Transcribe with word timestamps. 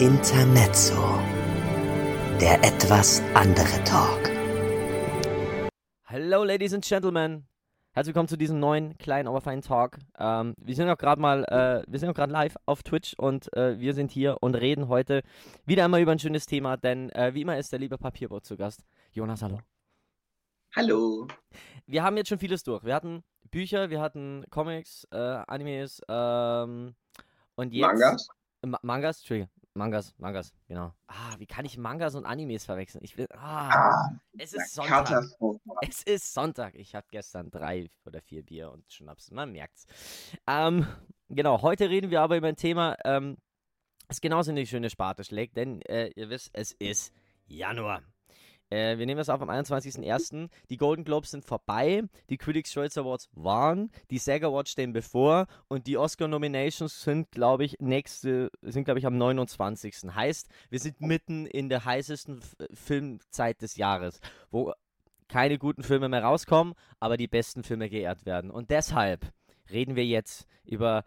Intermezzo. 0.00 0.96
Der 2.40 2.54
etwas 2.64 3.20
andere 3.34 3.84
Talk. 3.84 4.30
Hello, 6.04 6.42
Ladies 6.42 6.72
and 6.72 6.82
Gentlemen. 6.82 7.46
Herzlich 7.92 8.14
willkommen 8.14 8.28
zu 8.28 8.38
diesem 8.38 8.58
neuen, 8.60 8.96
kleinen, 8.96 9.28
aber 9.28 9.42
feinen 9.42 9.60
Talk. 9.60 9.98
Ähm, 10.18 10.54
wir 10.56 10.74
sind 10.74 10.88
auch 10.88 10.96
gerade 10.96 11.20
mal, 11.20 11.44
äh, 11.44 11.84
wir 11.86 11.98
sind 11.98 12.08
auch 12.08 12.14
gerade 12.14 12.32
live 12.32 12.56
auf 12.64 12.82
Twitch 12.82 13.12
und 13.18 13.54
äh, 13.54 13.78
wir 13.78 13.92
sind 13.92 14.10
hier 14.10 14.38
und 14.40 14.54
reden 14.54 14.88
heute 14.88 15.22
wieder 15.66 15.84
einmal 15.84 16.00
über 16.00 16.12
ein 16.12 16.18
schönes 16.18 16.46
Thema, 16.46 16.78
denn 16.78 17.10
äh, 17.10 17.34
wie 17.34 17.42
immer 17.42 17.58
ist 17.58 17.70
der 17.70 17.78
liebe 17.78 17.98
Papierboot 17.98 18.46
zu 18.46 18.56
Gast. 18.56 18.82
Jonas, 19.12 19.42
hallo. 19.42 19.58
Hallo. 20.74 21.28
Wir 21.84 22.02
haben 22.02 22.16
jetzt 22.16 22.30
schon 22.30 22.38
vieles 22.38 22.62
durch. 22.62 22.84
Wir 22.84 22.94
hatten 22.94 23.22
Bücher, 23.50 23.90
wir 23.90 24.00
hatten 24.00 24.46
Comics, 24.48 25.06
äh, 25.12 25.18
Animes 25.18 26.00
ähm, 26.08 26.94
und 27.54 27.74
jetzt. 27.74 27.86
Mangas? 27.86 28.28
Ma 28.62 28.78
Mangas, 28.82 29.18
Entschuldigung. 29.18 29.50
Mangas, 29.74 30.14
Mangas, 30.18 30.52
genau. 30.66 30.92
Ah, 31.06 31.34
wie 31.38 31.46
kann 31.46 31.64
ich 31.64 31.78
Mangas 31.78 32.14
und 32.16 32.26
Animes 32.26 32.64
verwechseln? 32.64 33.04
Ich 33.04 33.16
will. 33.16 33.26
Ah, 33.30 33.68
Ah, 33.70 34.10
es 34.36 34.52
ist 34.52 34.74
Sonntag. 34.74 35.22
Es 35.82 36.02
ist 36.02 36.34
Sonntag. 36.34 36.74
Ich 36.74 36.94
hatte 36.94 37.08
gestern 37.10 37.50
drei 37.50 37.88
oder 38.04 38.20
vier 38.20 38.42
Bier 38.42 38.70
und 38.72 38.90
Schnaps. 38.92 39.30
Man 39.30 39.52
merkt's. 39.52 39.86
Ähm, 40.46 40.86
genau, 41.28 41.62
heute 41.62 41.88
reden 41.88 42.10
wir 42.10 42.20
aber 42.20 42.36
über 42.36 42.48
ein 42.48 42.56
Thema, 42.56 42.96
ähm, 43.04 43.36
das 44.08 44.20
genauso 44.20 44.50
in 44.50 44.56
die 44.56 44.66
schöne 44.66 44.90
Sparte 44.90 45.22
schlägt, 45.22 45.56
denn 45.56 45.82
äh, 45.82 46.08
ihr 46.16 46.28
wisst, 46.30 46.50
es 46.52 46.72
ist 46.72 47.12
Januar. 47.46 48.02
Äh, 48.70 48.98
wir 48.98 49.06
nehmen 49.06 49.18
das 49.18 49.28
auf 49.28 49.42
am 49.42 49.50
21.01. 49.50 50.48
Die 50.70 50.76
Golden 50.76 51.04
Globes 51.04 51.32
sind 51.32 51.44
vorbei, 51.44 52.04
die 52.28 52.38
Critics' 52.38 52.72
Choice 52.72 52.96
Awards 52.96 53.28
waren, 53.32 53.90
die 54.10 54.18
SAG 54.18 54.44
Awards 54.44 54.70
stehen 54.70 54.92
bevor 54.92 55.46
und 55.68 55.86
die 55.86 55.98
Oscar-Nominations 55.98 57.02
sind, 57.02 57.30
glaube 57.32 57.64
ich, 57.64 57.76
nächste, 57.80 58.50
sind, 58.62 58.84
glaube 58.84 59.00
ich, 59.00 59.06
am 59.06 59.18
29. 59.18 60.14
Heißt, 60.14 60.48
wir 60.70 60.78
sind 60.78 61.00
mitten 61.00 61.46
in 61.46 61.68
der 61.68 61.84
heißesten 61.84 62.38
F 62.38 62.56
Filmzeit 62.72 63.60
des 63.62 63.76
Jahres, 63.76 64.20
wo 64.50 64.72
keine 65.28 65.58
guten 65.58 65.82
Filme 65.82 66.08
mehr 66.08 66.22
rauskommen, 66.22 66.74
aber 66.98 67.16
die 67.16 67.28
besten 67.28 67.62
Filme 67.62 67.88
geehrt 67.88 68.26
werden. 68.26 68.50
Und 68.50 68.70
deshalb 68.70 69.32
reden 69.70 69.96
wir 69.96 70.04
jetzt 70.04 70.46
über 70.64 71.04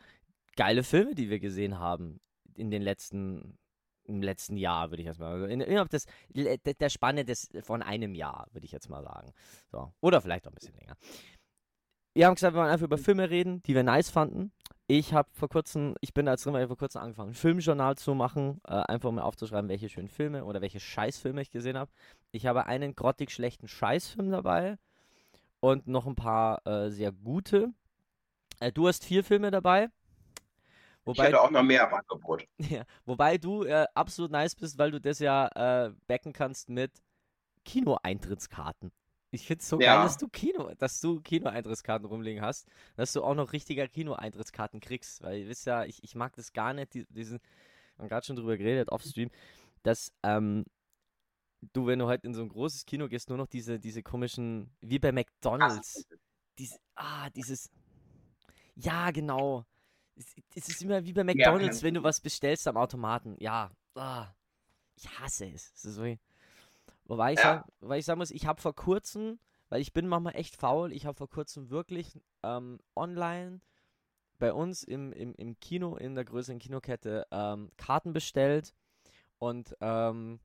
geile 0.55 0.83
Filme, 0.83 1.16
die 1.16 1.30
wir 1.30 1.39
gesehen 1.39 1.80
haben 1.80 2.20
in 2.55 2.72
den 2.72 2.81
letzten 2.81 3.58
im 4.06 4.22
letzten 4.22 4.58
Jahr, 4.58 4.92
würde 4.92 5.02
ich 5.02 5.08
jetzt 5.08 5.20
mal 5.20 5.40
sagen. 5.40 5.52
In, 5.52 5.62
innerhalb 5.62 5.90
des, 5.90 6.06
der, 6.30 6.58
der 6.58 6.90
Spanne 6.90 7.26
des, 7.26 7.50
von 7.62 7.82
einem 7.82 8.16
Jahr, 8.16 8.48
würde 8.52 8.66
ich 8.66 8.72
jetzt 8.72 8.90
mal 8.90 9.04
sagen. 9.04 9.32
So. 9.72 9.92
Oder 10.02 10.22
vielleicht 10.22 10.48
auch 10.48 10.52
ein 10.52 10.56
bisschen 10.56 10.76
länger. 10.76 10.95
Wir 12.16 12.28
haben 12.28 12.36
gesagt, 12.36 12.54
wir 12.54 12.60
wollen 12.60 12.72
einfach 12.72 12.86
über 12.86 12.98
Filme 12.98 13.30
reden, 13.30 13.64
die 13.64 13.73
wir 13.73 13.84
nice 13.84 14.10
fanden. 14.10 14.52
Ich 14.86 15.14
habe 15.14 15.30
vor 15.34 15.50
kurzem, 15.50 15.95
ich 16.02 16.14
bin 16.14 16.28
als 16.28 16.45
Rimmer 16.45 16.68
vor 16.68 16.78
kurzem 16.78 17.02
angefangen, 17.02 17.32
ein 17.32 17.36
Filmjournal 17.36 17.95
zu 17.95 18.14
machen, 18.14 18.62
äh, 18.68 18.73
einfach 18.73 19.10
um 19.10 19.16
mir 19.16 19.23
aufzuschreiben, 19.23 19.70
welche 19.70 19.90
schönen 19.90 20.10
Filme 20.10 20.45
oder 20.45 20.62
welche 20.62 20.80
Scheißfilme 20.80 21.42
ich 21.42 21.50
gesehen 21.50 21.78
habe. 21.78 21.90
Ich 22.32 22.45
habe 22.45 22.67
einen 22.67 22.94
grottig 22.94 23.32
schlechten 23.32 23.67
Scheißfilm 23.67 24.30
dabei 24.30 24.78
und 25.62 25.88
noch 25.88 26.06
ein 26.06 26.16
paar 26.16 26.67
äh, 26.67 26.92
sehr 26.92 27.12
gute. 27.12 27.73
Äh, 28.60 28.72
du 28.72 28.88
hast 28.88 29.06
vier 29.06 29.23
Filme 29.23 29.50
dabei. 29.50 29.90
Ich 31.06 31.20
hätte 31.20 31.42
auch 31.42 31.52
noch 31.52 31.64
mehr 31.64 31.88
im 31.88 31.94
Angebot. 31.94 32.46
Ja, 32.59 32.84
wobei 33.06 33.38
du 33.38 33.64
äh, 33.64 33.86
absolut 33.94 34.32
nice 34.32 34.56
bist, 34.56 34.78
weil 34.78 34.92
du 34.92 35.02
das 35.02 35.20
ja 35.20 35.48
äh, 35.88 35.94
backen 36.08 36.34
kannst 36.34 36.70
mit 36.70 36.92
Kinoeintrittskarten. 37.66 38.92
Ich 39.32 39.48
finde 39.48 39.62
es 39.62 39.70
so 39.70 39.80
Ja. 39.80 39.95
geil, 39.95 40.04
dass 40.04 40.18
du 40.18 40.28
Kino, 40.28 40.72
dass 40.78 41.02
du 41.02 41.20
Kinoeintrittskarten 41.20 42.08
rumliegen 42.08 42.42
hast, 42.44 42.68
dass 42.95 43.14
du 43.14 43.23
auch 43.23 43.34
noch 43.34 43.52
richtiger 43.52 43.88
Kinoeintrittskarten 43.88 44.80
kriegst, 44.80 45.23
weil 45.23 45.40
ihr 45.40 45.48
wisst 45.48 45.66
ja, 45.66 45.86
ich, 45.86 46.04
ich 46.04 46.14
mag 46.16 46.36
das 46.36 46.54
gar 46.54 46.73
nicht, 46.73 46.94
die, 46.94 47.06
diesen, 47.10 47.40
wir 47.95 48.04
haben 48.04 48.10
gerade 48.10 48.26
schon 48.26 48.36
drüber 48.36 48.58
geredet, 48.58 48.90
offstream, 48.90 49.32
dass 49.82 50.12
ähm, 50.22 50.66
du, 51.73 51.88
wenn 51.88 52.00
du 52.00 52.08
halt 52.08 52.23
in 52.26 52.33
so 52.33 52.42
ein 52.42 52.50
großes 52.50 52.86
Kino 52.86 53.08
gehst, 53.08 53.30
nur 53.30 53.38
noch 53.38 53.48
diese, 53.48 53.80
diese 53.80 54.04
komischen, 54.04 54.70
wie 54.82 55.00
bei 55.00 55.11
McDonalds, 55.11 56.08
diese, 56.60 56.77
ah, 56.95 57.30
dieses, 57.32 57.72
ja, 58.76 59.11
genau. 59.11 59.66
Es, 60.16 60.36
es 60.56 60.70
ist 60.70 60.82
immer 60.82 61.04
wie 61.06 61.14
bei 61.14 61.24
McDonalds, 61.24 61.82
wenn 61.84 61.94
du 61.96 62.04
was 62.04 62.22
bestellst 62.22 62.68
am 62.68 62.78
Automaten. 62.78 63.36
Ja, 63.40 63.72
ah, 63.96 64.28
ich 64.96 65.10
hasse 65.20 65.46
es. 65.48 65.72
es 65.74 65.82
so, 65.82 66.04
wobei, 67.06 67.34
ich 67.34 67.40
Ja. 67.40 67.56
sag, 67.56 67.66
wobei 67.80 67.98
ich 68.00 68.06
sagen 68.06 68.20
muss, 68.20 68.32
ich 68.32 68.46
habe 68.46 68.62
vor 68.62 68.76
kurzem, 68.76 69.40
weil 69.70 69.82
ich 69.82 69.94
bin 69.94 70.08
manchmal 70.08 70.36
echt 70.36 70.56
faul, 70.56 70.94
ich 70.94 71.06
habe 71.06 71.18
vor 71.18 71.30
kurzem 71.30 71.70
wirklich 71.70 72.20
ähm, 72.44 72.80
online 72.96 73.62
bei 74.40 74.54
uns 74.54 74.84
im, 74.84 75.12
im, 75.14 75.34
im 75.36 75.60
Kino, 75.60 75.96
in 75.96 76.16
der 76.16 76.26
größeren 76.26 76.60
Kinokette, 76.60 77.28
ähm, 77.32 77.72
Karten 77.78 78.14
bestellt 78.14 78.74
und 79.40 79.76
ähm, 79.82 80.40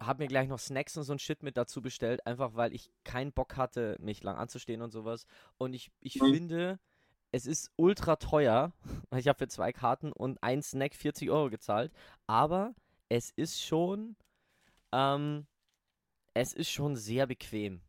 habe 0.00 0.22
mir 0.22 0.28
gleich 0.28 0.48
noch 0.48 0.60
Snacks 0.60 0.96
und 0.96 1.02
so 1.02 1.12
ein 1.12 1.18
Shit 1.18 1.42
mit 1.42 1.56
dazu 1.56 1.82
bestellt, 1.82 2.24
einfach 2.26 2.54
weil 2.54 2.72
ich 2.72 2.90
keinen 3.04 3.32
Bock 3.32 3.56
hatte, 3.56 3.96
mich 4.00 4.22
lang 4.22 4.36
anzustehen 4.36 4.82
und 4.82 4.90
sowas. 4.92 5.26
Und 5.56 5.74
ich, 5.74 5.90
ich 6.00 6.20
Mhm. 6.20 6.30
finde, 6.30 6.78
es 7.32 7.46
ist 7.46 7.70
ultra 7.76 8.16
teuer, 8.16 8.72
ich 9.16 9.28
habe 9.28 9.38
für 9.38 9.48
zwei 9.48 9.72
Karten 9.72 10.12
und 10.12 10.42
ein 10.42 10.62
Snack 10.62 10.94
40 10.94 11.30
Euro 11.30 11.50
gezahlt, 11.50 11.92
aber 12.26 12.74
es 13.08 13.30
ist 13.36 13.60
schon, 13.62 14.16
ähm, 14.92 15.46
es 16.34 16.52
ist 16.54 16.70
schon 16.70 16.96
sehr 16.96 17.26
bequem. 17.26 17.82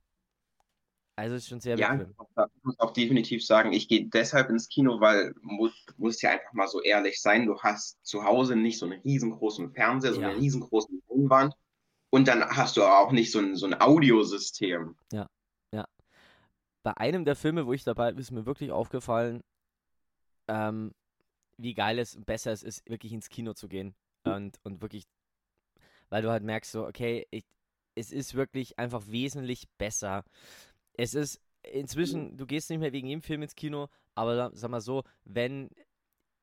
Also 1.16 1.35
es 1.35 1.44
ist 1.44 1.50
schon 1.50 1.59
sehr 1.59 1.77
Ja, 1.77 1.94
bequem. 1.94 2.16
ich 2.57 2.63
muss 2.63 2.79
auch 2.79 2.91
definitiv 2.94 3.45
sagen, 3.45 3.73
ich 3.73 3.88
gehe 3.88 4.07
deshalb 4.09 4.50
ins 4.50 4.67
Kino, 4.69 5.00
weil 5.00 5.33
muss, 5.41 5.71
muss 5.97 6.21
ja 6.21 6.31
einfach 6.31 6.51
mal 6.53 6.67
so 6.67 6.81
ehrlich 6.81 7.21
sein, 7.21 7.45
du 7.45 7.59
hast 7.59 7.97
zu 8.06 8.23
Hause 8.23 8.56
nicht 8.56 8.79
so 8.79 8.85
einen 8.85 9.01
riesengroßen 9.01 9.71
Fernseher, 9.73 10.13
so 10.13 10.21
Ja. 10.21 10.29
eine 10.29 10.35
riesengroße 10.35 10.89
Leinwand 11.09 11.53
und 12.11 12.27
dann 12.27 12.44
hast 12.45 12.77
du 12.77 12.83
auch 12.83 13.11
nicht 13.11 13.31
so 13.31 13.39
ein, 13.39 13.56
so 13.56 13.67
ein 13.67 13.79
Audiosystem. 13.81 14.95
Bei 16.89 16.97
einem 16.97 17.23
der 17.23 17.35
Filme, 17.35 17.67
wo 17.67 17.73
ich 17.73 17.83
dabei 17.83 18.11
bin, 18.11 18.19
ist 18.19 18.31
mir 18.31 18.47
wirklich 18.47 18.72
aufgefallen, 18.72 19.44
ähm, 20.47 20.95
wie 21.57 21.75
geil 21.75 22.00
es 22.00 22.16
und 22.16 22.25
besser 22.25 22.51
es 22.51 22.63
ist, 22.63 22.89
wirklich 22.89 23.13
ins 23.13 23.29
Kino 23.29 23.53
zu 23.53 23.67
gehen. 23.67 23.94
Und, 24.23 24.59
und 24.63 24.81
wirklich, 24.81 25.05
weil 26.09 26.23
du 26.23 26.31
halt 26.31 26.44
merkst, 26.44 26.72
so, 26.72 26.88
okay, 26.88 27.27
ich, 27.29 27.45
es 27.94 28.11
ist 28.11 28.33
wirklich 28.33 28.79
einfach 28.79 29.05
wesentlich 29.05 29.69
besser. 29.77 30.23
Es 30.94 31.13
ist 31.13 31.39
inzwischen, 31.61 32.38
du 32.38 32.47
gehst 32.47 32.72
nicht 32.72 32.79
mehr 32.79 32.91
wegen 32.91 33.07
jedem 33.07 33.21
Film 33.21 33.44
ins 33.44 33.56
Kino, 33.56 33.89
aber 34.16 34.35
sa- 34.35 34.51
sag 34.53 34.71
mal 34.71 34.81
so, 34.81 35.03
wenn, 35.25 35.69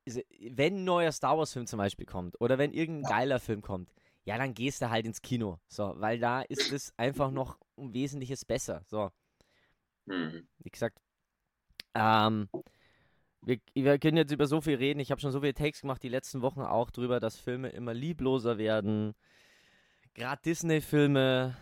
wenn 0.04 0.76
ein 0.76 0.84
neuer 0.84 1.10
Star 1.10 1.36
Wars-Film 1.36 1.66
zum 1.66 1.78
Beispiel 1.78 2.06
kommt 2.06 2.40
oder 2.40 2.56
wenn 2.58 2.72
irgendein 2.72 3.06
geiler 3.06 3.40
Film 3.40 3.62
kommt, 3.62 3.92
ja, 4.24 4.38
dann 4.38 4.54
gehst 4.54 4.80
du 4.80 4.90
halt 4.90 5.06
ins 5.06 5.22
Kino. 5.22 5.58
So, 5.66 5.94
weil 5.96 6.20
da 6.20 6.42
ist 6.42 6.70
es 6.70 6.92
einfach 6.96 7.32
noch 7.32 7.58
um 7.74 7.92
Wesentliches 7.94 8.44
besser. 8.44 8.84
So. 8.86 9.10
Hm. 10.08 10.46
Wie 10.58 10.70
gesagt, 10.70 10.98
ähm, 11.94 12.48
wir, 13.42 13.58
wir 13.74 13.98
können 13.98 14.16
jetzt 14.16 14.32
über 14.32 14.46
so 14.46 14.60
viel 14.60 14.76
reden. 14.76 15.00
Ich 15.00 15.10
habe 15.10 15.20
schon 15.20 15.32
so 15.32 15.40
viele 15.40 15.54
Takes 15.54 15.80
gemacht 15.80 16.02
die 16.02 16.08
letzten 16.08 16.42
Wochen 16.42 16.60
auch 16.60 16.90
drüber, 16.90 17.20
dass 17.20 17.36
Filme 17.36 17.68
immer 17.68 17.94
liebloser 17.94 18.58
werden. 18.58 19.14
Gerade 20.14 20.42
Disney-Filme. 20.42 21.56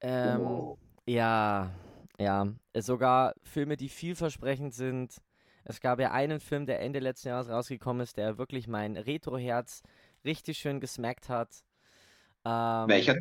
Ähm, 0.00 0.40
Oh. 0.40 0.78
ja, 1.06 1.70
ja. 2.18 2.46
Es 2.72 2.86
sogar 2.86 3.34
Filme, 3.42 3.76
die 3.76 3.88
vielversprechend 3.88 4.74
sind. 4.74 5.20
Es 5.64 5.80
gab 5.80 6.00
ja 6.00 6.12
einen 6.12 6.40
Film, 6.40 6.64
der 6.64 6.80
Ende 6.80 6.98
letzten 6.98 7.28
Jahres 7.28 7.50
rausgekommen 7.50 8.02
ist, 8.02 8.16
der 8.16 8.38
wirklich 8.38 8.68
mein 8.68 8.96
Retro-Herz 8.96 9.82
richtig 10.24 10.58
schön 10.58 10.80
gesmackt 10.80 11.28
hat. 11.28 11.62
Ähm, 12.44 12.88
Welcher? 12.88 13.16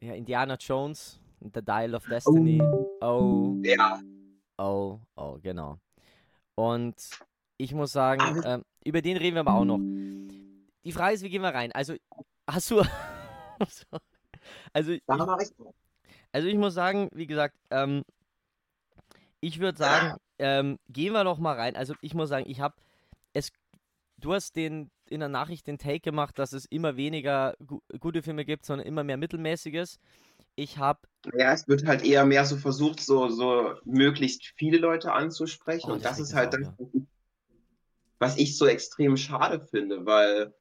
Ja, 0.00 0.14
Indiana 0.14 0.56
Jones, 0.58 1.20
The 1.40 1.62
Dial 1.62 1.94
of 1.94 2.04
Destiny. 2.06 2.60
Oh, 3.00 3.56
Ja, 3.62 4.00
Oh, 4.60 5.00
oh, 5.16 5.38
genau. 5.42 5.78
Und 6.54 6.94
ich 7.56 7.72
muss 7.72 7.92
sagen, 7.92 8.42
ähm, 8.44 8.62
über 8.84 9.00
den 9.00 9.16
reden 9.16 9.36
wir 9.36 9.40
aber 9.40 9.54
auch 9.54 9.64
noch. 9.64 9.78
Die 10.84 10.92
Frage 10.92 11.14
ist, 11.14 11.22
wie 11.22 11.30
gehen 11.30 11.40
wir 11.40 11.54
rein? 11.54 11.72
Also, 11.72 11.94
hast 12.46 12.70
du. 12.70 12.82
also, 14.74 14.92
ich. 14.92 15.02
also 16.32 16.48
ich 16.48 16.56
muss 16.56 16.74
sagen, 16.74 17.08
wie 17.12 17.26
gesagt, 17.26 17.56
ähm, 17.70 18.04
ich 19.40 19.60
würde 19.60 19.78
sagen, 19.78 20.18
ähm, 20.38 20.78
gehen 20.90 21.14
wir 21.14 21.24
doch 21.24 21.38
mal 21.38 21.56
rein. 21.56 21.74
Also 21.74 21.94
ich 22.02 22.12
muss 22.14 22.28
sagen, 22.28 22.48
ich 22.48 22.60
habe 22.60 22.74
es. 23.32 23.50
Du 24.18 24.34
hast 24.34 24.56
den 24.56 24.90
in 25.08 25.20
der 25.20 25.30
Nachricht 25.30 25.66
den 25.66 25.78
Take 25.78 26.00
gemacht, 26.00 26.38
dass 26.38 26.52
es 26.52 26.66
immer 26.66 26.96
weniger 26.96 27.54
gu 27.66 27.80
gute 27.98 28.22
Filme 28.22 28.44
gibt, 28.44 28.66
sondern 28.66 28.86
immer 28.86 29.04
mehr 29.04 29.16
mittelmäßiges. 29.16 29.98
Ich 30.56 30.78
habe 30.78 31.00
Ja, 31.36 31.52
es 31.52 31.68
wird 31.68 31.86
halt 31.86 32.04
eher 32.04 32.24
mehr 32.24 32.44
so 32.44 32.56
versucht, 32.56 33.00
so, 33.00 33.28
so 33.28 33.74
möglichst 33.84 34.44
viele 34.56 34.78
Leute 34.78 35.12
anzusprechen. 35.12 35.90
Oh, 35.90 35.94
und 35.94 36.04
das 36.04 36.18
ist 36.18 36.34
halt 36.34 36.54
das, 36.54 36.68
was 38.18 38.36
ich 38.36 38.56
so 38.56 38.66
extrem 38.66 39.16
schade 39.16 39.60
finde, 39.60 40.06
weil 40.06 40.54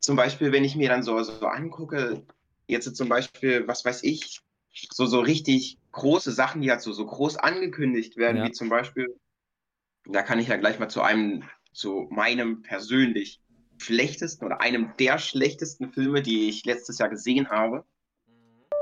zum 0.00 0.16
Beispiel, 0.16 0.52
wenn 0.52 0.64
ich 0.64 0.76
mir 0.76 0.88
dann 0.88 1.02
so, 1.02 1.22
so 1.22 1.46
angucke, 1.46 2.22
jetzt 2.66 2.94
zum 2.96 3.08
Beispiel, 3.08 3.66
was 3.66 3.84
weiß 3.84 4.02
ich, 4.04 4.40
so, 4.92 5.06
so 5.06 5.20
richtig 5.20 5.78
große 5.92 6.32
Sachen, 6.32 6.62
die 6.62 6.70
halt 6.70 6.80
so, 6.82 6.92
so 6.92 7.06
groß 7.06 7.36
angekündigt 7.36 8.16
werden, 8.16 8.38
Ja. 8.38 8.46
wie 8.46 8.52
zum 8.52 8.68
Beispiel, 8.68 9.18
da 10.06 10.22
kann 10.22 10.38
ich 10.38 10.48
ja 10.48 10.56
gleich 10.56 10.78
mal 10.78 10.88
zu 10.88 11.02
einem, 11.02 11.44
zu 11.72 12.08
meinem 12.10 12.62
persönlich 12.62 13.40
schlechtesten 13.78 14.44
oder 14.46 14.60
einem 14.60 14.92
der 14.98 15.18
schlechtesten 15.18 15.92
Filme, 15.92 16.22
die 16.22 16.48
ich 16.48 16.64
letztes 16.64 16.98
Jahr 16.98 17.08
gesehen 17.08 17.50
habe. 17.50 17.84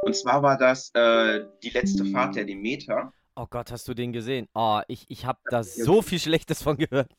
Und 0.02 0.16
zwar 0.16 0.43
war 0.43 0.56
das 0.56 0.90
äh, 0.94 1.44
die 1.62 1.70
letzte 1.70 2.04
Fahrt 2.06 2.37
der 2.37 2.44
Demeter. 2.44 3.12
Oh 3.34 3.46
Gott, 3.48 3.70
hast 3.70 3.87
du 3.88 3.94
den 3.94 4.12
gesehen? 4.12 4.48
Oh, 4.54 4.81
ich, 4.88 5.04
ich 5.08 5.26
habe 5.26 5.38
da 5.50 5.62
so 5.62 6.00
viel 6.02 6.19
Schlechtes 6.19 6.62
von 6.62 6.76
gehört. 6.76 7.10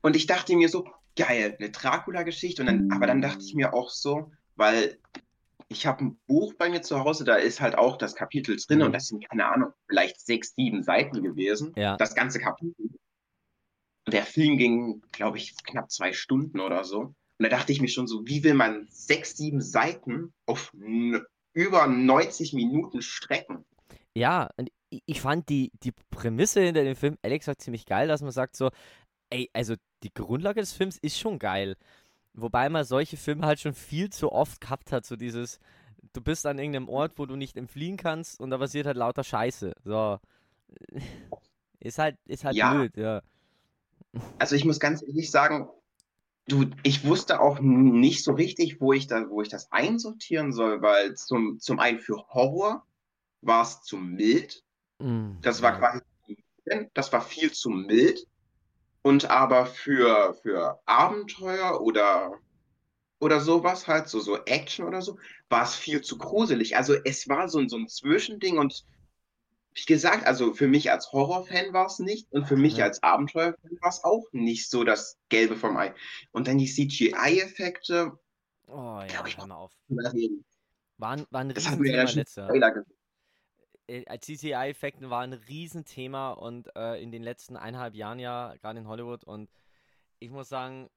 Und 0.00 0.16
ich 0.16 0.26
dachte 0.26 0.54
mir 0.56 0.68
so, 0.68 0.88
geil, 1.16 1.56
eine 1.58 1.70
Dracula-Geschichte. 1.70 2.62
Und 2.62 2.66
dann, 2.66 2.92
aber 2.92 3.06
dann 3.06 3.20
dachte 3.20 3.42
ich 3.44 3.54
mir 3.54 3.74
auch 3.74 3.90
so, 3.90 4.30
weil 4.54 4.98
ich 5.68 5.84
habe 5.86 6.04
ein 6.04 6.18
Buch 6.28 6.54
bei 6.54 6.68
mir 6.70 6.82
zu 6.82 7.00
Hause, 7.00 7.24
da 7.24 7.34
ist 7.34 7.60
halt 7.60 7.76
auch 7.76 7.96
das 7.98 8.14
Kapitel 8.14 8.56
drin 8.56 8.78
Mhm. 8.78 8.84
und 8.86 8.92
das 8.92 9.08
sind, 9.08 9.28
keine 9.28 9.46
Ahnung, 9.48 9.72
vielleicht 9.88 10.20
sechs, 10.24 10.54
sieben 10.54 10.82
Seiten 10.82 11.22
gewesen. 11.22 11.72
Ja. 11.76 11.96
Das 11.96 12.14
ganze 12.14 12.38
Kapitel. 12.38 12.90
Der 14.06 14.22
Film 14.24 14.56
ging, 14.56 15.02
glaube 15.10 15.38
ich, 15.38 15.56
knapp 15.64 15.90
zwei 15.90 16.12
Stunden 16.12 16.60
oder 16.60 16.84
so. 16.84 17.00
Und 17.00 17.14
da 17.40 17.48
dachte 17.48 17.72
ich 17.72 17.80
mir 17.80 17.88
schon 17.88 18.06
so, 18.06 18.24
wie 18.24 18.44
will 18.44 18.54
man 18.54 18.86
sechs, 18.90 19.36
sieben 19.36 19.60
Seiten 19.60 20.32
auf 20.46 20.72
über 21.56 21.86
90 21.86 22.52
Minuten 22.52 23.00
strecken? 23.00 23.64
Ja, 24.14 24.50
und 24.58 24.70
ich, 24.90 25.20
fand 25.22 25.48
die, 25.48 25.72
die 25.82 25.92
Prämisse 26.10 26.60
hinter 26.60 26.84
dem 26.84 26.96
Film, 26.96 27.16
ehrlich 27.22 27.40
gesagt, 27.40 27.62
ziemlich 27.62 27.86
geil, 27.86 28.08
dass 28.08 28.20
man 28.20 28.30
sagt 28.30 28.56
so, 28.56 28.70
ey, 29.30 29.50
also 29.54 29.74
die 30.02 30.12
Grundlage 30.12 30.60
des 30.60 30.74
Films 30.74 30.98
ist 30.98 31.18
schon 31.18 31.38
geil. 31.38 31.76
Wobei 32.34 32.68
man 32.68 32.84
solche 32.84 33.16
Filme 33.16 33.46
halt 33.46 33.58
schon 33.58 33.72
viel 33.72 34.10
zu 34.10 34.30
oft 34.32 34.60
gehabt 34.60 34.92
hat, 34.92 35.06
so 35.06 35.16
dieses, 35.16 35.58
du 36.12 36.20
bist 36.20 36.44
an 36.44 36.58
irgendeinem 36.58 36.90
Ort, 36.90 37.12
wo 37.16 37.24
du 37.24 37.36
nicht 37.36 37.56
entfliehen 37.56 37.96
kannst 37.96 38.38
und 38.38 38.50
da 38.50 38.58
passiert 38.58 38.86
halt 38.86 38.98
lauter 38.98 39.24
Scheiße. 39.24 39.72
So. 39.82 40.20
Ist 41.78 41.98
halt, 41.98 42.16
ist 42.26 42.44
halt 42.44 42.56
Ja. 42.56 42.72
blöd, 42.72 42.96
ja. 42.96 43.22
Also 44.38 44.56
ich 44.56 44.64
muss 44.64 44.80
ganz 44.80 45.02
ehrlich 45.02 45.30
sagen, 45.30 45.68
du, 46.46 46.66
ich 46.82 47.04
wusste 47.04 47.40
auch 47.40 47.58
nicht 47.60 48.24
so 48.24 48.32
richtig, 48.32 48.80
wo 48.80 48.92
ich 48.92 49.06
da, 49.06 49.28
wo 49.28 49.42
ich 49.42 49.48
das 49.48 49.70
einsortieren 49.72 50.52
soll, 50.52 50.82
weil 50.82 51.14
zum, 51.14 51.58
zum 51.60 51.78
einen 51.78 52.00
für 52.00 52.26
Horror 52.28 52.86
war 53.42 53.62
es 53.62 53.82
zu 53.82 53.96
mild. 53.98 54.62
Mm, 55.00 55.38
Das 55.42 55.62
war 55.62 55.78
quasi, 55.78 56.02
das 56.94 57.12
war 57.12 57.20
viel 57.22 57.52
zu 57.52 57.70
mild. 57.70 58.26
Und 59.02 59.30
aber 59.30 59.66
für, 59.66 60.34
für 60.42 60.80
Abenteuer 60.86 61.80
oder, 61.80 62.32
oder 63.20 63.40
sowas 63.40 63.86
halt, 63.88 64.08
so, 64.08 64.20
so 64.20 64.36
Action 64.44 64.86
oder 64.86 65.02
so, 65.02 65.18
war 65.48 65.64
es 65.64 65.74
viel 65.76 66.02
zu 66.02 66.18
gruselig. 66.18 66.76
Also 66.76 66.94
es 67.04 67.28
war 67.28 67.48
so, 67.48 67.58
ein- 67.60 67.68
so 67.68 67.76
ein 67.78 67.88
Zwischending 67.88 68.58
und 68.58 68.84
wie 69.76 69.84
gesagt, 69.84 70.26
also 70.26 70.54
für 70.54 70.68
mich 70.68 70.90
als 70.90 71.12
Horrorfan 71.12 71.72
war 71.72 71.86
es 71.86 71.98
nicht 71.98 72.32
und 72.32 72.46
für 72.46 72.56
mich 72.56 72.76
Ja. 72.76 72.84
als 72.86 73.02
Abenteuerfan 73.02 73.78
war 73.80 73.90
es 73.90 74.02
auch 74.04 74.24
nicht 74.32 74.70
so 74.70 74.84
das 74.84 75.18
Gelbe 75.28 75.56
vom 75.56 75.76
Ei. 75.76 75.94
Und 76.32 76.48
dann 76.48 76.58
die 76.58 76.66
CGI-Effekte, 76.66 78.18
Oh 78.68 79.00
ja, 79.00 79.24
ich 79.26 79.36
hör 79.36 79.46
mal 79.46 79.54
auf. 79.56 79.72
überreden. 79.88 80.44
War, 80.98 81.10
ein- 81.10 81.26
war 81.30 81.42
ein 81.42 81.50
das 81.50 81.68
hatten 81.68 81.84
wir 81.84 81.94
ja 81.94 82.08
schon 82.08 82.24
CGI-Effekten 84.20 85.10
war 85.10 85.20
ein 85.22 85.34
Riesenthema 85.34 86.32
und 86.32 86.74
äh, 86.74 87.00
in 87.00 87.12
den 87.12 87.22
letzten 87.22 87.56
eineinhalb 87.56 87.94
Jahren 87.94 88.18
ja, 88.18 88.54
gerade 88.60 88.78
in 88.80 88.88
Hollywood. 88.88 89.24
Und 89.24 89.50
ich 90.18 90.30
muss 90.30 90.48
sagen, 90.48 90.88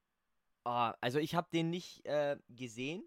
ah, 0.63 0.95
also 1.01 1.19
ich 1.19 1.35
habe 1.35 1.47
den 1.53 1.69
nicht 1.69 2.05
äh, 2.05 2.37
gesehen. 2.49 3.03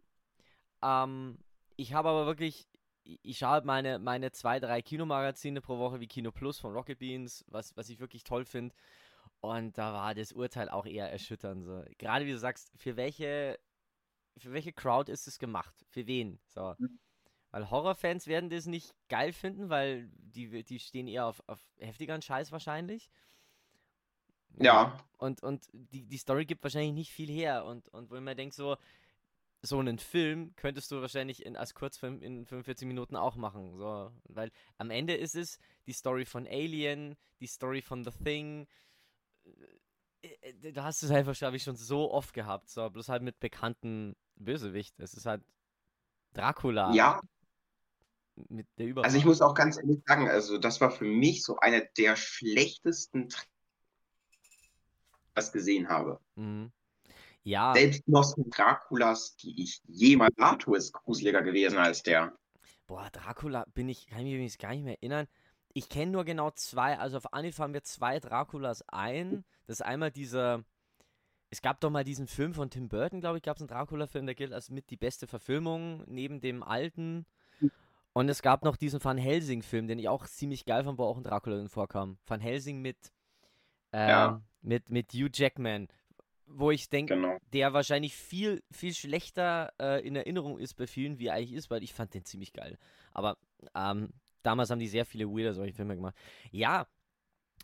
Ähm, 0.83 1.39
ich 1.77 1.95
habe 1.95 2.11
aber 2.11 2.27
wirklich, 2.27 2.69
ich, 3.05 3.39
schaue 3.39 3.51
halt 3.51 3.65
meine, 3.65 3.99
meine 3.99 4.33
zwei, 4.33 4.61
drei 4.61 4.83
Kinomagazine 4.83 5.61
pro 5.61 5.79
Woche 5.79 6.01
wie 6.01 6.07
Kino 6.07 6.31
Plus 6.31 6.59
von 6.59 6.73
Rocket 6.73 6.99
Beans, 6.99 7.45
was, 7.49 7.77
was 7.77 7.89
ich 7.89 8.01
wirklich 8.01 8.25
toll 8.25 8.45
finde. 8.45 8.75
Und 9.41 9.77
da 9.77 9.93
war 9.93 10.15
das 10.15 10.33
Urteil 10.33 10.69
auch 10.69 10.87
eher 10.87 11.11
erschütternd. 11.11 11.65
So. 11.65 11.85
Gerade 11.99 12.27
wie 12.27 12.33
du 12.33 12.39
sagst, 12.39 12.71
für 12.77 12.97
welche, 12.97 13.59
für 14.37 14.53
welche 14.53 14.73
Crowd 14.73 15.11
ist 15.11 15.27
es 15.27 15.39
gemacht? 15.39 15.75
Für 15.89 16.07
wen? 16.07 16.39
So. 16.47 16.75
Mhm. 16.79 16.99
Weil 17.51 17.71
Horrorfans 17.71 18.27
werden 18.29 18.51
das 18.51 18.67
nicht 18.67 18.95
geil 19.09 19.33
finden, 19.33 19.69
weil 19.69 20.09
die, 20.15 20.65
die 20.65 20.79
stehen 20.79 21.07
eher 21.07 21.27
auf, 21.27 21.43
auf 21.49 21.61
heftigeren 21.79 22.23
Scheiß 22.23 22.53
wahrscheinlich. 22.53 23.11
Ja, 24.59 24.99
Und, 25.19 25.43
und 25.43 25.69
die, 25.73 26.05
die 26.05 26.17
Story 26.19 26.45
gibt 26.45 26.63
wahrscheinlich 26.63 26.93
nicht 26.93 27.11
viel 27.11 27.31
her. 27.31 27.65
Und, 27.65 27.89
und 27.89 28.11
wo 28.11 28.17
ich 28.17 28.21
mir 28.21 28.35
denke, 28.35 28.55
so, 28.55 28.77
so 29.63 29.79
einen 29.79 29.99
Film 29.99 30.55
könntest 30.57 30.91
du 30.91 31.01
wahrscheinlich 31.01 31.47
in, 31.47 31.57
als 31.57 31.75
Kurzfilm 31.75 32.21
in 32.21 32.45
45 32.45 32.87
Minuten 32.87 33.15
auch 33.15 33.37
machen. 33.37 33.77
So. 33.77 34.13
Weil 34.25 34.51
am 34.77 34.91
Ende 34.91 35.15
ist 35.15 35.37
es 35.37 35.59
die 35.87 35.93
Story 35.93 36.25
von 36.25 36.49
Alien, 36.49 37.17
die 37.41 37.47
Story 37.47 37.81
von 37.81 38.05
The 38.05 38.11
Thing. 38.11 38.67
Äh, 40.23 40.51
äh, 40.51 40.73
Da 40.73 40.83
hast 40.83 41.03
du 41.03 41.07
es 41.07 41.13
einfach, 41.13 41.41
habe 41.43 41.57
ich 41.57 41.63
schon 41.63 41.77
so 41.77 42.11
oft 42.11 42.35
gehabt. 42.35 42.71
So, 42.71 42.91
bloß 42.91 43.09
halt 43.09 43.23
mit 43.23 43.39
bekannten 43.39 44.17
Bösewicht. 44.35 44.99
Es 44.99 45.15
ist 45.15 45.27
halt 45.27 45.45
Dracula 46.33 46.93
ja. 46.93 47.21
mit 48.49 48.67
der 48.79 48.87
Über. 48.87 49.05
Also 49.05 49.17
ich 49.17 49.25
muss 49.25 49.41
auch 49.43 49.55
ganz 49.55 49.77
ehrlich 49.77 50.03
sagen, 50.05 50.29
also 50.29 50.59
das 50.59 50.81
war 50.81 50.91
für 50.91 51.05
mich 51.05 51.45
so 51.45 51.59
einer 51.59 51.83
der 51.97 52.17
schlechtesten, 52.17 53.29
was 55.35 55.53
gesehen 55.53 55.89
habe. 55.89 56.19
Mhm. 56.35 56.73
Ja, 57.45 57.75
Selbst 57.75 58.07
Nosferatu 58.09 58.51
Draculas, 58.51 59.37
die 59.37 59.63
ich 59.63 59.81
jemals 59.87 60.37
Arthur 60.39 60.77
ist 60.77 60.93
gruseliger 60.93 61.43
gewesen 61.43 61.79
als 61.79 62.03
der. 62.03 62.33
boah, 62.87 63.09
Dracula 63.11 63.65
bin 63.75 63.89
ich, 63.89 64.07
kann 64.07 64.19
ich 64.21 64.25
mich 64.27 64.35
übrigens 64.35 64.59
gar 64.59 64.71
nicht 64.71 64.85
mehr 64.85 64.97
erinnern. 65.03 65.27
Ich 65.75 65.89
kenne 65.89 66.13
nur 66.13 66.25
genau 66.25 66.51
zwei, 66.53 66.99
also 66.99 67.17
auf 67.17 67.33
Anhieb 67.33 67.55
fallen 67.55 67.73
mir 67.73 67.83
zwei 67.83 68.21
Draculas 68.21 68.85
ein. 68.89 69.45
Das 69.67 69.81
ist 69.81 69.83
einmal 69.87 70.11
dieser, 70.11 70.65
es 71.51 71.63
gab 71.63 71.81
doch 71.81 71.91
mal 71.91 72.05
diesen 72.05 72.27
Film 72.27 72.53
von 72.55 72.69
Tim 72.71 72.89
Burton, 72.89 73.21
glaube 73.21 73.39
ich, 73.39 73.43
gab 73.43 73.57
es 73.57 73.63
einen 73.63 73.69
Dracula-Film, 73.69 74.27
der 74.27 74.35
gilt 74.35 74.53
als 74.53 74.71
mit 74.71 74.91
die 74.91 74.97
beste 74.97 75.27
Verfilmung 75.27 76.05
neben 76.07 76.41
dem 76.41 76.63
alten. 76.63 77.27
Und 78.13 78.29
es 78.29 78.43
gab 78.43 78.63
noch 78.65 78.77
diesen 78.77 79.03
Van 79.03 79.17
Helsing-Film, 79.17 79.89
den 79.89 79.99
ich 79.99 80.09
auch 80.11 80.27
ziemlich 80.27 80.67
geil 80.67 80.85
fand, 80.85 80.99
wo 80.99 81.05
auch 81.05 81.17
ein 81.17 81.23
Dracula 81.25 81.57
drin 81.57 81.71
vorkam. 81.71 82.19
Van 82.27 82.41
Helsing 82.41 82.83
mit, 82.83 82.99
ähm, 83.93 84.09
Ja. 84.11 84.43
mit, 84.61 84.91
mit 84.91 85.13
Hugh 85.15 85.31
Jackman. 85.33 85.89
Wo 86.55 86.71
ich 86.71 86.89
denke, 86.89 87.15
Genau. 87.15 87.39
der 87.53 87.73
wahrscheinlich 87.73 88.15
viel, 88.15 88.63
viel 88.71 88.95
schlechter 88.95 89.73
äh, 89.81 90.07
in 90.07 90.17
Erinnerung 90.17 90.59
ist 90.59 90.75
bei 90.75 90.87
vielen, 90.87 91.19
wie 91.19 91.27
er 91.27 91.35
eigentlich 91.35 91.53
ist, 91.53 91.71
weil 91.71 91.83
ich 91.83 91.95
fand 91.95 92.15
den 92.15 92.25
ziemlich 92.25 92.53
geil. 92.53 92.79
Aber 93.13 93.37
ähm, 93.75 94.11
damals 94.43 94.71
haben 94.71 94.79
die 94.79 94.89
sehr 94.89 95.07
viele 95.07 95.27
weirder 95.29 95.55
solche 95.55 95.73
Filme 95.75 95.95
gemacht. 95.97 96.15
Ja, 96.51 96.87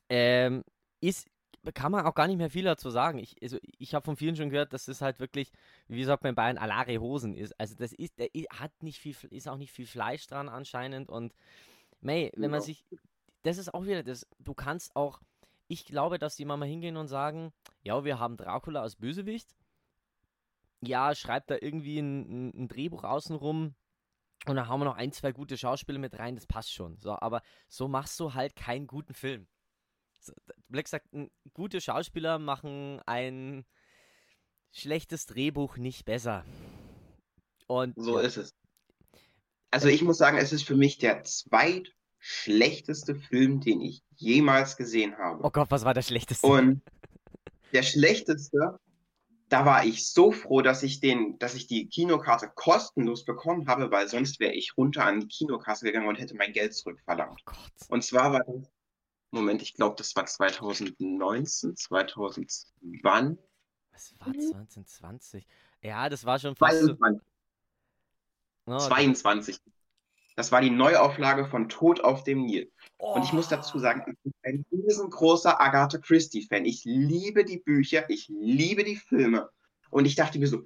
ähm, 0.08 0.64
ist, 1.00 1.28
kann 1.74 1.92
man 1.92 2.06
auch 2.06 2.14
gar 2.14 2.26
nicht 2.28 2.38
mehr 2.38 2.50
viel 2.50 2.64
dazu 2.64 2.88
sagen. 2.90 3.18
Ich, 3.18 3.36
also, 3.42 3.58
ich 3.78 3.94
habe 3.94 4.04
von 4.04 4.16
vielen 4.16 4.36
schon 4.36 4.48
gehört, 4.50 4.72
dass 4.72 4.86
das 4.86 5.00
halt 5.02 5.20
wirklich, 5.20 5.52
wie 5.86 6.04
sagt 6.04 6.22
man 6.22 6.30
in 6.30 6.36
Bayern, 6.36 6.58
Alare 6.58 6.98
Hosen 6.98 7.34
ist. 7.34 7.58
Also 7.60 7.74
das 7.74 7.92
ist, 7.92 8.18
der 8.18 8.28
hat 8.50 8.82
nicht 8.82 8.98
viel, 8.98 9.14
ist 9.30 9.48
auch 9.48 9.58
nicht 9.58 9.72
viel 9.72 9.86
Fleisch 9.86 10.26
dran 10.26 10.48
anscheinend 10.48 11.08
und 11.10 11.34
mei, 12.00 12.30
wenn 12.36 12.50
man 12.50 12.60
Ja. 12.60 12.66
sich, 12.66 12.84
das 13.42 13.58
ist 13.58 13.74
auch 13.74 13.84
wieder 13.84 14.02
das, 14.02 14.26
du 14.38 14.54
kannst 14.54 14.96
auch, 14.96 15.20
ich 15.68 15.84
glaube, 15.84 16.18
dass 16.18 16.36
die 16.36 16.44
mal 16.44 16.60
hingehen 16.64 16.96
und 16.96 17.08
sagen, 17.08 17.52
ja, 17.82 18.04
wir 18.04 18.18
haben 18.18 18.36
Dracula 18.36 18.82
als 18.82 18.96
Bösewicht. 18.96 19.54
Ja, 20.80 21.14
schreibt 21.14 21.50
da 21.50 21.56
irgendwie 21.60 21.98
ein, 21.98 22.48
ein, 22.50 22.68
Drehbuch 22.68 23.04
außenrum 23.04 23.74
und 24.46 24.56
dann 24.56 24.68
haben 24.68 24.80
wir 24.80 24.84
noch 24.84 24.96
ein, 24.96 25.12
zwei 25.12 25.32
gute 25.32 25.58
Schauspieler 25.58 25.98
mit 25.98 26.18
rein, 26.18 26.36
das 26.36 26.46
passt 26.46 26.72
schon. 26.72 26.96
So, 26.98 27.18
aber 27.20 27.42
so 27.68 27.88
machst 27.88 28.18
du 28.20 28.34
halt 28.34 28.56
keinen 28.56 28.86
guten 28.86 29.12
Film. 29.12 29.46
So, 30.20 30.32
Black 30.68 30.88
sagt, 30.88 31.08
gute 31.52 31.80
Schauspieler 31.80 32.38
machen 32.38 33.00
ein 33.06 33.66
schlechtes 34.72 35.26
Drehbuch 35.26 35.76
nicht 35.76 36.04
besser. 36.04 36.44
Und 37.66 37.94
So 37.96 38.18
ist 38.18 38.36
es. 38.36 38.54
Also 39.70 39.88
ich 39.88 40.02
muss 40.02 40.16
sagen, 40.16 40.38
es 40.38 40.52
ist 40.52 40.62
für 40.62 40.76
mich 40.76 40.98
der 40.98 41.24
zweitschlechteste 42.20 43.14
Film, 43.14 43.60
den 43.60 43.80
ich 43.80 44.02
jemals 44.16 44.76
gesehen 44.76 45.16
habe. 45.18 45.44
oh 45.44 45.50
Gott, 45.50 45.70
was 45.70 45.84
war 45.84 45.94
der 45.94 46.02
schlechteste? 46.02 46.46
Und 46.46 46.82
der 47.72 47.82
schlechteste, 47.82 48.78
da 49.48 49.64
war 49.64 49.84
ich 49.84 50.08
so 50.08 50.32
froh, 50.32 50.60
dass 50.60 50.82
ich 50.82 51.00
den, 51.00 51.38
dass 51.38 51.54
ich 51.54 51.66
die 51.66 51.88
Kinokarte 51.88 52.50
kostenlos 52.54 53.24
bekommen 53.24 53.68
habe, 53.68 53.90
weil 53.90 54.08
sonst 54.08 54.40
wäre 54.40 54.52
ich 54.52 54.76
runter 54.76 55.04
an 55.04 55.20
die 55.20 55.28
Kinokasse 55.28 55.84
gegangen 55.86 56.08
und 56.08 56.16
hätte 56.16 56.34
mein 56.34 56.52
Geld 56.52 56.72
oh 56.72 56.74
zurückverlangt. 56.74 57.44
Gott. 57.44 57.56
Und 57.88 58.04
zwar 58.04 58.32
war 58.32 58.44
das, 58.44 58.70
Moment, 59.30 59.62
ich 59.62 59.74
glaube, 59.74 59.96
das 59.96 60.16
war 60.16 60.26
2019, 60.26 61.76
2020, 61.76 63.38
Was 63.92 64.14
war 64.18 64.32
2020? 64.32 65.46
Ja, 65.82 66.08
das 66.08 66.24
war 66.24 66.38
schon 66.38 66.56
fast 66.56 66.80
so. 66.80 66.94
22, 66.94 67.22
Oh, 68.68 68.74
okay. 68.74 68.88
22. 68.88 69.60
Das 70.38 70.52
war 70.52 70.60
die 70.60 70.70
Neuauflage 70.70 71.46
von 71.46 71.68
Tod 71.68 72.00
auf 72.00 72.22
dem 72.22 72.44
Nil. 72.46 72.70
Und 72.96 73.24
ich 73.24 73.32
muss 73.32 73.48
dazu 73.48 73.76
Oh. 73.76 73.80
sagen, 73.80 74.04
ich 74.06 74.16
bin 74.22 74.32
ein 74.44 74.64
riesengroßer 74.70 75.60
Agatha 75.60 75.98
Christie-Fan. 75.98 76.64
Ich 76.64 76.84
liebe 76.84 77.44
die 77.44 77.58
Bücher, 77.58 78.08
ich 78.08 78.28
liebe 78.28 78.84
die 78.84 78.94
Filme. 78.94 79.50
Und 79.90 80.04
ich 80.04 80.14
dachte 80.14 80.38
mir 80.38 80.46
so, 80.46 80.62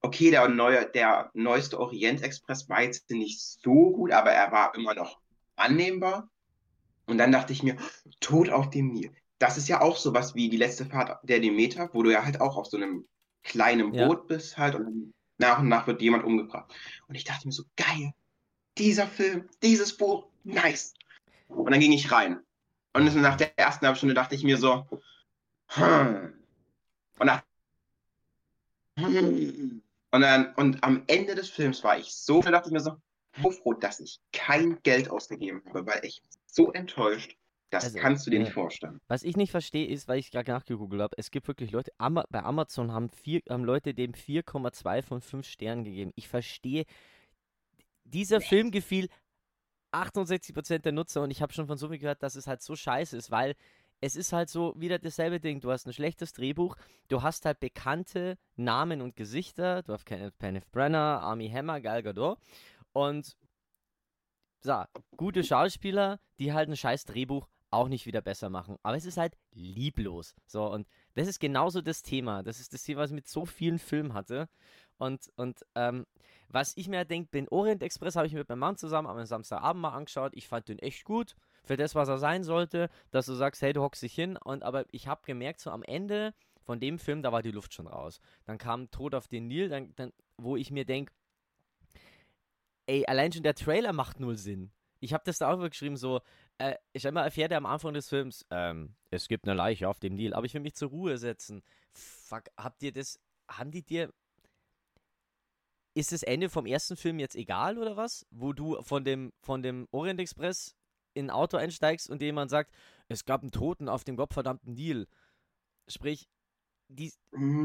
okay, 0.00 0.30
der 0.30 0.48
neue, 0.48 0.86
der 0.86 1.30
neueste 1.34 1.78
Orient-Express 1.78 2.70
war 2.70 2.84
jetzt 2.84 3.10
nicht 3.10 3.38
so 3.38 3.90
gut, 3.90 4.12
aber 4.12 4.30
er 4.30 4.50
war 4.50 4.74
immer 4.74 4.94
noch 4.94 5.20
annehmbar. 5.56 6.30
Und 7.04 7.18
dann 7.18 7.32
dachte 7.32 7.52
ich 7.52 7.62
mir, 7.62 7.76
Tod 8.20 8.48
auf 8.48 8.70
dem 8.70 8.94
Nil. 8.94 9.12
Das 9.38 9.58
ist 9.58 9.68
ja 9.68 9.82
auch 9.82 9.98
sowas 9.98 10.34
wie 10.34 10.48
die 10.48 10.56
letzte 10.56 10.86
Fahrt 10.86 11.18
der 11.22 11.40
Demeter, 11.40 11.90
wo 11.92 12.02
du 12.02 12.10
ja 12.10 12.24
halt 12.24 12.40
auch 12.40 12.56
auf 12.56 12.66
so 12.68 12.78
einem 12.78 13.06
kleinen 13.42 13.92
Ja. 13.92 14.06
Boot 14.06 14.26
bist 14.26 14.56
halt 14.56 14.74
und 14.74 15.12
nach 15.36 15.58
und 15.58 15.68
nach 15.68 15.86
wird 15.86 16.00
jemand 16.00 16.24
umgebracht. 16.24 16.74
Und 17.08 17.14
ich 17.14 17.24
dachte 17.24 17.46
mir 17.46 17.52
so, 17.52 17.64
geil, 17.76 18.14
dieser 18.78 19.06
Film, 19.06 19.48
dieses 19.62 19.96
Buch, 19.96 20.26
nice. 20.44 20.94
Und 21.48 21.70
dann 21.70 21.80
ging 21.80 21.92
ich 21.92 22.10
rein. 22.10 22.40
Und 22.92 23.14
nach 23.16 23.36
der 23.36 23.58
ersten 23.58 23.86
halben 23.86 23.96
Stunde 23.96 24.14
dachte 24.14 24.34
ich 24.34 24.42
mir 24.42 24.56
so, 24.56 24.86
hm. 25.68 26.32
Und 27.18 27.26
nach 27.26 27.42
hm. 28.98 29.82
und 30.10 30.20
dann, 30.20 30.54
und 30.54 30.82
am 30.82 31.02
Ende 31.06 31.34
des 31.34 31.50
Films 31.50 31.84
war 31.84 31.98
ich 31.98 32.14
so, 32.14 32.40
da 32.40 32.50
dachte 32.50 32.68
ich 32.68 32.72
mir 32.72 32.80
so, 32.80 32.96
so 33.42 33.50
froh, 33.50 33.74
dass 33.74 34.00
ich 34.00 34.20
kein 34.32 34.80
Geld 34.82 35.10
ausgegeben 35.10 35.62
habe, 35.68 35.86
weil 35.86 36.00
ich 36.04 36.22
so 36.46 36.72
enttäuscht, 36.72 37.36
das 37.70 37.84
Also, 37.84 37.98
kannst 37.98 38.26
du 38.26 38.30
dir 38.30 38.38
nee. 38.38 38.44
nicht 38.44 38.54
vorstellen. 38.54 39.00
Was 39.08 39.22
ich 39.22 39.36
nicht 39.36 39.50
verstehe, 39.50 39.86
ist, 39.86 40.08
weil 40.08 40.18
ich 40.18 40.30
gerade 40.30 40.50
nachgegoogelt 40.52 41.02
habe, 41.02 41.16
es 41.18 41.30
gibt 41.30 41.48
wirklich 41.48 41.72
Leute, 41.72 41.90
Ama 41.98 42.24
bei 42.30 42.42
Amazon 42.42 42.92
haben, 42.92 43.10
vier, 43.10 43.42
haben 43.48 43.64
Leute 43.64 43.92
dem 43.92 44.12
4,2 44.12 45.02
von 45.02 45.20
5 45.20 45.46
Sternen 45.46 45.84
gegeben. 45.84 46.12
Ich 46.14 46.28
verstehe, 46.28 46.84
dieser 48.06 48.40
Film 48.40 48.70
gefiel 48.70 49.08
68% 49.92 50.78
der 50.78 50.92
Nutzer 50.92 51.22
und 51.22 51.30
ich 51.30 51.42
habe 51.42 51.52
schon 51.52 51.66
von 51.66 51.78
so 51.78 51.88
viel 51.88 51.98
gehört, 51.98 52.22
dass 52.22 52.34
es 52.34 52.46
halt 52.46 52.62
so 52.62 52.76
scheiße 52.76 53.16
ist, 53.16 53.30
weil 53.30 53.54
es 54.00 54.16
ist 54.16 54.32
halt 54.32 54.50
so 54.50 54.74
wieder 54.76 54.98
dasselbe 54.98 55.40
Ding. 55.40 55.60
Du 55.60 55.70
hast 55.70 55.86
ein 55.86 55.92
schlechtes 55.92 56.32
Drehbuch, 56.32 56.76
du 57.08 57.22
hast 57.22 57.46
halt 57.46 57.60
bekannte 57.60 58.36
Namen 58.56 59.00
und 59.00 59.16
Gesichter, 59.16 59.82
du 59.82 59.92
hast 59.92 60.04
Kenneth, 60.04 60.38
Kenneth 60.38 60.70
Brenner, 60.70 61.20
Army 61.22 61.48
Hammer, 61.48 61.80
Gal 61.80 62.02
Gadot 62.02 62.38
und 62.92 63.36
so, 64.60 64.82
gute 65.16 65.44
Schauspieler, 65.44 66.18
die 66.38 66.52
halt 66.52 66.68
ein 66.68 66.76
scheiß 66.76 67.04
Drehbuch 67.04 67.48
auch 67.70 67.88
nicht 67.88 68.06
wieder 68.06 68.20
besser 68.20 68.48
machen. 68.48 68.76
Aber 68.82 68.96
es 68.96 69.04
ist 69.04 69.16
halt 69.16 69.36
lieblos. 69.52 70.34
So, 70.46 70.70
und 70.70 70.86
das 71.14 71.28
ist 71.28 71.40
genauso 71.40 71.80
das 71.82 72.02
Thema. 72.02 72.42
Das 72.42 72.60
ist 72.60 72.72
das 72.72 72.82
Thema, 72.82 73.02
was 73.02 73.10
ich 73.10 73.14
mit 73.14 73.28
so 73.28 73.44
vielen 73.44 73.78
Filmen 73.78 74.14
hatte. 74.14 74.48
Und, 74.98 75.30
und 75.36 75.64
ähm, 75.74 76.06
was 76.48 76.76
ich 76.76 76.88
mir 76.88 77.04
denke, 77.04 77.30
den 77.32 77.48
Orient 77.48 77.82
Express 77.82 78.16
habe 78.16 78.26
ich 78.26 78.32
mit 78.32 78.48
meinem 78.48 78.60
Mann 78.60 78.76
zusammen 78.76 79.08
am 79.08 79.24
Samstagabend 79.24 79.82
mal 79.82 79.90
angeschaut. 79.90 80.32
Ich 80.34 80.48
fand 80.48 80.68
den 80.68 80.78
echt 80.78 81.04
gut. 81.04 81.36
Für 81.64 81.76
das, 81.76 81.94
was 81.94 82.08
er 82.08 82.18
sein 82.18 82.44
sollte, 82.44 82.88
dass 83.10 83.26
du 83.26 83.34
sagst, 83.34 83.60
hey, 83.62 83.72
du 83.72 83.82
hockst 83.82 84.02
dich 84.02 84.14
hin. 84.14 84.36
Und 84.36 84.62
aber 84.62 84.84
ich 84.92 85.08
habe 85.08 85.22
gemerkt, 85.24 85.60
so 85.60 85.70
am 85.70 85.82
Ende 85.82 86.32
von 86.62 86.80
dem 86.80 86.98
Film, 86.98 87.22
da 87.22 87.32
war 87.32 87.42
die 87.42 87.50
Luft 87.50 87.74
schon 87.74 87.86
raus. 87.86 88.20
Dann 88.44 88.58
kam 88.58 88.90
Tod 88.90 89.14
auf 89.14 89.28
den 89.28 89.48
Nil, 89.48 89.68
dann, 89.68 89.94
dann, 89.96 90.12
wo 90.36 90.56
ich 90.56 90.70
mir 90.70 90.84
denke, 90.84 91.12
ey, 92.86 93.04
allein 93.06 93.32
schon 93.32 93.42
der 93.42 93.54
Trailer 93.54 93.92
macht 93.92 94.20
null 94.20 94.36
Sinn. 94.36 94.70
Ich 95.00 95.12
habe 95.12 95.24
das 95.24 95.38
da 95.38 95.52
auch 95.52 95.60
geschrieben, 95.60 95.96
so, 95.96 96.20
äh, 96.58 96.74
ich 96.92 97.06
einmal 97.06 97.24
erfährt 97.24 97.52
er 97.52 97.58
am 97.58 97.66
Anfang 97.66 97.94
des 97.94 98.08
Films, 98.08 98.46
ähm, 98.50 98.94
es 99.10 99.28
gibt 99.28 99.46
eine 99.46 99.54
Leiche 99.54 99.88
auf 99.88 100.00
dem 100.00 100.14
Nil, 100.14 100.34
aber 100.34 100.46
ich 100.46 100.54
will 100.54 100.62
mich 100.62 100.74
zur 100.74 100.88
Ruhe 100.88 101.18
setzen. 101.18 101.62
Fuck, 101.92 102.44
habt 102.56 102.82
ihr 102.82 102.92
das, 102.92 103.20
haben 103.48 103.70
die 103.70 103.82
dir, 103.82 104.12
ist 105.96 106.12
das 106.12 106.22
Ende 106.22 106.50
vom 106.50 106.66
ersten 106.66 106.96
Film 106.96 107.18
jetzt 107.18 107.36
egal 107.36 107.78
oder 107.78 107.96
was? 107.96 108.26
Wo 108.30 108.52
du 108.52 108.82
von 108.82 109.04
dem, 109.04 109.32
von 109.40 109.62
dem 109.62 109.88
Orient 109.92 110.20
Express 110.20 110.76
in 111.14 111.26
ein 111.26 111.30
Auto 111.30 111.56
einsteigst 111.56 112.10
und 112.10 112.22
jemand 112.22 112.50
sagt, 112.50 112.72
es 113.08 113.24
gab 113.24 113.42
einen 113.42 113.52
Toten 113.52 113.88
auf 113.88 114.04
dem 114.04 114.16
gottverdammten 114.16 114.74
Nil. 114.74 115.08
Sprich, 115.88 116.28
die, 116.88 117.12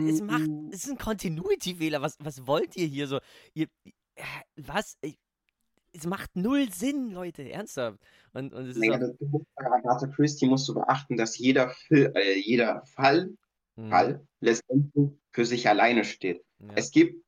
es 0.03 0.21
macht, 0.21 0.49
Mm, 0.49 0.69
es 0.69 0.85
ist 0.85 0.91
ein 0.91 0.97
Continuity-Fehler. 0.97 2.01
Was, 2.01 2.17
was 2.19 2.47
wollt 2.47 2.77
ihr 2.77 2.87
hier 2.87 3.07
so? 3.07 3.19
Ihr, 3.53 3.67
äh, 4.15 4.23
was? 4.57 4.97
Es 5.93 6.05
macht 6.05 6.35
null 6.37 6.71
Sinn, 6.71 7.11
Leute, 7.11 7.49
ernsthaft. 7.49 7.99
Und, 8.33 8.53
und 8.53 8.67
es 8.67 8.77
ist 8.77 8.87
Naja, 8.87 8.97
auch, 8.97 9.03
du 9.19 9.45
Agatha 9.55 10.07
Christie 10.07 10.45
musst 10.47 10.67
du 10.69 10.73
beachten, 10.73 11.17
dass 11.17 11.37
jeder, 11.37 11.69
Fil 11.69 12.11
äh, 12.15 12.39
jeder 12.39 12.85
Fall, 12.85 13.31
Mhm, 13.77 13.89
Fall 13.89 14.27
letztendlich 14.41 15.11
für 15.31 15.45
sich 15.45 15.67
alleine 15.67 16.03
steht. 16.05 16.43
ja, 16.59 16.73
Es 16.75 16.91
gibt 16.91 17.23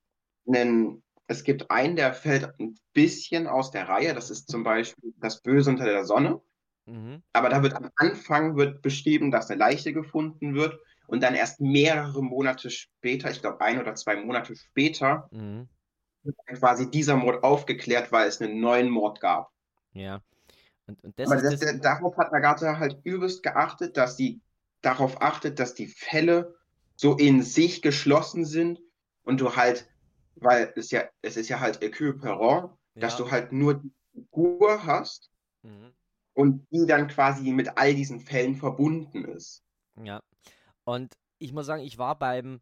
einen, 0.47 1.03
es 1.27 1.43
gibt 1.43 1.69
einen, 1.71 1.95
der 1.95 2.13
fällt 2.13 2.49
ein 2.59 2.75
bisschen 2.93 3.47
aus 3.47 3.71
der 3.71 3.87
Reihe. 3.87 4.13
Das 4.13 4.29
ist 4.29 4.49
zum 4.49 4.63
Beispiel 4.63 5.13
das 5.17 5.41
Böse 5.41 5.69
unter 5.69 5.85
der 5.85 6.05
Sonne. 6.05 6.41
mhm, 6.85 7.23
Aber 7.33 7.49
da 7.49 7.63
wird 7.63 7.75
am 7.75 7.89
Anfang 7.95 8.55
wird 8.55 8.81
beschrieben, 8.81 9.31
dass 9.31 9.49
eine 9.49 9.59
Leiche 9.59 9.93
gefunden 9.93 10.55
wird 10.55 10.79
und 11.07 11.21
dann 11.21 11.35
erst 11.35 11.61
mehrere 11.61 12.23
Monate 12.23 12.69
später, 12.69 13.29
ich 13.31 13.41
glaube 13.41 13.61
ein 13.61 13.79
oder 13.79 13.95
zwei 13.95 14.15
Monate 14.15 14.55
später, 14.55 15.27
mhm, 15.31 15.69
wird 16.23 16.37
quasi 16.47 16.89
dieser 16.89 17.17
Mord 17.17 17.43
aufgeklärt, 17.43 18.11
weil 18.11 18.27
es 18.27 18.41
einen 18.41 18.59
neuen 18.59 18.89
Mord 18.89 19.19
gab. 19.19 19.51
ja. 19.93 20.21
Und, 20.85 21.01
und 21.03 21.17
das 21.17 21.31
Aber 21.31 21.41
das, 21.41 21.59
das, 21.59 21.79
darauf 21.79 22.17
hat 22.17 22.33
Agatha 22.33 22.77
halt 22.77 22.99
übelst 23.03 23.41
geachtet, 23.41 23.95
dass 23.95 24.17
sie 24.17 24.41
darauf 24.81 25.21
achtet, 25.21 25.59
dass 25.59 25.75
die 25.75 25.87
Fälle 25.87 26.55
so 26.95 27.15
in 27.15 27.41
sich 27.41 27.81
geschlossen 27.81 28.45
sind 28.45 28.79
und 29.23 29.39
du 29.39 29.55
halt, 29.55 29.89
weil 30.35 30.73
es 30.75 30.91
ja, 30.91 31.03
es 31.21 31.37
ist 31.37 31.49
ja 31.49 31.59
halt 31.59 31.81
Hercule 31.81 32.13
Perron, 32.13 32.69
dass 32.95 33.17
ja, 33.17 33.25
du 33.25 33.31
halt 33.31 33.51
nur 33.51 33.75
die 33.75 33.91
Figur 34.13 34.85
hast 34.85 35.31
mhm, 35.63 35.93
und 36.33 36.67
die 36.71 36.85
dann 36.85 37.07
quasi 37.07 37.51
mit 37.51 37.77
all 37.77 37.93
diesen 37.93 38.19
Fällen 38.19 38.55
verbunden 38.55 39.25
ist. 39.25 39.63
ja. 40.01 40.21
Und 40.85 41.13
ich 41.37 41.53
muss 41.53 41.65
sagen, 41.65 41.83
ich 41.83 41.97
war 41.97 42.17
beim, 42.19 42.59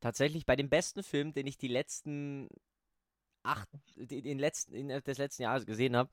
tatsächlich 0.00 0.46
bei 0.46 0.54
dem 0.56 0.68
besten 0.68 1.02
Film, 1.02 1.32
den 1.32 1.46
ich 1.46 1.58
die 1.58 1.68
letzten 1.68 2.48
acht, 3.42 3.68
den, 3.96 4.22
den 4.22 4.38
letzten, 4.38 4.74
in, 4.74 4.88
des 4.88 5.18
letzten 5.18 5.42
Jahres 5.42 5.66
gesehen 5.66 5.96
habe, 5.96 6.10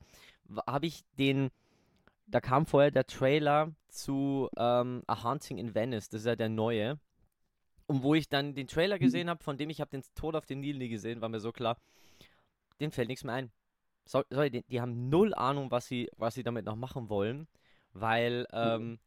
habe 0.66 0.86
ich 0.86 1.04
den, 1.18 1.50
da 2.26 2.40
kam 2.40 2.66
vorher 2.66 2.90
der 2.90 3.06
Trailer 3.06 3.72
zu 3.88 4.48
ähm, 4.56 5.02
A 5.06 5.22
Haunting 5.22 5.58
in 5.58 5.74
Venice, 5.74 6.08
das 6.08 6.22
ist 6.22 6.26
ja 6.26 6.36
der 6.36 6.48
neue. 6.48 6.98
Und 7.88 8.02
wo 8.02 8.14
ich 8.14 8.28
dann 8.28 8.54
den 8.54 8.68
Trailer 8.68 8.98
gesehen 8.98 9.28
habe, 9.30 9.42
von 9.42 9.56
dem 9.56 9.70
ich 9.70 9.80
habe 9.80 9.90
den 9.90 10.02
Tod 10.14 10.36
auf 10.36 10.46
den 10.46 10.60
Nil 10.60 10.76
nie 10.76 10.88
gesehen, 10.88 11.20
war 11.20 11.28
mir 11.28 11.40
so 11.40 11.52
klar, 11.52 11.76
dem 12.80 12.92
fällt 12.92 13.08
nichts 13.08 13.24
mehr 13.24 13.34
ein. 13.34 13.50
So, 14.04 14.22
sorry, 14.30 14.50
die, 14.50 14.62
die 14.62 14.80
haben 14.80 15.08
null 15.08 15.34
Ahnung, 15.34 15.70
was 15.70 15.86
sie, 15.86 16.10
was 16.16 16.34
sie 16.34 16.42
damit 16.42 16.64
noch 16.64 16.76
machen 16.76 17.08
wollen, 17.08 17.48
weil 17.92 18.46
ähm, 18.52 18.98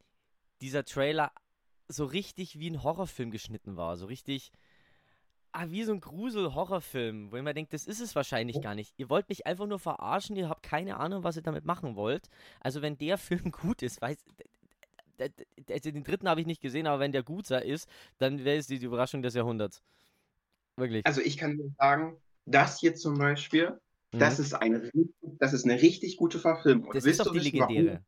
dieser 0.62 0.84
Trailer 0.84 1.32
so 1.88 2.06
richtig 2.06 2.60
wie 2.60 2.70
ein 2.70 2.84
Horrorfilm 2.84 3.32
geschnitten 3.32 3.78
war, 3.78 3.98
so 3.98 4.08
richtig 4.08 4.52
ah, 5.52 5.66
wie 5.70 5.84
so 5.84 5.94
ein 5.94 6.00
Grusel-Horrorfilm, 6.00 7.32
wo 7.32 7.38
ich 7.38 7.44
mir 7.44 7.54
denke, 7.54 7.72
das 7.72 7.86
ist 7.86 8.00
es 8.00 8.16
wahrscheinlich 8.16 8.62
gar 8.62 8.76
nicht. 8.76 8.94
Ihr 8.98 9.10
wollt 9.10 9.30
mich 9.30 9.46
einfach 9.46 9.68
nur 9.68 9.80
verarschen, 9.80 10.36
ihr 10.36 10.50
habt 10.50 10.64
keine 10.64 10.98
Ahnung, 10.98 11.24
was 11.24 11.36
ihr 11.36 11.42
damit 11.42 11.66
machen 11.66 11.96
wollt. 11.96 12.30
Also 12.60 12.82
wenn 12.82 12.98
der 12.98 13.18
Film 13.18 13.52
gut 13.52 13.82
ist, 13.82 14.02
weiß 14.02 14.24
also 15.70 15.92
den 15.92 16.04
dritten 16.04 16.28
habe 16.30 16.42
ich 16.42 16.48
nicht 16.48 16.62
gesehen, 16.62 16.88
aber 16.88 17.00
wenn 17.00 17.12
der 17.12 17.24
gut 17.24 17.46
ist, 17.64 17.88
dann 18.18 18.44
wäre 18.44 18.58
es 18.58 18.68
die, 18.68 18.80
Überraschung 18.86 19.22
des 19.22 19.34
Jahrhunderts. 19.34 19.82
Wirklich. 20.78 21.06
Also 21.06 21.22
ich 21.22 21.38
kann 21.38 21.76
sagen, 21.78 22.18
das 22.46 22.80
hier 22.80 22.96
zum 22.96 23.18
Beispiel, 23.18 23.80
das 24.12 24.38
Mhm. 24.38 24.44
ist 24.46 24.54
eine, 24.54 24.82
richtig- 24.84 25.16
das 25.40 25.54
ist 25.54 25.66
eine 25.66 25.82
richtig 25.82 26.18
gute 26.18 26.40
Verfilmung. 26.40 26.88
Das 26.94 26.98
ist 26.98 27.06
willst 27.06 27.20
doch 27.22 27.26
du 27.28 27.34
die 27.34 27.40
wissen, 27.40 27.60
warum? 27.60 27.76
legendäre. 27.76 28.06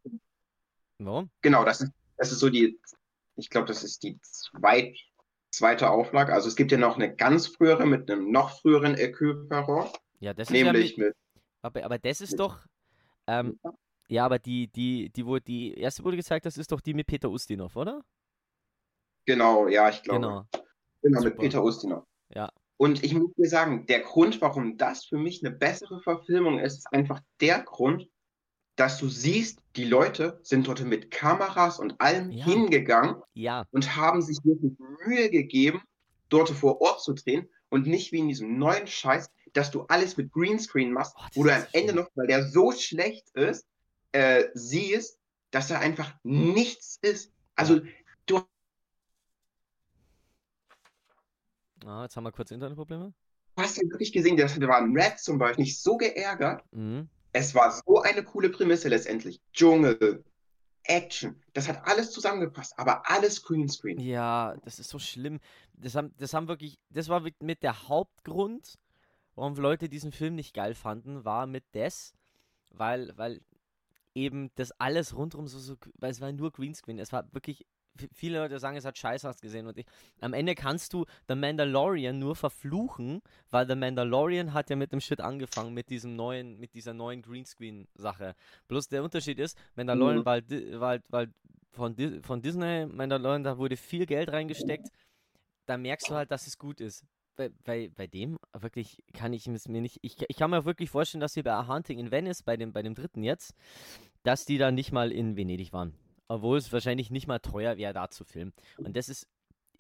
Warum? 1.00 1.30
Genau, 1.42 1.64
das 1.66 1.82
ist, 1.82 1.92
das 2.18 2.32
ist 2.32 2.40
so 2.40 2.50
die, 2.50 2.80
ich 3.36 3.50
glaube, 3.50 3.68
das 3.68 3.84
ist 3.84 4.04
die 4.04 4.20
zweit, 4.22 4.96
zweite 5.52 5.90
Auflage. 5.90 6.34
Also 6.34 6.48
es 6.48 6.56
gibt 6.56 6.72
ja 6.72 6.78
noch 6.78 6.96
eine 6.96 7.16
ganz 7.16 7.48
frühere 7.48 7.86
mit 7.86 8.10
einem 8.10 8.32
noch 8.32 8.60
früheren 8.62 8.96
Poirot, 9.50 9.92
Ja, 10.20 10.34
das 10.34 10.50
ist 10.50 10.56
ja 10.58 10.72
nämlich 10.72 10.98
mit, 10.98 11.08
mit, 11.08 11.16
aber, 11.62 11.84
aber 11.84 12.00
das 12.00 12.22
ist 12.22 12.40
doch, 12.40 12.60
ähm, 13.28 13.60
ja, 14.08 14.26
aber 14.26 14.40
die, 14.40 14.68
die, 14.68 15.10
die, 15.10 15.26
wo 15.26 15.40
die 15.40 15.74
erste 15.76 16.04
wurde 16.04 16.18
gezeigt, 16.18 16.46
das 16.46 16.58
ist 16.58 16.72
doch 16.72 16.82
die 16.82 16.94
mit 16.94 17.08
Peter 17.08 17.30
Ustinov, 17.30 17.76
oder? 17.76 18.04
genau, 19.26 19.68
ja, 19.68 19.90
ich 19.90 20.04
glaube, 20.04 20.22
Genau. 20.28 20.48
genau, 21.02 21.22
mit. 21.24 21.38
Peter 21.38 21.64
Ustinov. 21.64 22.04
Ja. 22.30 22.52
Und 22.78 23.04
ich 23.04 23.14
muss 23.14 23.32
dir 23.36 23.48
sagen, 23.48 23.86
der 23.86 24.02
Grund, 24.02 24.42
warum 24.42 24.78
das 24.78 25.06
für 25.06 25.18
mich 25.18 25.44
eine 25.46 25.56
bessere 25.56 26.02
Verfilmung 26.02 26.60
ist, 26.60 26.80
ist 26.80 26.88
einfach 26.92 27.22
der 27.40 27.62
Grund, 27.64 28.10
dass 28.76 28.98
du 28.98 29.08
siehst, 29.08 29.60
die 29.76 29.86
Leute 29.86 30.40
sind 30.42 30.68
dort 30.68 30.84
mit 30.84 31.12
Kameras 31.12 31.80
und 31.80 32.00
allem 32.02 32.32
Ja. 32.32 32.46
hingegangen 32.46 33.22
Ja, 33.34 33.66
und 33.72 33.96
haben 33.96 34.22
sich 34.22 34.38
wirklich 34.44 34.74
Mühe 35.06 35.30
gegeben, 35.30 35.82
dort 36.30 36.50
vor 36.50 36.82
Ort 36.82 37.02
zu 37.02 37.14
drehen 37.14 37.48
und 37.70 37.86
nicht 37.88 38.12
wie 38.12 38.20
in 38.20 38.28
diesem 38.28 38.58
neuen 38.58 38.88
Scheiß, 38.88 39.30
dass 39.54 39.70
du 39.70 39.84
alles 39.84 40.18
mit 40.18 40.32
Greenscreen 40.32 40.92
machst, 40.92 41.16
Oh, 41.18 41.22
wo 41.36 41.44
du 41.44 41.54
am 41.56 41.64
Ende 41.74 41.94
schlimm. 41.94 42.04
noch, 42.04 42.10
weil 42.16 42.28
der 42.28 42.48
so 42.50 42.72
schlecht 42.72 43.30
ist, 43.36 43.68
äh, 44.14 44.46
siehst, 44.54 45.20
dass 45.52 45.68
da 45.68 45.80
einfach 45.80 46.16
nichts 46.24 46.98
ist. 47.02 47.32
Also 47.56 47.82
du 48.26 48.42
ah, 51.86 52.04
jetzt 52.04 52.16
haben 52.16 52.24
wir 52.24 52.32
kurz 52.32 52.52
Internetprobleme. 52.52 53.14
hast 53.58 53.78
ja 53.78 53.84
wirklich 53.90 54.12
gesehen, 54.12 54.38
das 54.38 54.60
war 54.60 54.78
ein 54.78 54.96
Red 54.98 55.20
zum 55.20 55.38
Beispiel 55.38 55.66
nicht 55.66 55.80
so 55.80 55.98
geärgert. 55.98 56.64
Mhm. 56.72 57.10
Es 57.34 57.54
war 57.56 57.72
so 57.72 58.02
eine 58.02 58.24
coole 58.24 58.50
Prämisse 58.50 58.90
letztendlich. 58.90 59.42
Dschungel, 59.54 60.24
Action, 60.86 61.42
das 61.54 61.68
hat 61.68 61.86
alles 61.88 62.12
zusammengepasst, 62.12 62.78
aber 62.78 63.10
alles 63.10 63.42
Greenscreen. 63.44 64.00
Ja, 64.00 64.56
das 64.64 64.80
ist 64.80 64.90
so 64.90 65.00
schlimm. 65.00 65.40
Das 65.74 65.96
haben, 65.96 66.14
das 66.18 66.34
haben 66.34 66.48
wirklich, 66.48 66.78
das 66.90 67.10
war 67.10 67.22
mit- 67.22 67.42
mit 67.42 67.64
der 67.64 67.88
Hauptgrund, 67.88 68.78
warum 69.36 69.56
Leute 69.56 69.90
diesen 69.90 70.12
Film 70.12 70.36
nicht 70.36 70.54
geil 70.54 70.76
fanden, 70.76 71.26
war 71.26 71.48
mit 71.48 71.64
das, 71.72 72.14
weil, 72.70 73.12
weil 73.18 73.42
eben 74.16 74.52
das 74.56 74.72
alles 74.80 75.16
rundrum 75.16 75.48
so, 75.48 75.60
so, 75.60 75.76
weil 75.96 76.12
es 76.12 76.22
war 76.22 76.32
nur 76.32 76.52
Greenscreen. 76.52 77.00
Es 77.00 77.12
war 77.12 77.32
wirklich 77.34 77.66
viele 78.14 78.40
Leute 78.40 78.60
sagen, 78.60 78.78
es 78.78 78.86
hat 78.86 78.98
scheiße 78.98 79.32
gesehen 79.42 79.68
und 79.68 79.78
ich, 79.78 79.86
am 80.20 80.34
Ende 80.34 80.56
kannst 80.56 80.94
du 80.94 81.06
The 81.28 81.36
Mandalorian 81.36 82.18
nur 82.18 82.36
verfluchen, 82.36 83.22
weil 83.52 83.68
The 83.68 83.76
Mandalorian 83.76 84.54
hat 84.54 84.70
ja 84.70 84.76
mit 84.76 84.92
dem 84.92 85.00
Shit 85.00 85.22
angefangen, 85.22 85.74
mit 85.74 85.90
diesem 85.90 86.16
neuen, 86.16 86.60
mit 86.60 86.74
dieser 86.74 86.94
neuen 86.94 87.22
Greenscreen-Sache. 87.22 88.36
Bloß 88.68 88.88
der 88.90 89.04
Unterschied 89.04 89.40
ist, 89.40 89.58
Mandalorian 89.76 90.20
mhm. 90.20 90.26
war, 90.26 90.42
war, 90.80 91.00
war 91.10 91.28
von, 91.72 91.96
von 92.24 92.42
Disney, 92.42 92.86
Mandalorian, 92.86 93.44
da 93.44 93.58
wurde 93.58 93.78
viel 93.78 94.06
Geld 94.06 94.32
reingesteckt, 94.32 94.88
da 95.66 95.78
merkst 95.78 96.10
du 96.10 96.16
halt, 96.16 96.32
dass 96.32 96.48
es 96.48 96.58
gut 96.58 96.82
ist. 96.82 97.06
Bei, 97.36 97.50
bei, 97.64 97.90
bei 97.96 98.06
dem 98.06 98.38
wirklich 98.54 99.04
kann 99.14 99.34
ich 99.34 99.48
es 99.48 99.68
mir 99.68 99.82
nicht. 99.82 99.98
Ich, 100.02 100.18
ich 100.28 100.38
kann 100.38 100.52
mir 100.52 100.66
wirklich 100.66 100.92
vorstellen, 100.92 101.22
dass 101.22 101.36
wir 101.36 101.44
bei 101.44 101.68
Hunting 101.68 101.98
in 101.98 102.12
Venice, 102.12 102.44
bei 102.44 102.58
dem, 102.58 102.74
bei 102.74 102.84
dem 102.84 102.94
dritten 102.94 103.24
jetzt, 103.24 103.56
dass 104.22 104.46
die 104.46 104.58
da 104.58 104.72
nicht 104.72 104.92
mal 104.92 105.12
in 105.12 105.36
Venedig 105.36 105.74
waren. 105.74 105.94
Obwohl 106.28 106.58
es 106.58 106.72
wahrscheinlich 106.72 107.10
nicht 107.10 107.28
mal 107.28 107.40
teuer 107.40 107.78
wäre, 107.78 107.94
da 107.94 108.10
zu 108.10 108.24
filmen. 108.24 108.54
Und 108.78 108.96
das 108.96 109.10
ist, 109.10 109.28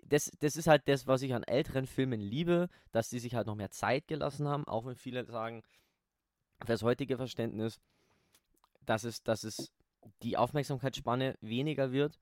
das, 0.05 0.31
das 0.39 0.55
ist 0.55 0.67
halt 0.67 0.87
das, 0.87 1.07
was 1.07 1.21
ich 1.21 1.33
an 1.33 1.43
älteren 1.43 1.87
Filmen 1.87 2.19
liebe, 2.19 2.69
dass 2.91 3.09
die 3.09 3.19
sich 3.19 3.35
halt 3.35 3.47
noch 3.47 3.55
mehr 3.55 3.71
Zeit 3.71 4.07
gelassen 4.07 4.47
haben, 4.47 4.67
auch 4.67 4.85
wenn 4.85 4.95
viele 4.95 5.25
sagen, 5.25 5.63
fürs 6.65 6.83
heutige 6.83 7.17
Verständnis, 7.17 7.79
dass 8.81 9.03
es, 9.03 9.23
dass 9.23 9.43
es 9.43 9.71
die 10.21 10.37
Aufmerksamkeitsspanne 10.37 11.37
weniger 11.41 11.91
wird. 11.91 12.19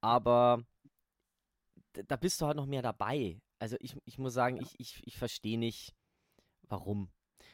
Aber 0.00 0.64
da 1.92 2.16
bist 2.16 2.40
du 2.40 2.46
halt 2.46 2.56
noch 2.56 2.66
mehr 2.66 2.82
dabei. 2.82 3.40
Also 3.66 3.78
ich, 3.80 3.96
ich 4.04 4.16
muss 4.16 4.32
sagen, 4.32 4.60
ich, 4.62 4.78
ich, 4.78 5.02
ich 5.04 5.18
verstehe 5.18 5.58
nicht, 5.58 5.92
warum. 6.68 7.10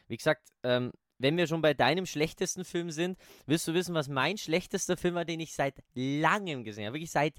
Wie 0.07 0.15
gesagt, 0.15 0.47
ähm, 0.61 0.91
wenn 1.17 1.37
wir 1.37 1.47
schon 1.47 1.63
bei 1.63 1.73
deinem 1.73 2.05
schlechtesten 2.05 2.65
Film 2.65 2.91
sind, 2.91 3.17
willst 3.47 3.67
du 3.67 3.73
wissen, 3.73 3.95
was 3.95 4.09
mein 4.09 4.37
schlechtester 4.37 4.95
Film 4.95 5.15
war, 5.15 5.25
den 5.25 5.39
ich 5.39 5.55
seit 5.55 5.83
langem 5.95 6.63
gesehen 6.63 6.85
habe? 6.85 6.97
Wirklich 6.97 7.09
seit, 7.09 7.33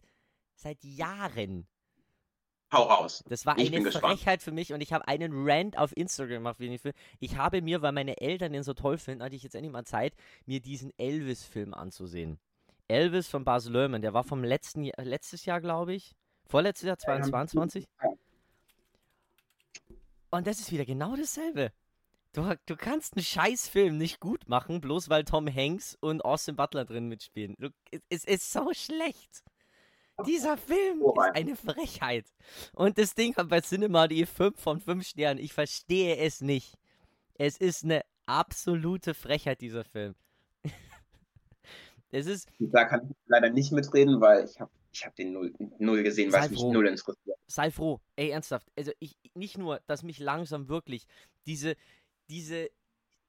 seit 0.57 0.83
Jahren. 0.83 1.69
Hau 2.73 2.83
raus. 2.83 3.23
Das 3.29 3.47
war 3.47 3.57
ich 3.59 3.73
eine 3.73 3.93
Frechheit 3.93 4.43
für 4.43 4.51
mich 4.51 4.73
und 4.73 4.81
ich 4.81 4.93
habe 4.93 5.07
einen 5.07 5.31
Rant 5.49 5.79
auf 5.79 5.97
Instagram 5.97 6.43
gemacht. 6.43 6.57
Ich 7.21 7.37
habe 7.37 7.63
mir, 7.63 7.81
weil 7.81 7.93
meine 7.93 8.21
Eltern 8.21 8.55
den 8.55 8.65
so 8.65 8.75
toll 8.75 8.99
finden, 8.99 9.23
hatte 9.23 9.37
ich 9.37 9.45
jetzt 9.45 9.55
endlich 9.55 9.73
mal 9.73 9.85
Zeit, 9.85 10.17
mir 10.47 10.59
diesen 10.59 10.91
Elvis-Film 10.99 11.75
anzusehen. 11.75 12.41
Elvis 12.89 13.29
von 13.29 13.45
Bas 13.45 13.69
Lerman, 13.69 14.03
der 14.03 14.15
war 14.15 14.25
vom 14.25 14.43
letzten 14.43 14.83
Jahr, 14.83 15.05
letztes 15.05 15.45
Jahr, 15.45 15.61
glaube 15.61 15.95
ich. 15.95 16.17
Vorletztes 16.47 16.87
Jahr, 16.87 16.99
2022. 16.99 17.87
Und 20.35 20.49
das 20.49 20.59
ist 20.59 20.73
wieder 20.73 20.85
genau 20.85 21.15
dasselbe. 21.15 21.71
Du, 22.33 22.43
du 22.67 22.75
kannst 22.75 23.15
einen 23.15 23.23
Scheißfilm 23.23 23.97
nicht 23.97 24.19
gut 24.19 24.49
machen, 24.49 24.81
bloß 24.81 25.09
weil 25.09 25.23
Tom 25.23 25.47
Hanks 25.47 25.97
und 26.01 26.25
Austin 26.25 26.57
Butler 26.57 26.85
drin 26.85 27.07
mitspielen. 27.07 27.55
Du, 27.57 27.69
es 28.09 28.25
ist 28.25 28.53
so 28.53 28.73
schlecht. 28.73 29.45
Dieser 30.27 30.57
Film 30.57 31.03
oh 31.03 31.13
ist 31.13 31.37
eine 31.37 31.55
Frechheit. 31.55 32.27
Und 32.73 32.99
das 32.99 33.15
Ding 33.15 33.37
hat 33.37 33.49
bei 33.49 33.61
Cinema 33.61 34.09
die 34.09 34.27
5 34.27 34.61
von 34.61 34.81
5 34.81 35.07
Sternen. 35.07 35.39
Ich 35.39 35.53
verstehe 35.53 36.17
es 36.17 36.41
nicht. 36.41 36.75
Es 37.35 37.57
ist 37.57 37.85
eine 37.85 38.03
absolute 38.27 39.15
Frechheit, 39.15 39.61
dieser 39.61 39.85
Film. 39.85 40.17
es 42.11 42.27
ist. 42.27 42.49
Da 42.59 42.87
kann 42.87 43.09
ich 43.09 43.17
leider 43.27 43.51
nicht 43.51 43.71
mitreden, 43.71 44.21
weil 44.21 44.45
ich 44.47 44.59
habe 44.61 44.73
ich 44.95 45.05
hab 45.05 45.15
den 45.17 45.33
null, 45.33 45.53
null 45.79 46.03
gesehen, 46.03 46.33
weil 46.33 46.45
es 46.45 46.51
mich 46.51 46.63
null 46.63 46.87
interessiert. 46.87 47.39
Sei 47.47 47.71
froh. 47.71 48.01
Ey, 48.17 48.31
ernsthaft. 48.31 48.71
Also 48.77 48.93
ich 49.01 49.19
nicht 49.35 49.59
nur, 49.59 49.81
dass 49.87 50.03
mich 50.03 50.19
langsam 50.19 50.69
wirklich 50.69 51.07
diese, 51.47 51.77
diese 52.31 52.71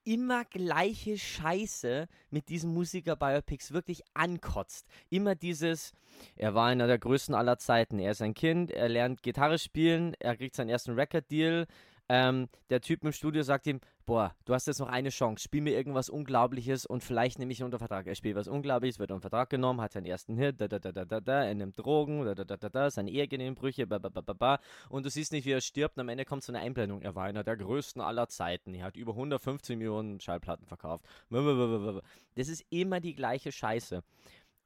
immer 0.03 0.45
gleiche 0.45 1.17
Scheiße 1.17 2.07
mit 2.29 2.49
diesen 2.49 2.71
Musiker-Biopics 2.73 3.71
wirklich 3.71 4.03
ankotzt. 4.13 4.85
Immer 5.09 5.33
dieses, 5.33 5.93
er 6.35 6.53
war 6.53 6.67
einer 6.67 6.85
der 6.85 6.99
größten 6.99 7.33
aller 7.33 7.57
Zeiten, 7.57 7.97
er 7.97 8.11
ist 8.11 8.21
ein 8.21 8.35
Kind, 8.35 8.69
er 8.69 8.87
lernt 8.87 9.23
Gitarre 9.23 9.57
spielen, 9.57 10.13
er 10.19 10.37
kriegt 10.37 10.55
seinen 10.55 10.69
ersten 10.69 10.93
Record-Deal, 10.93 11.65
ähm, 12.07 12.49
der 12.69 12.81
Typ 12.81 13.03
im 13.03 13.11
Studio 13.11 13.41
sagt 13.41 13.65
ihm, 13.65 13.81
boah, 14.05 14.35
du 14.45 14.53
hast 14.53 14.67
jetzt 14.67 14.79
noch 14.79 14.87
eine 14.87 15.09
Chance, 15.09 15.43
spiel 15.43 15.61
mir 15.61 15.71
irgendwas 15.71 16.09
Unglaubliches 16.09 16.85
und 16.85 17.03
vielleicht 17.03 17.39
nehme 17.39 17.51
ich 17.51 17.59
ihn 17.59 17.65
unter 17.65 17.79
Vertrag. 17.79 18.07
Er 18.07 18.15
spielt 18.15 18.35
was 18.35 18.47
Unglaubliches, 18.47 18.99
wird 18.99 19.11
unter 19.11 19.21
Vertrag 19.21 19.49
genommen, 19.49 19.81
hat 19.81 19.93
seinen 19.93 20.05
ersten 20.05 20.37
Hit, 20.37 20.61
da, 20.61 20.67
da, 20.67 20.79
da, 20.79 20.91
da, 20.91 21.05
da, 21.05 21.19
da, 21.19 21.43
er 21.43 21.55
nimmt 21.55 21.77
Drogen, 21.79 22.23
da, 22.23 22.35
da, 22.35 22.43
da, 22.43 22.57
da, 22.57 22.69
da, 22.69 22.91
seine 22.91 23.09
Ehe 23.09 23.27
geht 23.27 23.41
in 23.41 23.55
Brüche, 23.55 23.87
ba, 23.87 23.97
ba, 23.97 24.09
ba, 24.09 24.21
ba, 24.21 24.33
ba, 24.33 24.59
und 24.89 25.05
du 25.05 25.09
siehst 25.09 25.31
nicht, 25.31 25.45
wie 25.45 25.51
er 25.51 25.61
stirbt 25.61 25.97
und 25.97 26.01
am 26.01 26.09
Ende 26.09 26.25
kommt 26.25 26.43
so 26.43 26.51
eine 26.51 26.59
Einblendung. 26.59 27.01
Er 27.01 27.15
war 27.15 27.25
einer 27.25 27.43
der 27.43 27.57
größten 27.57 28.01
aller 28.01 28.27
Zeiten, 28.27 28.73
er 28.73 28.85
hat 28.85 28.97
über 28.97 29.13
115 29.13 29.77
Millionen 29.77 30.19
Schallplatten 30.19 30.67
verkauft. 30.67 31.05
Das 31.29 32.47
ist 32.47 32.65
immer 32.69 32.99
die 32.99 33.15
gleiche 33.15 33.51
Scheiße. 33.51 34.03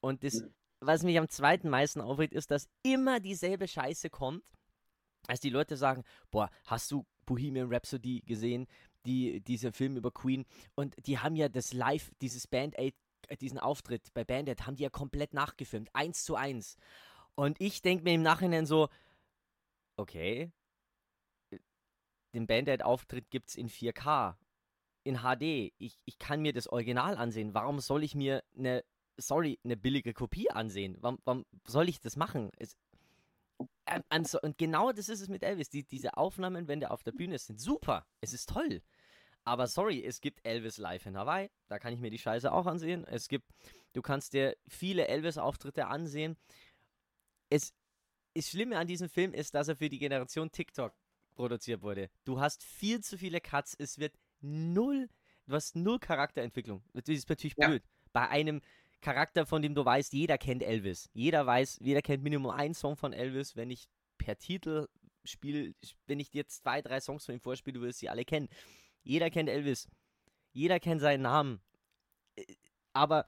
Und 0.02 0.24
das, 0.24 0.44
was 0.80 1.04
mich 1.04 1.18
am 1.18 1.30
zweiten 1.30 1.70
meisten 1.70 2.02
aufregt, 2.02 2.34
ist, 2.34 2.52
dass 2.52 2.70
immer 2.84 3.20
dieselbe 3.20 3.68
Scheiße 3.68 4.10
kommt, 4.10 4.44
als 5.28 5.42
die 5.42 5.50
Leute 5.50 5.78
sagen, 5.78 6.04
boah, 6.32 6.50
hast 6.66 6.92
du 6.92 7.06
Bohemian 7.26 7.72
Rhapsody 7.72 8.22
gesehen, 8.26 8.66
die, 9.06 9.42
dieser 9.42 9.72
Film 9.72 9.98
über 9.98 10.12
Queen. 10.12 10.46
Und 10.76 10.96
die 11.06 11.20
haben 11.20 11.36
ja 11.36 11.50
das 11.50 11.74
Live, 11.74 12.12
dieses 12.22 12.48
Band-Aid, 12.48 12.96
äh, 13.28 13.38
diesen 13.38 13.60
Auftritt 13.60 14.14
bei 14.14 14.24
Band-Aid, 14.24 14.66
haben 14.66 14.76
die 14.76 14.84
ja 14.84 14.90
komplett 14.90 15.34
nachgefilmt. 15.34 15.90
Eins 15.94 16.24
zu 16.24 16.36
eins. 16.36 16.78
Und 17.36 17.60
ich 17.62 17.82
denke 17.82 18.04
mir 18.04 18.14
im 18.14 18.22
Nachhinein 18.22 18.66
so, 18.66 18.90
okay, 19.96 20.52
den 22.34 22.48
Band-Aid-Auftritt 22.48 23.30
gibt 23.30 23.50
es 23.50 23.56
in 23.56 23.70
4K, 23.70 24.36
in 25.04 25.20
HD. 25.20 25.74
Ich, 25.78 26.00
ich 26.06 26.20
kann 26.20 26.42
mir 26.42 26.54
das 26.54 26.68
Original 26.68 27.18
ansehen. 27.18 27.54
Warum 27.54 27.80
soll 27.80 28.04
ich 28.04 28.16
mir 28.16 28.44
eine, 28.58 28.84
sorry, 29.18 29.60
eine 29.64 29.78
billige 29.78 30.14
Kopie 30.14 30.52
ansehen? 30.52 30.98
Warum, 31.02 31.20
warum 31.26 31.46
soll 31.66 31.90
ich 31.90 32.00
das 32.00 32.16
machen? 32.16 32.52
Es, 32.58 32.76
ähm, 33.88 34.26
so, 34.26 34.40
und 34.42 34.58
genau 34.58 34.92
das 34.92 35.10
ist 35.10 35.22
es 35.22 35.28
mit 35.28 35.44
Elvis. 35.44 35.70
Die, 35.70 35.84
diese 35.84 36.18
Aufnahmen, 36.18 36.68
wenn 36.68 36.80
der 36.80 36.92
auf 36.92 37.04
der 37.04 37.12
Bühne 37.12 37.36
ist, 37.36 37.48
sind 37.48 37.60
super. 37.60 38.06
Es 38.22 38.34
ist 38.34 38.50
toll. 38.50 38.82
Aber 39.44 39.68
sorry, 39.68 40.04
es 40.04 40.22
gibt 40.22 40.46
Elvis 40.46 40.78
live 40.78 41.06
in 41.06 41.18
Hawaii. 41.18 41.50
Da 41.68 41.80
kann 41.80 41.94
ich 41.94 42.00
mir 42.00 42.12
die 42.12 42.20
Scheiße 42.20 42.52
auch 42.52 42.68
ansehen. 42.68 43.06
Es 43.06 43.28
gibt, 43.28 43.50
du 43.94 44.02
kannst 44.02 44.34
dir 44.34 44.56
viele 44.68 45.08
Elvis-Auftritte 45.08 45.88
ansehen. 45.88 46.38
Es, 47.50 47.74
das 48.36 48.50
Schlimme 48.50 48.78
an 48.78 48.88
diesem 48.88 49.10
Film 49.10 49.34
ist, 49.34 49.56
dass 49.56 49.68
er 49.68 49.76
für 49.76 49.90
die 49.90 50.00
Generation 50.00 50.52
TikTok 50.52 50.94
produziert 51.36 51.82
wurde. 51.82 52.10
Du 52.26 52.40
hast 52.40 52.64
viel 52.64 53.02
zu 53.02 53.18
viele 53.18 53.42
Cuts. 53.42 53.76
Es 53.80 53.98
wird 53.98 54.14
null, 54.42 55.10
du 55.48 55.56
hast 55.56 55.76
null 55.76 56.00
Charakterentwicklung. 56.00 56.84
Das 56.94 57.08
ist 57.08 57.28
natürlich 57.28 57.56
ja. 57.58 57.68
blöd. 57.68 57.84
Bei 58.12 58.28
einem 58.30 58.62
Charakter, 59.02 59.46
von 59.46 59.62
dem 59.62 59.76
du 59.76 59.86
weißt, 59.86 60.14
jeder 60.14 60.38
kennt 60.38 60.64
Elvis. 60.64 61.10
Jeder 61.14 61.46
weiß, 61.46 61.80
jeder 61.82 62.02
kennt 62.02 62.24
Minimum 62.24 62.52
einen 62.52 62.74
Song 62.74 62.96
von 62.96 63.14
Elvis. 63.14 63.56
Wenn 63.56 63.72
ich 63.72 63.88
per 64.18 64.38
Titel 64.38 64.88
spiele, 65.24 65.74
wenn 66.08 66.20
ich 66.20 66.30
dir 66.30 66.48
zwei, 66.48 66.82
drei 66.82 67.00
Songs 67.00 67.26
von 67.26 67.36
ihm 67.36 67.42
vorspiele, 67.42 67.80
du 67.80 67.86
wirst 67.86 68.00
sie 68.00 68.10
alle 68.10 68.26
kennen. 68.26 68.50
Jeder 69.04 69.30
kennt 69.30 69.50
Elvis. 69.50 69.88
Jeder 70.52 70.80
kennt 70.80 71.02
seinen 71.02 71.22
Namen. 71.22 71.62
Äh, 72.36 72.46
aber 72.94 73.26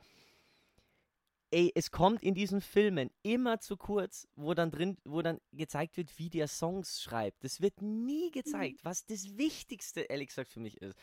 ey, 1.52 1.72
es 1.76 1.92
kommt 1.92 2.24
in 2.24 2.34
diesen 2.34 2.62
Filmen 2.62 3.12
immer 3.24 3.60
zu 3.60 3.78
kurz, 3.78 4.28
wo 4.36 4.54
dann 4.54 4.72
drin, 4.72 4.98
wo 5.04 5.22
dann 5.22 5.40
gezeigt 5.52 5.98
wird, 5.98 6.18
wie 6.18 6.30
der 6.30 6.48
Songs 6.48 7.02
schreibt. 7.02 7.44
Das 7.44 7.62
wird 7.62 7.82
nie 7.82 8.32
gezeigt, 8.32 8.84
was 8.84 9.06
das 9.06 9.38
Wichtigste, 9.38 10.02
ehrlich 10.02 10.30
gesagt, 10.30 10.52
für 10.52 10.62
mich 10.62 10.82
ist. 10.82 10.98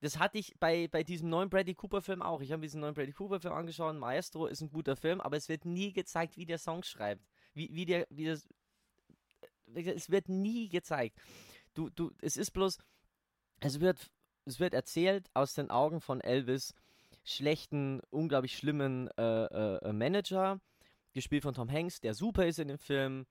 Das 0.00 0.18
hatte 0.18 0.38
ich 0.38 0.54
bei, 0.58 0.86
bei 0.88 1.02
diesem 1.02 1.28
neuen 1.28 1.50
Bradley 1.50 1.74
Cooper-Film 1.74 2.22
auch. 2.22 2.40
Ich 2.40 2.52
habe 2.52 2.62
diesen 2.62 2.80
neuen 2.80 2.94
Bradley 2.94 3.12
Cooper-Film 3.12 3.52
angeschaut. 3.52 3.96
Maestro 3.96 4.46
ist 4.46 4.60
ein 4.60 4.70
guter 4.70 4.94
Film, 4.94 5.20
aber 5.20 5.36
es 5.36 5.48
wird 5.48 5.64
nie 5.64 5.92
gezeigt, 5.92 6.36
wie 6.36 6.46
der 6.46 6.58
Song 6.58 6.84
schreibt. 6.84 7.24
Wie, 7.54 7.68
wie 7.72 7.84
der, 7.84 8.06
wie 8.10 8.26
das. 8.26 8.48
Es 9.74 10.10
wird 10.10 10.28
nie 10.28 10.68
gezeigt. 10.68 11.18
Du, 11.74 11.90
du, 11.90 12.12
es 12.22 12.36
ist 12.36 12.52
bloß. 12.52 12.78
Es 13.60 13.80
wird, 13.80 14.10
es 14.44 14.60
wird 14.60 14.72
erzählt 14.72 15.28
aus 15.34 15.54
den 15.54 15.70
Augen 15.70 16.00
von 16.00 16.20
Elvis, 16.20 16.74
schlechten, 17.24 18.00
unglaublich 18.10 18.56
schlimmen 18.56 19.08
äh, 19.18 19.44
äh, 19.46 19.92
Manager, 19.92 20.60
gespielt 21.12 21.42
von 21.42 21.54
Tom 21.54 21.70
Hanks, 21.70 22.00
der 22.00 22.14
super 22.14 22.46
ist 22.46 22.60
in 22.60 22.68
dem 22.68 22.78
Film. 22.78 23.26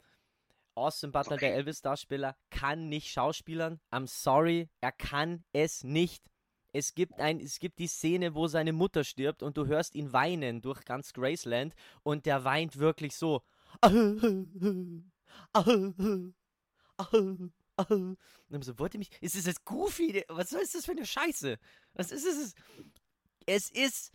Austin 0.76 1.12
Butler, 1.12 1.38
okay. 1.38 1.48
der 1.48 1.56
Elvis-Darsteller, 1.56 2.36
kann 2.52 2.88
nicht 2.88 3.10
schauspielern. 3.10 3.80
I'm 3.90 4.06
sorry, 4.06 4.70
er 4.80 4.92
kann 4.92 5.44
es 5.52 5.84
nicht 5.84 6.24
es 6.78 6.94
gibt, 6.94 7.20
ein, 7.20 7.40
es 7.40 7.60
gibt 7.60 7.80
die 7.80 7.88
Szene, 7.88 8.36
wo 8.36 8.48
seine 8.48 8.72
Mutter 8.72 9.04
stirbt 9.04 9.42
und 9.42 9.58
du 9.58 9.66
hörst 9.66 9.96
ihn 9.96 10.14
weinen 10.14 10.62
durch 10.62 10.86
ganz 10.86 11.12
Graceland 11.12 11.74
und 12.04 12.28
der 12.28 12.44
weint 12.44 12.78
wirklich 12.78 13.16
so. 13.16 13.42
Und 13.82 15.12
dann 18.50 18.62
so, 18.62 18.80
wollte 18.80 18.98
mich, 19.00 19.10
ist 19.22 19.48
das 19.48 19.66
Goofy? 19.66 20.24
Was 20.30 20.52
ist 20.52 20.76
das 20.76 20.86
für 20.86 20.92
eine 20.92 21.06
Scheiße? 21.06 21.58
Was 21.94 22.12
ist 22.12 22.26
es? 22.26 22.54
Es 23.48 23.72
ist, 23.72 24.12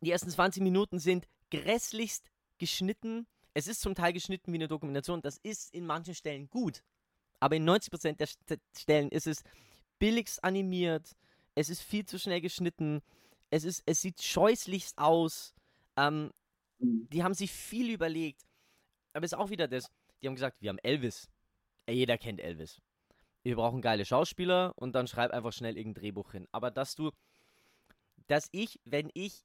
die 0.00 0.12
ersten 0.12 0.30
20 0.30 0.62
Minuten 0.62 1.00
sind 1.00 1.26
grässlichst 1.50 2.30
geschnitten. 2.58 3.26
Es 3.52 3.66
ist 3.66 3.80
zum 3.80 3.96
Teil 3.96 4.12
geschnitten 4.12 4.52
wie 4.52 4.58
eine 4.58 4.68
Dokumentation. 4.68 5.22
Das 5.22 5.38
ist 5.38 5.74
in 5.74 5.86
manchen 5.86 6.14
Stellen 6.14 6.48
gut. 6.50 6.84
Aber 7.40 7.56
in 7.56 7.68
90% 7.68 8.16
der 8.16 8.28
Stellen 8.76 9.08
ist 9.10 9.26
es 9.26 9.42
billigst 9.98 10.42
animiert, 10.42 11.16
es 11.54 11.68
ist 11.68 11.82
viel 11.82 12.04
zu 12.04 12.18
schnell 12.18 12.40
geschnitten. 12.40 13.02
Es, 13.50 13.64
ist, 13.64 13.82
es 13.86 14.00
sieht 14.00 14.22
scheußlichst 14.22 14.98
aus. 14.98 15.54
Ähm, 15.96 16.32
mhm. 16.78 17.08
die 17.10 17.22
haben 17.22 17.34
sich 17.34 17.52
viel 17.52 17.90
überlegt. 17.90 18.42
Aber 19.12 19.24
ist 19.24 19.34
auch 19.34 19.50
wieder 19.50 19.68
das, 19.68 19.86
die 20.20 20.26
haben 20.26 20.34
gesagt, 20.34 20.60
wir 20.60 20.70
haben 20.70 20.78
Elvis. 20.78 21.28
Jeder 21.88 22.18
kennt 22.18 22.40
Elvis. 22.40 22.80
Wir 23.42 23.56
brauchen 23.56 23.82
geile 23.82 24.04
Schauspieler 24.04 24.72
und 24.76 24.94
dann 24.94 25.06
schreib 25.06 25.30
einfach 25.30 25.52
schnell 25.52 25.76
irgendein 25.76 26.02
Drehbuch 26.02 26.32
hin. 26.32 26.48
Aber 26.50 26.70
dass 26.70 26.94
du, 26.94 27.10
dass 28.26 28.48
ich, 28.52 28.80
wenn 28.84 29.10
ich 29.12 29.44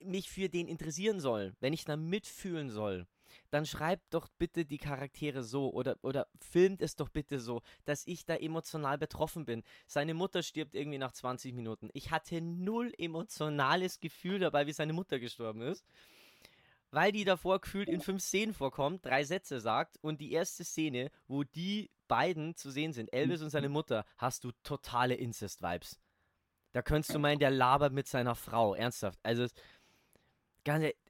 mich 0.00 0.28
für 0.28 0.48
den 0.48 0.66
interessieren 0.66 1.20
soll, 1.20 1.54
wenn 1.60 1.72
ich 1.72 1.84
da 1.84 1.96
mitfühlen 1.96 2.68
soll, 2.68 3.06
dann 3.50 3.66
schreibt 3.66 4.14
doch 4.14 4.28
bitte 4.38 4.64
die 4.64 4.78
Charaktere 4.78 5.42
so 5.42 5.72
oder, 5.72 5.96
oder 6.02 6.26
filmt 6.40 6.82
es 6.82 6.96
doch 6.96 7.08
bitte 7.08 7.40
so, 7.40 7.62
dass 7.84 8.06
ich 8.06 8.24
da 8.24 8.36
emotional 8.36 8.98
betroffen 8.98 9.44
bin. 9.44 9.62
Seine 9.86 10.14
Mutter 10.14 10.42
stirbt 10.42 10.74
irgendwie 10.74 10.98
nach 10.98 11.12
20 11.12 11.54
Minuten. 11.54 11.90
Ich 11.92 12.10
hatte 12.10 12.40
null 12.40 12.92
emotionales 12.98 14.00
Gefühl 14.00 14.38
dabei, 14.38 14.66
wie 14.66 14.72
seine 14.72 14.92
Mutter 14.92 15.18
gestorben 15.18 15.62
ist. 15.62 15.84
Weil 16.92 17.12
die 17.12 17.24
davor 17.24 17.60
gefühlt 17.60 17.88
in 17.88 18.00
fünf 18.00 18.20
Szenen 18.20 18.52
vorkommt, 18.52 19.06
drei 19.06 19.22
Sätze 19.22 19.60
sagt 19.60 19.96
und 20.00 20.20
die 20.20 20.32
erste 20.32 20.64
Szene, 20.64 21.10
wo 21.28 21.44
die 21.44 21.90
beiden 22.08 22.56
zu 22.56 22.70
sehen 22.70 22.92
sind, 22.92 23.12
Elvis 23.12 23.42
und 23.42 23.50
seine 23.50 23.68
Mutter, 23.68 24.04
hast 24.16 24.42
du 24.42 24.50
totale 24.64 25.14
Incest-Vibes. 25.14 26.00
Da 26.72 26.82
könntest 26.82 27.14
du 27.14 27.18
meinen, 27.18 27.38
der 27.38 27.50
labert 27.50 27.92
mit 27.92 28.06
seiner 28.06 28.34
Frau, 28.34 28.74
ernsthaft. 28.74 29.18
Also, 29.22 29.46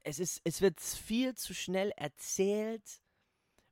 es, 0.03 0.19
ist, 0.19 0.41
es 0.43 0.61
wird 0.61 0.79
viel 0.79 1.35
zu 1.35 1.53
schnell 1.53 1.91
erzählt 1.95 3.01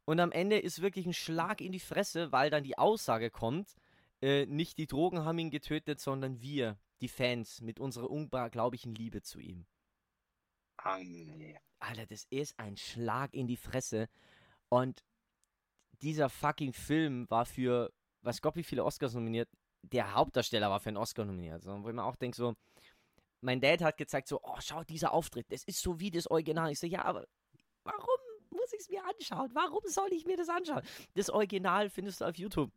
und 0.06 0.20
am 0.20 0.32
Ende 0.32 0.58
ist 0.58 0.82
wirklich 0.82 1.06
ein 1.06 1.14
Schlag 1.14 1.62
in 1.62 1.72
die 1.72 1.80
Fresse, 1.80 2.32
weil 2.32 2.50
dann 2.50 2.64
die 2.64 2.78
Aussage 2.78 3.30
kommt, 3.30 3.76
äh, 4.22 4.46
nicht 4.48 4.78
die 4.78 4.88
Drogen 4.88 5.24
haben 5.24 5.38
ihn 5.38 5.52
getötet, 5.52 6.00
sondern 6.00 6.42
wir, 6.42 6.78
die 7.02 7.08
Fans, 7.08 7.62
mit 7.62 7.80
unserer 7.80 8.10
unglaublichen 8.10 8.96
Liebe 8.96 9.22
zu 9.22 9.40
ihm. 9.40 9.66
Alter, 11.80 12.06
das 12.08 12.26
ist 12.30 12.60
ein 12.60 12.76
Schlag 12.76 13.34
in 13.34 13.48
die 13.48 13.58
Fresse. 13.58 14.10
Und 14.70 15.04
dieser 16.02 16.30
fucking 16.30 16.74
Film 16.74 17.30
war 17.30 17.46
für, 17.46 17.92
was 18.22 18.42
Gott 18.42 18.56
wie 18.56 18.64
viele 18.64 18.84
Oscars 18.84 19.14
nominiert, 19.14 19.50
der 19.82 20.14
Hauptdarsteller 20.14 20.70
war 20.70 20.80
für 20.80 20.90
einen 20.90 20.98
Oscar 20.98 21.26
nominiert. 21.26 21.64
So, 21.64 21.84
wo 21.84 21.90
ich 21.90 21.96
mir 21.96 22.04
auch 22.04 22.16
denke, 22.16 22.36
so, 22.36 22.56
mein 23.42 23.62
Dad 23.62 23.82
hat 23.82 23.98
gezeigt, 23.98 24.28
so, 24.28 24.40
oh, 24.44 24.58
schau, 24.60 24.84
dieser 24.84 25.14
Auftritt, 25.14 25.52
das 25.52 25.64
ist 25.64 25.82
so 25.82 26.00
wie 26.00 26.12
das 26.12 26.28
Original. 26.28 26.72
Ich 26.72 26.80
so, 26.80 26.88
ja, 26.88 27.04
aber 27.06 27.28
warum 27.84 28.20
muss 28.50 28.74
ich 28.74 28.82
es 28.82 28.90
mir 28.90 29.04
anschauen? 29.06 29.50
Warum 29.54 29.82
soll 29.86 30.12
ich 30.12 30.26
mir 30.26 30.38
das 30.38 30.50
anschauen? 30.50 30.82
Das 31.16 31.30
Original 31.30 31.90
findest 31.90 32.22
du 32.22 32.26
auf 32.26 32.36
YouTube. 32.36 32.72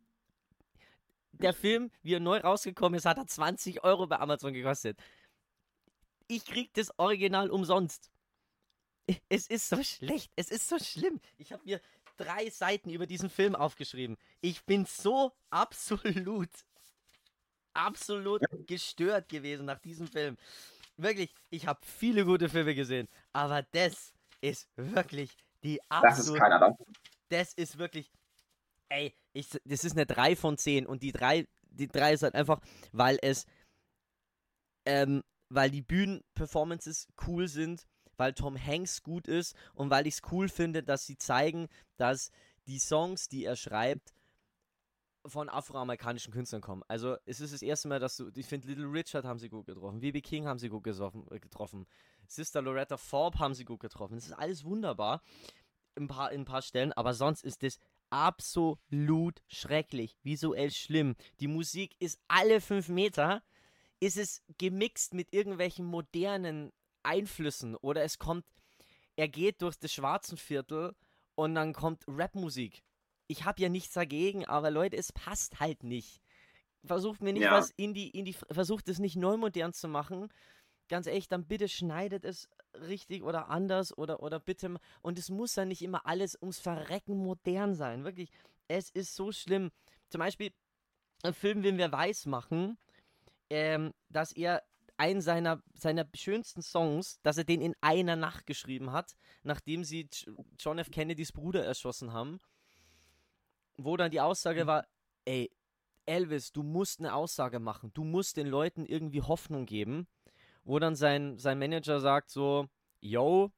Der 1.33 1.53
Film, 1.53 1.91
wie 2.03 2.13
er 2.13 2.19
neu 2.19 2.37
rausgekommen 2.37 2.97
ist, 2.97 3.05
hat 3.05 3.17
er 3.17 3.27
20 3.27 3.83
Euro 3.83 4.07
bei 4.07 4.19
Amazon 4.19 4.53
gekostet. 4.53 4.99
Ich 6.27 6.45
krieg 6.45 6.73
das 6.73 6.97
Original 6.99 7.49
umsonst. 7.49 8.11
Es 9.27 9.47
ist 9.47 9.67
so 9.67 9.83
schlecht, 9.83 10.31
es 10.35 10.49
ist 10.49 10.69
so 10.69 10.79
schlimm. 10.79 11.19
Ich 11.37 11.51
habe 11.51 11.63
mir 11.65 11.81
drei 12.15 12.49
Seiten 12.49 12.89
über 12.89 13.07
diesen 13.07 13.29
Film 13.29 13.55
aufgeschrieben. 13.55 14.17
Ich 14.39 14.63
bin 14.63 14.85
so 14.85 15.33
absolut 15.49 16.49
absolut 17.73 18.41
gestört 18.67 19.29
gewesen 19.29 19.65
nach 19.65 19.79
diesem 19.79 20.07
Film. 20.07 20.37
Wirklich, 20.97 21.33
ich 21.49 21.67
habe 21.67 21.79
viele 21.83 22.25
gute 22.25 22.49
Filme 22.49 22.75
gesehen, 22.75 23.07
aber 23.31 23.63
das 23.71 24.13
ist 24.41 24.67
wirklich 24.75 25.35
die 25.63 25.81
absolute. 25.89 26.17
Das 26.17 26.27
ist 26.27 26.35
keiner 26.35 26.59
dann. 26.59 26.75
Das 27.29 27.53
ist 27.53 27.77
wirklich. 27.77 28.11
Ey, 28.89 29.15
ich, 29.33 29.49
das 29.65 29.83
ist 29.83 29.93
eine 29.93 30.05
3 30.05 30.35
von 30.35 30.57
10 30.57 30.85
und 30.85 31.01
die 31.01 31.11
3, 31.11 31.47
die 31.63 31.87
3 31.87 32.13
ist 32.13 32.23
halt 32.23 32.35
einfach, 32.35 32.59
weil 32.91 33.17
es. 33.21 33.45
Ähm, 34.85 35.23
weil 35.49 35.71
die 35.71 35.81
Bühnenperformances 35.81 37.07
cool 37.27 37.47
sind, 37.47 37.85
weil 38.17 38.33
Tom 38.33 38.57
Hanks 38.57 39.03
gut 39.03 39.27
ist 39.27 39.55
und 39.73 39.89
weil 39.89 40.07
ich 40.07 40.15
es 40.15 40.21
cool 40.31 40.49
finde, 40.49 40.83
dass 40.83 41.05
sie 41.05 41.17
zeigen, 41.17 41.67
dass 41.97 42.31
die 42.67 42.79
Songs, 42.79 43.29
die 43.29 43.45
er 43.45 43.55
schreibt, 43.55 44.13
von 45.25 45.49
afroamerikanischen 45.49 46.33
Künstlern 46.33 46.61
kommen. 46.61 46.83
Also 46.87 47.15
es 47.25 47.39
ist 47.39 47.53
das 47.53 47.61
erste 47.61 47.87
Mal, 47.87 47.99
dass 47.99 48.17
du, 48.17 48.29
ich 48.35 48.45
finde, 48.45 48.67
Little 48.67 48.91
Richard 48.91 49.25
haben 49.25 49.39
sie 49.39 49.49
gut 49.49 49.65
getroffen, 49.65 49.99
B.B. 50.01 50.21
King 50.21 50.47
haben 50.47 50.59
sie 50.59 50.69
gut 50.69 50.83
gesoffen, 50.83 51.25
äh, 51.31 51.39
getroffen, 51.39 51.85
Sister 52.27 52.61
Loretta 52.61 52.97
Forbes 52.97 53.39
haben 53.39 53.53
sie 53.53 53.65
gut 53.65 53.79
getroffen. 53.79 54.15
Das 54.15 54.25
ist 54.25 54.33
alles 54.33 54.63
wunderbar 54.63 55.21
in 55.95 56.03
ein 56.03 56.07
paar, 56.07 56.31
in 56.31 56.41
ein 56.41 56.45
paar 56.45 56.61
Stellen, 56.61 56.93
aber 56.93 57.13
sonst 57.13 57.43
ist 57.43 57.63
das 57.63 57.79
absolut 58.09 59.41
schrecklich, 59.47 60.17
visuell 60.23 60.71
schlimm. 60.71 61.15
Die 61.39 61.47
Musik 61.47 61.95
ist 61.99 62.19
alle 62.27 62.61
fünf 62.61 62.89
Meter, 62.89 63.43
ist 63.99 64.17
es 64.17 64.43
gemixt 64.57 65.13
mit 65.13 65.33
irgendwelchen 65.33 65.85
modernen 65.85 66.71
Einflüssen 67.03 67.75
oder 67.75 68.03
es 68.03 68.19
kommt, 68.19 68.45
er 69.15 69.27
geht 69.27 69.61
durch 69.61 69.75
das 69.77 69.93
Schwarzenviertel 69.93 70.95
und 71.35 71.55
dann 71.55 71.73
kommt 71.73 72.03
Rapmusik 72.07 72.83
ich 73.33 73.45
habe 73.45 73.59
ja 73.63 73.67
nichts 73.67 73.93
dagegen, 73.93 74.45
aber 74.45 74.69
Leute, 74.69 74.95
es 74.95 75.11
passt 75.11 75.59
halt 75.59 75.83
nicht. 75.83 76.21
Versucht 76.85 77.23
mir 77.23 77.33
nicht 77.33 77.43
ja. 77.43 77.51
was 77.51 77.71
in 77.71 77.95
die, 77.95 78.09
in 78.11 78.25
die, 78.25 78.33
versucht 78.33 78.87
es 78.89 78.99
nicht 78.99 79.15
neu 79.15 79.37
modern 79.37 79.73
zu 79.73 79.87
machen. 79.87 80.31
Ganz 80.87 81.07
ehrlich, 81.07 81.29
dann 81.29 81.47
bitte 81.47 81.67
schneidet 81.67 82.25
es 82.25 82.47
richtig 82.75 83.23
oder 83.23 83.49
anders 83.49 83.97
oder, 83.97 84.21
oder 84.21 84.39
bitte. 84.39 84.75
Und 85.01 85.17
es 85.17 85.31
muss 85.31 85.55
ja 85.55 85.65
nicht 85.65 85.81
immer 85.81 86.05
alles 86.05 86.37
ums 86.39 86.59
Verrecken 86.59 87.17
modern 87.17 87.73
sein. 87.73 88.03
Wirklich, 88.03 88.29
es 88.67 88.91
ist 88.91 89.15
so 89.15 89.31
schlimm. 89.31 89.71
Zum 90.09 90.19
Beispiel, 90.19 90.53
ein 91.23 91.33
Film, 91.33 91.63
den 91.63 91.79
wir 91.79 91.91
weiß 91.91 92.27
machen, 92.27 92.77
ähm, 93.49 93.95
dass 94.09 94.31
er 94.31 94.61
einen 94.97 95.21
seiner, 95.21 95.63
seiner 95.73 96.07
schönsten 96.13 96.61
Songs, 96.61 97.19
dass 97.23 97.39
er 97.39 97.45
den 97.45 97.61
in 97.61 97.73
einer 97.81 98.15
Nacht 98.15 98.45
geschrieben 98.45 98.91
hat, 98.91 99.15
nachdem 99.41 99.83
sie 99.83 100.07
John 100.59 100.77
F. 100.77 100.91
Kennedys 100.91 101.31
Bruder 101.31 101.65
erschossen 101.65 102.13
haben 102.13 102.39
wo 103.77 103.97
dann 103.97 104.11
die 104.11 104.21
Aussage 104.21 104.63
mhm. 104.63 104.67
war, 104.67 104.87
ey, 105.25 105.51
Elvis, 106.05 106.51
du 106.51 106.63
musst 106.63 106.99
eine 106.99 107.13
Aussage 107.13 107.59
machen, 107.59 107.91
du 107.93 108.03
musst 108.03 108.37
den 108.37 108.47
Leuten 108.47 108.85
irgendwie 108.85 109.21
Hoffnung 109.21 109.65
geben, 109.65 110.07
wo 110.63 110.79
dann 110.79 110.95
sein, 110.95 111.37
sein 111.37 111.59
Manager 111.59 111.99
sagt 111.99 112.29
so, 112.29 112.67
yo, 112.99 113.51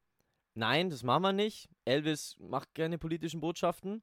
nein, 0.54 0.90
das 0.90 1.02
machen 1.02 1.22
wir 1.22 1.32
nicht, 1.32 1.68
Elvis 1.84 2.36
macht 2.38 2.74
keine 2.74 2.98
politischen 2.98 3.40
Botschaften. 3.40 4.02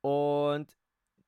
Und 0.00 0.76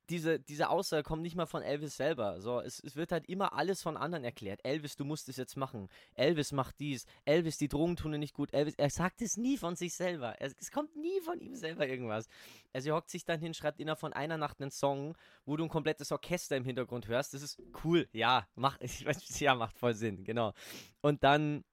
diese, 0.09 0.39
diese 0.39 0.69
Aussage 0.69 1.03
kommt 1.03 1.21
nicht 1.21 1.35
mal 1.35 1.45
von 1.45 1.61
Elvis 1.61 1.97
selber. 1.97 2.41
So, 2.41 2.61
es, 2.61 2.79
es 2.79 2.95
wird 2.95 3.11
halt 3.11 3.27
immer 3.27 3.53
alles 3.53 3.81
von 3.81 3.97
anderen 3.97 4.23
erklärt. 4.23 4.61
Elvis, 4.63 4.95
du 4.95 5.05
musst 5.05 5.29
es 5.29 5.37
jetzt 5.37 5.57
machen. 5.57 5.89
Elvis 6.15 6.51
macht 6.51 6.79
dies. 6.79 7.05
Elvis, 7.25 7.57
die 7.57 7.67
Drogen 7.67 7.95
tun 7.95 8.13
dir 8.13 8.17
nicht 8.17 8.33
gut. 8.33 8.53
Elvis, 8.53 8.75
er 8.75 8.89
sagt 8.89 9.21
es 9.21 9.37
nie 9.37 9.57
von 9.57 9.75
sich 9.75 9.93
selber. 9.93 10.35
Es, 10.39 10.55
es 10.59 10.71
kommt 10.71 10.95
nie 10.95 11.19
von 11.21 11.39
ihm 11.39 11.55
selber 11.55 11.87
irgendwas. 11.87 12.27
Also 12.73 12.89
er 12.89 12.95
hockt 12.95 13.09
sich 13.09 13.25
dann 13.25 13.39
hin, 13.39 13.53
schreibt 13.53 13.79
innerhalb 13.79 13.99
von 13.99 14.13
einer 14.13 14.37
Nacht 14.37 14.61
einen 14.61 14.71
Song, 14.71 15.15
wo 15.45 15.57
du 15.57 15.63
ein 15.63 15.69
komplettes 15.69 16.11
Orchester 16.11 16.55
im 16.55 16.63
Hintergrund 16.63 17.07
hörst. 17.07 17.33
Das 17.33 17.41
ist 17.41 17.61
cool. 17.83 18.07
Ja, 18.13 18.47
macht, 18.55 18.81
ich 18.83 19.05
weiß, 19.05 19.39
ja, 19.39 19.55
macht 19.55 19.77
voll 19.77 19.93
Sinn, 19.93 20.23
genau. 20.23 20.53
Und 21.01 21.23
dann 21.23 21.63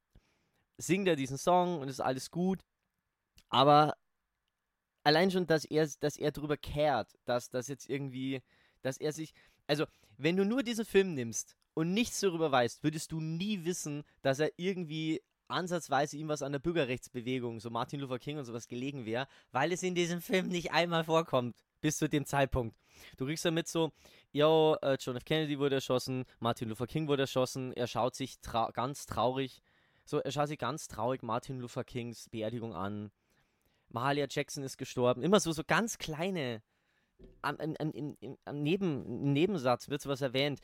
singt 0.76 1.06
er 1.06 1.16
diesen 1.16 1.38
Song 1.38 1.80
und 1.80 1.88
ist 1.88 2.00
alles 2.00 2.30
gut. 2.30 2.64
Aber 3.48 3.94
allein 5.04 5.30
schon, 5.30 5.46
dass 5.46 5.64
er, 5.64 5.88
dass 6.00 6.16
er 6.16 6.32
drüber 6.32 6.56
kehrt, 6.56 7.16
dass 7.24 7.50
das 7.50 7.68
jetzt 7.68 7.88
irgendwie, 7.88 8.42
dass 8.82 8.96
er 8.96 9.12
sich, 9.12 9.34
also 9.66 9.84
wenn 10.16 10.36
du 10.36 10.44
nur 10.44 10.62
diesen 10.62 10.84
Film 10.84 11.14
nimmst 11.14 11.56
und 11.74 11.92
nichts 11.92 12.20
darüber 12.20 12.50
weißt, 12.50 12.82
würdest 12.82 13.12
du 13.12 13.20
nie 13.20 13.64
wissen, 13.64 14.02
dass 14.22 14.40
er 14.40 14.50
irgendwie 14.56 15.20
ansatzweise 15.48 16.16
ihm 16.16 16.28
was 16.28 16.42
an 16.42 16.52
der 16.52 16.58
Bürgerrechtsbewegung, 16.58 17.60
so 17.60 17.70
Martin 17.70 18.00
Luther 18.00 18.18
King 18.18 18.38
und 18.38 18.44
sowas 18.44 18.66
gelegen 18.66 19.04
wäre, 19.04 19.28
weil 19.52 19.72
es 19.72 19.82
in 19.82 19.94
diesem 19.94 20.20
Film 20.20 20.48
nicht 20.48 20.72
einmal 20.72 21.04
vorkommt, 21.04 21.56
bis 21.80 21.98
zu 21.98 22.08
dem 22.08 22.24
Zeitpunkt. 22.24 22.76
Du 23.18 23.26
kriegst 23.26 23.44
damit 23.44 23.68
so, 23.68 23.92
yo, 24.32 24.76
äh, 24.80 24.96
John 24.98 25.16
F. 25.16 25.24
Kennedy 25.24 25.58
wurde 25.58 25.76
erschossen, 25.76 26.24
Martin 26.38 26.70
Luther 26.70 26.86
King 26.86 27.08
wurde 27.08 27.24
erschossen, 27.24 27.72
er 27.72 27.86
schaut 27.86 28.14
sich 28.14 28.40
trau 28.40 28.70
ganz 28.72 29.06
traurig, 29.06 29.60
so, 30.06 30.18
er 30.18 30.32
schaut 30.32 30.48
sich 30.48 30.58
ganz 30.58 30.88
traurig 30.88 31.22
Martin 31.22 31.60
Luther 31.60 31.84
Kings 31.84 32.28
Beerdigung 32.28 32.74
an, 32.74 33.10
Mahalia 33.94 34.26
Jackson 34.28 34.64
ist 34.64 34.76
gestorben. 34.76 35.22
Immer 35.22 35.40
so, 35.40 35.52
so 35.52 35.62
ganz 35.64 35.98
kleine, 35.98 36.62
am, 37.42 37.56
am, 37.56 37.74
am, 37.78 38.16
am 38.44 38.62
Neben, 38.62 39.32
Nebensatz 39.32 39.88
wird 39.88 40.02
sowas 40.02 40.20
erwähnt. 40.20 40.60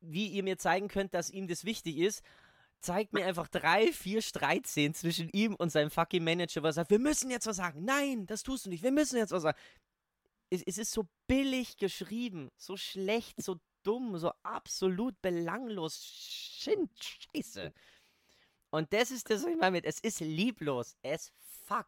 Wie 0.00 0.26
ihr 0.26 0.42
mir 0.42 0.58
zeigen 0.58 0.88
könnt, 0.88 1.14
dass 1.14 1.30
ihm 1.30 1.46
das 1.46 1.64
wichtig 1.64 1.98
ist, 1.98 2.22
zeigt 2.80 3.12
mir 3.12 3.24
einfach 3.24 3.48
drei, 3.48 3.92
vier 3.92 4.22
Streitszenen 4.22 4.92
zwischen 4.94 5.30
ihm 5.30 5.54
und 5.54 5.70
seinem 5.70 5.90
fucking 5.90 6.22
Manager, 6.22 6.62
wo 6.62 6.66
er 6.66 6.72
sagt, 6.72 6.90
wir 6.90 6.98
müssen 6.98 7.30
jetzt 7.30 7.46
was 7.46 7.56
sagen. 7.56 7.84
Nein, 7.84 8.26
das 8.26 8.42
tust 8.42 8.66
du 8.66 8.70
nicht, 8.70 8.82
wir 8.82 8.92
müssen 8.92 9.16
jetzt 9.16 9.30
was 9.30 9.42
sagen. 9.42 9.58
Es, 10.50 10.62
es 10.62 10.78
ist 10.78 10.92
so 10.92 11.08
billig 11.26 11.76
geschrieben, 11.76 12.50
so 12.56 12.76
schlecht, 12.76 13.42
so 13.42 13.56
dumm, 13.84 14.18
so 14.18 14.32
absolut 14.42 15.20
belanglos. 15.22 16.04
Scheiße. 16.04 17.72
Und 18.76 18.92
das 18.92 19.10
ist 19.10 19.30
das, 19.30 19.42
was 19.42 19.50
ich 19.50 19.56
meine 19.56 19.72
mit, 19.72 19.86
es 19.86 20.00
ist 20.00 20.20
lieblos, 20.20 20.98
es 21.00 21.32
fuck. 21.64 21.86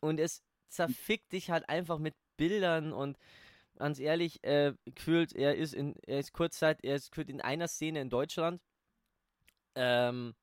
Und 0.00 0.20
es 0.20 0.42
zerfickt 0.68 1.32
dich 1.32 1.50
halt 1.50 1.66
einfach 1.70 1.98
mit 1.98 2.14
Bildern 2.36 2.92
und 2.92 3.16
ganz 3.78 3.98
ehrlich, 3.98 4.44
äh, 4.44 4.74
gefühlt, 4.84 5.32
er 5.32 5.56
ist 5.56 5.72
in, 5.72 5.94
er 6.06 6.18
ist 6.18 6.34
kurzzeit, 6.34 6.84
er 6.84 6.96
ist 6.96 7.16
in 7.16 7.40
einer 7.40 7.68
Szene 7.68 8.02
in 8.02 8.10
Deutschland, 8.10 8.60
ähm, 9.76 10.34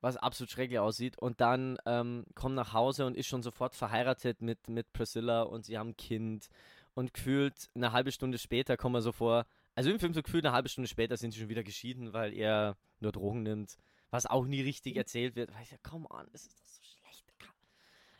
was 0.00 0.16
absolut 0.16 0.50
schrecklich 0.50 0.78
aussieht. 0.78 1.18
Und 1.18 1.42
dann 1.42 1.76
ähm, 1.84 2.24
kommt 2.34 2.54
nach 2.54 2.72
Hause 2.72 3.04
und 3.04 3.18
ist 3.18 3.26
schon 3.26 3.42
sofort 3.42 3.74
verheiratet 3.74 4.40
mit, 4.40 4.66
mit 4.70 4.94
Priscilla 4.94 5.42
und 5.42 5.66
sie 5.66 5.76
haben 5.76 5.90
ein 5.90 5.96
Kind. 5.98 6.48
Und 6.94 7.12
gefühlt 7.12 7.68
eine 7.74 7.92
halbe 7.92 8.12
Stunde 8.12 8.38
später 8.38 8.78
kommen 8.78 8.94
wir 8.94 9.02
so 9.02 9.12
vor, 9.12 9.44
also 9.74 9.90
im 9.90 10.00
Film 10.00 10.14
so 10.14 10.22
gefühlt 10.22 10.46
eine 10.46 10.54
halbe 10.54 10.70
Stunde 10.70 10.88
später 10.88 11.18
sind 11.18 11.32
sie 11.32 11.40
schon 11.40 11.50
wieder 11.50 11.64
geschieden, 11.64 12.14
weil 12.14 12.32
er 12.32 12.78
nur 13.00 13.12
Drogen 13.12 13.42
nimmt, 13.42 13.76
was 14.14 14.26
auch 14.26 14.46
nie 14.46 14.60
richtig 14.62 14.96
erzählt 14.96 15.34
wird. 15.34 15.50
Ich 15.60 15.72
ja, 15.72 15.78
komm 15.82 16.06
an, 16.06 16.28
das 16.32 16.46
ist 16.46 16.60
doch 16.60 16.66
so 16.66 16.82
schlecht. 16.84 17.24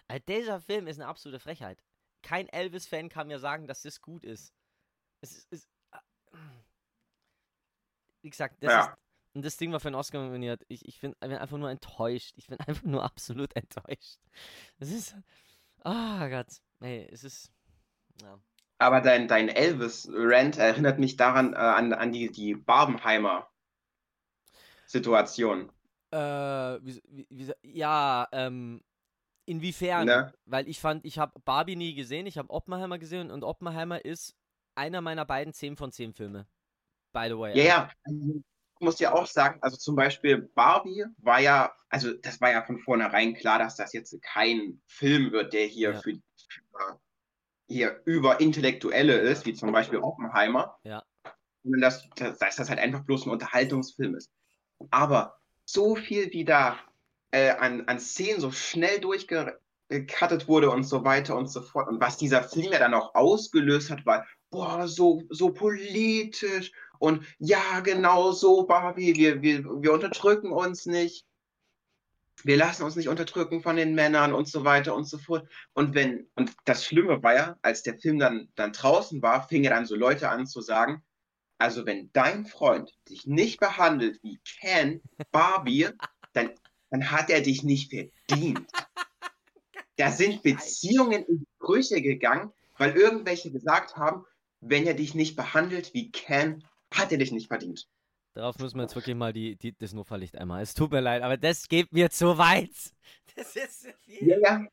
Also 0.08 0.24
dieser 0.26 0.60
Film 0.60 0.88
ist 0.88 1.00
eine 1.00 1.08
absolute 1.08 1.38
Frechheit. 1.38 1.82
Kein 2.20 2.48
Elvis-Fan 2.48 3.08
kann 3.08 3.28
mir 3.28 3.38
sagen, 3.38 3.68
dass 3.68 3.82
das 3.82 4.00
gut 4.00 4.24
ist. 4.24 4.52
Es 5.20 5.36
ist, 5.36 5.52
ist 5.52 5.68
wie 8.22 8.30
gesagt, 8.30 8.56
das 8.60 8.72
Ja. 8.72 8.80
ist 8.80 8.98
und 9.34 9.44
das 9.44 9.56
Ding 9.56 9.72
war 9.72 9.80
für 9.80 9.88
einen 9.88 9.96
Oscar 9.96 10.22
nominiert. 10.22 10.64
Ich, 10.68 10.86
ich 10.86 11.00
bin 11.00 11.14
bin 11.20 11.32
einfach 11.32 11.58
nur 11.58 11.70
enttäuscht. 11.70 12.34
Ich 12.36 12.46
bin 12.48 12.58
einfach 12.68 12.84
nur 12.84 13.02
absolut 13.04 13.54
enttäuscht. 13.56 14.18
Es 14.78 14.90
ist. 14.90 15.16
Ah 15.80 16.28
Gott. 16.28 16.60
Nee, 16.80 17.08
es 17.10 17.24
ist. 17.24 17.52
Ja. 18.22 18.38
Aber 18.78 19.00
dein, 19.00 19.28
dein 19.28 19.48
Elvis-Rant 19.48 20.56
erinnert 20.58 20.98
mich 20.98 21.16
daran, 21.16 21.52
äh, 21.52 21.56
an, 21.56 21.92
an 21.92 22.12
die, 22.12 22.30
die 22.30 22.54
Barbenheimer 22.54 23.48
Situation. 24.86 25.72
Äh, 26.14 26.84
wie, 26.84 27.02
wie, 27.08 27.26
wie, 27.30 27.52
ja, 27.62 28.28
ähm. 28.32 28.82
Inwiefern? 29.46 30.06
Ne? 30.06 30.32
Weil 30.46 30.66
ich 30.68 30.80
fand, 30.80 31.04
ich 31.04 31.18
habe 31.18 31.38
Barbie 31.44 31.76
nie 31.76 31.94
gesehen, 31.94 32.26
ich 32.26 32.38
habe 32.38 32.48
Oppenheimer 32.48 32.98
gesehen 32.98 33.30
und 33.30 33.44
Oppenheimer 33.44 34.02
ist 34.02 34.34
einer 34.74 35.02
meiner 35.02 35.26
beiden 35.26 35.52
10 35.52 35.76
von 35.76 35.92
10 35.92 36.14
Filme. 36.14 36.46
By 37.12 37.26
the 37.28 37.38
way. 37.38 37.58
Ja, 37.58 37.64
ja. 37.64 37.90
Also, 38.04 38.42
Ich 38.80 38.80
muss 38.80 38.98
ja 39.00 39.12
auch 39.12 39.26
sagen, 39.26 39.58
also 39.60 39.76
zum 39.76 39.96
Beispiel 39.96 40.50
Barbie 40.54 41.04
war 41.18 41.40
ja, 41.40 41.74
also 41.90 42.14
das 42.14 42.40
war 42.40 42.52
ja 42.52 42.62
von 42.64 42.78
vornherein 42.78 43.34
klar, 43.34 43.58
dass 43.58 43.76
das 43.76 43.92
jetzt 43.92 44.18
kein 44.22 44.80
Film 44.86 45.30
wird, 45.32 45.52
der 45.52 45.66
hier 45.66 45.92
Ja. 45.92 46.00
für, 46.00 46.14
für 46.48 47.00
hier 47.68 48.00
über 48.06 48.40
Intellektuelle 48.40 49.18
ist, 49.18 49.44
wie 49.44 49.52
zum 49.54 49.72
Beispiel 49.72 49.98
Oppenheimer. 49.98 50.78
Ja. 50.84 51.02
Sondern 51.62 51.82
dass, 51.82 52.08
dass, 52.16 52.38
dass 52.38 52.56
das 52.56 52.68
halt 52.70 52.78
einfach 52.78 53.04
bloß 53.04 53.26
ein 53.26 53.30
Unterhaltungsfilm 53.30 54.14
ist. 54.14 54.30
Aber 54.90 55.38
so 55.64 55.96
viel 55.96 56.32
wie 56.32 56.44
da 56.44 56.78
äh, 57.30 57.50
an, 57.50 57.86
an 57.86 57.98
Szenen 57.98 58.40
so 58.40 58.50
schnell 58.50 59.00
durchgecuttet 59.00 60.48
wurde 60.48 60.70
und 60.70 60.84
so 60.84 61.04
weiter 61.04 61.36
und 61.36 61.48
so 61.48 61.62
fort. 61.62 61.88
Und 61.88 62.00
was 62.00 62.16
dieser 62.16 62.42
Film 62.42 62.72
ja 62.72 62.78
dann 62.78 62.94
auch 62.94 63.14
ausgelöst 63.14 63.90
hat, 63.90 64.06
war, 64.06 64.26
boah, 64.50 64.86
so, 64.86 65.22
so 65.30 65.50
politisch 65.52 66.72
und 66.98 67.26
ja, 67.38 67.80
genau 67.80 68.32
so, 68.32 68.64
Barbie, 68.64 69.14
wir, 69.16 69.42
wir, 69.42 69.64
wir 69.64 69.92
unterdrücken 69.92 70.52
uns 70.52 70.86
nicht. 70.86 71.26
Wir 72.42 72.56
lassen 72.56 72.82
uns 72.82 72.96
nicht 72.96 73.08
unterdrücken 73.08 73.62
von 73.62 73.76
den 73.76 73.94
Männern 73.94 74.32
und 74.32 74.48
so 74.48 74.64
weiter 74.64 74.94
und 74.94 75.04
so 75.04 75.18
fort. 75.18 75.48
Und 75.72 75.94
wenn, 75.94 76.26
und 76.34 76.52
das 76.64 76.84
Schlimme 76.84 77.22
war 77.22 77.34
ja, 77.34 77.56
als 77.62 77.82
der 77.82 77.98
Film 77.98 78.18
dann, 78.18 78.48
dann 78.54 78.72
draußen 78.72 79.22
war, 79.22 79.46
fingen 79.48 79.70
dann 79.70 79.86
so 79.86 79.96
Leute 79.96 80.28
an 80.28 80.46
zu 80.46 80.60
sagen, 80.60 81.02
also 81.58 81.86
wenn 81.86 82.10
dein 82.12 82.46
Freund 82.46 82.92
dich 83.08 83.26
nicht 83.26 83.60
behandelt 83.60 84.22
wie 84.22 84.38
Ken, 84.60 85.00
Barbie, 85.30 85.88
dann, 86.32 86.50
dann 86.90 87.10
hat 87.10 87.30
er 87.30 87.40
dich 87.40 87.62
nicht 87.62 87.90
verdient. 87.90 88.66
Da 89.96 90.10
sind 90.10 90.42
Beziehungen 90.42 91.24
in 91.24 91.38
die 91.38 91.46
Brüche 91.60 92.02
gegangen, 92.02 92.52
weil 92.78 92.96
irgendwelche 92.96 93.52
gesagt 93.52 93.94
haben, 93.96 94.24
wenn 94.60 94.86
er 94.88 94.94
dich 94.94 95.14
nicht 95.14 95.36
behandelt 95.36 95.94
wie 95.94 96.10
Ken, 96.10 96.64
hat 96.92 97.12
er 97.12 97.18
dich 97.18 97.30
nicht 97.30 97.46
verdient. 97.46 97.86
Darauf 98.34 98.58
müssen 98.58 98.76
wir 98.76 98.82
jetzt 98.82 98.96
wirklich 98.96 99.14
mal 99.14 99.32
die, 99.32 99.54
die, 99.54 99.72
das 99.78 99.92
Notfalllicht 99.92 100.36
einmal. 100.36 100.62
Es 100.62 100.74
tut 100.74 100.90
mir 100.90 101.00
leid, 101.00 101.22
aber 101.22 101.36
das 101.36 101.68
geht 101.68 101.92
mir 101.92 102.10
zu 102.10 102.36
weit. 102.38 102.72
Das 103.36 103.54
ist 103.54 103.82
zu 103.82 103.92
viel. 104.00 104.26
Ja, 104.28 104.38
ja. 104.38 104.66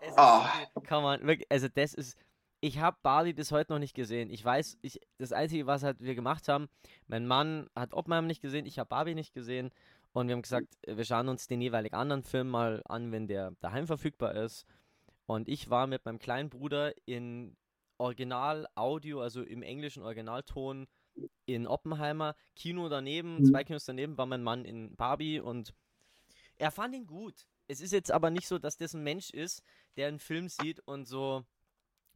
Es 0.00 0.08
ist 0.08 0.14
Oh. 0.16 0.40
zu 0.40 0.80
viel. 0.80 0.88
Come 0.88 1.06
on, 1.06 1.26
wirklich, 1.26 1.50
also 1.50 1.68
das 1.68 1.92
ist. 1.92 2.16
Ich 2.60 2.78
habe 2.78 2.96
Barbie 3.02 3.34
bis 3.34 3.52
heute 3.52 3.72
noch 3.72 3.78
nicht 3.78 3.94
gesehen. 3.94 4.30
Ich 4.30 4.44
weiß, 4.44 4.78
ich, 4.82 5.00
das 5.18 5.32
Einzige, 5.32 5.66
was 5.66 5.82
halt 5.84 6.00
wir 6.00 6.14
gemacht 6.14 6.48
haben, 6.48 6.68
mein 7.06 7.26
Mann 7.26 7.68
hat 7.74 7.94
Oppenheimer 7.94 8.26
nicht 8.26 8.42
gesehen, 8.42 8.66
ich 8.66 8.78
habe 8.78 8.88
Barbie 8.88 9.14
nicht 9.14 9.32
gesehen. 9.32 9.70
Und 10.12 10.26
wir 10.26 10.34
haben 10.34 10.42
gesagt, 10.42 10.66
wir 10.86 11.04
schauen 11.04 11.28
uns 11.28 11.46
den 11.46 11.60
jeweilig 11.60 11.94
anderen 11.94 12.22
Film 12.24 12.48
mal 12.48 12.82
an, 12.86 13.12
wenn 13.12 13.28
der 13.28 13.52
daheim 13.60 13.86
verfügbar 13.86 14.34
ist. 14.34 14.66
Und 15.26 15.48
ich 15.48 15.70
war 15.70 15.86
mit 15.86 16.04
meinem 16.04 16.18
kleinen 16.18 16.50
Bruder 16.50 16.94
in 17.06 17.56
Original-Audio, 17.98 19.20
also 19.20 19.42
im 19.42 19.62
englischen 19.62 20.02
Originalton 20.02 20.88
in 21.46 21.66
Oppenheimer. 21.66 22.34
Kino 22.56 22.88
daneben, 22.88 23.38
Mhm. 23.40 23.44
zwei 23.46 23.64
Kinos 23.64 23.84
daneben 23.84 24.16
war 24.18 24.26
mein 24.26 24.42
Mann 24.42 24.64
in 24.64 24.96
Barbie 24.96 25.40
und 25.40 25.74
er 26.56 26.70
fand 26.70 26.94
ihn 26.94 27.06
gut. 27.06 27.46
Es 27.68 27.80
ist 27.80 27.92
jetzt 27.92 28.10
aber 28.10 28.30
nicht 28.30 28.48
so, 28.48 28.58
dass 28.58 28.78
das 28.78 28.94
ein 28.94 29.04
Mensch 29.04 29.30
ist, 29.30 29.62
der 29.96 30.08
einen 30.08 30.18
Film 30.18 30.48
sieht 30.48 30.80
und 30.86 31.06
so, 31.06 31.44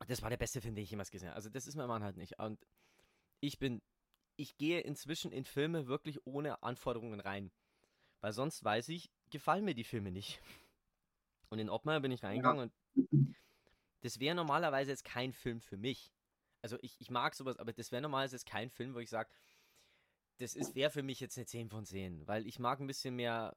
das 0.09 0.23
war 0.23 0.31
der 0.31 0.37
beste 0.37 0.61
Film, 0.61 0.75
den 0.75 0.85
ich 0.85 0.91
jemals 0.91 1.11
gesehen 1.11 1.29
habe. 1.29 1.37
Also 1.37 1.51
das 1.51 1.67
ist 1.67 1.77
mein 1.77 1.89
Mann 1.89 2.03
halt 2.03 2.17
nicht. 2.17 2.39
Und 2.39 2.65
ich 3.41 3.59
bin, 3.59 3.83
ich 4.37 4.57
gehe 4.57 4.81
inzwischen 4.81 5.33
in 5.33 5.45
Filme 5.45 5.87
wirklich 5.87 6.27
ohne 6.27 6.63
Anforderungen 6.63 7.21
rein. 7.21 7.51
Weil 8.21 8.33
sonst 8.33 8.63
weiß 8.63 8.89
ich, 8.91 9.11
gefallen 9.31 9.65
mir 9.65 9.75
die 9.75 9.85
Filme 9.85 10.13
nicht. 10.13 10.41
Und 11.49 11.59
in 11.59 11.69
Oppenheimer 11.69 12.01
bin 12.01 12.13
ich 12.13 12.23
reingegangen 12.23 12.71
und 12.71 13.37
das 14.01 14.21
wäre 14.21 14.35
normalerweise 14.35 14.91
jetzt 14.91 15.05
kein 15.05 15.33
Film 15.33 15.61
für 15.61 15.77
mich. 15.77 16.13
Also 16.63 16.79
ich, 16.81 16.97
ich 17.01 17.11
mag 17.11 17.35
sowas, 17.35 17.59
aber 17.59 17.73
das 17.73 17.93
wäre 17.93 18.03
normalerweise 18.03 18.37
jetzt 18.37 18.47
kein 18.47 18.71
Film, 18.71 18.95
wo 18.95 19.01
ich 19.01 19.11
sage, 19.11 19.29
das 20.39 20.55
ist 20.55 20.75
wäre 20.75 20.91
für 20.91 21.03
mich 21.03 21.21
jetzt 21.21 21.37
eine 21.37 21.47
10 21.47 21.69
von 21.69 21.85
10, 21.85 22.27
weil 22.27 22.47
ich 22.47 22.59
mag 22.59 22.81
ein 22.81 22.87
bisschen 22.87 23.17
mehr 23.17 23.57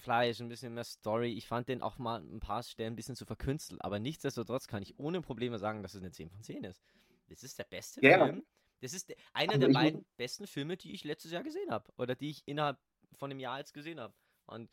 Fleisch, 0.00 0.40
ein 0.40 0.48
bisschen 0.48 0.74
mehr 0.74 0.84
Story. 0.84 1.32
Ich 1.32 1.46
fand 1.46 1.68
den 1.68 1.82
auch 1.82 1.98
mal 1.98 2.20
ein 2.20 2.40
paar 2.40 2.62
Stellen 2.62 2.94
ein 2.94 2.96
bisschen 2.96 3.16
zu 3.16 3.24
verkünstelt, 3.26 3.84
aber 3.84 3.98
nichtsdestotrotz 3.98 4.66
kann 4.66 4.82
ich 4.82 4.98
ohne 4.98 5.20
Probleme 5.20 5.58
sagen, 5.58 5.82
dass 5.82 5.94
es 5.94 6.00
eine 6.02 6.10
10 6.10 6.30
von 6.30 6.42
10 6.42 6.64
ist. 6.64 6.82
Das 7.28 7.42
ist 7.42 7.58
der 7.58 7.64
beste 7.64 8.04
Ja. 8.04 8.26
Film. 8.26 8.44
Das 8.80 8.94
ist 8.94 9.14
einer 9.34 9.52
Also 9.52 9.66
der 9.66 9.74
beiden 9.74 10.06
besten 10.16 10.46
Filme, 10.46 10.76
die 10.76 10.92
ich 10.92 11.04
letztes 11.04 11.32
Jahr 11.32 11.42
gesehen 11.42 11.70
habe 11.70 11.92
oder 11.98 12.14
die 12.14 12.30
ich 12.30 12.42
innerhalb 12.46 12.78
von 13.18 13.30
einem 13.30 13.40
Jahr 13.40 13.58
jetzt 13.58 13.74
gesehen 13.74 14.00
habe. 14.00 14.14
Und 14.46 14.70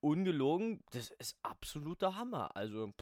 ungelogen, 0.00 0.82
das 0.92 1.10
ist 1.18 1.36
absoluter 1.42 2.16
Hammer. 2.16 2.56
Also 2.56 2.92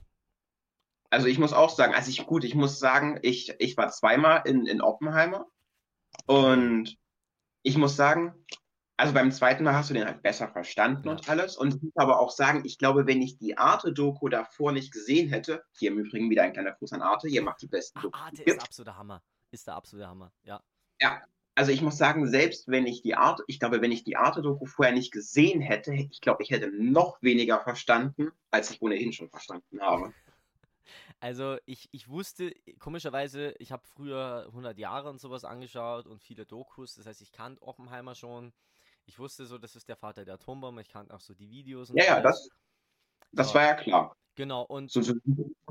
Also 1.11 1.27
ich 1.27 1.39
muss 1.39 1.53
auch 1.53 1.71
sagen, 1.71 1.95
also 1.95 2.11
ich, 2.11 2.25
gut, 2.27 2.45
ich 2.45 2.55
muss 2.55 2.79
sagen, 2.79 3.19
ich, 3.23 3.55
ich 3.59 3.77
war 3.77 3.89
zweimal 3.91 4.43
in, 4.47 4.67
in 4.67 4.81
Oppenheimer 4.81 5.47
und 6.27 6.97
ich 7.63 7.77
muss 7.77 7.97
sagen, 7.97 8.35
also 8.99 9.15
beim 9.15 9.33
zweiten 9.33 9.65
Mal 9.65 9.75
hast 9.75 9.89
du 9.91 9.95
den 9.95 10.05
halt 10.05 10.23
besser 10.23 10.49
verstanden 10.49 11.07
Ja. 11.07 11.13
und 11.13 11.29
alles. 11.29 11.57
Und 11.57 11.75
ich 11.77 11.83
muss 11.83 11.93
aber 11.97 12.21
auch 12.21 12.31
sagen, 12.31 12.65
ich 12.67 12.77
glaube, 12.79 13.07
wenn 13.07 13.23
ich 13.23 13.39
die 13.39 13.57
Arte-Doku 13.57 14.29
davor 14.29 14.73
nicht 14.73 14.93
gesehen 14.93 15.29
hätte, 15.31 15.65
hier 15.79 15.91
im 15.93 15.99
Übrigen 15.99 16.29
wieder 16.29 16.43
ein 16.43 16.53
kleiner 16.53 16.73
Gruß 16.73 16.93
an 16.93 17.03
Arte, 17.03 17.29
ihr 17.29 17.43
macht 17.43 17.63
die 17.63 17.69
besten 17.69 18.01
Dokus. 18.01 18.21
Arte 18.21 18.35
ist 18.37 18.45
gibt. 18.45 18.57
der 18.59 18.65
absolute 18.65 18.97
Hammer. 18.97 19.23
Ist 19.51 19.67
der 19.67 19.77
absolute 19.77 20.09
Hammer, 20.09 20.33
ja. 20.43 20.63
Also 21.55 21.73
ich 21.73 21.83
muss 21.83 21.97
sagen, 21.99 22.29
selbst 22.29 22.69
wenn 22.69 22.87
ich 22.87 23.03
die 23.03 23.15
Arte, 23.17 23.43
ich 23.49 23.59
glaube, 23.59 23.81
wenn 23.81 23.91
ich 23.91 24.05
die 24.05 24.17
Arte-Doku 24.17 24.67
vorher 24.67 24.95
nicht 24.95 25.11
gesehen 25.13 25.61
hätte, 25.61 25.93
ich 25.93 26.21
glaube, 26.21 26.43
ich 26.45 26.51
hätte 26.51 26.71
noch 26.71 27.21
weniger 27.23 27.61
verstanden, 27.61 28.31
als 28.53 28.71
ich 28.71 28.81
ohnehin 28.83 29.13
schon 29.13 29.31
verstanden 29.31 29.81
habe. 29.81 30.13
Also 31.21 31.57
ich, 31.67 31.89
ich 31.91 32.09
wusste, 32.09 32.55
komischerweise, 32.79 33.53
ich 33.59 33.73
habe 33.73 33.83
früher 33.85 34.45
100 34.49 34.79
Jahre 34.79 35.11
und 35.11 35.21
sowas 35.21 35.45
angeschaut 35.45 36.07
und 36.07 36.23
viele 36.23 36.47
Dokus, 36.47 36.95
das 36.95 37.07
heißt, 37.07 37.21
ich 37.23 37.33
kannte 37.33 37.61
Oppenheimer 37.63 38.15
schon. 38.15 38.53
Ich 39.09 39.19
wusste 39.19 39.47
so, 39.47 39.57
das 39.57 39.75
ist 39.75 39.89
der 39.89 39.97
Vater 39.97 40.27
der 40.27 40.35
Atombombe, 40.35 40.83
ich 40.83 40.91
kannte 40.91 41.15
auch 41.15 41.21
so 41.21 41.33
die 41.33 41.49
Videos 41.49 41.89
und 41.89 41.97
Ja, 41.97 42.05
ja, 42.05 42.21
das, 42.21 42.51
das 43.33 43.55
war 43.55 43.63
ja 43.63 43.75
klar. 43.75 44.15
Genau, 44.35 44.63
und 44.63 44.91
so, 44.91 45.01
so 45.01 45.15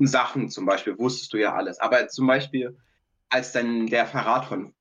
Sachen 0.00 0.50
zum 0.50 0.66
Beispiel 0.66 0.98
wusstest 0.98 1.32
du 1.32 1.38
ja 1.38 1.54
alles. 1.54 1.78
Aber 1.78 2.08
zum 2.08 2.26
Beispiel, 2.26 2.76
als 3.30 3.52
dann 3.52 3.86
der 3.86 4.06
Verrat 4.06 4.46
von. 4.46 4.74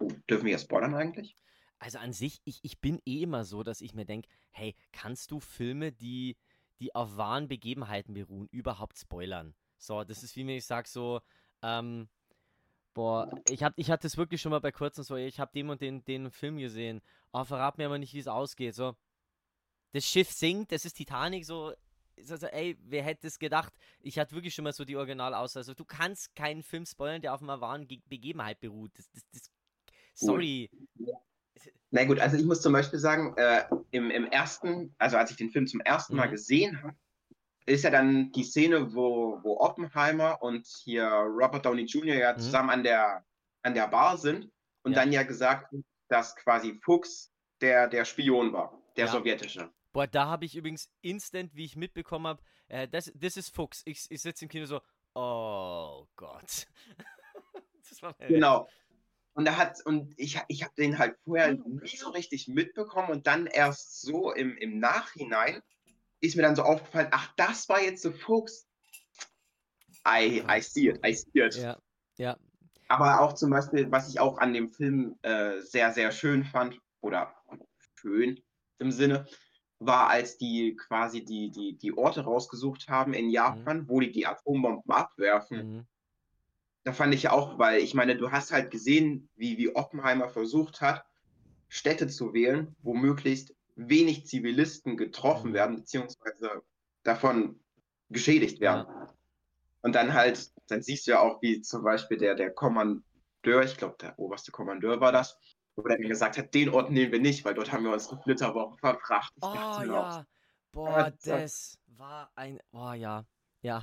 Oh, 0.00 0.10
dürfen 0.28 0.46
wir 0.46 0.52
ja 0.52 0.58
spoilern 0.58 0.94
eigentlich? 0.94 1.36
Also 1.78 1.98
an 1.98 2.12
sich, 2.12 2.40
ich, 2.44 2.58
ich 2.62 2.80
bin 2.80 3.00
eh 3.06 3.22
immer 3.22 3.44
so, 3.44 3.62
dass 3.62 3.80
ich 3.80 3.94
mir 3.94 4.04
denke, 4.04 4.28
hey, 4.50 4.74
kannst 4.92 5.30
du 5.30 5.38
Filme, 5.38 5.92
die, 5.92 6.36
die 6.80 6.94
auf 6.94 7.16
wahren 7.16 7.46
Begebenheiten 7.48 8.12
beruhen, 8.14 8.48
überhaupt 8.50 8.98
spoilern? 8.98 9.54
So, 9.78 10.02
das 10.02 10.22
ist 10.24 10.34
wie 10.36 10.46
wenn 10.46 10.56
ich 10.56 10.66
sage 10.66 10.88
so, 10.88 11.20
ähm, 11.62 12.08
boah, 12.94 13.30
ich, 13.48 13.62
hab, 13.62 13.72
ich 13.76 13.90
hatte 13.90 14.06
es 14.06 14.16
wirklich 14.16 14.40
schon 14.40 14.50
mal 14.50 14.60
bei 14.60 14.72
kurzen 14.72 15.02
so, 15.04 15.16
ich 15.16 15.40
habe 15.40 15.52
dem 15.54 15.70
und 15.70 15.80
den, 15.80 16.04
den 16.04 16.30
Film 16.30 16.58
gesehen, 16.58 17.00
oh, 17.32 17.44
verrat 17.44 17.78
mir 17.78 17.86
aber 17.86 17.98
nicht, 17.98 18.14
wie 18.14 18.18
es 18.18 18.28
ausgeht, 18.28 18.74
so. 18.74 18.96
Das 19.92 20.04
Schiff 20.04 20.30
sinkt, 20.30 20.72
das 20.72 20.84
ist 20.84 20.94
Titanic, 20.94 21.44
so, 21.44 21.72
also, 22.16 22.46
ey, 22.46 22.76
wer 22.82 23.02
hätte 23.02 23.26
es 23.26 23.38
gedacht? 23.38 23.72
Ich 24.00 24.18
hatte 24.18 24.34
wirklich 24.34 24.54
schon 24.54 24.64
mal 24.64 24.72
so 24.72 24.84
die 24.84 24.96
Originalaussage, 24.96 25.60
also, 25.60 25.74
du 25.74 25.84
kannst 25.84 26.34
keinen 26.34 26.62
Film 26.62 26.86
spoilern, 26.86 27.22
der 27.22 27.34
auf 27.34 27.42
einer 27.42 27.60
wahren 27.60 27.86
Ge 27.88 28.00
Begebenheit 28.08 28.60
beruht. 28.60 28.92
Das, 28.96 29.10
das, 29.10 29.22
das, 29.32 29.50
sorry. 30.14 30.70
Na 31.90 32.04
gut, 32.04 32.20
also 32.20 32.36
ich 32.36 32.44
muss 32.44 32.62
zum 32.62 32.72
Beispiel 32.72 32.98
sagen, 32.98 33.34
äh, 33.36 33.64
im, 33.90 34.10
im 34.10 34.26
ersten, 34.26 34.94
also 34.98 35.16
als 35.16 35.32
ich 35.32 35.36
den 35.36 35.50
Film 35.50 35.66
zum 35.66 35.80
ersten 35.80 36.14
Mal 36.14 36.28
Mhm. 36.28 36.32
gesehen 36.32 36.82
habe, 36.82 36.94
ist 37.66 37.84
ja 37.84 37.90
dann 37.90 38.32
die 38.32 38.44
Szene, 38.44 38.94
wo, 38.94 39.38
wo 39.42 39.58
Oppenheimer 39.60 40.42
und 40.42 40.66
hier 40.84 41.04
Robert 41.06 41.64
Downey 41.66 41.84
Jr. 41.84 42.16
ja 42.16 42.32
Mhm. 42.32 42.38
zusammen 42.38 42.70
an 42.70 42.82
der, 42.82 43.24
an 43.62 43.74
der 43.74 43.86
Bar 43.88 44.16
sind 44.18 44.50
und 44.82 44.92
Ja. 44.92 45.00
dann 45.00 45.12
ja 45.12 45.22
gesagt 45.22 45.74
dass 46.08 46.34
quasi 46.34 46.74
Fuchs 46.82 47.32
der, 47.60 47.86
der 47.86 48.04
Spion 48.04 48.52
war. 48.52 48.76
der 48.96 49.06
Ja. 49.06 49.12
sowjetische. 49.12 49.70
Boah, 49.92 50.08
da 50.08 50.26
habe 50.26 50.44
ich 50.44 50.56
übrigens 50.56 50.90
instant, 51.02 51.54
wie 51.54 51.64
ich 51.64 51.76
mitbekommen 51.76 52.26
habe, 52.26 52.42
äh, 52.66 52.88
das, 52.88 53.12
das 53.14 53.36
ist 53.36 53.54
Fuchs. 53.54 53.82
Ich, 53.84 54.10
ich 54.10 54.20
sitze 54.20 54.44
im 54.44 54.48
Kino 54.48 54.66
so, 54.66 54.80
oh 55.14 56.06
Gott. 56.16 56.66
das 57.88 58.02
war 58.02 58.14
mir 58.18 58.26
Genau. 58.26 58.68
Und 59.34 59.46
er 59.46 59.56
hat, 59.56 59.78
und 59.86 60.12
ich, 60.16 60.40
ich 60.48 60.64
habe 60.64 60.74
den 60.76 60.98
halt 60.98 61.16
vorher 61.24 61.54
nie 61.54 61.96
so 61.96 62.10
richtig 62.10 62.48
mitbekommen 62.48 63.10
und 63.10 63.26
dann 63.28 63.46
erst 63.46 64.00
so 64.00 64.32
im, 64.32 64.56
im 64.56 64.80
Nachhinein 64.80 65.62
ist 66.20 66.36
mir 66.36 66.42
dann 66.42 66.56
so 66.56 66.62
aufgefallen, 66.62 67.08
ach, 67.10 67.32
das 67.36 67.68
war 67.68 67.82
jetzt 67.82 68.02
so 68.02 68.12
Fuchs. 68.12 68.66
I, 70.06 70.42
I 70.48 70.60
see 70.60 70.88
it, 70.88 71.00
I 71.04 71.12
see 71.12 71.28
it. 71.34 71.56
Ja, 71.56 71.78
ja. 72.16 72.36
Aber 72.88 73.20
auch 73.20 73.34
zum 73.34 73.50
Beispiel, 73.50 73.90
was 73.90 74.08
ich 74.08 74.18
auch 74.18 74.38
an 74.38 74.52
dem 74.52 74.70
Film 74.72 75.16
äh, 75.22 75.60
sehr, 75.60 75.92
sehr 75.92 76.10
schön 76.10 76.44
fand, 76.44 76.78
oder 77.00 77.34
schön 77.94 78.40
im 78.78 78.90
Sinne, 78.90 79.26
war, 79.78 80.08
als 80.08 80.36
die 80.36 80.76
quasi 80.76 81.24
die, 81.24 81.50
die, 81.50 81.78
die 81.78 81.96
Orte 81.96 82.22
rausgesucht 82.22 82.88
haben 82.88 83.14
in 83.14 83.30
Japan, 83.30 83.88
wo 83.88 84.00
die 84.00 84.10
die 84.10 84.26
Atombomben 84.26 84.90
abwerfen. 84.90 85.76
Mhm. 85.76 85.86
Da 86.84 86.92
fand 86.92 87.14
ich 87.14 87.24
ja 87.24 87.32
auch, 87.32 87.58
weil 87.58 87.80
ich 87.80 87.94
meine, 87.94 88.16
du 88.16 88.30
hast 88.30 88.52
halt 88.52 88.70
gesehen, 88.70 89.28
wie, 89.36 89.56
wie 89.58 89.74
Oppenheimer 89.74 90.28
versucht 90.28 90.80
hat, 90.80 91.04
Städte 91.68 92.08
zu 92.08 92.34
wählen, 92.34 92.74
wo 92.82 92.94
möglichst 92.94 93.54
wenig 93.76 94.26
Zivilisten 94.26 94.96
getroffen 94.96 95.50
Mhm. 95.50 95.54
werden, 95.54 95.76
beziehungsweise 95.76 96.62
davon 97.02 97.60
geschädigt 98.08 98.60
werden. 98.60 98.86
Und 99.82 99.94
dann 99.94 100.12
halt, 100.14 100.52
dann 100.68 100.82
siehst 100.82 101.06
du 101.06 101.12
ja 101.12 101.20
auch, 101.20 101.40
wie 101.42 101.62
zum 101.62 101.82
Beispiel 101.82 102.18
der, 102.18 102.34
der 102.34 102.50
Kommandeur, 102.50 103.62
ich 103.64 103.76
glaube, 103.76 103.96
der 104.00 104.18
oberste 104.18 104.52
Kommandeur 104.52 105.00
war 105.00 105.12
das, 105.12 105.38
wo 105.76 105.82
der 105.82 105.96
gesagt 105.98 106.36
hat, 106.36 106.52
den 106.52 106.68
Ort 106.68 106.90
nehmen 106.90 107.12
wir 107.12 107.20
nicht, 107.20 107.44
weil 107.44 107.54
dort 107.54 107.72
haben 107.72 107.84
wir 107.84 107.92
unsere 107.92 108.20
Flitterwochen 108.22 108.76
verbracht. 108.78 109.32
Ich 109.36 109.42
Oh 109.44 109.82
ja. 109.82 110.26
Boah, 110.72 110.98
Ja, 110.98 111.10
das- 111.24 111.78
war 111.96 112.30
ein. 112.34 112.60
Oh 112.72 112.92
ja. 112.92 113.24
Ja. 113.62 113.82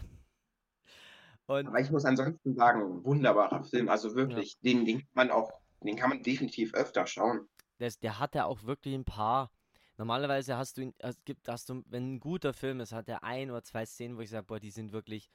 Und 1.47 1.67
Aber 1.67 1.79
ich 1.79 1.89
muss 1.91 2.05
ansonsten 2.05 2.55
sagen, 2.55 3.03
wunderbarer 3.03 3.63
Film. 3.63 3.89
Also 3.89 4.15
wirklich, 4.15 4.57
den, 4.59 4.85
den 4.85 4.99
kann 4.99 5.07
man 5.13 5.31
auch, 5.31 5.51
den 5.81 5.95
kann 5.95 6.09
man 6.09 6.21
definitiv 6.21 6.73
öfter 6.73 7.07
schauen. 7.07 7.47
das, 7.79 7.99
der 7.99 8.19
hat 8.19 8.35
ja 8.35 8.45
auch 8.45 8.63
wirklich 8.63 8.93
ein 8.95 9.05
paar. 9.05 9.51
Normalerweise 9.97 10.55
hast 10.57 10.77
du 10.77 10.81
ihn, 10.83 10.93
es 10.99 11.23
gibt, 11.25 11.47
hast 11.49 11.69
du, 11.69 11.83
wenn 11.87 12.15
ein 12.15 12.19
guter 12.19 12.53
Film 12.53 12.79
ist, 12.81 12.91
hat 12.91 13.09
er 13.09 13.23
ein 13.23 13.49
oder 13.49 13.63
zwei 13.63 13.85
Szenen, 13.85 14.15
wo 14.17 14.21
ich 14.21 14.29
sage, 14.29 14.45
boah, 14.45 14.59
die 14.59 14.69
sind 14.71 14.91
wirklich 14.91 15.29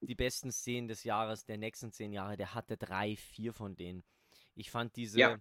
die 0.00 0.14
besten 0.14 0.50
Szenen 0.52 0.88
des 0.88 1.04
Jahres, 1.04 1.44
der 1.44 1.56
nächsten 1.56 1.92
zehn 1.92 2.12
Jahre. 2.12 2.36
Der 2.36 2.54
hatte 2.54 2.76
drei, 2.76 3.16
vier 3.16 3.52
von 3.52 3.76
denen. 3.76 4.04
Ich 4.54 4.70
fand 4.70 4.96
diese, 4.96 5.18
Ja. 5.18 5.38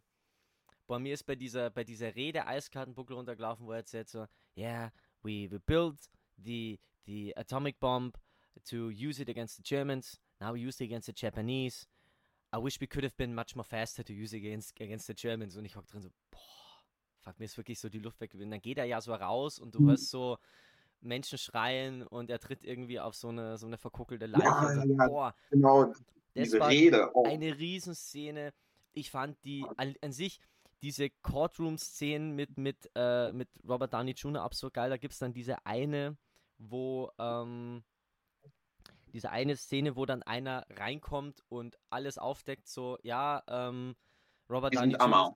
bei 0.88 1.00
mir 1.00 1.14
ist 1.14 1.24
bei 1.24 1.36
dieser, 1.36 1.70
bei 1.72 1.84
dieser 1.84 2.16
Rede 2.16 2.46
Eiskartenbuckel 2.46 3.16
runtergelaufen, 3.16 3.66
wo 3.66 3.72
er 3.72 3.80
erzählt 3.80 4.10
so, 4.10 4.28
yeah, 4.56 4.92
we, 5.24 5.50
we 5.52 5.60
built 5.60 5.98
the, 6.38 6.80
the 7.06 7.36
atomic 7.36 7.80
bomb 7.80 8.14
to 8.70 8.90
use 8.90 9.20
it 9.22 9.28
against 9.30 9.58
the 9.58 9.64
Germans. 9.64 10.22
Now 10.40 10.54
we 10.54 10.60
use 10.60 10.80
it 10.82 10.86
against 10.86 11.08
the 11.08 11.14
Japanese. 11.14 11.88
I 12.54 12.58
wish 12.58 12.80
we 12.80 12.88
could 12.88 13.04
have 13.04 13.18
been 13.18 13.34
much 13.34 13.56
more 13.56 13.66
faster 13.66 14.04
to 14.04 14.14
use 14.14 14.34
it 14.34 14.38
against, 14.40 14.80
against 14.80 15.08
the 15.08 15.16
Germans. 15.16 15.58
Und 15.58 15.66
ich 15.66 15.76
hock 15.76 15.88
drin 15.88 16.02
so, 16.02 16.10
boah, 16.30 16.40
fuck, 17.26 17.40
mir 17.40 17.46
ist 17.46 17.58
wirklich 17.58 17.80
so 17.80 17.90
die 17.90 18.00
Luft 18.00 18.22
weg. 18.22 18.34
Und 18.36 18.52
dann 18.52 18.62
geht 18.62 18.78
er 18.78 18.86
ja 18.86 19.02
so 19.02 19.14
raus 19.14 19.60
und 19.60 19.74
du 19.76 19.82
Mhm. 19.82 19.90
hörst 19.90 20.10
so 20.10 20.38
Menschen 21.02 21.38
schreien 21.38 22.04
und 22.08 22.30
er 22.30 22.40
tritt 22.40 22.64
irgendwie 22.64 23.00
auf 23.00 23.16
so 23.16 23.30
eine, 23.30 23.58
so 23.58 23.68
eine 23.68 23.78
verkuckelte 23.78 24.28
Leiche. 24.28 24.46
Ja, 24.46 24.74
so, 24.84 24.94
ja. 24.94 25.08
Boah, 25.08 25.36
Genau, 25.50 25.86
das 25.86 26.02
diese 26.36 26.60
war 26.60 26.70
Rede. 26.70 27.10
Oh, 27.14 27.26
eine 27.26 27.58
Riesenszene. 27.58 28.54
Ich 28.94 29.12
fand 29.12 29.44
die 29.44 29.66
an, 29.78 29.96
an 30.02 30.12
sich, 30.12 30.40
diese 30.82 31.10
Courtroom-Szenen 31.22 32.34
mit, 32.36 32.58
mit, 32.58 32.90
äh, 32.96 33.32
mit 33.34 33.50
Robert 33.68 33.94
Downey 33.94 34.12
Jr. 34.12 34.42
absolut 34.44 34.74
geil. 34.74 34.90
Da 34.90 34.98
gibt 34.98 35.14
es 35.14 35.20
dann 35.20 35.34
diese 35.34 35.66
eine, 35.66 36.16
wo, 36.58 37.12
ähm, 37.20 37.84
diese 39.14 39.32
eine 39.32 39.56
Szene, 39.58 39.96
wo 39.96 40.06
dann 40.06 40.24
einer 40.24 40.66
reinkommt 40.70 41.44
und 41.50 41.78
alles 41.90 42.18
aufdeckt, 42.18 42.68
so, 42.68 42.98
ja, 43.04 43.44
ähm, 43.48 43.96
Robert 44.50 44.76
Downey. 44.76 44.94
Jr. 44.94 45.36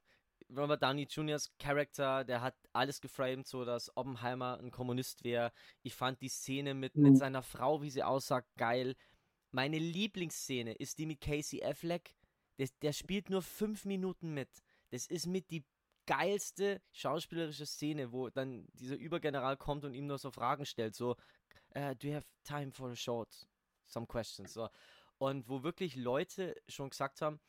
Robert 0.56 0.82
Downey 0.82 1.04
Jr.'s 1.04 1.52
Charakter, 1.60 2.24
der 2.24 2.42
hat 2.42 2.56
alles 2.74 3.02
geframed, 3.02 3.48
so 3.48 3.66
dass 3.66 3.96
Oppenheimer 3.96 4.58
ein 4.60 4.72
Kommunist 4.72 5.24
wäre. 5.24 5.52
Ich 5.84 5.94
fand 5.94 6.22
die 6.22 6.30
Szene 6.30 6.74
mit, 6.74 6.96
mit 6.96 7.14
Mhm. 7.14 7.18
seiner 7.18 7.44
Frau, 7.44 7.82
wie 7.82 7.92
sie 7.92 8.04
aussah, 8.04 8.44
geil. 8.58 8.96
Meine 9.52 9.78
Lieblingsszene 9.78 10.74
ist 10.74 10.98
die 10.98 11.06
mit 11.06 11.22
Casey 11.22 11.64
Affleck. 11.64 12.16
Der, 12.58 12.68
der 12.82 12.94
spielt 12.94 13.30
nur 13.30 13.42
fünf 13.42 13.86
Minuten 13.86 14.34
mit. 14.34 14.50
Das 14.90 15.06
ist 15.08 15.28
mit 15.28 15.50
die 15.52 15.66
geilste 16.08 16.82
schauspielerische 16.92 17.68
Szene, 17.68 18.12
wo 18.12 18.30
dann 18.30 18.68
dieser 18.74 18.96
Übergeneral 18.96 19.56
kommt 19.58 19.86
und 19.86 19.94
ihm 19.94 20.08
nur 20.08 20.18
so 20.18 20.32
Fragen 20.32 20.66
stellt, 20.66 20.96
so, 20.96 21.16
äh, 21.76 21.96
do 21.96 22.08
you 22.08 22.16
have 22.16 22.26
time 22.44 22.72
for 22.72 22.90
a 22.90 22.96
short, 22.96 23.48
some 23.86 24.08
questions, 24.08 24.54
so. 24.54 24.70
Und 25.20 25.48
wo 25.48 25.62
wirklich 25.64 25.96
Leute 25.96 26.56
schon 26.68 26.90
gesagt 26.90 27.22
haben, 27.22 27.40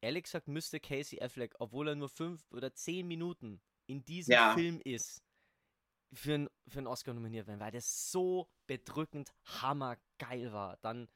ehrlich 0.00 0.24
gesagt 0.24 0.48
müsste 0.48 0.80
Casey 0.80 1.20
Affleck, 1.20 1.54
obwohl 1.58 1.88
er 1.88 1.94
nur 1.94 2.08
fünf 2.08 2.50
oder 2.52 2.74
zehn 2.74 3.06
Minuten 3.06 3.60
in 3.86 4.04
diesem 4.04 4.32
Ja. 4.32 4.54
Film 4.54 4.80
ist, 4.84 5.22
für, 6.12 6.34
ein, 6.34 6.48
für 6.66 6.78
einen 6.78 6.86
Oscar 6.86 7.14
nominiert 7.14 7.46
werden, 7.46 7.60
weil 7.60 7.70
das 7.70 8.10
so 8.10 8.48
bedrückend 8.66 9.32
hammergeil 9.44 10.52
war. 10.52 10.76
Dann, 10.78 11.08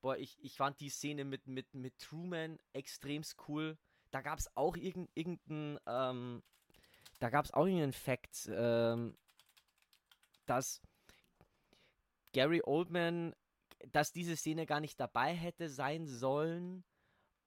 boah, 0.00 0.16
ich, 0.16 0.38
ich 0.42 0.56
fand 0.56 0.80
die 0.80 0.90
Szene 0.90 1.24
mit, 1.24 1.46
mit, 1.46 1.74
mit 1.74 1.98
Truman 1.98 2.58
extremst 2.72 3.36
cool. 3.48 3.78
Da 4.10 4.22
gab 4.22 4.38
es 4.38 4.54
auch 4.56 4.76
irgend, 4.76 5.10
irgendeinen, 5.14 5.78
ähm, 5.86 6.42
da 7.20 7.30
gab 7.30 7.44
es 7.44 7.52
auch 7.52 7.66
irgendeinen 7.66 7.92
Fact, 7.92 8.48
ähm, 8.52 9.16
dass 10.46 10.80
Gary 12.32 12.62
Oldman, 12.64 13.34
dass 13.92 14.12
diese 14.12 14.36
Szene 14.36 14.66
gar 14.66 14.80
nicht 14.80 14.98
dabei 14.98 15.34
hätte 15.34 15.68
sein 15.68 16.06
sollen. 16.06 16.84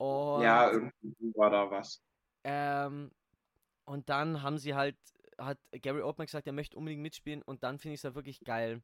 Und 0.07 0.41
Ja, 0.41 0.71
irgendwie 0.71 1.33
war 1.35 1.49
da 1.49 1.69
was. 1.71 2.01
ähm, 2.43 3.11
und 3.85 4.09
dann 4.09 4.43
haben 4.43 4.57
sie 4.59 4.75
halt, 4.75 4.97
hat 5.39 5.59
Gary 5.71 6.01
Oldman 6.01 6.27
gesagt, 6.27 6.47
er 6.47 6.53
möchte 6.53 6.77
unbedingt 6.77 7.01
mitspielen 7.03 7.41
und 7.43 7.63
dann 7.63 7.79
finde 7.79 7.95
ich 7.95 8.01
es 8.01 8.05
halt 8.05 8.15
wirklich 8.15 8.43
geil, 8.43 8.81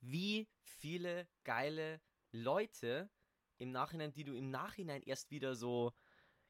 wie 0.00 0.48
viele 0.62 1.26
geile 1.44 2.00
Leute 2.32 3.10
im 3.58 3.70
Nachhinein, 3.70 4.12
die 4.12 4.24
du 4.24 4.34
im 4.36 4.50
Nachhinein 4.50 5.02
erst 5.02 5.30
wieder 5.30 5.54
so 5.54 5.92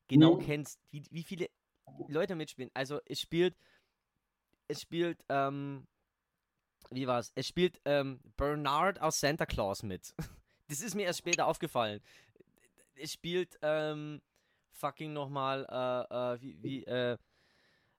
genau 0.09 0.37
Mhm. 0.37 0.45
kennst, 0.45 0.81
wie, 0.91 1.05
wie 1.11 1.25
viele 1.25 1.51
Leute 2.09 2.35
mitspielen. 2.35 2.71
Also 2.75 3.01
es 3.07 3.21
spielt, 3.21 3.57
es 4.69 4.81
spielt, 4.81 5.25
ähm, 5.29 5.87
wie 6.91 7.07
war's? 7.07 7.33
Es 7.35 7.47
spielt 7.47 7.81
ähm, 7.85 8.21
Bernard 8.37 9.01
aus 9.01 9.21
Santa 9.21 9.47
Claus 9.47 9.83
mit. 9.83 10.15
Das 10.71 10.83
ist 10.83 10.95
mir 10.95 11.05
erst 11.05 11.21
später 11.21 11.47
aufgefallen. 11.47 12.03
Es 13.01 13.13
spielt, 13.13 13.59
ähm, 13.63 14.21
fucking 14.73 15.13
nochmal, 15.13 15.67
äh, 15.69 16.35
äh, 16.35 16.43
wie, 16.43 16.63
wie, 16.63 16.85
äh, 16.85 17.17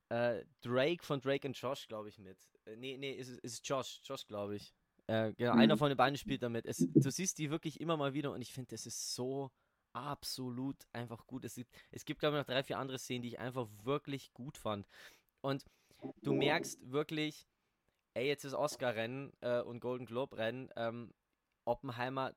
äh, 0.10 0.44
Drake 0.62 1.04
von 1.04 1.22
Drake 1.22 1.48
und 1.48 1.60
Josh, 1.60 1.88
glaube 1.88 2.10
ich, 2.10 2.18
mit. 2.18 2.38
Äh, 2.66 2.76
nee, 2.76 2.98
nee, 2.98 3.12
ist, 3.12 3.30
ist 3.40 3.68
Josh, 3.68 4.02
Josh, 4.04 4.26
glaube 4.26 4.56
ich. 4.56 4.74
Äh, 5.08 5.34
genau, 5.34 5.54
einer 5.54 5.76
Mhm. 5.76 5.80
von 5.80 5.90
den 5.90 5.98
beiden 5.98 6.18
spielt 6.18 6.44
damit. 6.44 6.66
Es, 6.66 6.78
du 6.78 7.12
siehst 7.12 7.38
die 7.38 7.50
wirklich 7.50 7.80
immer 7.82 7.98
mal 7.98 8.14
wieder 8.14 8.32
und 8.32 8.42
ich 8.42 8.54
finde, 8.54 8.70
das 8.70 8.86
ist 8.86 9.14
so 9.16 9.52
absolut 9.94 10.78
einfach 10.94 11.26
gut. 11.26 11.46
Es 11.46 11.56
gibt, 11.56 11.76
es 11.92 12.06
gibt 12.06 12.20
glaube 12.20 12.38
ich, 12.38 12.42
noch 12.42 12.54
drei, 12.54 12.64
vier 12.64 12.78
andere 12.78 13.00
Szenen, 13.00 13.24
die 13.24 13.30
ich 13.30 13.40
einfach 13.40 13.68
wirklich 13.84 14.34
gut 14.34 14.58
fand. 14.58 14.88
Und 15.42 15.66
du 16.22 16.34
merkst 16.34 16.92
wirklich, 16.92 17.48
ey, 18.14 18.28
jetzt 18.28 18.46
ist 18.46 18.54
Oscar-Rennen 18.54 19.32
äh, 19.42 19.62
und 19.62 19.80
Golden 19.80 20.06
Globe-Rennen. 20.06 20.70
Ähm, 20.76 21.14
Oppenheimer 21.66 22.34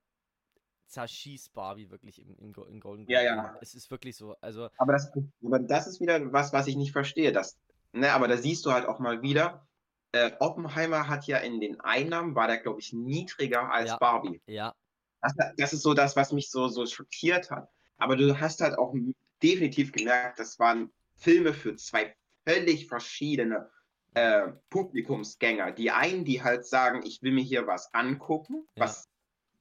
zerschießt 0.93 1.53
Barbie 1.55 1.91
wirklich 1.91 2.21
im, 2.21 2.35
im, 2.37 2.55
im 2.69 2.81
Golden 2.81 3.07
Ja, 3.09 3.23
ja. 3.23 3.57
Es 3.61 3.75
ist 3.75 3.91
wirklich 3.91 4.17
so. 4.17 4.37
Also, 4.41 4.69
Aber 4.77 4.93
das, 4.93 5.11
aber 5.45 5.59
das 5.59 5.87
ist 5.87 6.01
wieder 6.01 6.33
was, 6.33 6.53
was 6.53 6.67
ich 6.67 6.77
nicht 6.77 6.93
verstehe. 6.93 7.33
Das, 7.33 7.59
ne, 7.93 8.13
aber 8.13 8.29
da 8.29 8.37
siehst 8.37 8.65
du 8.67 8.73
halt 8.73 8.87
auch 8.87 8.99
mal 8.99 9.23
wieder, 9.23 9.67
äh, 10.13 10.33
Oppenheimer 10.41 11.09
hat 11.09 11.27
ja 11.27 11.39
in 11.39 11.61
den 11.61 11.81
Einnahmen, 11.81 12.35
war 12.35 12.47
der, 12.47 12.59
glaube 12.59 12.81
ich, 12.81 12.93
niedriger 12.93 13.73
als 13.73 13.91
Ja. 13.91 13.97
Barbie. 13.97 14.41
ja, 14.47 14.75
Das, 15.23 15.33
das 15.57 15.73
ist 15.73 15.83
so 15.83 15.95
das, 15.95 16.15
was 16.17 16.33
mich 16.33 16.51
so, 16.51 16.69
so 16.69 16.85
schockiert 16.87 17.51
hat. 17.51 17.69
Aber 17.97 18.17
du 18.17 18.39
hast 18.39 18.61
halt 18.61 18.77
auch 18.79 18.95
definitiv 19.43 19.93
gemerkt, 19.93 20.39
das 20.39 20.59
waren 20.59 20.93
Filme 21.17 21.55
für 21.55 21.77
zwei 21.77 22.15
völlig 22.45 22.89
verschiedene 22.89 23.71
äh, 24.15 24.49
Publikumsgänger. 24.69 25.73
Die 25.73 25.91
einen, 25.91 26.25
die 26.25 26.43
halt 26.43 26.67
sagen, 26.67 27.03
ich 27.07 27.23
will 27.23 27.33
mir 27.33 27.45
hier 27.45 27.67
was 27.67 27.95
angucken, 27.95 28.67
Ja. 28.77 28.85
was 28.85 29.09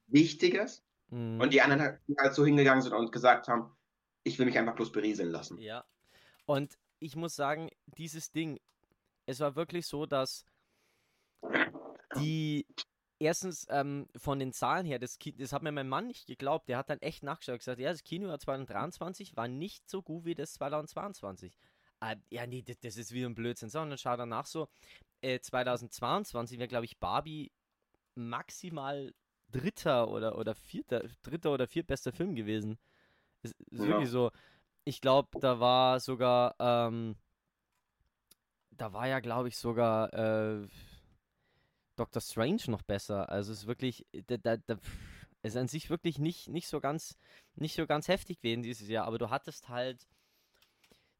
Wichtiges. 0.08 0.82
Mhm. 1.12 1.40
Und 1.40 1.52
die 1.52 1.62
anderen, 1.62 1.98
halt 2.18 2.34
so 2.34 2.44
hingegangen 2.44 2.82
sind 2.82 2.92
und 2.92 3.12
gesagt 3.12 3.48
haben, 3.48 3.74
ich 4.24 4.38
will 4.38 4.46
mich 4.46 4.58
einfach 4.58 4.74
bloß 4.74 4.92
berieseln 4.92 5.30
lassen. 5.30 5.58
Ja. 5.58 5.84
Und 6.46 6.78
ich 6.98 7.16
muss 7.16 7.36
sagen, 7.36 7.70
dieses 7.86 8.30
Ding, 8.30 8.60
es 9.26 9.40
war 9.40 9.56
wirklich 9.56 9.86
so, 9.86 10.06
dass 10.06 10.44
die 12.16 12.66
erstens 13.18 13.66
ähm, 13.70 14.08
von 14.16 14.38
den 14.38 14.52
Zahlen 14.52 14.84
her, 14.84 14.98
das, 14.98 15.18
das 15.36 15.52
hat 15.52 15.62
mir 15.62 15.72
mein 15.72 15.88
Mann 15.88 16.08
nicht 16.08 16.26
geglaubt, 16.26 16.68
der 16.68 16.78
hat 16.78 16.90
dann 16.90 17.00
echt 17.00 17.22
nachgeschaut 17.22 17.54
und 17.54 17.58
gesagt, 17.58 17.80
ja, 17.80 17.90
das 17.90 18.04
Kinojahr 18.04 18.38
2023 18.38 19.36
war 19.36 19.48
nicht 19.48 19.88
so 19.88 20.02
gut 20.02 20.24
wie 20.24 20.34
das 20.34 20.54
2022. 20.54 21.56
äh, 22.00 22.16
ja, 22.30 22.46
nee, 22.46 22.62
das, 22.62 22.78
das 22.80 22.96
ist 22.96 23.12
wie 23.12 23.24
ein 23.24 23.34
Blödsinn. 23.34 23.70
So, 23.70 23.80
und 23.80 23.90
dann 23.90 23.98
schau 23.98 24.16
danach 24.16 24.46
so, 24.46 24.68
äh, 25.20 25.40
2022 25.40 26.58
wäre, 26.58 26.68
glaube 26.68 26.84
ich, 26.84 26.98
Barbie 26.98 27.52
maximal 28.14 29.14
dritter 29.52 30.08
oder, 30.10 30.38
oder 30.38 30.54
vierter, 30.54 31.04
dritter 31.22 31.52
oder 31.52 31.66
viertbester 31.68 32.12
Film 32.12 32.34
gewesen. 32.34 32.78
Ist, 33.42 33.54
ist 33.70 33.80
Ja. 33.80 33.88
wirklich 33.88 34.10
so. 34.10 34.30
Ich 34.84 35.00
glaube, 35.00 35.38
da 35.40 35.60
war 35.60 36.00
sogar, 36.00 36.56
ähm, 36.60 37.16
da 38.70 38.92
war 38.92 39.06
ja, 39.06 39.20
glaube 39.20 39.48
ich, 39.48 39.56
sogar 39.56 40.12
äh, 40.12 40.66
Doctor 41.96 42.20
Strange 42.22 42.62
noch 42.68 42.82
besser. 42.82 43.28
Also 43.28 43.52
es 43.52 43.60
ist 43.60 43.66
wirklich, 43.66 44.06
da, 44.26 44.36
da, 44.36 44.56
da, 44.56 44.78
es 45.42 45.54
ist 45.54 45.56
an 45.56 45.68
sich 45.68 45.90
wirklich 45.90 46.18
nicht, 46.18 46.48
nicht 46.48 46.68
so 46.68 46.80
ganz, 46.80 47.16
nicht 47.54 47.74
so 47.76 47.86
ganz 47.86 48.08
heftig 48.08 48.40
gewesen 48.40 48.62
dieses 48.62 48.88
Jahr, 48.88 49.06
aber 49.06 49.18
du 49.18 49.30
hattest 49.30 49.68
halt, 49.68 50.06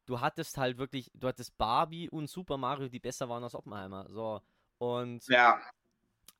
du 0.05 0.19
hattest 0.19 0.57
halt 0.57 0.77
wirklich, 0.77 1.11
du 1.13 1.27
hattest 1.27 1.57
Barbie 1.57 2.09
und 2.09 2.29
Super 2.29 2.57
Mario, 2.57 2.89
die 2.89 2.99
besser 2.99 3.29
waren 3.29 3.43
als 3.43 3.55
Oppenheimer. 3.55 4.07
So. 4.09 4.41
Und 4.77 5.25
Ja, 5.27 5.61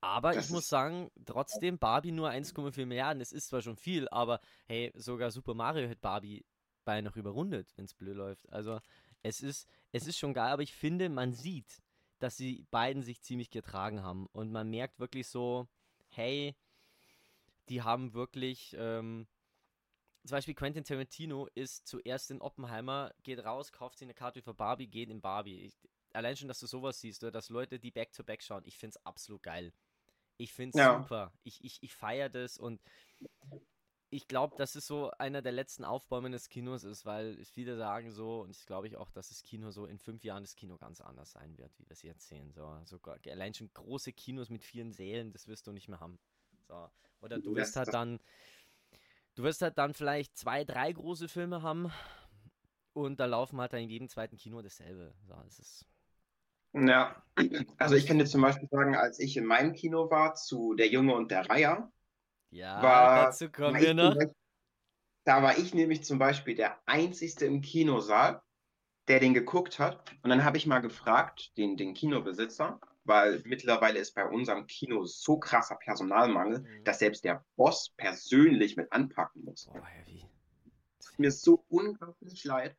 aber 0.04 0.34
Das 0.34 0.45
ich 0.45 0.51
muss 0.51 0.68
sagen, 0.68 1.10
trotzdem 1.26 1.80
Barbie 1.80 2.12
nur 2.12 2.30
1,4 2.30 2.86
Milliarden. 2.86 3.20
Das 3.20 3.32
ist 3.32 3.47
zwar 3.47 3.62
schon 3.62 3.78
viel, 3.78 4.10
aber 4.10 4.41
hey, 4.66 4.91
sogar 4.95 5.32
Super 5.32 5.54
Mario 5.54 5.89
hat 5.89 6.01
Barbie 6.01 6.45
beinahe 6.84 7.04
noch 7.04 7.16
überrundet, 7.16 7.72
wenn 7.78 7.86
es 7.86 7.93
blöd 7.93 8.18
läuft. 8.18 8.51
Also 8.51 8.82
es 9.22 9.41
ist, 9.41 9.66
es 9.93 10.06
ist 10.06 10.18
schon 10.18 10.34
geil, 10.34 10.51
aber 10.51 10.62
ich 10.62 10.74
finde, 10.74 11.08
man 11.08 11.32
sieht, 11.32 11.82
dass 12.20 12.36
die 12.36 12.66
beiden 12.70 13.01
sich 13.01 13.22
ziemlich 13.22 13.49
getragen 13.49 14.04
haben. 14.04 14.28
Und 14.34 14.51
man 14.51 14.70
merkt 14.70 14.99
wirklich 14.99 15.28
so, 15.30 15.70
hey, 16.10 16.54
die 17.70 17.82
haben 17.82 18.14
wirklich, 18.14 18.76
ähm, 18.78 19.26
zum 20.26 20.36
Beispiel 20.36 20.54
Quentin 20.54 20.84
Tarantino 20.84 21.47
ist 21.56 21.88
zuerst 21.88 22.30
in 22.30 22.41
Oppenheimer, 22.41 23.14
geht 23.24 23.39
raus, 23.45 23.72
kauft 23.72 23.99
sich 23.99 24.06
eine 24.06 24.14
Karte 24.14 24.41
für 24.41 24.54
Barbie, 24.54 24.88
geht 24.88 25.10
in 25.10 25.22
Barbie. 25.22 25.62
Ich, 25.62 25.78
allein 26.12 26.36
schon, 26.36 26.49
dass 26.49 26.60
du 26.60 26.68
sowas 26.68 26.99
siehst, 26.99 27.24
oder 27.24 27.32
dass 27.32 27.47
Leute, 27.47 27.80
die 27.80 27.91
Back-to-Back 27.91 28.43
schauen, 28.43 28.64
ich 28.66 28.78
finde 28.78 28.97
es 28.97 29.06
absolut 29.06 29.41
geil. 29.43 29.72
Ich 30.44 30.52
finde 30.52 30.72
es 30.72 30.76
Ja. 30.84 31.02
super. 31.02 31.32
Ich, 31.44 31.64
ich, 31.64 31.82
ich 31.82 31.96
feiere 31.96 32.28
das 32.28 32.58
und 32.58 32.82
ich 34.10 34.28
glaube, 34.28 34.58
dass 34.58 34.76
es 34.76 34.86
so 34.86 35.10
einer 35.12 35.41
der 35.41 35.54
letzten 35.54 35.86
Aufbäume 35.86 36.30
des 36.32 36.50
Kinos 36.50 36.84
ist, 36.84 37.06
weil 37.06 37.44
viele 37.46 37.78
sagen 37.78 38.12
so, 38.12 38.41
und 38.41 38.50
ich 38.52 38.66
glaube 38.66 38.88
ich 38.88 38.98
auch, 38.98 39.10
dass 39.10 39.30
das 39.30 39.41
Kino 39.41 39.72
so 39.72 39.86
in 39.86 39.98
fünf 40.00 40.26
Jahren 40.26 40.44
das 40.44 40.56
Kino 40.56 40.78
ganz 40.78 41.00
anders 41.00 41.32
sein 41.32 41.58
wird, 41.58 41.72
wie 41.80 41.86
wir 41.88 41.94
es 41.94 42.02
jetzt 42.02 42.28
sehen. 42.28 42.52
So, 42.52 42.78
so 42.84 43.00
gar- 43.00 43.18
allein 43.26 43.54
schon 43.54 43.72
große 43.74 44.12
Kinos 44.12 44.50
mit 44.50 44.66
vielen 44.66 44.91
Sälen, 44.91 45.32
das 45.32 45.48
wirst 45.48 45.66
du 45.66 45.72
nicht 45.72 45.88
mehr 45.88 46.02
haben. 46.02 46.20
So. 46.68 46.89
Oder 47.22 47.39
du 47.39 47.56
wirst 47.56 47.72
Das- 47.72 47.78
halt 47.78 47.88
das- 47.88 47.94
dann, 47.94 48.20
du 49.36 49.44
wirst 49.44 49.62
halt 49.62 49.78
dann 49.78 49.94
vielleicht 49.94 50.36
zwei, 50.38 50.66
drei 50.66 50.91
große 50.91 51.30
Filme 51.30 51.62
haben 51.62 51.89
und 52.91 53.18
da 53.22 53.28
laufen 53.28 53.62
halt 53.62 53.72
dann 53.72 53.80
in 53.80 53.89
jedem 53.89 54.10
zweiten 54.10 54.36
Kino 54.36 54.62
dasselbe. 54.62 55.16
So, 55.26 55.41
es 55.48 55.58
ist, 55.60 55.86
ja. 56.74 57.15
Also 57.78 57.95
ich 57.95 58.05
kann 58.05 58.19
dir 58.19 58.26
zum 58.26 58.41
Beispiel 58.41 58.67
sagen, 58.69 58.95
als 58.95 59.19
ich 59.19 59.38
in 59.38 59.45
meinem 59.45 59.74
Kino 59.74 60.09
war 60.11 60.36
zu 60.36 60.76
Der 60.76 60.88
Junge 60.88 61.15
und 61.15 61.32
der 61.32 61.49
Reiher, 61.49 61.91
ja, 62.51 62.82
War- 62.84 63.26
dazu 63.26 63.49
kommen 63.49 63.80
wir 63.82 63.93
noch. 63.95 64.15
da 65.26 65.41
war 65.41 65.57
ich 65.57 65.74
nämlich 65.74 66.03
zum 66.03 66.19
Beispiel 66.19 66.53
der 66.55 66.78
Einzige 66.86 67.45
im 67.45 67.61
Kinosaal, 67.61 68.41
der 69.07 69.19
den 69.19 69.34
geguckt 69.34 69.80
hat. 69.80 70.11
Und 70.21 70.30
dann 70.30 70.43
habe 70.43 70.57
ich 70.57 70.67
mal 70.67 70.80
gefragt, 70.80 71.57
den, 71.57 71.76
den 71.76 71.93
Kinobesitzer, 71.95 72.80
weil 73.03 73.41
mittlerweile 73.45 73.97
ist 73.99 74.13
bei 74.13 74.26
unserem 74.28 74.67
Kino 74.67 75.03
so 75.05 75.38
krasser 75.39 75.76
Personalmangel, 75.76 76.59
Mhm. 76.59 76.84
dass 76.84 76.99
selbst 76.99 77.24
der 77.26 77.43
Boss 77.55 77.89
persönlich 77.97 78.78
mit 78.78 78.91
anpacken 78.93 79.43
muss. 79.43 79.65
Boah, 79.65 79.84
heavy. 79.86 80.26
tut 81.03 81.19
mir 81.19 81.32
so 81.32 81.65
unglaublich 81.69 82.43
leid. 82.45 82.78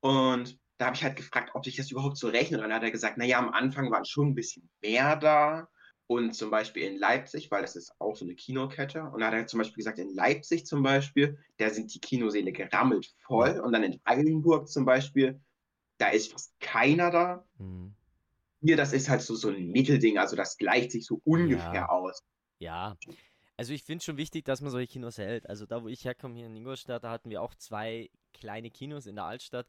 Und 0.00 0.58
da 0.78 0.86
habe 0.86 0.96
ich 0.96 1.04
halt 1.04 1.16
gefragt, 1.16 1.50
ob 1.54 1.64
sich 1.64 1.76
das 1.76 1.90
überhaupt 1.90 2.18
so 2.18 2.28
rechnet. 2.28 2.60
Und 2.60 2.68
dann 2.68 2.74
hat 2.76 2.82
er 2.82 2.90
gesagt, 2.90 3.18
naja, 3.18 3.38
am 3.38 3.50
Anfang 3.50 3.90
waren 3.90 4.04
schon 4.04 4.28
ein 4.28 4.34
bisschen 4.34 4.68
mehr 4.82 5.16
da. 5.16 5.68
Und 6.08 6.34
zum 6.34 6.50
Beispiel 6.50 6.84
in 6.84 6.98
Leipzig, 6.98 7.50
weil 7.50 7.62
das 7.62 7.74
ist 7.74 7.92
auch 7.98 8.14
so 8.14 8.24
eine 8.24 8.36
Kinokette. 8.36 9.02
Und 9.02 9.20
da 9.20 9.26
hat 9.26 9.34
er 9.34 9.46
zum 9.46 9.58
Beispiel 9.58 9.76
gesagt, 9.76 9.98
in 9.98 10.14
Leipzig 10.14 10.64
zum 10.64 10.82
Beispiel, 10.82 11.38
da 11.56 11.70
sind 11.70 11.92
die 11.94 12.00
Kinosäle 12.00 12.52
gerammelt 12.52 13.12
voll. 13.26 13.58
Und 13.58 13.72
dann 13.72 13.82
in 13.82 14.00
Eilenburg 14.04 14.68
zum 14.68 14.84
Beispiel, 14.84 15.40
da 15.98 16.08
ist 16.08 16.30
fast 16.32 16.58
keiner 16.60 17.10
da. 17.10 17.44
Mhm. 17.58 17.94
Hier, 18.60 18.76
das 18.76 18.92
ist 18.92 19.08
halt 19.08 19.22
so, 19.22 19.34
so 19.34 19.48
ein 19.48 19.68
Mittelding. 19.70 20.18
Also 20.18 20.36
das 20.36 20.56
gleicht 20.58 20.92
sich 20.92 21.06
so 21.06 21.20
ungefähr 21.24 21.72
Ja. 21.72 21.88
aus. 21.88 22.22
Ja, 22.58 22.96
also 23.56 23.72
ich 23.72 23.82
finde 23.84 24.04
schon 24.04 24.16
wichtig, 24.16 24.44
dass 24.44 24.60
man 24.60 24.70
solche 24.70 24.92
Kinos 24.92 25.18
hält. 25.18 25.48
Also 25.48 25.66
da, 25.66 25.82
wo 25.82 25.88
ich 25.88 26.04
herkomme, 26.04 26.36
hier 26.36 26.46
in 26.46 26.56
Ingolstadt, 26.56 27.04
da 27.04 27.10
hatten 27.10 27.30
wir 27.30 27.42
auch 27.42 27.54
zwei 27.54 28.10
kleine 28.34 28.70
Kinos 28.70 29.06
in 29.06 29.16
der 29.16 29.24
Altstadt. 29.24 29.66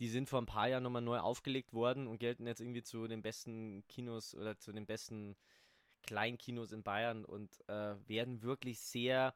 Die 0.00 0.08
sind 0.08 0.28
vor 0.28 0.40
ein 0.40 0.46
paar 0.46 0.68
Jahren 0.68 0.82
nochmal 0.82 1.02
neu 1.02 1.18
aufgelegt 1.18 1.72
worden 1.72 2.06
und 2.06 2.18
gelten 2.18 2.46
jetzt 2.46 2.60
irgendwie 2.60 2.82
zu 2.82 3.08
den 3.08 3.22
besten 3.22 3.84
Kinos 3.88 4.34
oder 4.34 4.58
zu 4.58 4.72
den 4.72 4.86
besten 4.86 5.36
Kleinkinos 6.02 6.72
in 6.72 6.82
Bayern 6.82 7.24
und 7.24 7.50
äh, 7.68 7.96
werden 8.08 8.42
wirklich 8.42 8.80
sehr. 8.80 9.34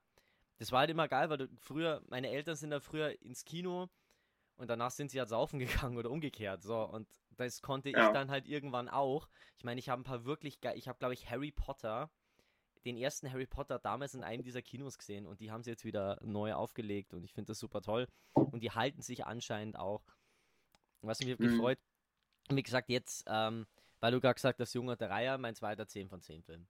Das 0.59 0.71
war 0.71 0.81
halt 0.81 0.91
immer 0.91 1.09
geil, 1.09 1.29
weil 1.31 1.49
früher, 1.59 2.03
meine 2.09 2.29
Eltern 2.31 2.55
sind 2.57 2.71
da 2.71 2.81
früher 2.81 3.21
ins 3.23 3.45
Kino 3.45 3.89
und 4.57 4.69
danach 4.69 4.93
sind 4.93 5.11
sie 5.11 5.19
halt 5.19 5.29
saufen 5.29 5.59
gegangen 5.91 5.97
oder 5.99 6.11
umgekehrt. 6.11 6.63
So, 6.63 6.81
und 6.85 7.09
das 7.37 7.63
konnte 7.63 7.91
ich 7.91 7.97
Ja. 7.97 8.13
dann 8.13 8.31
halt 8.31 8.47
irgendwann 8.47 8.89
auch. 8.89 9.29
Ich 9.59 9.65
meine, 9.65 9.81
ich 9.81 9.89
habe 9.89 10.03
ein 10.03 10.05
paar 10.05 10.25
wirklich 10.25 10.61
geil. 10.61 10.79
Ich 10.79 10.87
habe, 10.89 10.99
glaube 10.99 11.15
ich, 11.15 11.29
Harry 11.31 11.51
Potter 11.51 12.11
den 12.85 12.97
ersten 12.97 13.31
Harry 13.31 13.47
Potter 13.47 13.79
damals 13.79 14.15
in 14.15 14.25
einem 14.25 14.43
dieser 14.43 14.63
Kinos 14.63 14.99
gesehen 14.99 15.27
und 15.27 15.41
die 15.41 15.51
haben 15.51 15.63
sie 15.63 15.71
jetzt 15.71 15.85
wieder 15.85 16.19
neu 16.23 16.55
aufgelegt 16.55 17.15
und 17.15 17.25
ich 17.25 17.33
finde 17.33 17.49
das 17.53 17.59
super 17.59 17.81
toll 17.81 18.09
und 18.35 18.61
die 18.63 18.71
halten 18.73 19.03
sich 19.03 19.25
anscheinend 19.27 19.77
auch. 19.77 20.03
Was 21.03 21.21
mich 21.21 21.39
Mhm. 21.39 21.49
gefreut. 21.49 21.79
Wie 22.49 22.63
gesagt, 22.63 22.89
jetzt, 22.89 23.25
ähm, 23.27 23.67
weil 24.01 24.13
du 24.13 24.21
gerade 24.21 24.35
gesagt 24.35 24.59
hast, 24.61 24.73
Junge 24.75 24.97
der 24.97 25.11
Reiher, 25.11 25.39
mein 25.39 25.55
zweiter 25.55 25.87
10 25.87 26.09
von 26.09 26.21
10 26.21 26.43
Film. 26.43 26.67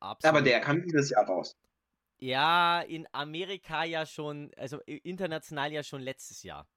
Absolut. 0.00 0.36
Aber 0.36 0.42
der 0.44 0.60
kam 0.60 0.82
dieses 0.82 1.10
Jahr 1.10 1.24
raus. 1.26 1.56
Ja, 2.18 2.80
in 2.80 3.06
Amerika 3.12 3.84
ja 3.84 4.04
schon, 4.04 4.52
also 4.56 4.80
international 4.86 5.72
ja 5.72 5.82
schon 5.82 6.02
letztes 6.02 6.42
Jahr. 6.42 6.68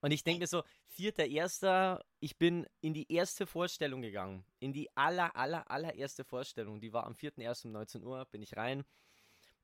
Und 0.00 0.10
ich 0.10 0.24
denke 0.24 0.40
mir 0.40 0.46
so, 0.46 0.64
vierter, 0.86 1.26
erster, 1.26 2.04
ich 2.20 2.36
bin 2.36 2.66
in 2.80 2.92
die 2.92 3.10
erste 3.12 3.46
Vorstellung 3.46 4.02
gegangen. 4.02 4.44
In 4.58 4.72
die 4.72 4.94
aller, 4.96 5.36
aller, 5.36 5.70
allererste 5.70 6.24
Vorstellung. 6.24 6.80
Die 6.80 6.92
war 6.92 7.06
am 7.06 7.14
4.1. 7.14 7.66
um 7.66 7.72
19 7.72 8.02
Uhr, 8.02 8.24
bin 8.26 8.42
ich 8.42 8.56
rein. 8.56 8.84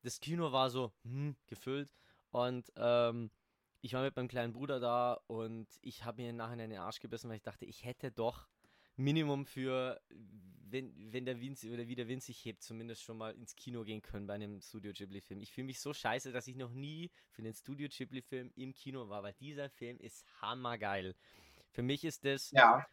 Das 0.03 0.21
Kino 0.21 0.53
war 0.53 0.71
so, 0.71 0.93
hm, 1.03 1.37
gefüllt. 1.47 1.93
Und 2.31 2.71
ähm, 2.77 3.31
ich 3.81 3.93
war 3.93 4.03
mit 4.03 4.17
meinem 4.17 4.29
kleinen 4.29 4.53
Bruder 4.53 4.81
da 4.81 5.15
und 5.27 5.69
ich 5.83 6.05
habe 6.05 6.23
mir 6.23 6.33
nachher 6.33 6.55
in 6.65 6.71
den 6.71 6.79
Arsch 6.81 7.01
gebissen, 7.01 7.29
weil 7.29 7.37
ich 7.37 7.43
dachte, 7.43 7.65
ich 7.65 7.85
hätte 7.85 8.11
doch 8.11 8.49
Minimum 8.97 9.47
für, 9.47 10.01
wenn, 10.11 11.13
wenn 11.13 11.25
der 11.25 11.41
Wind 11.41 11.63
oder 11.65 11.87
wie 11.87 11.95
der 11.95 12.09
Wind 12.09 12.23
sich 12.23 12.45
hebt, 12.45 12.63
zumindest 12.63 13.03
schon 13.03 13.17
mal 13.17 13.33
ins 13.35 13.55
Kino 13.55 13.85
gehen 13.85 14.03
können 14.03 14.27
bei 14.27 14.35
einem 14.35 14.61
Studio 14.61 14.93
Ghibli-Film. 14.93 15.41
Ich 15.41 15.53
fühle 15.53 15.67
mich 15.67 15.79
so 15.81 15.93
scheiße, 15.95 16.33
dass 16.33 16.49
ich 16.49 16.57
noch 16.57 16.73
nie 16.73 17.11
für 17.31 17.43
den 17.43 17.55
Studio 17.55 17.89
Ghibli-Film 17.89 18.51
im 18.57 18.75
Kino 18.75 19.09
war, 19.09 19.23
weil 19.23 19.35
dieser 19.35 19.71
Film 19.71 19.99
ist 20.01 20.27
hammergeil. 20.43 21.15
Für 21.71 21.83
mich 21.83 22.05
ist 22.05 22.25
das, 22.25 22.51
Ja. 22.51 22.85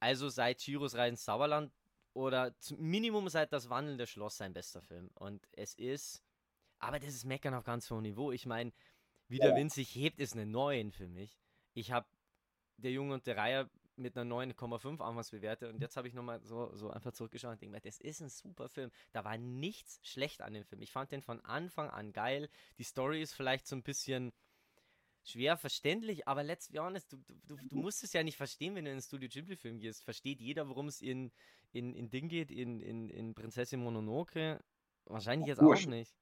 also 0.00 0.28
seit 0.28 0.58
Chiros 0.60 0.94
Reisen 0.94 1.14
ins 1.14 1.24
Sauerland 1.24 1.72
oder 2.12 2.58
zum 2.58 2.80
Minimum 2.80 3.28
seit 3.28 3.52
Das 3.52 3.68
wandelnde 3.70 4.06
Schloss 4.06 4.36
sein 4.38 4.52
bester 4.52 4.82
Film. 4.82 5.10
Und 5.14 5.46
es 5.52 5.74
ist, 5.74 6.24
aber 6.80 6.98
das 6.98 7.14
ist 7.14 7.24
Meckern 7.24 7.54
auf 7.54 7.64
ganz 7.64 7.90
hohem 7.90 8.02
Niveau. 8.02 8.32
Ich 8.32 8.46
meine, 8.46 8.72
wie 9.30 9.38
der 9.38 9.50
Ja. 9.50 9.56
Wind 9.56 9.72
sich 9.72 9.94
hebt, 9.94 10.18
ist 10.18 10.34
eine 10.34 10.44
9 10.44 10.90
für 10.92 11.08
mich. 11.08 11.40
Ich 11.72 11.92
habe 11.92 12.06
Der 12.76 12.92
Junge 12.92 13.12
und 13.12 13.26
der 13.26 13.36
Reihe 13.36 13.70
mit 13.96 14.16
einer 14.16 14.34
9,5 14.34 15.02
anfangs 15.02 15.30
bewertet 15.30 15.70
und 15.70 15.82
jetzt 15.82 15.98
habe 15.98 16.08
ich 16.08 16.14
nochmal 16.14 16.40
so, 16.42 16.74
so 16.74 16.90
einfach 16.90 17.12
zurückgeschaut 17.12 17.52
und 17.52 17.60
denke 17.60 17.74
mir, 17.74 17.80
das 17.82 18.00
ist 18.00 18.22
ein 18.22 18.30
super 18.30 18.70
Film. 18.70 18.90
Da 19.12 19.22
war 19.24 19.36
nichts 19.36 20.00
schlecht 20.02 20.40
an 20.40 20.54
dem 20.54 20.64
Film. 20.64 20.80
Ich 20.80 20.90
fand 20.90 21.12
den 21.12 21.20
von 21.20 21.44
Anfang 21.44 21.90
an 21.90 22.14
geil. 22.14 22.48
Die 22.78 22.84
Story 22.84 23.20
ist 23.20 23.34
vielleicht 23.34 23.66
so 23.66 23.76
ein 23.76 23.82
bisschen 23.82 24.32
schwer 25.22 25.58
verständlich, 25.58 26.26
aber 26.26 26.42
let's 26.42 26.68
be 26.70 26.80
honest, 26.80 27.12
du, 27.12 27.18
du, 27.46 27.56
du, 27.56 27.76
musst 27.76 28.02
es 28.02 28.14
ja 28.14 28.22
nicht 28.22 28.38
verstehen, 28.38 28.74
wenn 28.74 28.86
du 28.86 28.90
in 28.90 28.94
einen 28.94 29.02
Studio 29.02 29.28
Ghibli-Film 29.28 29.78
gehst. 29.78 30.02
Versteht 30.02 30.40
jeder, 30.40 30.68
worum 30.68 30.88
es 30.88 31.02
in, 31.02 31.30
in, 31.72 31.94
in 31.94 32.08
Ding 32.08 32.28
geht, 32.28 32.50
in, 32.50 32.80
in, 32.80 33.10
in 33.10 33.34
Prinzessin 33.34 33.80
Mononoke? 33.80 34.64
Wahrscheinlich 35.04 35.48
jetzt 35.48 35.60
auch 35.60 35.86
nicht. 35.86 36.14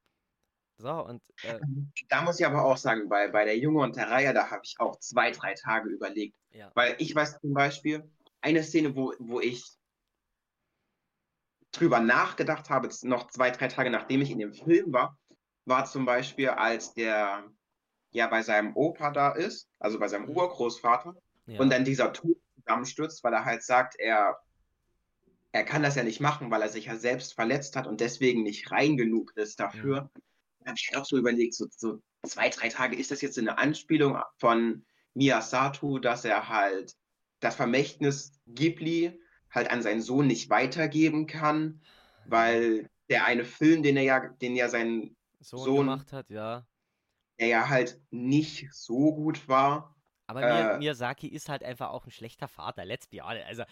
So, 0.79 1.05
und 1.05 1.23
äh, 1.43 1.59
Da 2.09 2.23
muss 2.23 2.39
ich 2.39 2.47
aber 2.47 2.65
auch 2.65 2.77
sagen, 2.77 3.09
bei, 3.09 3.29
bei 3.29 3.45
der 3.45 3.59
Junge 3.59 3.81
und 3.83 3.97
der 3.97 4.11
Reihe, 4.11 4.33
da 4.33 4.51
habe 4.51 4.63
ich 4.65 4.77
auch 4.79 4.97
zwei, 5.01 5.33
drei 5.33 5.55
Tage 5.55 5.89
überlegt. 5.89 6.37
ja. 6.53 6.71
Weil 6.75 6.95
ich 6.99 7.15
weiß 7.15 7.41
zum 7.41 7.53
Beispiel, 7.53 8.09
eine 8.41 8.63
Szene, 8.63 8.95
wo, 8.95 9.13
wo 9.19 9.41
ich 9.41 9.65
drüber 11.73 12.01
nachgedacht 12.01 12.71
habe, 12.71 12.89
noch 13.03 13.29
zwei, 13.29 13.51
drei 13.51 13.69
Tage 13.69 13.91
nachdem 13.91 14.23
ich 14.23 14.31
in 14.31 14.39
dem 14.39 14.53
Film 14.55 14.93
war, 14.93 15.19
war 15.65 15.85
zum 15.85 16.07
Beispiel, 16.07 16.49
als 16.51 16.95
der 16.95 17.45
ja 18.11 18.27
bei 18.29 18.43
seinem 18.43 18.75
Opa 18.75 19.11
da 19.11 19.33
ist, 19.33 19.69
also 19.79 19.99
bei 19.99 20.09
seinem 20.09 20.27
Mhm. 20.31 20.37
Urgroßvater, 20.37 21.15
ja. 21.47 21.61
und 21.61 21.71
dann 21.71 21.85
dieser 21.85 22.13
Tod 22.13 22.39
zusammenstürzt, 22.55 23.23
weil 23.25 23.35
er 23.35 23.45
halt 23.45 23.63
sagt, 23.63 23.97
er, 23.99 24.39
er 25.53 25.65
kann 25.65 25.83
das 25.83 25.97
ja 25.97 26.05
nicht 26.05 26.21
machen, 26.21 26.51
weil 26.51 26.63
er 26.63 26.69
sich 26.69 26.87
ja 26.87 26.97
selbst 26.97 27.35
verletzt 27.35 27.77
hat 27.77 27.87
und 27.87 28.01
deswegen 28.01 28.45
nicht 28.45 28.71
rein 28.71 28.97
genug 28.97 29.37
ist 29.37 29.61
dafür. 29.61 30.11
Da 30.15 30.21
habe 30.69 30.79
ich 30.79 30.89
halt 30.91 31.01
auch 31.03 31.07
so 31.07 31.17
überlegt, 31.19 31.55
so, 31.55 31.67
so 31.77 32.03
zwei, 32.27 32.49
drei 32.51 32.69
Tage, 32.69 32.97
ist 32.97 33.11
das 33.11 33.21
jetzt 33.23 33.39
eine 33.39 33.59
Anspielung 33.59 34.19
von 34.39 34.85
Miyasato, 35.15 35.99
dass 35.99 36.25
er 36.25 36.49
halt 36.49 36.95
das 37.41 37.57
Vermächtnis 37.57 38.33
Ghibli 38.47 39.19
halt 39.51 39.71
an 39.71 39.83
seinen 39.83 40.03
Sohn 40.03 40.27
nicht 40.27 40.51
weitergeben 40.51 41.27
kann, 41.27 41.83
weil 42.25 42.89
der 43.09 43.25
eine 43.27 43.45
Film, 43.45 43.83
den 43.83 43.97
er 43.97 44.03
ja, 44.03 44.29
den 44.29 44.57
ja 44.57 44.69
sein 44.69 45.17
Sohn, 45.41 45.75
Sohn- 45.75 45.75
gemacht 45.75 46.13
hat, 46.13 46.31
ja. 46.31 46.65
der 47.39 47.49
ja 47.49 47.69
halt 47.69 48.01
nicht 48.11 48.69
so 48.73 49.15
gut 49.15 49.49
war. 49.49 49.97
Aber 50.27 50.45
Äh, 50.45 50.79
Miyazaki 50.79 51.29
ist 51.29 51.49
halt 51.49 51.63
einfach 51.65 51.89
auch 51.91 52.05
ein 52.07 52.11
schlechter 52.11 52.49
Vater, 52.49 52.85
let's 52.85 53.07
be 53.07 53.23
honest. 53.23 53.47
Also, 53.47 53.65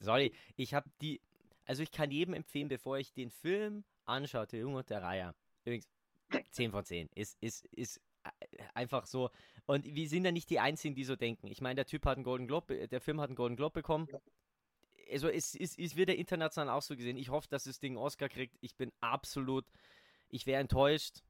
sorry, 0.00 0.32
ich 0.56 0.74
habe 0.74 0.90
die, 1.00 1.20
also 1.64 1.82
ich 1.82 1.90
kann 1.90 2.10
jedem 2.10 2.34
empfehlen, 2.34 2.68
bevor 2.68 2.98
ich 2.98 3.12
den 3.14 3.30
Film 3.30 3.84
anschaue, 4.04 4.46
der 4.46 4.60
Junge 4.60 4.78
und 4.78 4.90
der 4.90 5.02
Reiher. 5.02 5.34
Übrigens, 5.64 5.88
10 6.50 6.70
von 6.70 6.84
10. 6.84 7.08
Ist, 7.14 7.36
ist, 7.40 7.66
ist 7.66 8.00
äh, 8.24 8.30
einfach 8.74 9.06
so. 9.06 9.30
Und 9.66 9.84
wir 9.84 10.08
sind 10.08 10.24
ja 10.24 10.32
nicht 10.32 10.50
die 10.50 10.60
Einzigen, 10.60 10.94
die 10.94 11.04
so 11.04 11.16
denken. 11.16 11.46
Ich 11.48 11.60
meine, 11.60 11.76
der 11.76 11.86
Typ 11.86 12.04
hat 12.06 12.16
einen 12.16 12.24
Golden 12.24 12.46
Globe, 12.46 12.78
äh, 12.78 12.88
der 12.88 13.00
Film 13.00 13.20
hat 13.20 13.28
einen 13.28 13.36
Golden 13.36 13.56
Globe 13.56 13.74
bekommen. 13.74 14.08
Also 15.10 15.28
es, 15.28 15.54
es, 15.54 15.78
es 15.78 15.96
wird 15.96 16.08
ja 16.08 16.14
international 16.14 16.70
auch 16.70 16.82
so 16.82 16.96
gesehen. 16.96 17.16
Ich 17.16 17.28
hoffe, 17.28 17.48
dass 17.48 17.64
das 17.64 17.78
Ding 17.78 17.92
einen 17.92 18.04
Oscar 18.04 18.28
kriegt. 18.28 18.56
Ich 18.60 18.76
bin 18.76 18.92
absolut, 19.00 19.66
ich 20.28 20.46
wäre 20.46 20.60
enttäuscht. 20.60 21.22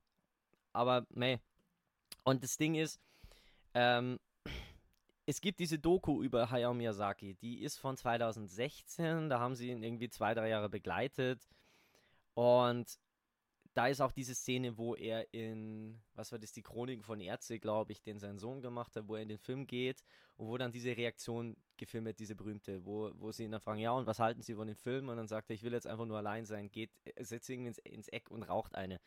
Aber, 0.73 1.07
meh. 1.11 1.39
Und 2.25 2.43
das 2.43 2.57
Ding 2.57 2.75
ist, 2.75 3.01
ähm, 3.75 4.19
es 5.27 5.41
gibt 5.41 5.61
diese 5.61 5.79
Doku 5.79 6.23
über 6.23 6.51
Hayao 6.51 6.75
Miyazaki, 6.75 7.35
die 7.35 7.63
ist 7.63 7.79
von 7.79 7.97
2016, 7.97 9.29
da 9.29 9.39
haben 9.39 9.55
sie 9.55 9.71
ihn 9.71 9.83
irgendwie 9.83 10.09
zwei, 10.09 10.35
drei 10.35 10.49
Jahre 10.49 10.69
begleitet. 10.69 11.49
Und 12.35 12.99
da 13.75 13.87
ist 13.87 14.01
auch 14.01 14.13
diese 14.13 14.35
Szene, 14.35 14.77
wo 14.77 14.95
er 14.95 15.33
in, 15.33 16.03
was 16.15 16.31
war 16.31 16.39
das, 16.39 16.53
die 16.53 16.63
Chroniken 16.63 17.03
von 17.03 17.21
Ärzte, 17.21 17.59
glaube 17.59 17.93
ich, 17.93 18.03
den 18.03 18.19
sein 18.19 18.39
Sohn 18.39 18.61
gemacht 18.61 18.95
hat, 18.97 19.09
wo 19.09 19.17
er 19.17 19.23
in 19.23 19.29
den 19.29 19.39
Film 19.39 19.67
geht 19.67 20.05
und 20.37 20.49
wo 20.49 20.59
dann 20.59 20.73
diese 20.73 20.97
Reaktion 20.97 21.57
gefilmt 21.79 22.07
wird, 22.07 22.19
diese 22.19 22.35
berühmte, 22.35 22.85
wo, 22.85 23.13
wo 23.15 23.33
sie 23.33 23.45
ihn 23.45 23.53
dann 23.53 23.61
fragen, 23.63 23.81
ja, 23.81 23.93
und 23.93 24.07
was 24.07 24.19
halten 24.19 24.43
Sie 24.43 24.55
von 24.55 24.67
dem 24.67 24.77
Film? 24.77 25.09
Und 25.09 25.17
dann 25.17 25.27
sagt 25.27 25.51
er, 25.51 25.55
ich 25.55 25.63
will 25.63 25.73
jetzt 25.73 25.87
einfach 25.87 26.05
nur 26.05 26.19
allein 26.19 26.45
sein, 26.45 26.71
geht, 26.71 26.91
setzt 27.19 27.49
irgendwie 27.49 27.69
ins, 27.69 27.79
ins 27.79 28.09
Eck 28.09 28.31
und 28.31 28.43
raucht 28.43 28.75
eine. 28.75 29.01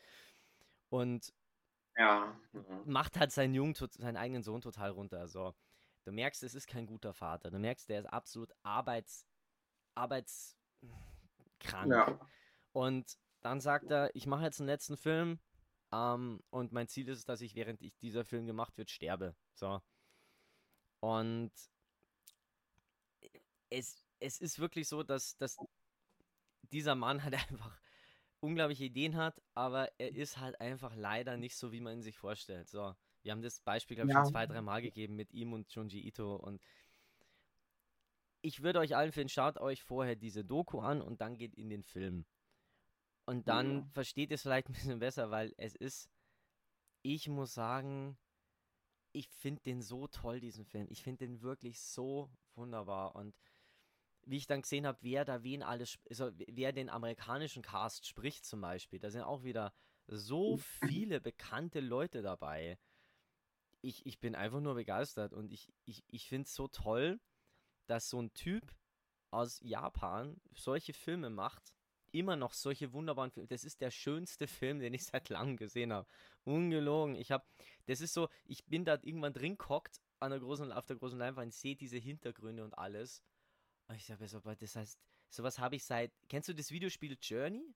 Und 0.89 1.31
Ja. 1.97 2.35
macht 2.85 3.17
halt 3.17 3.31
seinen 3.31 3.53
Jungen, 3.53 3.75
seinen 3.75 4.17
eigenen 4.17 4.41
Sohn 4.43 4.61
total 4.61 4.89
runter. 4.91 5.27
So. 5.27 5.53
Du 6.05 6.11
merkst, 6.11 6.41
es 6.43 6.55
ist 6.55 6.67
kein 6.67 6.87
guter 6.87 7.13
Vater. 7.13 7.51
Du 7.51 7.59
merkst, 7.59 7.87
der 7.89 7.99
ist 7.99 8.07
absolut 8.07 8.51
arbeits, 8.63 9.27
arbeitskrank. 9.95 10.55
Ja. 11.85 12.19
Und 12.73 13.17
dann 13.45 13.61
sagt 13.61 13.91
er, 13.91 14.09
ich 14.15 14.25
mache 14.25 14.43
jetzt 14.43 14.59
einen 14.59 14.67
letzten 14.69 14.97
Film 14.97 15.39
ähm, 15.91 16.41
und 16.49 16.71
mein 16.71 16.87
Ziel 16.87 17.07
ist 17.09 17.19
es, 17.19 17.25
dass 17.25 17.41
ich, 17.41 17.53
während 17.53 17.79
ich 17.83 17.95
dieser 17.99 18.25
Film 18.25 18.47
gemacht 18.47 18.75
wird, 18.75 18.89
sterbe. 18.89 19.35
So. 19.53 19.81
Und 20.99 21.51
es, 23.69 24.03
es 24.19 24.41
ist 24.41 24.57
wirklich 24.57 24.87
so, 24.87 25.03
dass, 25.03 25.37
dass 25.37 25.57
dieser 26.71 26.95
Mann 26.95 27.23
halt 27.23 27.35
einfach 27.51 27.79
unglaubliche 28.39 28.85
Ideen 28.85 29.15
hat, 29.15 29.39
aber 29.53 29.91
er 29.99 30.15
ist 30.15 30.39
halt 30.39 30.59
einfach 30.59 30.95
leider 30.95 31.37
nicht 31.37 31.55
so, 31.55 31.71
wie 31.71 31.81
man 31.81 31.97
ihn 31.97 32.01
sich 32.01 32.17
vorstellt. 32.17 32.67
So, 32.67 32.95
wir 33.21 33.31
haben 33.31 33.43
das 33.43 33.59
Beispiel, 33.59 33.95
glaube 33.95 34.09
ich, 34.09 34.15
Ja. 34.15 34.23
schon 34.23 34.31
zwei, 34.33 34.47
drei 34.47 34.61
Mal 34.63 34.81
gegeben 34.81 35.15
mit 35.15 35.31
ihm 35.33 35.53
und 35.53 35.71
Junji 35.71 35.99
Ito 35.99 36.35
und 36.35 36.63
ich 38.41 38.63
würde 38.63 38.79
euch 38.79 38.95
allen 38.95 39.09
empfehlen, 39.09 39.29
schaut 39.29 39.59
euch 39.59 39.83
vorher 39.83 40.15
diese 40.15 40.43
Doku 40.43 40.79
an 40.79 41.03
und 41.03 41.21
dann 41.21 41.37
geht 41.37 41.53
in 41.53 41.69
den 41.69 41.83
Film. 41.83 42.25
Und 43.25 43.47
dann 43.47 43.79
Ja. 43.79 43.87
versteht 43.91 44.29
ihr 44.31 44.35
es 44.35 44.43
vielleicht 44.43 44.69
ein 44.69 44.73
bisschen 44.73 44.99
besser, 44.99 45.31
weil 45.31 45.53
es 45.57 45.75
ist, 45.75 46.09
ich 47.01 47.27
muss 47.27 47.53
sagen, 47.53 48.17
ich 49.13 49.29
finde 49.29 49.61
den 49.63 49.81
so 49.81 50.07
toll, 50.07 50.39
diesen 50.39 50.65
Film. 50.65 50.87
Ich 50.89 51.01
finde 51.03 51.25
den 51.25 51.41
wirklich 51.41 51.79
so 51.79 52.29
wunderbar. 52.55 53.15
Und 53.15 53.35
wie 54.25 54.37
ich 54.37 54.47
dann 54.47 54.61
gesehen 54.61 54.85
habe, 54.85 54.97
wer 55.01 55.23
da 55.25 55.43
wen 55.43 55.63
alles, 55.63 55.99
also 56.09 56.31
wer 56.35 56.73
den 56.73 56.89
amerikanischen 56.89 57.61
Cast 57.61 58.07
spricht 58.07 58.45
zum 58.45 58.61
Beispiel, 58.61 58.99
da 58.99 59.09
sind 59.09 59.21
auch 59.21 59.43
wieder 59.43 59.73
so 60.07 60.57
viele 60.57 61.21
bekannte 61.21 61.79
Leute 61.79 62.21
dabei. 62.21 62.77
Ich, 63.81 64.05
ich 64.05 64.19
bin 64.19 64.35
einfach 64.35 64.61
nur 64.61 64.75
begeistert 64.75 65.33
und 65.33 65.51
ich, 65.51 65.71
ich, 65.85 66.03
ich 66.07 66.27
finde 66.27 66.45
es 66.47 66.55
so 66.55 66.67
toll, 66.67 67.19
dass 67.87 68.09
so 68.09 68.19
ein 68.21 68.33
Typ 68.33 68.75
aus 69.31 69.59
Japan 69.61 70.41
solche 70.53 70.93
Filme 70.93 71.29
macht, 71.29 71.73
immer 72.19 72.35
noch 72.35 72.53
solche 72.53 72.93
wunderbaren 72.93 73.31
Filme. 73.31 73.47
Das 73.47 73.63
ist 73.63 73.81
der 73.81 73.91
schönste 73.91 74.47
Film, 74.47 74.79
den 74.79 74.93
ich 74.93 75.05
seit 75.05 75.29
langem 75.29 75.57
gesehen 75.57 75.93
habe. 75.93 76.07
Ungelogen. 76.43 77.15
Ich 77.15 77.31
habe, 77.31 77.45
das 77.85 78.01
ist 78.01 78.13
so, 78.13 78.29
ich 78.45 78.65
bin 78.65 78.85
da 78.85 78.97
irgendwann 79.01 79.33
drin 79.33 79.57
gehockt 79.57 80.01
an 80.19 80.31
der 80.31 80.39
großen, 80.39 80.71
auf 80.71 80.85
der 80.85 80.95
großen 80.95 81.19
Leinwand, 81.19 81.53
sehe 81.53 81.75
diese 81.75 81.97
Hintergründe 81.97 82.63
und 82.63 82.77
alles. 82.77 83.21
Und 83.87 83.95
ich 83.95 84.05
sage 84.05 84.27
so, 84.27 84.37
aber 84.37 84.55
das 84.55 84.75
heißt, 84.75 84.99
sowas 85.29 85.59
habe 85.59 85.75
ich 85.75 85.83
seit, 85.83 86.11
kennst 86.29 86.49
du 86.49 86.53
das 86.53 86.71
Videospiel 86.71 87.17
Journey? 87.21 87.75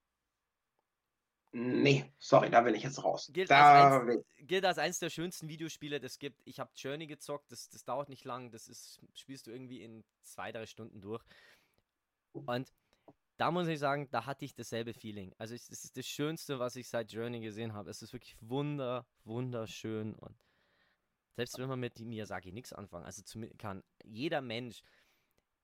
Nee, 1.51 2.05
sorry, 2.19 2.49
da 2.49 2.61
bin 2.61 2.75
ich 2.75 2.83
jetzt 2.83 3.03
raus. 3.03 3.29
Gilt 3.33 3.49
Da 3.49 3.97
als 3.97 4.05
bin 4.05 4.23
gilt 4.45 4.65
als 4.65 4.77
eines 4.77 4.99
der 4.99 5.09
schönsten 5.09 5.49
Videospiele, 5.49 5.99
das 5.99 6.19
gibt. 6.19 6.39
Ich 6.45 6.59
habe 6.59 6.69
Journey 6.75 7.07
gezockt, 7.07 7.51
das, 7.51 7.69
das 7.69 7.83
dauert 7.83 8.07
nicht 8.07 8.23
lang, 8.23 8.51
das 8.51 8.67
ist, 8.67 8.99
spielst 9.15 9.47
du 9.47 9.51
irgendwie 9.51 9.81
in 9.81 10.03
zwei, 10.21 10.51
drei 10.51 10.67
Stunden 10.67 11.01
durch. 11.01 11.23
Und 12.33 12.71
da 13.39 13.51
muss 13.51 13.67
ich 13.67 13.79
sagen, 13.79 14.09
da 14.11 14.25
hatte 14.25 14.43
ich 14.43 14.53
dasselbe 14.53 14.93
Feeling. 14.93 15.33
Also 15.37 15.55
es 15.55 15.69
es 15.69 15.85
ist 15.85 15.97
das 15.97 16.05
Schönste, 16.05 16.59
was 16.59 16.75
ich 16.75 16.89
seit 16.89 17.11
Journey 17.11 17.39
gesehen 17.39 17.73
habe. 17.73 17.89
Es 17.89 18.01
ist 18.01 18.11
wirklich 18.11 18.35
wunder, 18.41 19.05
wunderschön 19.23 20.13
und 20.15 20.35
selbst 21.35 21.57
wenn 21.57 21.69
man 21.69 21.79
mit 21.79 21.97
Miyazaki 21.99 22.51
nichts 22.51 22.73
anfangen, 22.73 23.05
also 23.05 23.23
kann 23.57 23.81
jeder 24.03 24.41
Mensch, 24.41 24.83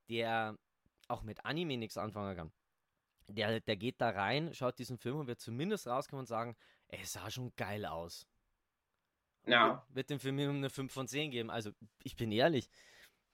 der 0.07 0.57
auch 1.09 1.21
mit 1.21 1.43
Anime 1.43 1.75
nichts 1.75 1.97
anfangen 1.97 2.37
kann, 2.37 2.51
der, 3.27 3.59
der 3.59 3.75
geht 3.75 3.99
da 3.99 4.11
rein, 4.11 4.53
schaut 4.53 4.79
diesen 4.79 4.97
Film 4.97 5.17
und 5.17 5.27
wird 5.27 5.41
zumindest 5.41 5.87
rauskommen 5.87 6.21
und 6.21 6.27
sagen, 6.27 6.55
es 6.87 7.11
sah 7.11 7.29
schon 7.29 7.53
geil 7.57 7.85
aus. 7.85 8.25
Ja. 9.47 9.85
Wird 9.89 10.09
dem 10.09 10.19
Film 10.21 10.39
eine 10.39 10.69
5 10.69 10.93
von 10.93 11.09
10 11.09 11.31
geben. 11.31 11.51
Also, 11.51 11.71
ich 12.03 12.15
bin 12.15 12.31
ehrlich, 12.31 12.69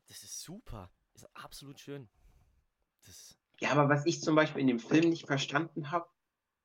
das 0.07 0.23
ist 0.23 0.41
super. 0.41 0.89
Ist 1.13 1.29
absolut 1.35 1.79
schön. 1.79 2.09
Das, 3.05 3.37
Ja, 3.61 3.71
aber 3.71 3.89
was 3.89 4.05
ich 4.05 4.21
zum 4.21 4.35
Beispiel 4.35 4.61
in 4.61 4.67
dem 4.67 4.79
Film 4.79 5.09
nicht 5.09 5.27
verstanden 5.27 5.91
habe, 5.91 6.09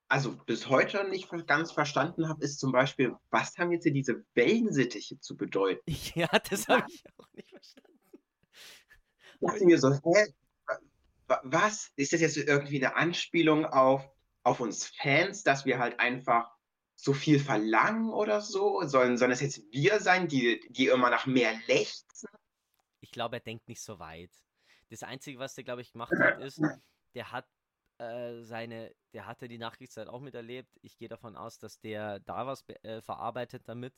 also 0.09 0.36
bis 0.47 0.68
heute 0.68 1.09
nicht 1.09 1.28
ganz 1.47 1.72
verstanden 1.72 2.28
habe, 2.28 2.42
ist 2.42 2.59
zum 2.59 2.72
Beispiel, 2.72 3.14
was 3.30 3.57
haben 3.59 3.70
jetzt 3.72 3.82
hier 3.82 3.92
diese 3.92 4.24
Wellensittiche 4.34 5.18
zu 5.20 5.36
bedeuten? 5.36 5.82
ja, 6.14 6.28
das 6.49 6.68
habe 6.68 6.86
ich 6.88 7.05
auch 7.18 7.28
nicht 7.34 7.51
verstanden. 7.51 7.90
Ich 9.40 9.40
dachte 9.40 9.66
mir 9.66 9.78
so, 9.78 9.92
hä? 9.92 10.34
wa- 11.26 11.40
Was? 11.44 11.90
Ist 11.97 12.12
das 12.14 12.20
jetzt 12.22 12.36
irgendwie 12.38 12.82
eine 12.82 12.97
Anspielung 12.97 13.66
auf, 13.66 14.09
auf 14.42 14.61
uns 14.61 14.86
Fans, 14.86 15.42
dass 15.42 15.66
wir 15.66 15.78
halt 15.78 16.01
einfach 16.01 16.51
so 16.94 17.12
viel 17.12 17.38
verlangen 17.38 18.11
oder 18.11 18.40
so? 18.40 18.82
Sollen, 18.84 19.18
sollen 19.18 19.32
es 19.32 19.40
jetzt 19.40 19.61
wir 19.70 20.01
sein, 20.01 20.28
die, 20.28 20.61
die 20.70 20.86
immer 20.86 21.11
nach 21.11 21.26
mehr 21.26 21.53
lechzen? 21.66 22.30
Ich 23.01 23.11
glaube, 23.11 23.36
er 23.36 23.40
denkt 23.40 23.68
nicht 23.68 23.82
so 23.82 23.99
weit. 23.99 24.30
Das 24.91 25.03
Einzige, 25.03 25.39
was 25.39 25.55
der, 25.55 25.64
glaube 25.64 25.82
ich, 25.82 25.93
gemacht 25.93 26.18
hat, 26.20 26.37
ist, 26.39 26.61
der 27.14 27.32
hat 27.32 27.47
äh, 27.99 28.43
seine, 28.43 28.95
der 29.12 29.26
hatte 29.26 29.49
die 29.49 29.59
Nachkriegszeit 29.59 30.09
auch 30.09 30.20
miterlebt. 30.20 30.70
Ich 30.82 30.99
gehe 30.99 31.09
davon 31.09 31.37
aus, 31.37 31.59
dass 31.59 31.80
der 31.80 32.20
da 32.20 32.47
was 32.47 32.64
äh, 32.82 33.01
verarbeitet 33.03 33.68
damit. 33.68 33.95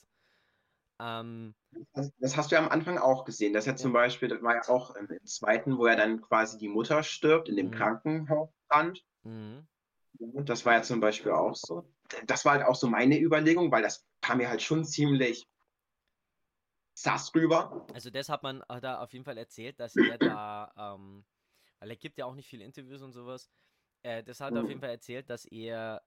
Ähm, 1.00 1.54
Das, 1.92 2.12
das 2.18 2.36
hast 2.36 2.50
du 2.50 2.56
ja 2.56 2.62
am 2.62 2.68
Anfang 2.70 2.98
auch 2.98 3.24
gesehen. 3.24 3.52
Das 3.52 3.64
ist 3.64 3.68
ja 3.68 3.76
zum 3.76 3.92
Beispiel, 3.92 4.28
das 4.28 4.42
war 4.42 4.54
ja 4.56 4.68
auch 4.68 4.94
im, 4.96 5.08
im 5.10 5.24
zweiten, 5.26 5.78
wo 5.78 5.86
er 5.86 5.96
dann 5.96 6.20
quasi 6.20 6.58
die 6.58 6.68
Mutter 6.68 7.02
stirbt 7.02 7.48
in 7.48 7.56
dem 7.56 7.70
Mhm. 7.70 7.72
Krankenhausbrand. 7.72 9.04
mhm. 9.24 9.66
Und 10.18 10.48
das 10.48 10.64
war 10.66 10.74
ja 10.74 10.82
zum 10.82 11.00
Beispiel 11.00 11.32
auch 11.32 11.54
so. 11.54 11.88
Das 12.26 12.44
war 12.44 12.54
halt 12.54 12.64
auch 12.64 12.74
so 12.74 12.88
meine 12.88 13.20
Überlegung, 13.20 13.70
weil 13.70 13.82
das 13.82 14.04
kam 14.20 14.38
mir 14.38 14.48
halt 14.48 14.62
schon 14.62 14.84
ziemlich 14.84 15.48
sass 17.02 17.34
rüber. 17.34 17.86
Also 17.94 18.10
das 18.10 18.28
hat 18.28 18.42
man 18.42 18.62
hat 18.68 18.84
er 18.84 19.00
auf 19.00 19.12
jeden 19.12 19.24
Fall 19.24 19.38
erzählt, 19.38 19.78
dass 19.78 19.94
er 19.96 20.18
da, 20.18 20.72
ähm, 20.76 21.24
weil 21.78 21.90
er 21.90 21.96
gibt 21.96 22.18
ja 22.18 22.26
auch 22.26 22.34
nicht 22.34 22.48
viele 22.48 22.64
Interviews 22.64 23.02
und 23.02 23.12
sowas, 23.12 23.48
äh, 24.02 24.22
das 24.24 24.40
hat 24.40 24.54
er 24.54 24.62
auf 24.62 24.68
jeden 24.68 24.80
Fall 24.80 24.90
erzählt, 24.90 25.30
dass 25.30 25.44
er, 25.44 26.02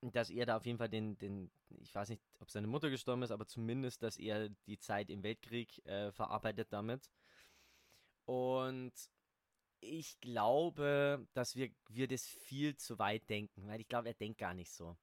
dass 0.00 0.30
er 0.30 0.46
da 0.46 0.56
auf 0.56 0.66
jeden 0.66 0.78
Fall 0.78 0.88
den, 0.88 1.18
den, 1.18 1.50
ich 1.80 1.94
weiß 1.94 2.10
nicht, 2.10 2.22
ob 2.38 2.50
seine 2.50 2.68
Mutter 2.68 2.90
gestorben 2.90 3.22
ist, 3.22 3.32
aber 3.32 3.46
zumindest, 3.46 4.02
dass 4.02 4.16
er 4.16 4.48
die 4.66 4.78
Zeit 4.78 5.10
im 5.10 5.22
Weltkrieg 5.22 5.84
äh, 5.86 6.12
verarbeitet 6.12 6.72
damit. 6.72 7.10
Und 8.24 8.92
ich 9.80 10.20
glaube, 10.20 11.26
dass 11.34 11.56
wir, 11.56 11.70
wir 11.88 12.06
das 12.06 12.24
viel 12.24 12.76
zu 12.76 13.00
weit 13.00 13.28
denken, 13.28 13.66
weil 13.66 13.80
ich 13.80 13.88
glaube, 13.88 14.08
er 14.08 14.14
denkt 14.14 14.38
gar 14.38 14.54
nicht 14.54 14.70
so. 14.70 14.96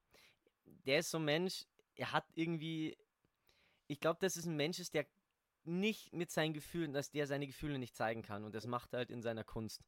Der 0.64 1.00
ist 1.00 1.10
so 1.10 1.18
ein 1.18 1.24
Mensch, 1.26 1.66
er 1.96 2.12
hat 2.12 2.24
irgendwie, 2.34 2.96
ich 3.90 3.98
glaube, 3.98 4.20
dass 4.20 4.36
es 4.36 4.46
ein 4.46 4.56
Mensch 4.56 4.78
ist, 4.78 4.94
der 4.94 5.04
nicht 5.64 6.12
mit 6.12 6.30
seinen 6.30 6.54
Gefühlen, 6.54 6.92
dass 6.92 7.10
der 7.10 7.26
seine 7.26 7.46
Gefühle 7.46 7.78
nicht 7.78 7.96
zeigen 7.96 8.22
kann 8.22 8.44
und 8.44 8.54
das 8.54 8.66
macht 8.66 8.94
er 8.94 8.98
halt 8.98 9.10
in 9.10 9.20
seiner 9.20 9.44
Kunst. 9.44 9.82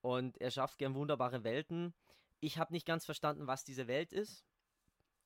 Und 0.00 0.40
er 0.40 0.50
schafft 0.50 0.78
gern 0.78 0.94
wunderbare 0.94 1.42
Welten. 1.42 1.92
Ich 2.40 2.58
habe 2.58 2.72
nicht 2.72 2.86
ganz 2.86 3.04
verstanden, 3.04 3.46
was 3.48 3.64
diese 3.64 3.88
Welt 3.88 4.12
ist, 4.12 4.44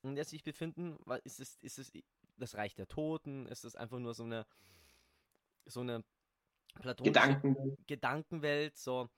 in 0.03 0.14
der 0.14 0.25
sie 0.25 0.37
sich 0.37 0.45
befinden. 0.45 0.99
Ist 1.25 1.41
es, 1.41 1.57
ist 1.62 1.79
es 1.79 1.93
das 2.37 2.55
Reich 2.55 2.75
der 2.75 2.89
Toten? 2.89 3.47
Ist 3.47 3.64
es 3.64 3.77
einfach 3.77 3.99
nur 3.99 4.14
so 4.14 4.25
eine 4.25 4.47
so 5.67 5.81
eine 5.81 6.05
platonische 6.75 7.12
Gedanken. 7.12 7.77
Gedankenwelt, 7.87 8.77
so. 8.77 9.11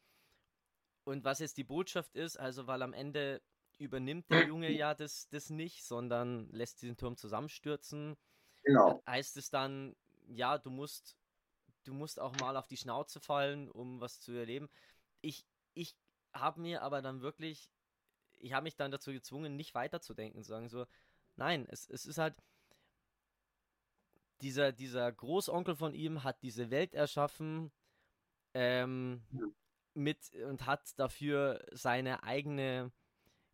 Und 1.05 1.24
was 1.24 1.38
jetzt 1.38 1.57
die 1.57 1.64
Botschaft 1.64 2.16
ist, 2.16 2.36
also 2.36 2.66
weil 2.66 2.82
am 2.82 2.92
Ende 2.92 3.42
übernimmt 3.78 4.30
der 4.30 4.40
Junge 4.49 4.70
ja 4.70 4.94
das, 4.94 5.28
das 5.28 5.51
nicht, 5.51 5.84
sondern 5.84 6.49
lässt 6.51 6.82
diesen 6.82 6.96
Turm 6.96 7.16
zusammenstürzen. 7.16 8.16
Genau. 8.68 9.02
Heißt 9.06 9.38
es 9.38 9.48
dann, 9.48 9.96
ja, 10.26 10.58
du 10.58 10.68
musst, 10.68 11.16
du 11.84 11.94
musst 11.94 12.20
auch 12.20 12.38
mal 12.38 12.54
auf 12.54 12.66
die 12.66 12.76
Schnauze 12.76 13.18
fallen, 13.18 13.70
um 13.70 13.98
was 13.98 14.20
zu 14.20 14.32
erleben. 14.32 14.68
Ich, 15.22 15.46
ich 15.72 15.96
habe 16.34 16.60
mir 16.60 16.82
aber 16.82 17.00
dann 17.00 17.22
wirklich, 17.22 17.70
ich 18.36 18.52
habe 18.52 18.64
mich 18.64 18.76
dann 18.76 18.90
dazu 18.90 19.10
gezwungen, 19.10 19.56
nicht 19.56 19.74
weiterzudenken, 19.74 20.42
zu 20.42 20.50
sagen 20.50 20.68
so, 20.68 20.84
nein, 21.36 21.66
es, 21.70 21.88
es 21.88 22.04
ist 22.04 22.18
halt, 22.18 22.34
dieser, 24.42 24.72
dieser 24.72 25.10
Großonkel 25.10 25.74
von 25.74 25.94
ihm 25.94 26.22
hat 26.22 26.42
diese 26.42 26.70
Welt 26.70 26.92
erschaffen 26.92 27.72
ähm, 28.52 29.22
mit 29.94 30.34
und 30.46 30.66
hat 30.66 30.92
dafür 30.98 31.64
seine 31.72 32.22
eigene 32.22 32.92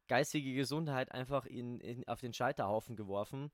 geistige 0.08 0.54
Gesundheit 0.54 1.12
einfach 1.12 1.46
in, 1.46 1.78
in, 1.78 2.06
auf 2.08 2.20
den 2.20 2.34
Scheiterhaufen 2.34 2.96
geworfen. 2.96 3.52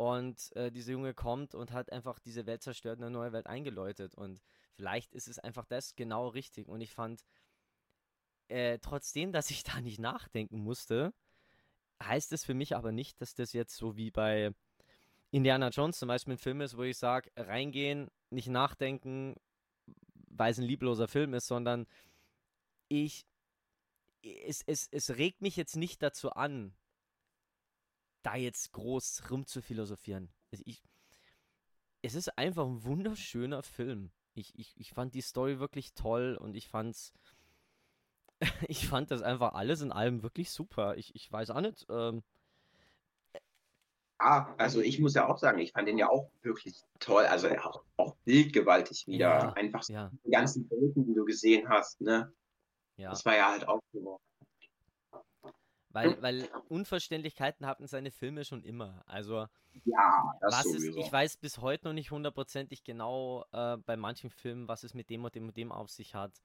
Und 0.00 0.56
äh, 0.56 0.72
dieser 0.72 0.92
Junge 0.92 1.12
kommt 1.12 1.54
und 1.54 1.72
hat 1.72 1.92
einfach 1.92 2.18
diese 2.20 2.46
Welt 2.46 2.62
zerstört 2.62 3.00
und 3.00 3.04
eine 3.04 3.12
neue 3.12 3.34
Welt 3.34 3.46
eingeläutet. 3.46 4.14
Und 4.14 4.40
vielleicht 4.72 5.12
ist 5.12 5.28
es 5.28 5.38
einfach 5.38 5.66
das 5.66 5.94
genau 5.94 6.28
richtig. 6.28 6.68
Und 6.68 6.80
ich 6.80 6.94
fand, 6.94 7.22
äh, 8.48 8.78
trotzdem, 8.78 9.30
dass 9.30 9.50
ich 9.50 9.62
da 9.62 9.82
nicht 9.82 9.98
nachdenken 9.98 10.60
musste, 10.60 11.12
heißt 12.02 12.32
es 12.32 12.46
für 12.46 12.54
mich 12.54 12.74
aber 12.74 12.92
nicht, 12.92 13.20
dass 13.20 13.34
das 13.34 13.52
jetzt 13.52 13.76
so 13.76 13.94
wie 13.98 14.10
bei 14.10 14.54
Indiana 15.32 15.68
Jones 15.68 15.98
zum 15.98 16.08
Beispiel 16.08 16.32
ein 16.32 16.38
Film 16.38 16.62
ist, 16.62 16.78
wo 16.78 16.82
ich 16.82 16.96
sage, 16.96 17.30
reingehen, 17.36 18.10
nicht 18.30 18.48
nachdenken, 18.48 19.36
weil 20.30 20.52
es 20.52 20.58
ein 20.58 20.64
liebloser 20.64 21.08
Film 21.08 21.34
ist, 21.34 21.46
sondern 21.46 21.86
ich, 22.88 23.26
es, 24.22 24.62
es, 24.66 24.88
es 24.90 25.18
regt 25.18 25.42
mich 25.42 25.56
jetzt 25.56 25.76
nicht 25.76 26.02
dazu 26.02 26.30
an, 26.30 26.74
da 28.22 28.36
jetzt 28.36 28.72
groß 28.72 29.30
rum 29.30 29.46
zu 29.46 29.62
philosophieren. 29.62 30.32
Ich, 30.50 30.82
es 32.02 32.14
ist 32.14 32.36
einfach 32.38 32.66
ein 32.66 32.84
wunderschöner 32.84 33.62
Film. 33.62 34.10
Ich, 34.34 34.58
ich, 34.58 34.78
ich 34.78 34.92
fand 34.92 35.14
die 35.14 35.20
Story 35.20 35.58
wirklich 35.58 35.94
toll 35.94 36.36
und 36.40 36.56
ich 36.56 36.68
fand's. 36.68 37.12
ich 38.68 38.88
fand 38.88 39.10
das 39.10 39.22
einfach 39.22 39.54
alles 39.54 39.82
in 39.82 39.92
allem 39.92 40.22
wirklich 40.22 40.50
super. 40.50 40.96
Ich, 40.96 41.14
ich 41.14 41.30
weiß 41.30 41.50
auch 41.50 41.60
nicht. 41.60 41.86
Ähm, 41.90 42.22
Ah, 44.22 44.54
also 44.58 44.82
ich 44.82 45.00
muss 45.00 45.14
ja 45.14 45.26
auch 45.26 45.38
sagen, 45.38 45.60
ich 45.60 45.72
fand 45.72 45.88
den 45.88 45.96
ja 45.96 46.10
auch 46.10 46.30
wirklich 46.42 46.82
toll. 46.98 47.24
Also 47.24 47.48
auch, 47.48 47.82
auch 47.96 48.14
bildgewaltig 48.26 49.06
wieder. 49.06 49.18
Ja, 49.18 49.52
Einfach 49.54 49.82
so 49.82 49.94
ja, 49.94 50.10
die 50.26 50.30
ganzen 50.30 50.70
Welten, 50.70 51.06
die 51.06 51.14
du 51.14 51.24
gesehen 51.24 51.66
hast, 51.70 52.02
ne? 52.02 52.30
ja. 52.98 53.08
Das 53.08 53.24
war 53.24 53.34
ja 53.34 53.50
halt 53.50 53.66
auch 53.66 53.80
so. 53.94 54.20
Weil, 55.90 56.20
weil 56.22 56.48
Unverständlichkeiten 56.68 57.66
hatten 57.66 57.86
seine 57.86 58.10
Filme 58.12 58.44
schon 58.44 58.62
immer. 58.62 59.02
Also, 59.06 59.46
Ja, 59.84 60.34
das 60.40 60.54
was 60.54 60.66
ist, 60.66 60.74
sowieso. 60.74 61.00
ich 61.00 61.12
weiß 61.12 61.36
bis 61.38 61.58
heute 61.58 61.86
noch 61.86 61.92
nicht 61.94 62.10
hundertprozentig 62.10 62.84
genau 62.84 63.44
äh, 63.52 63.76
bei 63.78 63.96
manchen 63.96 64.30
Filmen, 64.30 64.68
was 64.68 64.84
es 64.84 64.94
mit 64.94 65.10
dem 65.10 65.24
und 65.24 65.34
dem 65.34 65.48
und 65.48 65.56
dem 65.56 65.72
auf 65.72 65.90
sich 65.90 66.14
hat. 66.14 66.42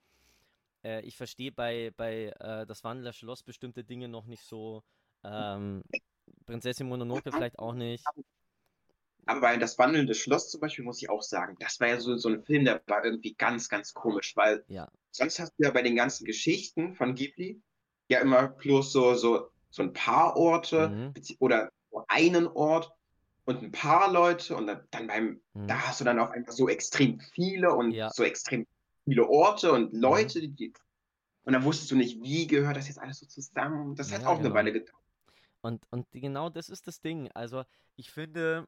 Äh, 0.83 1.01
ich 1.01 1.17
verstehe 1.17 1.51
bei, 1.51 1.91
bei 1.97 2.33
äh, 2.39 2.65
Das 2.65 2.83
Wandeler 2.83 3.13
Schloss 3.13 3.43
bestimmte 3.43 3.83
Dinge 3.83 4.07
noch 4.09 4.25
nicht 4.25 4.43
so. 4.43 4.83
Ähm, 5.23 5.83
Prinzessin 6.45 6.87
Mononoke 6.87 7.31
vielleicht 7.31 7.59
auch 7.59 7.73
nicht. 7.73 8.05
Aber 9.27 9.41
bei 9.41 9.57
Das 9.57 9.77
wandelnde 9.77 10.13
Schloss 10.15 10.49
zum 10.49 10.61
Beispiel 10.61 10.83
muss 10.85 11.01
ich 11.01 11.09
auch 11.09 11.21
sagen, 11.21 11.55
das 11.59 11.79
war 11.79 11.87
ja 11.89 11.99
so, 11.99 12.15
so 12.17 12.29
ein 12.29 12.43
Film, 12.43 12.65
der 12.65 12.81
war 12.87 13.03
irgendwie 13.03 13.33
ganz, 13.35 13.69
ganz 13.69 13.93
komisch, 13.93 14.35
weil 14.35 14.65
Ja, 14.67 14.89
sonst 15.11 15.39
hast 15.39 15.53
du 15.57 15.63
ja 15.63 15.71
bei 15.71 15.81
den 15.81 15.95
ganzen 15.95 16.25
Geschichten 16.25 16.95
von 16.95 17.15
Ghibli 17.15 17.61
ja 18.09 18.19
immer 18.19 18.49
bloß 18.49 18.91
so, 18.91 19.15
so, 19.15 19.49
so 19.69 19.83
ein 19.83 19.93
paar 19.93 20.35
Orte 20.37 20.89
mhm. 20.89 21.13
oder 21.39 21.69
einen 22.07 22.47
Ort 22.47 22.91
und 23.45 23.63
ein 23.63 23.71
paar 23.71 24.11
Leute 24.11 24.55
und 24.55 24.67
dann, 24.67 25.07
beim, 25.07 25.41
Mhm. 25.53 25.67
da 25.67 25.87
hast 25.87 26.01
du 26.01 26.05
dann 26.05 26.19
auch 26.19 26.31
einfach 26.31 26.53
so 26.53 26.67
extrem 26.69 27.19
viele 27.19 27.73
und 27.73 27.91
Ja. 27.91 28.09
so 28.11 28.23
extrem 28.23 28.65
viele 29.05 29.27
Orte 29.27 29.71
und 29.71 29.93
Mhm. 29.93 29.99
Leute, 30.01 30.41
die, 30.41 30.49
die 30.49 30.73
und 31.45 31.53
dann 31.53 31.63
wusstest 31.63 31.91
du 31.91 31.95
nicht, 31.95 32.21
wie 32.23 32.47
gehört 32.47 32.75
das 32.75 32.87
jetzt 32.87 32.97
alles 32.99 33.19
so 33.19 33.27
zusammen. 33.27 33.95
Das 33.95 34.11
hat 34.11 34.21
Ja, 34.21 34.27
auch 34.27 34.39
eine 34.39 34.43
genau. 34.43 34.55
Weile 34.55 34.73
gedauert. 34.73 35.03
Und, 35.61 35.81
und 35.91 36.07
genau 36.11 36.49
das 36.49 36.69
ist 36.69 36.87
das 36.87 37.01
Ding. 37.01 37.29
Also, 37.33 37.63
ich 37.97 38.11
finde, 38.11 38.67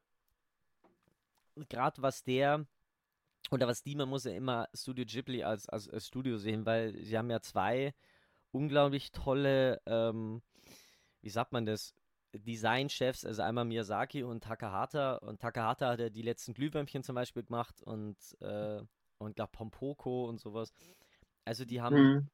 gerade 1.69 2.01
was 2.01 2.23
der 2.23 2.65
oder 3.51 3.67
was 3.67 3.81
die, 3.81 3.95
man 3.95 4.09
muss 4.09 4.25
ja 4.25 4.31
immer 4.33 4.67
Studio 4.73 5.05
Ghibli 5.05 5.43
als, 5.43 5.67
als, 5.69 5.89
als 5.89 6.07
Studio 6.07 6.37
sehen, 6.37 6.65
weil 6.65 6.93
sie 7.03 7.17
haben 7.17 7.29
ja 7.29 7.41
zwei 7.41 7.93
unglaublich 8.51 9.11
tolle, 9.11 9.81
ähm, 9.85 10.41
wie 11.21 11.29
sagt 11.29 11.51
man 11.51 11.65
das, 11.65 11.93
Designchefs, 12.33 13.25
also 13.25 13.41
einmal 13.41 13.65
Miyazaki 13.65 14.23
und 14.23 14.43
Takahata. 14.43 15.15
Und 15.17 15.39
Takahata 15.41 15.89
hat 15.89 15.99
ja 15.99 16.09
die 16.09 16.21
letzten 16.21 16.53
Glühwürmchen 16.53 17.03
zum 17.03 17.15
Beispiel 17.15 17.43
gemacht 17.43 17.81
und, 17.83 18.17
äh, 18.41 18.81
und 19.17 19.35
glaub 19.35 19.51
Pompoko 19.51 20.25
und 20.27 20.39
sowas. 20.39 20.71
Also 21.45 21.65
die 21.65 21.81
haben 21.81 21.95
Mhm. 21.95 22.29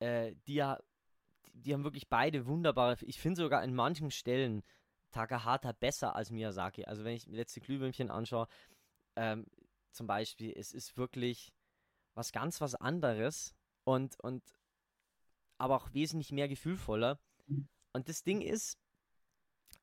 äh, 0.00 0.34
die 0.46 0.54
ja, 0.54 0.78
die 1.52 1.74
haben 1.74 1.84
wirklich 1.84 2.08
beide 2.08 2.46
wunderbare, 2.46 2.96
ich 3.02 3.18
finde 3.20 3.42
sogar 3.42 3.64
in 3.64 3.74
manchen 3.74 4.10
Stellen 4.10 4.62
Takahata 5.10 5.72
besser 5.72 6.14
als 6.14 6.30
Miyazaki. 6.30 6.84
Also 6.84 7.04
wenn 7.04 7.14
ich 7.14 7.26
mir 7.26 7.36
letzte 7.36 7.60
Glühwürmchen 7.60 8.10
anschaue, 8.10 8.46
ähm, 9.16 9.46
zum 9.92 10.06
Beispiel, 10.06 10.52
es 10.56 10.72
ist 10.72 10.96
wirklich 10.96 11.52
was 12.14 12.30
ganz 12.32 12.60
was 12.60 12.74
anderes 12.74 13.54
und, 13.84 14.20
und 14.20 14.42
aber 15.58 15.76
auch 15.76 15.92
wesentlich 15.92 16.32
mehr 16.32 16.48
gefühlvoller. 16.48 17.18
Und 17.92 18.08
das 18.08 18.22
Ding 18.22 18.40
ist, 18.40 18.78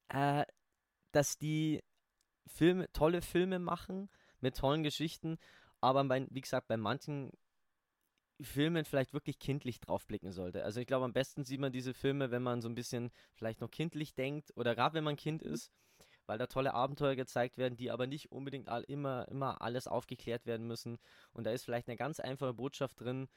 äh, 0.09 0.45
dass 1.11 1.37
die 1.37 1.83
Filme, 2.47 2.91
tolle 2.93 3.21
Filme 3.21 3.59
machen 3.59 4.09
mit 4.39 4.57
tollen 4.57 4.83
Geschichten, 4.83 5.37
aber 5.81 6.03
bei, 6.03 6.27
wie 6.29 6.41
gesagt, 6.41 6.67
bei 6.67 6.77
manchen 6.77 7.31
Filmen 8.41 8.83
vielleicht 8.85 9.13
wirklich 9.13 9.39
kindlich 9.39 9.79
draufblicken 9.79 10.31
sollte. 10.31 10.63
Also 10.63 10.79
ich 10.81 10.87
glaube, 10.87 11.05
am 11.05 11.13
besten 11.13 11.45
sieht 11.45 11.59
man 11.59 11.71
diese 11.71 11.93
Filme, 11.93 12.31
wenn 12.31 12.43
man 12.43 12.61
so 12.61 12.67
ein 12.67 12.75
bisschen 12.75 13.11
vielleicht 13.33 13.61
noch 13.61 13.71
kindlich 13.71 14.13
denkt 14.13 14.51
oder 14.55 14.75
gerade 14.75 14.95
wenn 14.95 15.05
man 15.05 15.15
Kind 15.15 15.41
ist, 15.41 15.71
weil 16.25 16.37
da 16.37 16.47
tolle 16.47 16.73
Abenteuer 16.73 17.15
gezeigt 17.15 17.57
werden, 17.57 17.77
die 17.77 17.91
aber 17.91 18.07
nicht 18.07 18.31
unbedingt 18.31 18.67
all, 18.67 18.83
immer, 18.83 19.27
immer 19.29 19.61
alles 19.61 19.87
aufgeklärt 19.87 20.45
werden 20.45 20.67
müssen. 20.67 20.97
Und 21.31 21.45
da 21.45 21.51
ist 21.51 21.63
vielleicht 21.63 21.87
eine 21.87 21.97
ganz 21.97 22.19
einfache 22.19 22.53
Botschaft 22.53 22.99
drin. 22.99 23.29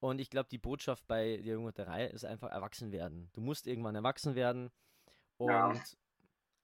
Und 0.00 0.20
ich 0.20 0.30
glaube, 0.30 0.48
die 0.50 0.58
Botschaft 0.58 1.06
bei 1.06 1.36
der 1.38 1.54
Junge 1.54 1.68
und 1.68 1.78
der 1.78 1.86
Reihe 1.86 2.08
ist 2.08 2.24
einfach 2.24 2.50
erwachsen 2.50 2.92
werden. 2.92 3.30
Du 3.32 3.40
musst 3.40 3.66
irgendwann 3.66 3.94
erwachsen 3.94 4.34
werden 4.34 4.70
und 5.38 5.96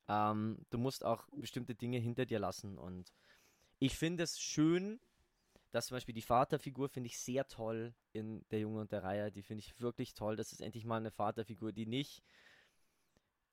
Ja. 0.08 0.32
ähm, 0.32 0.58
du 0.70 0.78
musst 0.78 1.04
auch 1.04 1.26
bestimmte 1.36 1.74
Dinge 1.74 1.98
hinter 1.98 2.26
dir 2.26 2.38
lassen. 2.38 2.78
Und 2.78 3.12
ich 3.78 3.96
finde 3.96 4.24
es 4.24 4.38
schön, 4.40 5.00
dass 5.70 5.86
zum 5.86 5.96
Beispiel 5.96 6.14
die 6.14 6.22
Vaterfigur 6.22 6.88
finde 6.88 7.06
ich 7.08 7.18
sehr 7.18 7.46
toll 7.48 7.94
in 8.12 8.44
Der 8.50 8.60
Junge 8.60 8.80
und 8.82 8.92
der 8.92 9.02
Reihe. 9.02 9.32
Die 9.32 9.42
finde 9.42 9.60
ich 9.60 9.80
wirklich 9.80 10.12
toll. 10.14 10.36
Das 10.36 10.52
ist 10.52 10.60
endlich 10.60 10.84
mal 10.84 10.98
eine 10.98 11.10
Vaterfigur, 11.10 11.72
die 11.72 11.86
nicht, 11.86 12.22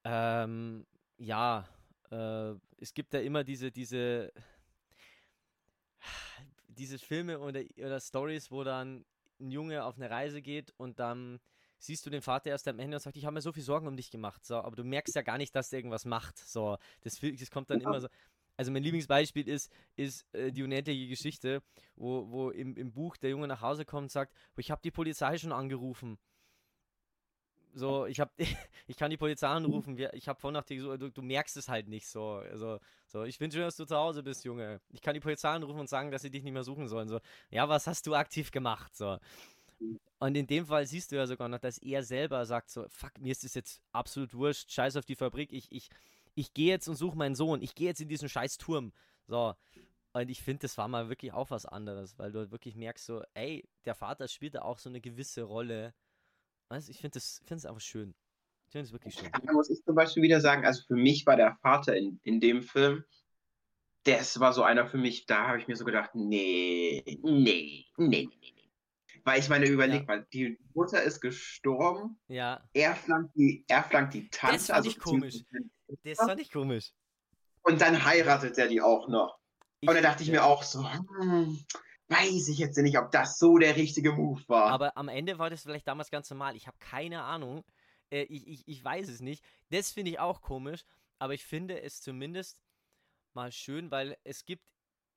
ähm, 0.03 0.86
ja, 1.17 1.67
äh, 2.11 2.53
es 2.77 2.93
gibt 2.93 3.13
ja 3.13 3.21
immer 3.21 3.43
diese, 3.43 3.71
diese, 3.71 4.34
diese 6.67 6.97
Filme 6.99 7.39
oder, 7.39 7.61
oder 7.77 7.99
Stories, 7.99 8.51
wo 8.51 8.63
dann 8.63 9.05
ein 9.40 9.52
Junge 9.52 9.84
auf 9.84 9.98
eine 9.98 10.10
Reise 10.10 10.42
geht 10.42 10.74
und 10.78 11.00
dann 11.00 11.40
siehst 11.78 12.06
du 12.06 12.10
den 12.10 12.22
Vater 12.22 12.50
erst 12.50 12.68
am 12.68 12.80
Ende 12.80 12.98
und 12.98 13.02
sagt, 13.02 13.16
ich 13.16 13.26
habe 13.26 13.34
mir 13.34 13.42
so 13.42 13.54
viel 13.54 13.64
Sorgen 13.64 13.88
um 13.88 13.96
dich 13.96 14.12
gemacht, 14.12 14.46
so, 14.46 14.56
aber 14.56 14.76
du 14.76 14.84
merkst 14.84 15.16
ja 15.16 15.22
gar 15.22 15.38
nicht, 15.38 15.56
dass 15.56 15.70
der 15.70 15.80
irgendwas 15.80 16.06
macht, 16.06 16.38
so, 16.38 16.78
das, 17.02 17.20
das 17.20 17.52
kommt 17.52 17.70
dann 17.70 17.82
immer 17.82 18.02
so, 18.02 18.08
also 18.58 18.72
mein 18.74 18.84
Lieblingsbeispiel 18.84 19.48
ist, 19.48 19.72
ist 19.96 20.26
äh, 20.34 20.52
die 20.52 20.64
unendliche 20.64 21.08
Geschichte, 21.08 21.64
wo, 21.96 22.30
wo 22.30 22.50
im, 22.50 22.76
im 22.76 22.92
Buch 22.92 23.16
der 23.16 23.30
Junge 23.30 23.48
nach 23.48 23.62
Hause 23.62 23.86
kommt 23.86 24.04
und 24.04 24.12
sagt, 24.12 24.34
"Oh, 24.58 24.60
ich 24.60 24.70
habe 24.70 24.82
die 24.84 24.92
Polizei 24.92 25.38
schon 25.38 25.54
angerufen. 25.54 26.18
So, 27.74 28.05
ich 28.05 28.20
habe, 28.20 28.32
ich 28.88 28.97
kann 28.97 29.11
die 29.11 29.17
Polizei 29.17 29.47
anrufen. 29.47 29.97
Ich 30.13 30.28
habe 30.28 30.39
vorhin 30.39 30.53
nach 30.53 30.65
dir 30.65 30.78
gesucht, 30.78 31.01
du, 31.01 31.09
du 31.09 31.22
merkst 31.22 31.57
es 31.57 31.70
halt 31.70 31.88
nicht 31.88 32.07
so. 32.07 32.34
Also, 32.34 32.80
so, 33.07 33.24
ich 33.24 33.36
schön, 33.36 33.49
dass 33.51 33.78
du 33.78 33.86
zu 33.86 33.95
Hause 33.95 34.24
bist, 34.24 34.43
Junge. 34.43 34.82
Ich 34.91 35.01
kann 35.01 35.13
die 35.13 35.20
Polizei 35.20 35.49
anrufen 35.49 35.80
und 35.80 35.89
sagen, 35.89 36.11
dass 36.11 36.22
sie 36.22 36.30
dich 36.30 36.43
nicht 36.43 36.53
mehr 36.53 36.63
suchen 36.63 36.88
sollen. 36.88 37.07
So, 37.07 37.20
ja, 37.49 37.67
was 37.70 37.88
hast 37.88 38.05
du 38.07 38.15
aktiv 38.15 38.51
gemacht? 38.51 38.95
So. 38.95 39.17
Und 40.20 40.36
in 40.36 40.47
dem 40.47 40.65
Fall 40.65 40.86
siehst 40.86 41.11
du 41.11 41.15
ja 41.15 41.26
sogar 41.26 41.47
noch, 41.47 41.59
dass 41.59 41.78
er 41.78 42.03
selber 42.03 42.45
sagt 42.45 42.70
so, 42.70 42.86
fuck, 42.89 43.17
mir 43.20 43.32
ist 43.32 43.43
das 43.43 43.53
jetzt 43.53 43.82
absolut 43.93 44.34
wurscht, 44.34 44.72
scheiß 44.72 44.97
auf 44.97 45.05
die 45.05 45.15
Fabrik, 45.15 45.53
ich, 45.53 45.72
ich, 45.72 45.89
ich 46.36 46.53
gehe 46.53 46.67
jetzt 46.70 46.88
und 46.89 46.95
suche 46.95 47.17
meinen 47.17 47.36
Sohn, 47.36 47.61
ich 47.61 47.76
gehe 47.76 47.88
jetzt 47.88 48.01
in 48.01 48.09
diesen 48.09 48.28
scheiß 48.28 48.57
Turm. 48.57 48.91
So. 49.28 49.55
Und 50.13 50.30
ich 50.30 50.41
finde, 50.41 50.61
das 50.61 50.78
war 50.78 50.88
mal 50.88 51.07
wirklich 51.07 51.34
auch 51.34 51.51
was 51.51 51.65
anderes, 51.65 52.17
weil 52.17 52.32
du 52.32 52.39
halt 52.39 52.51
wirklich 52.51 52.76
merkst 52.76 53.05
so, 53.05 53.24
ey, 53.34 53.67
der 53.86 53.95
Vater 53.95 54.28
spielt 54.28 54.55
da 54.55 54.63
auch 54.63 54.80
so 54.80 54.89
eine 54.89 55.01
gewisse 55.01 55.43
Rolle. 55.43 55.93
Weißt, 56.70 56.89
ich 56.89 56.99
finde 56.99 57.17
es 57.20 57.41
einfach 57.65 57.82
schön. 57.82 58.13
Ich 58.67 58.72
finde 58.72 58.86
es 58.86 58.91
wirklich 58.91 59.15
schön. 59.15 59.30
Da 59.43 59.51
muss 59.53 59.70
ich 59.70 59.84
zum 59.84 59.95
Beispiel 59.95 60.22
wieder 60.24 60.39
sagen, 60.39 60.65
also 60.65 60.84
für 60.88 60.95
mich 60.95 61.26
war 61.26 61.36
der 61.36 61.57
Vater 61.61 61.95
in, 61.97 62.20
in 62.24 62.39
dem 62.39 62.61
Film 62.61 63.03
das 64.03 64.39
war 64.39 64.53
so 64.53 64.63
einer 64.63 64.88
für 64.88 64.97
mich, 64.97 65.26
da 65.26 65.47
habe 65.49 65.59
ich 65.59 65.67
mir 65.67 65.76
so 65.76 65.84
gedacht, 65.84 66.11
nee, 66.15 67.03
nee, 67.05 67.20
nee, 67.22 67.86
nee, 67.97 68.30
nee. 68.30 68.70
Weil 69.26 69.39
ich 69.41 69.49
meine, 69.49 69.67
überleg 69.67 70.01
Ja. 70.01 70.05
mal, 70.07 70.28
die 70.32 70.57
Mutter 70.74 71.03
ist 71.03 71.20
gestorben, 71.20 72.17
Ja, 72.28 72.63
er 72.74 72.95
flankt 72.95 73.36
die, 73.36 73.65
er 73.67 73.84
flankt 73.84 74.13
die 74.13 74.30
Tante. 74.30 74.55
Das 74.55 74.67
fand 74.67 74.86
ich 74.88 74.95
beziehungsweise- 74.97 75.43
das 76.03 76.17
fand 76.17 76.39
ich 76.41 76.49
komisch. 76.51 76.93
Und 77.63 77.82
dann 77.82 78.03
heiratet 78.05 78.57
er 78.57 78.70
die 78.70 78.82
auch 78.82 79.09
noch. 79.09 79.38
Ich- 79.82 79.89
Und 79.89 79.95
dann 79.95 80.03
dachte 80.03 80.24
ich 80.24 80.32
mir 80.32 80.45
auch 80.45 80.63
so, 80.63 80.82
hm, 80.89 81.59
weiß 82.10 82.47
ich 82.49 82.57
jetzt 82.57 82.78
nicht, 82.78 82.97
ob 82.97 83.12
das 83.12 83.39
so 83.39 83.57
der 83.57 83.76
richtige 83.76 84.12
Move 84.12 84.41
war. 84.47 84.72
Aber 84.72 84.97
am 84.97 85.07
Ende 85.10 85.38
war 85.38 85.49
das 85.49 85.64
vielleicht 85.64 85.88
damals 85.88 86.12
ganz 86.12 86.30
normal. 86.30 86.55
Ich 86.55 86.68
habe 86.68 86.78
keine 86.80 87.24
Ahnung. 87.24 87.64
Äh, 88.12 88.24
ich, 88.24 88.47
ich, 88.47 88.68
ich 88.68 88.84
weiß 88.84 89.10
es 89.10 89.22
nicht. 89.22 89.43
Das 89.70 89.91
finde 89.91 90.12
ich 90.12 90.20
auch 90.20 90.41
komisch. 90.41 90.84
Aber 91.20 91.34
ich 91.34 91.45
finde 91.45 91.82
es 91.82 92.01
zumindest 92.01 92.60
mal 93.34 93.51
schön, 93.51 93.91
weil 93.91 94.18
es 94.24 94.45
gibt 94.45 94.64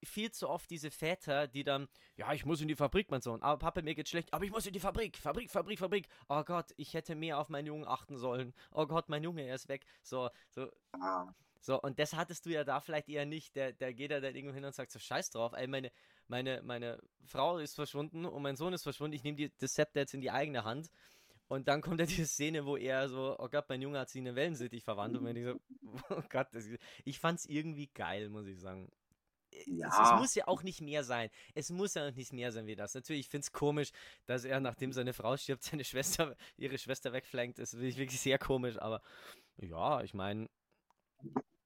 viel 0.05 0.33
zu 0.33 0.49
oft 0.49 0.69
diese 0.69 0.91
Väter, 0.91 1.47
die 1.47 1.63
dann, 1.63 1.89
ja, 2.17 2.33
ich 2.33 2.45
muss 2.45 2.61
in 2.61 2.69
die 2.69 2.75
Fabrik, 2.75 3.11
mein 3.11 3.23
Sohn. 3.23 3.41
Aber 3.43 3.59
Papa, 3.59 3.83
mir 3.83 3.95
geht's 3.95 4.11
schlecht. 4.11 4.33
Aber 4.35 4.45
ich 4.45 4.51
muss 4.51 4.67
in 4.67 4.73
die 4.73 4.81
Fabrik. 4.81 5.17
Fabrik, 5.17 5.51
Fabrik, 5.51 5.79
Fabrik. 5.79 6.09
Oh 6.29 6.43
Gott, 6.43 6.73
ich 6.77 6.95
hätte 6.95 7.15
mehr 7.15 7.39
auf 7.39 7.49
meinen 7.49 7.67
Jungen 7.67 7.87
achten 7.87 8.19
sollen. 8.19 8.53
Oh 8.73 8.87
Gott, 8.87 9.09
mein 9.09 9.23
Junge, 9.23 9.43
er 9.43 9.55
ist 9.55 9.69
weg. 9.69 9.85
So, 10.03 10.29
so, 10.51 10.69
Ah, 10.93 11.33
so, 11.61 11.81
und 11.81 12.01
das 12.01 12.15
hattest 12.15 12.45
du 12.47 12.51
ja 12.51 12.65
da 12.65 12.81
vielleicht 12.81 13.09
eher 13.09 13.25
nicht. 13.25 13.55
Der, 13.55 13.73
der 13.73 13.95
geht 13.95 14.11
da 14.11 14.19
dann 14.21 14.35
irgendwo 14.35 14.55
hin 14.55 14.65
und 14.65 14.75
sagt 14.75 14.91
so, 14.91 14.99
scheiß 14.99 15.31
drauf, 15.31 15.53
ey, 15.53 15.69
meine, 15.69 15.93
meine, 16.33 16.63
meine 16.65 16.99
Frau 17.27 17.59
ist 17.59 17.75
verschwunden 17.77 18.25
und 18.27 18.43
mein 18.43 18.57
Sohn 18.57 18.73
ist 18.73 18.83
verschwunden, 18.83 19.15
ich 19.15 19.23
nehme 19.23 19.37
die- 19.37 19.53
das 19.59 19.75
Zepter 19.75 20.01
jetzt 20.01 20.15
in 20.15 20.23
die 20.23 20.33
eigene 20.33 20.65
Hand. 20.65 20.91
Und 21.49 21.69
dann 21.69 21.83
kommt 21.83 22.01
ja 22.01 22.07
diese 22.07 22.27
Szene, 22.27 22.65
wo 22.67 22.77
er 22.79 23.09
so, 23.11 23.37
oh 23.39 23.49
Gott, 23.49 23.69
mein 23.69 23.83
Junge 23.83 23.99
hat 24.01 24.09
sich 24.11 24.21
in 24.21 24.29
einen 24.29 24.37
Wellensittich 24.37 24.85
verwandelt. 24.85 25.23
Und 25.23 25.29
wenn 25.29 25.37
ich 25.37 25.45
so, 25.45 25.61
oh 26.11 26.23
Gott, 26.31 26.49
das, 26.53 26.65
ich 27.05 27.19
fand's 27.21 27.45
irgendwie 27.47 27.89
geil, 27.95 28.31
muss 28.31 28.47
ich 28.47 28.59
sagen. 28.61 28.91
Es, 29.51 29.67
es 29.67 29.69
Ja. 29.79 30.17
muss 30.19 30.35
ja 30.35 30.49
auch 30.49 30.63
nicht 30.63 30.81
mehr 30.81 31.05
sein. 31.05 31.31
Es 31.55 31.71
muss 31.71 31.95
ja 31.95 32.09
auch 32.09 32.15
nicht 32.15 32.33
mehr 32.33 32.53
sein 32.53 32.67
wie 32.67 32.77
das. 32.77 32.95
Natürlich, 32.95 33.21
ich 33.27 33.29
find's 33.29 33.53
komisch, 33.53 33.93
dass 34.27 34.45
er, 34.45 34.61
nachdem 34.61 34.93
seine 34.95 35.13
Frau 35.13 35.37
stirbt, 35.37 35.63
seine 35.65 35.85
Schwester, 35.85 36.37
ihre 36.57 36.79
Schwester 36.79 37.13
wegflankt. 37.13 37.59
Das 37.59 37.71
finde 37.73 37.89
ich 37.89 37.99
wirklich 37.99 38.21
sehr 38.21 38.39
komisch, 38.39 38.79
aber 38.79 39.03
ja, 39.59 40.03
ich 40.03 40.15
meine, 40.15 40.49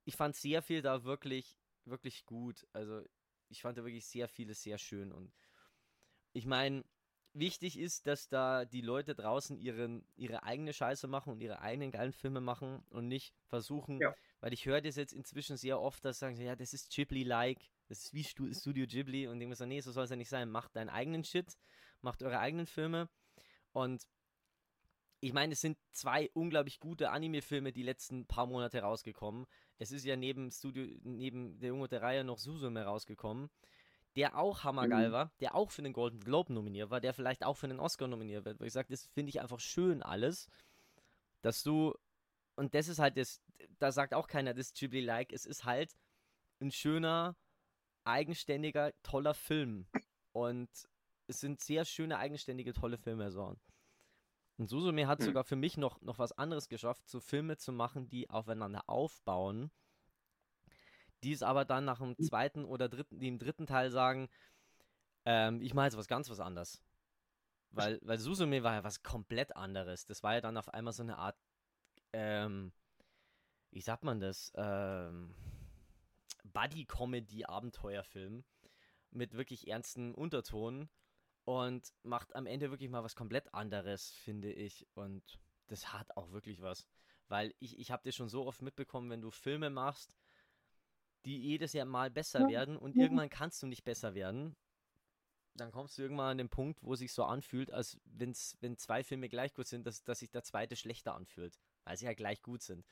ich 0.05 0.17
fand 0.17 0.37
sehr 0.37 0.62
viel 0.62 0.83
da 0.83 1.05
wirklich, 1.05 1.57
wirklich 1.85 2.25
gut. 2.27 2.67
Also 2.73 3.03
ich 3.49 3.62
fand 3.62 3.78
da 3.78 3.84
wirklich 3.84 4.07
sehr 4.07 4.28
vieles 4.28 4.62
sehr 4.62 4.78
schön. 4.78 5.12
Und 5.12 5.32
ich 6.32 6.47
meine, 6.47 6.84
wichtig 7.32 7.78
ist, 7.78 8.07
dass 8.07 8.28
da 8.28 8.64
die 8.64 8.80
Leute 8.80 9.14
draußen 9.14 9.59
ihren, 9.59 10.07
ihre 10.16 10.42
eigene 10.42 10.72
Scheiße 10.72 11.07
machen 11.07 11.32
und 11.32 11.40
ihre 11.40 11.61
eigenen 11.61 11.90
geilen 11.90 12.12
Filme 12.12 12.40
machen 12.40 12.82
und 12.90 13.09
nicht 13.09 13.34
versuchen, 13.47 14.01
Ja. 14.01 14.14
weil 14.40 14.53
ich 14.53 14.66
höre 14.66 14.80
das 14.80 14.97
jetzt 14.97 15.12
inzwischen 15.12 15.57
sehr 15.57 15.80
oft, 15.80 16.05
dass 16.05 16.18
sagen, 16.18 16.36
sie, 16.36 16.44
ja, 16.44 16.57
das 16.57 16.72
ist 16.72 16.90
Ghibli-like, 16.94 17.61
das 17.88 18.05
ist 18.05 18.14
wie 18.14 18.24
Stu 18.24 18.53
Studio 18.53 18.86
Ghibli 18.86 19.28
und 19.28 19.40
ich 19.40 19.55
so, 19.57 19.66
nee, 19.66 19.80
so 19.80 19.92
soll 19.92 20.05
es 20.05 20.11
ja 20.11 20.16
nicht 20.16 20.28
sein. 20.28 20.51
Macht 20.51 20.74
deinen 20.76 20.88
eigenen 20.88 21.24
Shit, 21.24 21.57
macht 22.01 22.22
eure 22.22 22.38
eigenen 22.38 22.66
Filme 22.66 23.09
und 23.72 24.03
ich 25.21 25.33
meine, 25.33 25.55
es 25.55 25.61
sind 25.61 25.79
zwei 25.93 26.31
unglaublich 26.35 26.79
gute 26.81 27.11
Anime-Filme 27.11 27.73
die 27.73 27.83
letzten 27.83 28.27
paar 28.27 28.47
Monate 28.47 28.81
rausgekommen. 28.81 29.47
Es 29.79 29.91
ist 29.93 30.05
ja 30.05 30.17
neben 30.17 30.51
Studio, 30.51 30.87
neben 31.03 31.59
der 31.59 31.71
Junge 31.71 31.89
der 31.89 32.03
Reihe 32.03 32.25
noch 32.25 32.39
Suzume 32.39 32.85
rausgekommen, 32.85 33.51
der 34.17 34.37
auch 34.37 34.64
hammergeil 34.64 35.09
Mhm. 35.09 35.12
war, 35.12 35.33
der 35.41 35.55
auch 35.55 35.71
für 35.71 35.83
den 35.83 35.93
Golden 35.93 36.21
Globe 36.21 36.53
nominiert 36.53 36.91
war, 36.91 37.01
der 37.01 37.14
vielleicht 37.14 37.45
auch 37.45 37.57
für 37.57 37.69
den 37.69 37.81
Oscar 37.81 38.09
nominiert 38.09 38.45
wird. 38.45 38.61
Weil 38.61 38.69
ich 38.69 38.73
sage, 38.73 38.89
das 38.91 39.07
finde 39.07 39.31
ich 39.31 39.41
einfach 39.41 39.61
schön 39.61 40.03
alles, 40.03 40.49
dass 41.43 41.62
du, 41.62 41.95
und 42.57 42.75
das 42.75 42.89
ist 42.89 42.99
halt 42.99 43.17
das, 43.17 43.41
da 43.79 43.93
sagt 43.93 44.14
auch 44.14 44.27
keiner, 44.29 44.55
das 44.55 44.69
ist 44.69 44.77
Ghibli-like, 44.79 45.33
es 45.33 45.47
ist 45.47 45.64
halt 45.64 45.95
ein 46.61 46.71
schöner, 46.71 47.37
eigenständiger, 48.05 48.93
toller 49.03 49.35
Film. 49.35 49.87
Und 50.33 50.71
es 51.27 51.41
sind 51.41 51.61
sehr 51.61 51.85
schöne, 51.85 52.19
eigenständige, 52.19 52.73
tolle 52.73 52.99
Filme 52.99 53.31
so. 53.31 53.57
Und 54.59 54.69
Susume 54.69 55.07
hat 55.07 55.21
Hm. 55.21 55.27
sogar 55.27 55.45
für 55.45 55.57
mich 55.57 55.77
noch, 55.77 56.01
noch 56.01 56.19
was 56.19 56.33
anderes 56.33 56.69
geschafft, 56.69 57.09
so 57.09 57.21
Filme 57.21 57.59
zu 57.59 57.73
machen, 57.73 58.09
die 58.09 58.31
aufeinander 58.31 58.85
aufbauen, 58.87 59.71
die 61.23 61.33
es 61.33 61.43
aber 61.43 61.65
dann 61.65 61.85
nach 61.85 61.99
dem 61.99 62.17
zweiten 62.19 62.65
oder 62.65 62.89
dritten, 62.89 63.19
die 63.19 63.29
im 63.29 63.39
dritten 63.39 63.67
Teil 63.67 63.91
sagen, 63.91 64.29
ähm, 65.25 65.61
ich 65.61 65.75
mache 65.75 65.87
jetzt 65.87 65.97
was 65.97 66.09
ganz 66.09 66.31
was 66.31 66.41
anderes. 66.41 66.83
Weil, 67.71 67.99
weil 68.03 68.19
Susume 68.19 68.63
war 68.63 68.75
ja 68.75 68.85
was 68.85 69.03
komplett 69.03 69.55
anderes. 69.55 70.07
Das 70.07 70.23
war 70.23 70.35
ja 70.35 70.41
dann 70.41 70.57
auf 70.57 70.73
einmal 70.73 70.95
so 70.95 71.03
eine 71.03 71.19
Art, 71.19 71.37
ähm, 72.15 72.73
wie 73.71 73.83
sagt 73.83 74.05
man 74.05 74.21
das, 74.21 74.53
ähm, 74.55 75.35
Buddy-Comedy-Abenteuerfilm 76.45 78.45
mit 79.11 79.35
wirklich 79.35 79.69
ernsten 79.69 80.15
Untertonen 80.15 80.89
und 81.47 81.94
macht 82.03 82.34
am 82.34 82.44
Ende 82.47 82.70
wirklich 82.70 82.90
mal 82.90 83.05
was 83.05 83.14
komplett 83.14 83.55
anderes, 83.55 84.11
finde 84.11 84.53
ich. 84.53 84.84
Und 84.94 85.22
das 85.68 85.92
hat 85.92 86.16
auch 86.16 86.32
wirklich 86.32 86.61
was. 86.61 86.86
Weil 87.28 87.55
ich, 87.61 87.78
ich 87.78 87.90
habe 87.92 88.03
das 88.05 88.16
schon 88.16 88.28
so 88.28 88.47
oft 88.47 88.62
mitbekommen, 88.62 89.11
wenn 89.11 89.20
du 89.22 89.30
Filme 89.30 89.70
machst, 89.70 90.16
die 91.24 91.38
jedes 91.38 91.72
Jahr 91.72 91.86
mal 91.86 92.11
besser 92.11 92.49
werden 92.49 92.76
und 92.76 92.97
irgendwann 92.97 93.30
kannst 93.30 93.62
du 93.62 93.68
nicht 93.68 93.84
besser 93.84 94.14
werden, 94.14 94.57
dann 95.55 95.70
kommst 95.70 95.97
du 95.97 96.03
irgendwann 96.03 96.32
an 96.32 96.38
den 96.38 96.49
Punkt, 96.49 96.82
wo 96.82 96.92
es 96.94 96.99
sich 96.99 97.12
so 97.12 97.24
anfühlt, 97.24 97.70
als 97.70 97.99
wenn's, 98.05 98.57
wenn 98.61 98.76
zwei 98.76 99.05
Filme 99.05 99.28
gleich 99.28 99.55
gut 99.55 99.66
sind, 99.68 99.86
dass, 99.86 100.03
dass 100.03 100.18
sich 100.18 100.30
der 100.30 100.42
zweite 100.42 100.74
schlechter 100.76 101.14
anfühlt, 101.14 101.59
weil 101.84 101.97
sie 101.97 102.07
halt 102.09 102.16
gleich 102.18 102.42
gut 102.42 102.62
sind. 102.62 102.84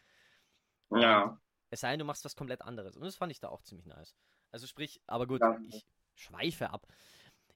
ja. 0.91 1.39
Es 1.71 1.81
sei 1.81 1.91
denn, 1.91 1.99
du 1.99 2.05
machst 2.05 2.25
was 2.25 2.37
komplett 2.37 2.63
anderes. 2.63 2.95
Und 2.97 3.03
das 3.03 3.17
fand 3.17 3.33
ich 3.33 3.41
da 3.41 3.49
auch 3.49 3.63
ziemlich 3.63 3.87
nice. 3.87 4.15
Also 4.53 4.69
sprich, 4.69 5.01
aber 5.09 5.27
gut, 5.27 5.41
Ja. 5.41 5.59
ich 5.67 5.85
schweife 6.15 6.71
ab. 6.71 6.87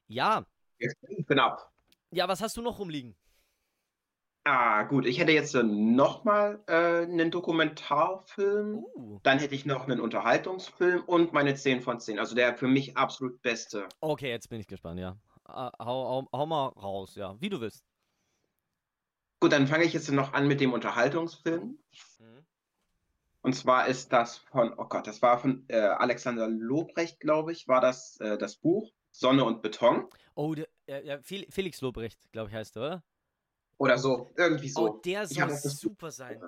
Ja, 0.07 0.45
Genau. 1.27 1.57
ja, 2.11 2.27
was 2.27 2.41
hast 2.41 2.57
du 2.57 2.61
noch 2.61 2.79
rumliegen? 2.79 3.15
Ah, 4.45 4.83
gut. 4.83 5.05
Ich 5.05 5.19
hätte 5.19 5.31
jetzt 5.31 5.53
nochmal 5.53 6.63
äh, 6.67 7.03
einen 7.03 7.29
Dokumentarfilm. 7.29 8.83
Uh, 8.95 9.19
Dann 9.21 9.37
hätte 9.37 9.53
ich 9.53 9.65
noch 9.65 9.83
einen 9.83 9.99
Unterhaltungsfilm 9.99 11.03
und 11.03 11.33
meine 11.33 11.53
10 11.53 11.81
von 11.81 11.99
10. 11.99 12.17
Also 12.17 12.35
der 12.35 12.57
für 12.57 12.67
mich 12.67 12.97
absolut 12.97 13.41
beste. 13.41 13.87
okay, 13.99 14.29
jetzt 14.29 14.49
bin 14.49 14.59
ich 14.59 14.67
gespannt, 14.67 14.99
ja. 14.99 15.17
Äh, 15.47 15.51
hau, 15.53 15.77
hau, 15.79 16.27
hau 16.31 16.45
mal 16.45 16.67
raus, 16.69 17.15
ja. 17.15 17.35
Wie 17.39 17.49
du 17.49 17.61
willst. 17.61 17.85
Gut, 19.39 19.51
dann 19.51 19.67
fange 19.67 19.83
ich 19.83 19.93
jetzt 19.93 20.09
noch 20.11 20.33
an 20.33 20.47
mit 20.47 20.61
dem 20.61 20.73
Unterhaltungsfilm. 20.73 21.77
Mhm. 22.19 22.45
Und 23.41 23.53
zwar 23.53 23.87
ist 23.87 24.11
das 24.11 24.37
von, 24.37 24.73
oh 24.77 24.85
Gott, 24.85 25.07
das 25.07 25.21
war 25.21 25.37
von 25.39 25.65
äh, 25.69 25.77
Alexander 25.77 26.47
Lobrecht, 26.47 27.19
glaube 27.19 27.51
ich, 27.51 27.67
war 27.67 27.81
das 27.81 28.19
äh, 28.19 28.37
das 28.37 28.57
Buch 28.57 28.91
Sonne 29.19 29.43
und 29.43 29.61
Beton 29.61 30.07
Oh, 30.35 30.55
der, 30.55 30.67
ja, 30.87 31.21
Fel- 31.21 31.47
Felix 31.49 31.81
Lobrecht, 31.81 32.31
glaube 32.31 32.49
ich, 32.49 32.55
heißt 32.55 32.77
er, 32.77 32.81
oder? 32.81 33.03
oder 33.77 33.97
so, 33.97 34.29
irgendwie 34.37 34.69
so. 34.69 34.95
oh, 34.95 35.01
der 35.03 35.27
soll 35.27 35.49
super 35.49 36.11
sein. 36.11 36.41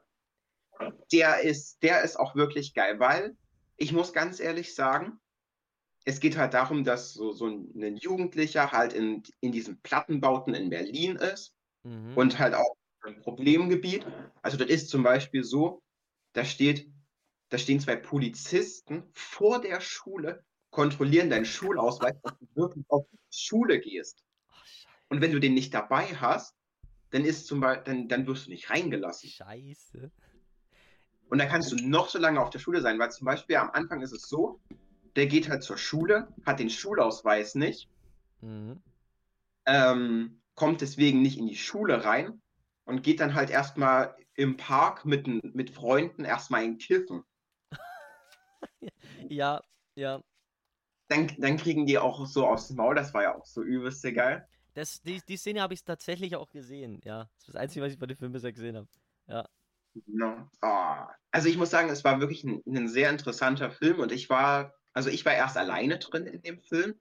Der 1.11 1.41
ist, 1.41 1.83
der 1.83 2.03
ist 2.03 2.17
auch 2.17 2.35
wirklich 2.35 2.73
geil, 2.73 2.99
weil 2.99 3.35
ich 3.75 3.91
muss 3.91 4.13
ganz 4.13 4.39
ehrlich 4.39 4.73
sagen, 4.73 5.19
es 6.05 6.19
geht 6.19 6.37
halt 6.37 6.53
darum, 6.53 6.83
dass 6.83 7.13
so, 7.13 7.33
so 7.33 7.47
ein 7.47 7.97
Jugendlicher 7.97 8.71
halt 8.71 8.93
in, 8.93 9.23
in 9.41 9.51
diesen 9.51 9.81
Plattenbauten 9.81 10.53
in 10.53 10.69
Berlin 10.69 11.17
ist 11.17 11.53
Mhm. 11.83 12.15
und 12.15 12.39
halt 12.39 12.53
auch 12.53 12.75
ein 13.03 13.19
Problemgebiet. 13.21 14.05
Also 14.43 14.57
das 14.57 14.69
ist 14.69 14.89
zum 14.89 15.03
Beispiel 15.03 15.43
so, 15.43 15.81
da 16.33 16.45
steht, 16.45 16.89
da 17.49 17.57
stehen 17.57 17.79
zwei 17.79 17.95
Polizisten 17.97 19.09
vor 19.13 19.59
der 19.59 19.81
Schule, 19.81 20.45
kontrollieren 20.71 21.29
deinen 21.29 21.45
Schulausweis, 21.45 22.15
dass 22.23 22.33
du 22.39 22.47
wirklich 22.55 22.85
auf 22.89 23.05
die 23.11 23.37
Schule 23.37 23.79
gehst. 23.79 24.23
Und 25.09 25.21
wenn 25.21 25.31
du 25.31 25.39
den 25.39 25.53
nicht 25.53 25.73
dabei 25.73 26.05
hast, 26.15 26.55
dann 27.11 27.25
ist 27.25 27.45
zum 27.45 27.59
Beispiel, 27.59 27.83
dann, 27.83 28.07
dann 28.07 28.27
wirst 28.27 28.47
du 28.47 28.51
nicht 28.51 28.69
reingelassen. 28.69 29.29
Scheiße. 29.29 30.11
Und 31.29 31.37
dann 31.37 31.47
kannst 31.49 31.71
du 31.71 31.75
noch 31.87 32.09
so 32.09 32.19
lange 32.19 32.41
auf 32.41 32.49
der 32.49 32.59
Schule 32.59 32.81
sein, 32.81 32.99
weil 32.99 33.11
zum 33.11 33.25
Beispiel 33.25 33.57
am 33.57 33.69
Anfang 33.71 34.01
ist 34.01 34.11
es 34.13 34.27
so, 34.27 34.59
der 35.15 35.27
geht 35.27 35.49
halt 35.49 35.63
zur 35.63 35.77
Schule, 35.77 36.27
hat 36.45 36.59
den 36.59 36.69
Schulausweis 36.69 37.55
nicht, 37.55 37.89
Mhm. 38.41 38.81
ähm, 39.65 40.41
kommt 40.55 40.81
deswegen 40.81 41.21
nicht 41.21 41.37
in 41.37 41.47
die 41.47 41.55
Schule 41.55 42.03
rein 42.03 42.41
und 42.85 43.03
geht 43.03 43.19
dann 43.19 43.35
halt 43.35 43.49
erstmal 43.49 44.15
im 44.35 44.57
Park 44.57 45.05
mit, 45.05 45.27
mit 45.55 45.69
Freunden 45.69 46.25
erstmal 46.25 46.63
in 46.63 46.77
Kiffen. 46.77 47.23
Ja, 49.29 49.61
ja. 49.95 50.21
Dann, 51.11 51.27
dann 51.39 51.57
kriegen 51.57 51.85
die 51.85 51.97
auch 51.99 52.25
so 52.25 52.47
aufs 52.47 52.69
Maul, 52.69 52.95
das 52.95 53.13
war 53.13 53.23
ja 53.23 53.35
auch 53.35 53.45
so 53.45 53.61
übelste 53.61 54.13
geil. 54.13 54.47
Das, 54.73 55.01
die, 55.01 55.21
die 55.27 55.35
Szene 55.35 55.61
habe 55.61 55.73
ich 55.73 55.83
tatsächlich 55.83 56.37
auch 56.37 56.49
gesehen, 56.49 57.01
ja. 57.03 57.25
Das 57.25 57.39
ist 57.39 57.47
das 57.49 57.55
Einzige, 57.57 57.83
was 57.85 57.91
ich 57.91 57.99
bei 57.99 58.05
dem 58.05 58.15
Film 58.17 58.31
bisher 58.31 58.53
gesehen 58.53 58.77
habe. 58.77 58.87
No. 60.07 60.49
Ah. 60.61 61.09
Also 61.31 61.49
ich 61.49 61.57
muss 61.57 61.69
sagen, 61.69 61.89
es 61.89 62.05
war 62.05 62.21
wirklich 62.21 62.45
ein, 62.45 62.61
ein 62.65 62.87
sehr 62.87 63.09
interessanter 63.09 63.71
Film 63.71 63.99
und 63.99 64.13
ich 64.13 64.29
war, 64.29 64.73
also 64.93 65.09
ich 65.09 65.25
war 65.25 65.33
erst 65.33 65.57
alleine 65.57 65.99
drin 65.99 66.25
in 66.27 66.41
dem 66.41 66.61
Film 66.61 66.95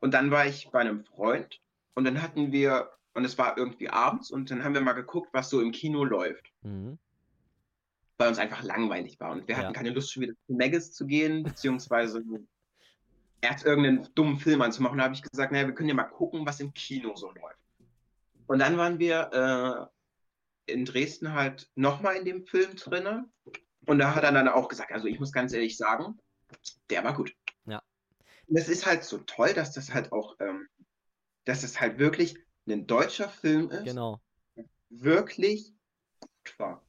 und 0.00 0.14
dann 0.14 0.30
war 0.30 0.46
ich 0.46 0.70
bei 0.70 0.80
einem 0.80 1.04
Freund 1.04 1.60
und 1.94 2.04
dann 2.06 2.22
hatten 2.22 2.52
wir, 2.52 2.90
und 3.12 3.26
es 3.26 3.36
war 3.36 3.58
irgendwie 3.58 3.90
abends 3.90 4.30
und 4.30 4.50
dann 4.50 4.64
haben 4.64 4.72
wir 4.72 4.80
mal 4.80 4.94
geguckt, 4.94 5.28
was 5.32 5.50
so 5.50 5.60
im 5.60 5.72
Kino 5.72 6.04
läuft. 6.04 6.50
Mhm. 6.62 6.98
weil 8.16 8.28
uns 8.28 8.38
einfach 8.38 8.62
langweilig 8.62 9.18
war. 9.18 9.32
Und 9.32 9.48
wir 9.48 9.54
Ja. 9.54 9.62
hatten 9.62 9.72
keine 9.74 9.90
Lust, 9.90 10.12
schon 10.12 10.22
wieder 10.22 10.34
zu 10.46 10.52
Maggis 10.52 10.92
zu 10.92 11.06
gehen, 11.06 11.42
beziehungsweise 11.42 12.22
erst 13.40 13.64
irgendeinen 13.64 14.08
dummen 14.14 14.38
Film 14.38 14.62
anzumachen. 14.62 14.98
Da 14.98 15.04
habe 15.04 15.14
ich 15.14 15.22
gesagt, 15.22 15.52
naja, 15.52 15.66
wir 15.66 15.74
können 15.74 15.88
ja 15.88 15.94
mal 15.94 16.04
gucken, 16.04 16.46
was 16.46 16.60
im 16.60 16.74
Kino 16.74 17.16
so 17.16 17.30
läuft. 17.32 17.58
Und 18.46 18.58
dann 18.58 18.76
waren 18.76 18.98
wir 18.98 19.90
äh, 20.66 20.72
in 20.72 20.84
Dresden 20.84 21.32
halt 21.32 21.70
nochmal 21.74 22.16
in 22.16 22.24
dem 22.24 22.44
Film 22.44 22.76
drinne. 22.76 23.28
Und 23.86 23.98
da 23.98 24.14
hat 24.14 24.24
er 24.24 24.32
dann 24.32 24.48
auch 24.48 24.68
gesagt, 24.68 24.92
also 24.92 25.06
ich 25.06 25.18
muss 25.18 25.32
ganz 25.32 25.52
ehrlich 25.52 25.76
sagen, 25.76 26.18
der 26.90 27.04
war 27.04 27.14
gut. 27.14 27.34
Ja. 27.66 27.82
Es 28.48 28.68
ist 28.68 28.86
halt 28.86 29.04
so 29.04 29.18
toll, 29.18 29.54
dass 29.54 29.72
das 29.72 29.94
halt 29.94 30.12
auch, 30.12 30.36
ähm, 30.40 30.68
dass 31.44 31.62
es 31.62 31.80
halt 31.80 31.98
wirklich 31.98 32.36
ein 32.68 32.86
deutscher 32.86 33.28
Film 33.28 33.70
ist, 33.70 33.84
Genau. 33.84 34.20
wirklich 34.90 35.72
gut 36.20 36.58
war. 36.58 36.84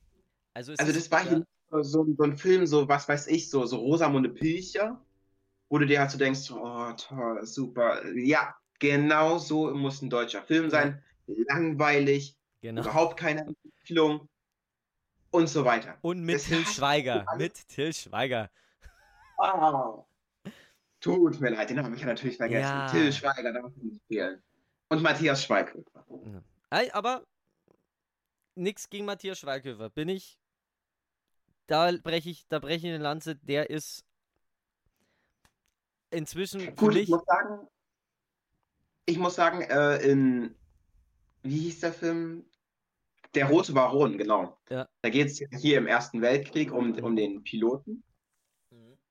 Also, 0.54 0.74
Also 0.78 0.92
das 0.92 1.10
war 1.12 1.24
ja, 1.24 1.30
hier 1.30 1.46
so, 1.84 2.06
so 2.18 2.24
ein 2.24 2.38
Film, 2.38 2.68
so 2.68 2.88
was 2.90 3.08
weiß 3.08 3.28
ich, 3.28 3.50
so, 3.50 3.66
so 3.66 3.78
Rosamunde 3.78 4.30
Pilcher, 4.30 5.02
wo 5.72 5.78
du 5.78 5.88
dir 5.88 6.02
halt 6.02 6.12
so 6.12 6.18
denkst, 6.18 6.52
oh 6.52 6.92
toll, 6.98 7.46
super. 7.46 8.06
Ja, 8.14 8.54
genau 8.80 9.38
so 9.38 9.74
muss 9.74 10.02
ein 10.02 10.10
deutscher 10.10 10.44
Film 10.44 10.70
sein. 10.70 11.02
Langweilig, 11.28 12.38
genau. 12.60 12.82
überhaupt 12.82 13.18
keine 13.18 13.46
Entwicklung 13.48 14.28
und 15.32 15.48
so 15.48 15.64
weiter. 15.64 15.98
Und 16.02 16.24
mit 16.26 16.36
Das 16.36 16.44
Till 16.44 16.66
Schweiger. 16.66 17.26
Mit 17.38 17.70
Till 17.70 17.94
Schweiger. 17.94 18.52
Ah. 19.38 20.04
Tut 21.00 21.40
mir 21.40 21.52
leid, 21.52 21.70
den 21.70 21.82
habe 21.82 21.96
ich 21.96 22.02
ja 22.02 22.08
natürlich 22.08 22.36
vergessen. 22.36 22.70
Ja. 22.70 22.88
Till 22.88 23.14
Schweiger, 23.14 23.54
darf 23.54 23.72
ich 23.78 23.84
nicht 23.84 24.02
fehlen. 24.08 24.44
Und 24.90 25.02
Matthias 25.02 25.46
Schweighöfer. 25.46 26.06
Ja. 26.70 26.94
Aber 26.94 27.26
nix 28.56 28.90
gegen 28.90 29.06
Matthias 29.06 29.40
Schweighöfer. 29.40 29.90
Bin 29.90 30.10
ich. 30.10 30.38
Da 31.68 31.90
breche 32.04 32.30
ich, 32.30 32.46
da 32.50 32.60
breche 32.60 32.88
ich 32.88 32.94
eine 32.94 33.02
Lanze, 33.02 33.38
der 33.38 33.70
ist 33.70 34.04
inzwischen 36.12 36.76
Gut, 36.76 36.96
ich 36.96 37.10
muss 37.10 37.24
sagen, 37.26 37.68
ich 39.06 39.18
muss 39.18 39.36
sagen, 39.36 39.62
äh, 39.62 39.98
in, 39.98 40.56
wie 41.44 41.58
hieß 41.60 41.80
der 41.82 41.94
Film? 41.94 42.46
Der 43.34 43.48
Rote 43.50 43.72
Baron, 43.74 44.18
genau. 44.18 44.58
Ja. 44.70 44.88
Da 45.02 45.10
geht 45.10 45.28
es 45.28 45.42
hier 45.62 45.78
im 45.78 45.88
Ersten 45.88 46.22
Weltkrieg 46.22 46.72
um, 46.74 46.94
um 47.00 47.16
den 47.16 47.44
Piloten. 47.44 48.04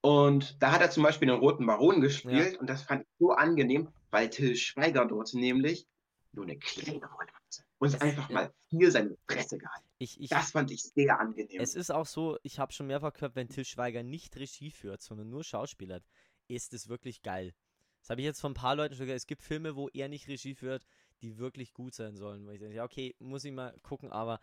Und 0.02 0.62
da 0.62 0.72
hat 0.72 0.80
er 0.80 0.90
zum 0.90 1.02
Beispiel 1.02 1.28
den 1.28 1.38
Roten 1.38 1.66
Baron 1.66 2.00
gespielt 2.00 2.58
und 2.58 2.68
das 2.70 2.82
fand 2.82 3.02
ich 3.02 3.08
so 3.18 3.32
angenehm, 3.32 3.88
weil 4.10 4.30
Till 4.30 4.56
Schweiger 4.56 5.04
dort 5.04 5.34
nämlich 5.34 5.86
nur 6.32 6.44
eine 6.46 6.56
kleine 6.58 7.04
Rolle 7.06 7.28
hatte. 7.32 7.64
Und 7.78 7.88
Es- 7.94 8.00
einfach 8.00 8.28
ja. 8.30 8.34
mal 8.34 8.54
viel 8.70 8.90
seine 8.90 9.16
Presse 9.26 9.58
gehalten. 9.58 9.86
Ich, 9.98 10.18
ich, 10.18 10.30
Das 10.30 10.52
fand 10.52 10.70
ich 10.70 10.82
sehr 10.82 11.18
angenehm. 11.20 11.60
es 11.60 11.74
ist 11.74 11.90
auch 11.90 12.06
so, 12.06 12.38
ich 12.42 12.58
habe 12.58 12.72
schon 12.72 12.86
mehrfach 12.86 13.12
gehört, 13.12 13.36
wenn 13.36 13.48
Till 13.50 13.64
Schweiger 13.66 14.02
nicht 14.02 14.36
Regie 14.36 14.70
führt, 14.70 15.02
sondern 15.02 15.28
nur 15.28 15.44
Schauspielert, 15.44 16.04
ist 16.50 16.74
es 16.74 16.88
wirklich 16.88 17.22
geil. 17.22 17.54
Das 18.00 18.10
habe 18.10 18.20
ich 18.20 18.24
jetzt 18.24 18.40
von 18.40 18.52
ein 18.52 18.54
paar 18.54 18.74
Leuten 18.76 18.94
schon 18.94 19.06
gehört. 19.06 19.18
Es 19.20 19.26
gibt 19.26 19.42
Filme, 19.42 19.76
wo 19.76 19.88
er 19.88 20.08
nicht 20.08 20.26
Regie 20.28 20.54
führt, 20.54 20.86
die 21.20 21.38
wirklich 21.38 21.72
gut 21.74 21.94
sein 21.94 22.16
sollen. 22.16 22.46
Wo 22.46 22.50
ich 22.50 22.58
denke, 22.58 22.74
ja, 22.74 22.84
okay, 22.84 23.14
muss 23.18 23.44
ich 23.44 23.52
mal 23.52 23.74
gucken, 23.82 24.10
aber, 24.10 24.40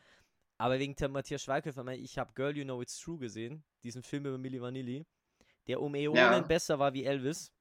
aber 0.58 0.80
wegen 0.80 0.96
der 0.96 1.10
Matthias 1.10 1.44
Schweighöfer, 1.44 1.86
ich 1.94 2.18
habe 2.18 2.34
Girl 2.34 2.56
You 2.56 2.64
Know 2.64 2.82
It's 2.82 3.00
True 3.00 3.18
gesehen, 3.18 3.64
diesen 3.84 4.04
Film 4.04 4.26
über 4.26 4.38
Milli 4.38 4.62
Vanilli, 4.62 5.06
der 5.68 5.82
um 5.82 5.96
Äonen 5.96 6.16
Ja. 6.18 6.40
besser 6.42 6.80
war 6.80 6.94
wie 6.94 7.04
Elvis. 7.04 7.52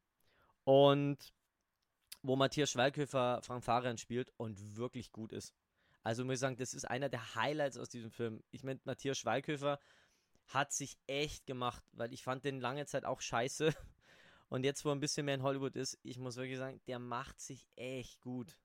Und 0.65 1.33
wo 2.23 2.37
Matthias 2.37 2.71
Schweighöfer 2.71 3.41
Frank 3.43 3.65
Farian 3.65 3.99
spielt 3.99 4.33
und 4.37 4.77
wirklich 4.77 5.13
gut 5.13 5.33
ist. 5.33 5.55
Also 6.03 6.25
muss 6.25 6.35
ich 6.35 6.41
sagen, 6.41 6.57
das 6.57 6.75
ist 6.75 6.85
einer 6.85 7.09
der 7.09 7.35
Highlights 7.35 7.79
aus 7.79 7.89
diesem 7.89 8.11
Film. 8.11 8.43
Ich 8.51 8.63
meine, 8.65 8.81
Matthias 8.85 9.19
Schweighöfer 9.19 9.81
hat 10.49 10.73
sich 10.73 10.97
echt 11.07 11.47
gemacht, 11.47 11.83
weil 11.93 12.13
ich 12.13 12.23
fand 12.23 12.45
den 12.45 12.61
lange 12.61 12.87
Zeit 12.87 13.05
auch 13.05 13.21
scheiße. 13.21 13.75
Und 14.49 14.65
jetzt, 14.65 14.85
wo 14.85 14.91
er 14.91 14.95
ein 14.95 15.01
bisschen 15.01 15.27
mehr 15.27 15.35
in 15.37 15.43
Hollywood 15.43 15.77
ist, 15.77 15.99
ich 16.03 16.19
muss 16.19 16.37
wirklich 16.37 16.59
sagen, 16.59 16.81
der 16.87 16.99
macht 16.99 17.41
sich 17.41 17.67
echt 17.77 18.21
gut. 18.21 18.59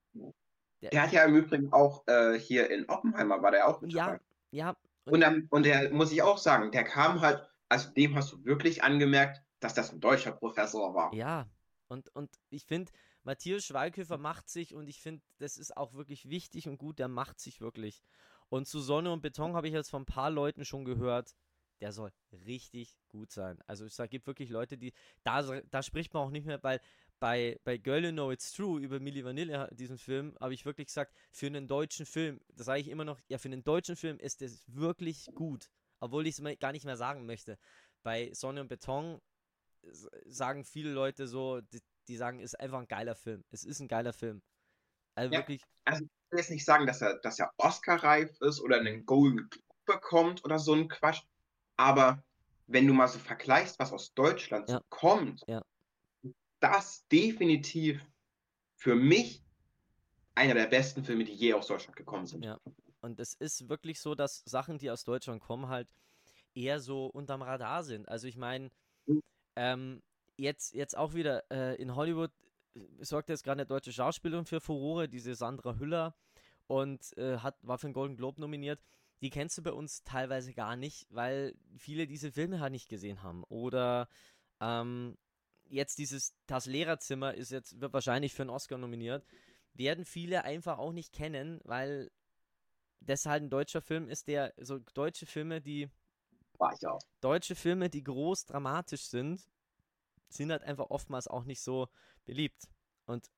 der 0.92 1.04
hat 1.04 1.12
ja 1.12 1.24
im 1.26 1.36
Übrigen 1.36 1.72
auch 1.74 2.06
äh, 2.08 2.38
hier 2.40 2.70
in 2.70 2.88
Oppenheimer 2.90 3.42
war 3.42 3.52
der 3.52 3.68
auch 3.68 3.82
mit 3.82 3.94
Ja, 3.94 3.96
dabei. 3.96 4.20
ja, 4.52 4.76
Und, 5.06 5.22
dann, 5.22 5.48
und 5.52 5.66
der 5.66 5.92
muss 5.94 6.12
ich 6.12 6.22
auch 6.24 6.38
sagen, 6.40 6.72
der 6.72 6.84
kam 6.86 7.22
halt, 7.22 7.48
also 7.70 7.92
dem 7.92 8.16
hast 8.16 8.32
du 8.34 8.46
wirklich 8.46 8.84
angemerkt, 8.84 9.44
dass 9.62 9.74
das 9.76 9.92
ein 9.94 10.02
deutscher 10.02 10.32
Professor 10.34 10.96
war. 10.96 11.20
ja. 11.20 11.50
Und, 11.88 12.10
und 12.16 12.30
ich 12.50 12.66
finde, 12.66 12.92
Matthias 13.24 13.66
Schweighöfer 13.66 14.18
macht 14.18 14.50
sich 14.50 14.74
und 14.76 14.88
ich 14.88 15.02
finde, 15.02 15.24
das 15.40 15.58
ist 15.58 15.76
auch 15.78 15.94
wirklich 15.94 16.30
wichtig 16.30 16.68
und 16.70 16.78
gut, 16.78 17.00
der 17.00 17.08
macht 17.08 17.40
sich 17.40 17.62
wirklich. 17.62 18.02
Und 18.50 18.68
zu 18.68 18.80
Sonne 18.80 19.12
und 19.12 19.22
Beton 19.22 19.56
habe 19.56 19.68
ich 19.68 19.74
jetzt 19.74 19.90
von 19.90 20.04
ein 20.04 20.06
paar 20.06 20.32
Leuten 20.32 20.66
schon 20.66 20.86
gehört, 20.86 21.36
der 21.82 21.92
soll 21.92 22.12
richtig 22.46 22.96
gut 23.10 23.32
sein. 23.32 23.60
Also 23.68 23.86
es 23.86 23.98
gibt 24.10 24.28
wirklich 24.28 24.50
Leute, 24.50 24.78
die, 24.78 24.94
da, 25.24 25.42
da 25.42 25.84
spricht 25.84 26.14
man 26.14 26.24
auch 26.24 26.30
nicht 26.30 26.46
mehr, 26.46 26.62
weil 26.64 26.80
bei, 27.20 27.60
bei 27.64 27.78
Girl 27.78 28.06
You 28.06 28.12
Know 28.12 28.32
It's 28.32 28.54
True 28.54 28.80
über 28.80 29.00
Milli 29.00 29.24
Vanilli, 29.26 29.56
diesen 29.72 29.98
Film, 29.98 30.36
habe 30.40 30.54
ich 30.54 30.66
wirklich 30.66 30.88
gesagt, 30.88 31.14
für 31.32 31.48
einen 31.48 31.68
deutschen 31.68 32.06
Film, 32.06 32.40
das 32.54 32.68
sage 32.68 32.82
ich 32.82 32.88
immer 32.88 33.06
noch, 33.06 33.20
ja, 33.28 33.38
für 33.38 33.48
einen 33.48 33.64
deutschen 33.64 33.96
Film 33.96 34.20
ist 34.20 34.42
das 34.42 34.64
wirklich 34.68 35.30
gut. 35.36 35.70
Obwohl 36.00 36.26
ich 36.26 36.40
es 36.40 36.60
gar 36.60 36.72
nicht 36.72 36.86
mehr 36.86 36.98
sagen 36.98 37.26
möchte. 37.26 37.60
Bei 38.02 38.34
Sonne 38.34 38.62
und 38.62 38.68
Beton 38.70 39.22
sagen 40.26 40.64
viele 40.64 40.92
Leute 40.92 41.28
so, 41.28 41.62
die, 41.62 41.82
die 42.08 42.18
sagen, 42.18 42.40
ist 42.40 42.60
einfach 42.60 42.80
ein 42.80 42.88
geiler 42.88 43.16
Film. 43.16 43.44
Es 43.52 43.64
ist 43.64 43.80
ein 43.80 43.88
geiler 43.88 44.14
Film. 44.14 44.42
Also 45.16 45.34
Ja. 45.34 45.40
wirklich, 45.40 45.62
Also 45.86 46.04
ich 46.04 46.32
will 46.32 46.40
jetzt 46.40 46.50
nicht 46.50 46.66
sagen, 46.66 46.88
dass 46.88 47.02
er, 47.02 47.20
dass 47.20 47.40
er 47.40 47.52
Oscar-reif 47.58 48.40
ist 48.42 48.62
oder 48.62 48.80
einen 48.80 49.06
Golden 49.06 49.50
Globe 49.50 49.62
bekommt 49.86 50.44
oder 50.46 50.60
so 50.60 50.74
ein 50.74 50.88
Quatsch, 50.88 51.24
aber 51.82 52.24
wenn 52.68 52.86
du 52.88 52.94
mal 52.94 53.08
so 53.08 53.18
vergleichst, 53.20 53.80
was 53.80 53.92
aus 53.92 54.14
Deutschland 54.14 54.70
Ja. 54.70 54.82
kommt, 54.90 55.44
Ja. 55.48 55.62
das 56.60 57.08
definitiv 57.08 58.06
für 58.76 58.96
mich 58.96 59.44
einer 60.36 60.54
der 60.54 60.68
besten 60.68 61.04
Filme, 61.04 61.24
die 61.24 61.34
je 61.34 61.54
aus 61.54 61.68
Deutschland 61.68 61.96
gekommen 61.98 62.28
sind. 62.28 62.46
Ja. 62.46 62.58
Und 63.02 63.20
es 63.20 63.34
ist 63.34 63.68
wirklich 63.68 64.00
so, 64.00 64.14
dass 64.14 64.44
Sachen, 64.46 64.78
die 64.78 64.92
aus 64.92 65.04
Deutschland 65.04 65.42
kommen, 65.42 65.68
halt 65.70 65.92
eher 66.54 66.80
so 66.80 67.08
unterm 67.08 67.42
Radar 67.42 67.84
sind. 67.84 68.08
Also 68.08 68.28
ich 68.28 68.38
meine, 68.38 68.70
Mhm. 69.08 69.22
ähm, 69.56 70.02
jetzt, 70.38 70.74
jetzt 70.76 70.96
auch 70.96 71.14
wieder 71.16 71.44
äh, 71.52 71.76
in 71.82 71.96
Hollywood 71.96 72.32
äh, 72.76 72.80
sorgt 73.04 73.30
jetzt 73.30 73.44
gerade 73.44 73.62
eine 73.62 73.66
deutsche 73.66 73.92
Schauspielerin 73.92 74.46
für 74.46 74.62
Furore, 74.62 75.10
diese 75.10 75.34
Sandra 75.34 75.78
Hüller, 75.80 76.14
und 76.68 77.18
äh, 77.18 77.38
hat, 77.40 77.56
war 77.64 77.80
für 77.80 77.88
den 77.88 77.94
Golden 77.94 78.16
Globe 78.16 78.40
nominiert. 78.40 78.80
Die 79.22 79.30
kennst 79.30 79.58
du 79.58 79.62
bei 79.64 79.72
uns 79.72 80.04
teilweise 80.04 80.54
gar 80.54 80.76
nicht, 80.76 81.08
weil 81.10 81.56
viele 81.78 82.08
diese 82.08 82.32
Filme 82.32 82.60
halt 82.60 82.72
nicht 82.72 82.90
gesehen 82.90 83.22
haben. 83.24 83.44
Oder 83.46 84.08
ähm, 84.60 85.18
jetzt 85.66 85.98
dieses 86.00 86.36
Das 86.48 86.66
Lehrerzimmer 86.66 87.34
ist 87.36 87.52
jetzt, 87.52 87.80
wird 87.80 87.94
wahrscheinlich 87.94 88.34
für 88.34 88.44
einen 88.44 88.50
Oscar 88.50 88.78
nominiert. 88.78 89.26
Werden 89.74 90.06
viele 90.06 90.44
einfach 90.44 90.80
auch 90.80 90.92
nicht 90.92 91.14
kennen, 91.14 91.62
weil 91.64 92.12
das 93.02 93.26
halt 93.26 93.44
ein 93.44 93.50
deutscher 93.50 93.82
Film 93.82 94.10
ist, 94.10 94.28
der 94.28 94.54
so 94.58 94.80
deutsche 94.94 95.26
Filme, 95.26 95.62
die 95.62 95.90
War 96.58 96.74
ich 96.74 96.86
auch. 96.88 97.02
deutsche 97.22 97.56
Filme, 97.56 97.90
die 97.90 98.04
groß 98.04 98.46
dramatisch 98.46 99.04
sind, 99.06 99.48
sind 100.30 100.52
halt 100.52 100.64
einfach 100.64 100.90
oftmals 100.90 101.28
auch 101.28 101.46
nicht 101.46 101.62
so 101.62 101.88
beliebt. 102.26 102.70
Und 103.06 103.30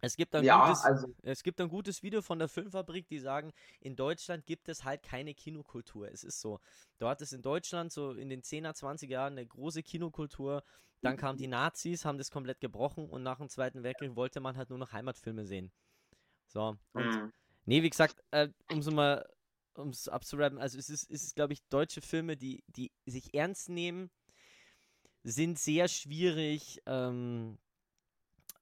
es 0.00 0.16
gibt 0.16 0.34
ein 0.34 0.46
Ja, 0.46 0.48
gutes, 0.48 0.84
also 0.84 1.14
es 1.22 1.42
gibt 1.42 1.60
ein 1.60 1.68
gutes 1.68 2.02
Video 2.02 2.22
von 2.22 2.38
der 2.38 2.48
Filmfabrik, 2.48 3.08
die 3.08 3.18
sagen, 3.18 3.52
in 3.80 3.96
Deutschland 3.96 4.46
gibt 4.46 4.68
es 4.68 4.84
halt 4.84 5.02
keine 5.02 5.34
Kinokultur. 5.34 6.08
Es 6.10 6.24
ist 6.24 6.40
so. 6.40 6.60
Dort 6.98 7.20
ist 7.22 7.32
in 7.32 7.42
Deutschland 7.42 7.92
so 7.92 8.12
in 8.12 8.28
den 8.28 8.42
10er, 8.42 8.74
20er 8.74 9.10
Jahren 9.12 9.34
eine 9.34 9.46
große 9.46 9.82
Kinokultur. 9.82 10.64
Dann 11.02 11.16
kamen 11.16 11.38
die 11.38 11.46
Nazis, 11.48 12.04
haben 12.04 12.18
das 12.18 12.30
komplett 12.30 12.60
gebrochen 12.60 13.08
und 13.08 13.22
nach 13.22 13.38
dem 13.38 13.48
Zweiten 13.48 13.82
Weltkrieg 13.82 14.16
wollte 14.16 14.40
man 14.40 14.56
halt 14.56 14.70
nur 14.70 14.78
noch 14.78 14.92
Heimatfilme 14.92 15.46
sehen. 15.46 15.72
So. 16.46 16.76
Und 16.92 17.20
mh, 17.22 17.32
Nee, 17.66 17.82
wie 17.82 17.90
gesagt, 17.90 18.22
äh, 18.32 18.48
um 18.70 18.78
es 18.80 18.90
mal, 18.90 19.28
um 19.74 19.90
es 19.90 20.08
abzurappen, 20.08 20.58
also 20.58 20.78
es 20.78 20.90
ist, 20.90 21.10
es 21.10 21.24
ist 21.24 21.36
glaube 21.36 21.52
ich, 21.52 21.62
deutsche 21.68 22.00
Filme, 22.00 22.36
die, 22.36 22.64
die 22.68 22.92
sich 23.06 23.34
ernst 23.34 23.68
nehmen, 23.68 24.10
sind 25.22 25.58
sehr 25.58 25.88
schwierig, 25.88 26.80
ähm, 26.86 27.58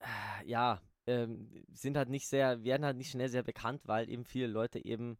äh, 0.00 0.44
ja, 0.46 0.80
ähm, 1.08 1.64
sind 1.72 1.96
halt 1.96 2.10
nicht 2.10 2.28
sehr, 2.28 2.62
werden 2.62 2.84
halt 2.84 2.96
nicht 2.96 3.10
schnell 3.10 3.28
sehr 3.28 3.42
bekannt, 3.42 3.82
weil 3.86 4.08
eben 4.10 4.24
viele 4.24 4.46
Leute 4.46 4.84
eben 4.84 5.18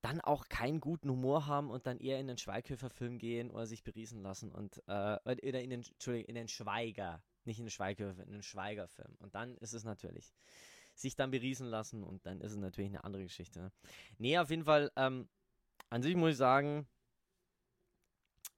dann 0.00 0.20
auch 0.20 0.48
keinen 0.48 0.80
guten 0.80 1.10
Humor 1.10 1.46
haben 1.46 1.68
und 1.70 1.86
dann 1.86 1.98
eher 1.98 2.20
in 2.20 2.26
den 2.26 2.38
Schweighöfer-Film 2.38 3.18
gehen 3.18 3.50
oder 3.50 3.66
sich 3.66 3.82
beriesen 3.82 4.22
lassen 4.22 4.50
und, 4.50 4.78
äh, 4.86 5.18
oder 5.24 5.60
in 5.60 5.70
den, 5.70 5.82
Entschuldigung, 5.82 6.28
in 6.28 6.34
den 6.36 6.48
Schweiger, 6.48 7.22
nicht 7.44 7.58
in 7.58 7.66
den 7.66 7.70
Schweighöfer, 7.70 8.22
in 8.22 8.32
den 8.32 8.42
Schweiger-Film. 8.42 9.16
Und 9.18 9.34
dann 9.34 9.56
ist 9.58 9.74
es 9.74 9.84
natürlich 9.84 10.32
sich 10.94 11.16
dann 11.16 11.30
beriesen 11.30 11.66
lassen 11.66 12.02
und 12.02 12.24
dann 12.26 12.40
ist 12.40 12.52
es 12.52 12.58
natürlich 12.58 12.90
eine 12.90 13.04
andere 13.04 13.22
Geschichte. 13.22 13.60
Ne? 13.60 13.72
Nee, 14.18 14.38
auf 14.38 14.50
jeden 14.50 14.64
Fall, 14.64 14.90
ähm, 14.96 15.28
an 15.88 16.02
sich 16.02 16.14
muss 16.14 16.32
ich 16.32 16.36
sagen, 16.36 16.86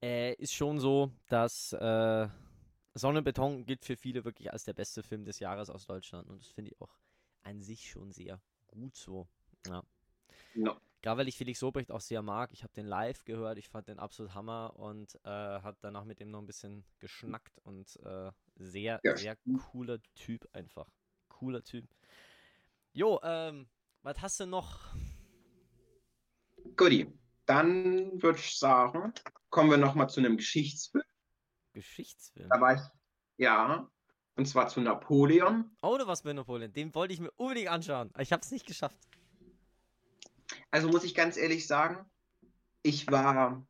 äh, 0.03 0.35
ist 0.35 0.53
schon 0.53 0.79
so, 0.79 1.13
dass 1.29 1.73
äh, 1.73 2.29
Sonne 2.95 3.19
und 3.19 3.25
Beton 3.25 3.65
gilt 3.65 3.85
für 3.85 3.97
viele 3.97 4.25
wirklich 4.25 4.53
als 4.53 4.65
der 4.65 4.75
beste 4.75 5.03
Film 5.03 5.25
des 5.25 5.39
Jahres 5.39 5.71
aus 5.71 5.87
Deutschland 5.87 6.29
und 6.29 6.41
das 6.43 6.49
finde 6.51 6.71
ich 6.73 6.81
auch 6.81 6.95
an 7.43 7.63
sich 7.63 7.91
schon 7.91 8.13
sehr 8.13 8.41
gut 8.69 8.95
so. 8.97 9.29
Ja. 9.67 9.83
no. 10.55 10.77
Gerade 11.01 11.19
weil 11.19 11.29
ich 11.29 11.37
Felix 11.37 11.59
Sobrecht 11.59 11.91
auch 11.91 12.01
sehr 12.01 12.23
mag. 12.23 12.53
Ich 12.53 12.63
habe 12.63 12.73
den 12.75 12.87
live 12.87 13.25
gehört, 13.25 13.59
ich 13.59 13.69
fand 13.69 13.89
den 13.89 13.99
absolut 13.99 14.35
Hammer 14.35 14.75
und 14.77 15.17
äh, 15.25 15.29
habe 15.29 15.77
danach 15.81 16.05
mit 16.05 16.21
ihm 16.21 16.31
noch 16.31 16.39
ein 16.39 16.47
bisschen 16.47 16.85
geschnackt 17.01 17.59
und 17.65 17.97
äh, 18.05 18.31
sehr, 18.57 19.01
Ja. 19.03 19.17
sehr 19.17 19.37
cooler 19.71 19.99
Typ 20.15 20.49
einfach. 20.53 20.89
Cooler 21.29 21.65
Typ. 21.65 21.89
Jo, 22.93 23.19
ähm, 23.25 23.69
was 24.03 24.21
hast 24.21 24.39
du 24.39 24.47
noch? 24.47 24.95
Guti, 26.77 27.13
dann 27.47 28.23
würde 28.23 28.39
ich 28.39 28.57
sagen, 28.59 29.13
kommen 29.51 29.71
wir 29.71 29.79
nochmal 29.79 30.09
zu 30.09 30.21
einem 30.21 30.37
Geschichtsfilm. 30.37 31.03
Geschichtsfilm. 31.73 32.49
Da 32.49 32.61
war 32.61 32.75
ich, 32.75 32.81
ja, 33.39 33.89
und 34.37 34.47
zwar 34.47 34.69
zu 34.69 34.81
Napoleon. 34.81 35.71
Oh, 35.83 35.97
du 35.99 36.07
warst 36.07 36.25
bei 36.25 36.33
Napoleon. 36.33 36.73
Den 36.73 36.95
wollte 36.95 37.15
ich 37.15 37.21
mir 37.21 37.31
unbedingt 37.33 37.69
anschauen. 37.69 38.11
Ich 38.19 38.33
habe 38.33 38.43
es 38.43 38.51
nicht 38.51 38.67
geschafft. 38.67 38.99
Also 40.71 40.89
muss 40.89 41.05
ich 41.05 41.15
ganz 41.15 41.37
ehrlich 41.37 41.67
sagen, 41.67 42.11
ich 42.83 43.11
war 43.11 43.67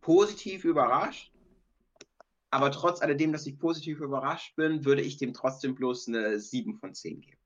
positiv 0.00 0.64
überrascht. 0.64 1.32
Aber 2.50 2.70
trotz 2.70 3.02
alledem, 3.02 3.32
dass 3.32 3.46
ich 3.46 3.58
positiv 3.58 4.00
überrascht 4.00 4.56
bin, 4.56 4.84
würde 4.84 5.02
ich 5.02 5.18
dem 5.18 5.34
trotzdem 5.34 5.74
bloß 5.74 6.08
eine 6.08 6.40
7 6.40 6.76
von 6.76 6.94
10 6.94 7.20
geben. 7.20 7.38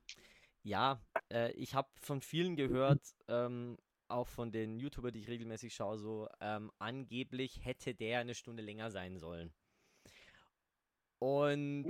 Ja, 0.62 1.02
äh, 1.32 1.50
ich 1.52 1.74
habe 1.74 1.88
von 2.00 2.22
vielen 2.22 2.54
gehört, 2.54 3.00
ähm, 3.26 3.76
auch 4.12 4.28
von 4.28 4.52
den 4.52 4.78
YouTuber, 4.78 5.10
die 5.10 5.20
ich 5.20 5.28
regelmäßig 5.28 5.74
schaue, 5.74 5.98
so 5.98 6.28
ähm, 6.40 6.70
angeblich 6.78 7.64
hätte 7.64 7.94
der 7.94 8.20
eine 8.20 8.34
Stunde 8.34 8.62
länger 8.62 8.90
sein 8.90 9.18
sollen. 9.18 9.52
Und 11.18 11.86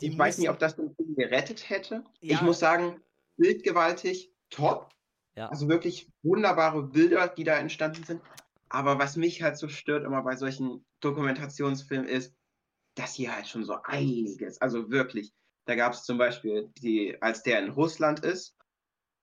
Ich 0.00 0.16
weiß 0.16 0.38
nicht, 0.38 0.46
müssen- 0.46 0.48
ob 0.48 0.58
das 0.58 0.76
den 0.76 0.94
Film 0.94 1.14
gerettet 1.16 1.68
hätte. 1.68 2.04
Ja. 2.20 2.36
Ich 2.36 2.42
muss 2.42 2.58
sagen, 2.58 3.02
bildgewaltig, 3.36 4.32
top. 4.50 4.90
Ja. 5.36 5.48
Also 5.48 5.68
wirklich 5.68 6.08
wunderbare 6.22 6.82
Bilder, 6.82 7.28
die 7.28 7.44
da 7.44 7.58
entstanden 7.58 8.04
sind. 8.04 8.22
Aber 8.70 8.98
was 8.98 9.16
mich 9.16 9.42
halt 9.42 9.58
so 9.58 9.68
stört 9.68 10.04
immer 10.04 10.22
bei 10.22 10.36
solchen 10.36 10.84
Dokumentationsfilmen 11.00 12.08
ist, 12.08 12.34
dass 12.94 13.14
hier 13.14 13.34
halt 13.34 13.46
schon 13.48 13.64
so 13.64 13.76
einiges, 13.84 14.60
also 14.60 14.90
wirklich, 14.90 15.32
da 15.66 15.74
gab 15.74 15.92
es 15.92 16.04
zum 16.04 16.16
Beispiel 16.18 16.70
die, 16.78 17.20
als 17.20 17.42
der 17.42 17.58
in 17.60 17.70
Russland 17.70 18.20
ist, 18.20 18.56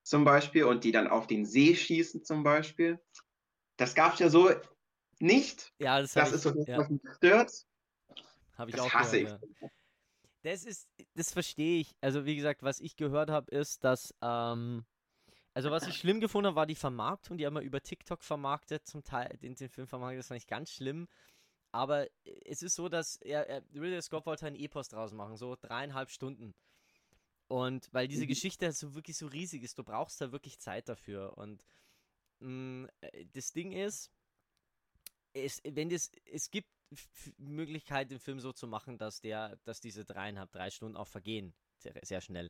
zum 0.04 0.24
Beispiel, 0.26 0.66
und 0.66 0.84
die 0.84 0.91
dann 0.91 1.08
auf 1.08 1.28
den 1.28 1.45
See 1.45 1.76
schießen 1.76 2.24
zum 2.24 2.43
Beispiel. 2.43 2.99
Das 3.78 3.95
gab 3.95 4.14
es 4.14 4.20
ja 4.20 4.30
so 4.30 4.49
nicht. 5.20 5.74
ja, 5.80 6.02
das, 6.02 6.14
Das 6.14 6.32
habe 6.32 6.36
ist 6.36 6.43
so 6.43 6.54
ja, 6.66 6.78
was 6.78 6.89
mich 6.89 7.02
stört. 7.18 7.52
hab 8.58 8.70
ich 8.70 8.76
Das 8.76 8.82
auch 8.82 8.93
hasse 8.93 9.20
gehört. 9.20 9.41
ich. 9.41 9.62
Ja. 9.62 9.70
Das 10.43 10.64
ist, 10.66 10.89
das 11.16 11.32
verstehe 11.32 11.82
ich. 11.82 11.95
Also 12.02 12.26
wie 12.26 12.36
gesagt, 12.36 12.64
was 12.64 12.80
ich 12.80 12.95
gehört 12.95 13.30
habe, 13.30 13.52
ist, 13.52 13.84
dass, 13.84 14.14
ähm, 14.22 14.86
also 15.54 15.72
was 15.72 15.88
ich 15.88 15.97
schlimm 15.97 16.22
gefunden 16.22 16.47
habe, 16.47 16.56
war 16.58 16.68
die 16.68 16.76
Vermarktung. 16.76 17.38
Die 17.38 17.45
haben 17.45 17.56
wir 17.56 17.62
über 17.62 17.82
TikTok 17.82 18.24
vermarktet, 18.24 18.88
zum 18.88 19.04
Teil, 19.04 19.38
den, 19.41 19.56
den 19.56 19.70
Film 19.70 19.88
vermarktet, 19.88 20.20
das 20.20 20.28
fand 20.30 20.39
ich 20.41 20.47
ganz 20.47 20.72
schlimm. 20.72 21.08
Aber 21.72 22.08
es 22.45 22.64
ist 22.64 22.76
so, 22.76 22.89
dass 22.89 23.18
er, 23.18 23.47
er 23.49 23.64
Ridley 23.74 24.02
Scott 24.02 24.26
wollte 24.26 24.47
einen 24.47 24.58
Epos 24.58 24.89
draus 24.89 25.14
machen, 25.14 25.38
so 25.38 25.56
dreieinhalb 25.62 26.10
Stunden. 26.12 26.54
Und 27.52 27.89
weil 27.93 28.08
diese 28.08 28.24
Mhm. 28.24 28.28
Geschichte 28.28 28.72
so 28.72 28.95
wirklich 28.95 29.18
so 29.18 29.28
riesig 29.28 29.64
ist, 29.64 29.78
du 29.78 29.84
brauchst 29.84 30.22
da 30.22 30.32
wirklich 30.32 30.58
Zeit 30.60 30.88
dafür. 30.88 31.38
Und 31.38 31.66
mh, 32.39 32.89
äh, 33.02 33.26
das 33.34 33.52
Ding 33.54 33.74
ist, 33.74 34.12
es, 35.34 35.62
wenn 35.64 35.89
das, 35.89 36.12
es 36.26 36.49
gibt 36.49 36.70
Möglichkeit, 37.38 38.12
den 38.12 38.20
Film 38.20 38.39
so 38.39 38.54
zu 38.54 38.68
machen, 38.68 38.97
dass 38.97 39.20
der, 39.22 39.58
dass 39.66 39.82
diese 39.82 40.06
dreieinhalb, 40.06 40.52
drei 40.52 40.70
Stunden 40.72 40.97
auch 40.97 41.08
vergehen. 41.08 41.54
Sehr, 41.78 41.93
sehr 42.04 42.22
schnell. 42.22 42.49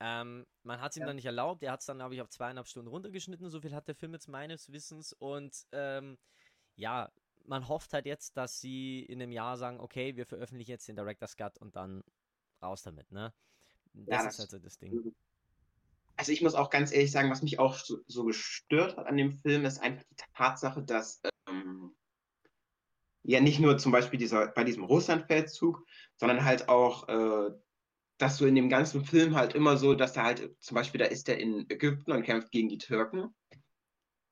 Ähm, 0.00 0.46
man 0.62 0.80
hat 0.80 0.92
es 0.92 0.96
ihm 0.96 1.02
Ja. 1.02 1.06
dann 1.06 1.16
nicht 1.16 1.26
erlaubt. 1.26 1.62
Er 1.62 1.72
hat 1.72 1.80
es 1.80 1.86
dann, 1.86 1.98
glaube 1.98 2.14
ich, 2.14 2.22
auf 2.22 2.30
zweieinhalb 2.30 2.66
Stunden 2.68 2.88
runtergeschnitten. 2.88 3.50
So 3.50 3.60
viel 3.60 3.74
hat 3.74 3.88
der 3.88 3.94
Film 3.94 4.14
jetzt 4.14 4.28
meines 4.28 4.72
Wissens. 4.72 5.12
Und 5.12 5.66
ähm, 5.72 6.18
ja, 6.76 7.12
man 7.44 7.68
hofft 7.68 7.92
halt 7.92 8.06
jetzt, 8.06 8.36
dass 8.36 8.60
sie 8.60 9.02
in 9.04 9.22
einem 9.22 9.32
Jahr 9.32 9.56
sagen, 9.58 9.80
okay, 9.80 10.16
wir 10.16 10.26
veröffentlichen 10.26 10.70
jetzt 10.70 10.88
den 10.88 10.96
Director's 10.96 11.36
Cut 11.36 11.58
und 11.58 11.76
dann 11.76 12.02
raus 12.62 12.82
damit, 12.82 13.10
ne? 13.12 13.34
Das 13.94 14.06
Ja, 14.06 14.16
ist 14.18 14.26
das- 14.26 14.38
halt 14.38 14.50
so 14.50 14.58
das 14.58 14.78
Ding. 14.78 15.14
Also 16.16 16.32
ich 16.32 16.42
muss 16.42 16.54
auch 16.54 16.68
ganz 16.68 16.92
ehrlich 16.92 17.10
sagen, 17.12 17.30
was 17.30 17.42
mich 17.42 17.58
auch 17.58 17.74
so, 17.74 17.98
so 18.06 18.24
gestört 18.24 18.96
hat 18.98 19.06
an 19.06 19.16
dem 19.16 19.38
Film, 19.38 19.64
ist 19.64 19.80
einfach 19.80 20.04
die 20.10 20.16
Tatsache, 20.34 20.82
dass 20.82 21.22
ähm, 21.48 21.96
ja 23.22 23.40
nicht 23.40 23.58
nur 23.58 23.78
zum 23.78 23.90
Beispiel 23.92 24.18
dieser, 24.18 24.48
bei 24.48 24.64
diesem 24.64 24.84
Russlandfeldzug, 24.84 25.86
sondern 26.16 26.44
halt 26.44 26.68
auch, 26.68 27.08
äh, 27.08 27.50
dass 28.18 28.36
du 28.36 28.44
in 28.44 28.54
dem 28.54 28.68
ganzen 28.68 29.02
Film 29.02 29.34
halt 29.34 29.54
immer 29.54 29.78
so, 29.78 29.94
dass 29.94 30.12
da 30.12 30.24
halt, 30.24 30.62
zum 30.62 30.74
Beispiel, 30.74 30.98
da 30.98 31.06
ist 31.06 31.26
er 31.28 31.38
in 31.38 31.68
Ägypten 31.70 32.12
und 32.12 32.22
kämpft 32.22 32.50
gegen 32.50 32.68
die 32.68 32.76
Türken, 32.78 33.34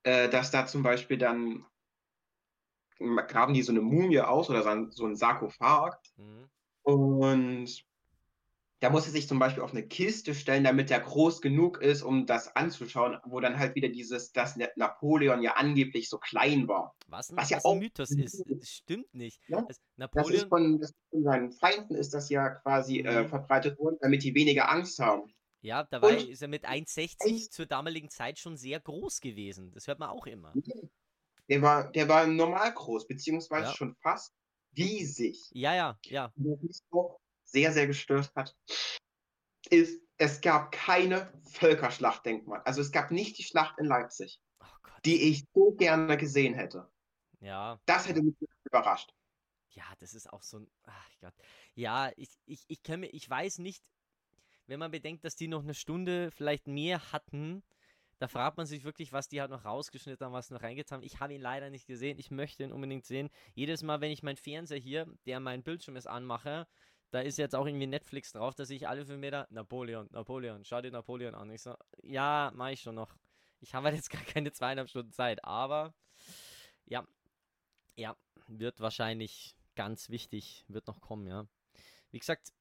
äh, 0.02 0.28
dass 0.28 0.50
da 0.50 0.66
zum 0.66 0.82
Beispiel 0.82 1.16
dann 1.16 1.64
graben 2.98 3.54
die 3.54 3.62
so 3.62 3.72
eine 3.72 3.80
Mumie 3.80 4.20
aus 4.20 4.50
oder 4.50 4.62
so 4.62 4.68
ein, 4.68 4.90
so 4.90 5.06
ein 5.06 5.16
Sarkophag 5.16 6.00
Mhm. 6.16 6.50
und 6.82 7.87
da 8.80 8.90
muss 8.90 9.06
er 9.06 9.12
sich 9.12 9.26
zum 9.26 9.38
Beispiel 9.38 9.62
auf 9.62 9.72
eine 9.72 9.86
Kiste 9.86 10.34
stellen, 10.34 10.62
damit 10.64 10.90
er 10.90 11.00
groß 11.00 11.40
genug 11.40 11.78
ist, 11.82 12.02
um 12.02 12.26
das 12.26 12.54
anzuschauen, 12.54 13.18
wo 13.24 13.40
dann 13.40 13.58
halt 13.58 13.74
wieder 13.74 13.88
dieses, 13.88 14.32
dass 14.32 14.56
Na- 14.56 14.68
Napoleon 14.76 15.42
ja 15.42 15.54
angeblich 15.54 16.08
so 16.08 16.18
klein 16.18 16.68
war. 16.68 16.94
Was, 17.08 17.34
Was 17.36 17.50
ja 17.50 17.56
was 17.56 17.64
ein 17.64 17.68
auch- 17.70 17.74
Mythos 17.76 18.10
ist. 18.12 18.44
Das 18.46 18.68
stimmt 18.68 19.12
nicht. 19.14 19.40
Ja, 19.48 19.58
Es- 19.60 19.66
Das 19.66 19.76
ist 19.78 19.82
Napoleon, 19.96 20.48
von, 20.48 20.80
das 20.80 20.92
von 21.10 21.22
seinen 21.24 21.50
Feinden 21.52 21.94
ist 21.96 22.14
das 22.14 22.28
ja 22.28 22.50
quasi 22.50 23.00
äh, 23.00 23.22
Mhm. 23.24 23.28
verbreitet 23.28 23.78
worden, 23.78 23.96
damit 24.00 24.22
die 24.22 24.34
weniger 24.34 24.70
Angst 24.70 24.98
haben. 25.00 25.32
ja, 25.60 25.80
Und- 26.00 26.28
ist 26.28 26.40
er 26.42 26.48
mit 26.48 26.64
1,60 26.64 27.16
Echt? 27.26 27.52
zur 27.52 27.66
damaligen 27.66 28.10
Zeit 28.10 28.38
schon 28.38 28.56
sehr 28.56 28.78
groß 28.78 29.20
gewesen. 29.20 29.72
Das 29.72 29.88
hört 29.88 29.98
man 29.98 30.10
auch 30.10 30.26
immer. 30.26 30.54
Der 31.48 31.62
war, 31.62 31.90
der 31.90 32.08
war 32.08 32.26
normal 32.28 32.72
groß, 32.72 33.08
beziehungsweise 33.08 33.66
Ja. 33.68 33.74
schon 33.74 33.96
fast 33.96 34.32
riesig. 34.76 35.48
Ja, 35.50 35.74
ja, 35.74 35.98
ja. 36.04 36.32
Was 36.36 36.60
mich 36.62 36.78
auch 36.90 37.18
sehr, 37.50 37.72
sehr 37.72 37.86
gestört 37.86 38.32
hat, 38.34 38.56
ist, 39.70 40.00
es 40.16 40.40
gab 40.40 40.72
keine 40.72 41.32
Völkerschlachtdenkmal. 41.52 42.62
Also 42.64 42.80
es 42.80 42.90
gab 42.92 43.10
nicht 43.10 43.38
die 43.38 43.44
Schlacht 43.44 43.78
in 43.78 43.86
Leipzig, 43.86 44.40
Oh 44.60 44.66
die 45.04 45.30
ich 45.30 45.44
so 45.54 45.72
gerne 45.72 46.16
gesehen 46.16 46.54
hätte. 46.54 46.90
Ja, 47.40 47.80
Das 47.86 48.08
hätte 48.08 48.22
mich 48.22 48.34
überrascht. 48.64 49.12
ja, 49.70 49.84
das 49.98 50.14
ist 50.14 50.32
auch 50.32 50.42
so 50.42 50.60
ein. 50.60 50.70
Ach 50.84 51.10
Gott. 51.20 51.34
Ja, 51.74 52.10
ich, 52.16 52.30
ich, 52.46 52.64
ich 52.68 52.82
kann 52.82 53.00
mir, 53.00 53.08
ich 53.08 53.28
weiß 53.28 53.58
nicht, 53.58 53.84
wenn 54.66 54.80
man 54.80 54.90
bedenkt, 54.90 55.24
dass 55.24 55.36
die 55.36 55.48
noch 55.48 55.62
eine 55.62 55.74
Stunde 55.74 56.30
vielleicht 56.30 56.66
mehr 56.68 57.12
hatten, 57.12 57.62
da 58.18 58.28
fragt 58.28 58.56
man 58.58 58.66
sich 58.66 58.84
wirklich, 58.84 59.12
was 59.12 59.28
die 59.28 59.40
halt 59.40 59.50
noch 59.50 59.64
rausgeschnitten 59.64 60.24
haben, 60.26 60.32
was 60.32 60.50
noch 60.50 60.62
reingetan 60.62 60.98
haben. 60.98 61.04
Ich 61.06 61.20
habe 61.20 61.34
ihn 61.34 61.40
leider 61.40 61.70
nicht 61.70 61.86
gesehen. 61.86 62.18
Ich 62.18 62.30
möchte 62.30 62.64
ihn 62.64 62.72
unbedingt 62.72 63.06
sehen. 63.06 63.30
Jedes 63.54 63.82
Mal, 63.82 64.00
wenn 64.00 64.12
ich 64.12 64.22
meinen 64.24 64.36
Fernseher 64.36 64.78
hier, 64.78 65.06
der 65.26 65.40
mein 65.40 65.62
Bildschirm 65.62 65.96
ist, 65.96 66.06
anmache, 66.08 66.66
da 67.10 67.20
ist 67.20 67.38
jetzt 67.38 67.54
auch 67.54 67.66
irgendwie 67.66 67.86
Netflix 67.86 68.32
drauf, 68.32 68.54
dass 68.54 68.70
ich 68.70 68.88
alle 68.88 69.06
fünf 69.06 69.20
Meter 69.20 69.46
Napoleon, 69.50 70.08
Napoleon, 70.10 70.64
schau 70.64 70.80
dir 70.80 70.90
Napoleon 70.90 71.34
an. 71.34 71.50
Ich 71.50 71.62
so, 71.62 71.74
ja, 72.02 72.52
mach 72.54 72.68
ich 72.68 72.80
schon 72.80 72.94
noch. 72.94 73.16
Ich 73.60 73.74
habe 73.74 73.86
halt 73.86 73.96
jetzt 73.96 74.10
gar 74.10 74.22
keine 74.22 74.52
zweieinhalb 74.52 74.88
Stunden 74.88 75.12
Zeit, 75.12 75.44
aber 75.44 75.94
ja, 76.86 77.06
ja, 77.96 78.16
wird 78.46 78.80
wahrscheinlich 78.80 79.56
ganz 79.74 80.10
wichtig, 80.10 80.64
wird 80.68 80.86
noch 80.86 81.00
kommen, 81.00 81.26
ja. 81.26 81.46
Wie 82.10 82.18
gesagt, 82.18 82.52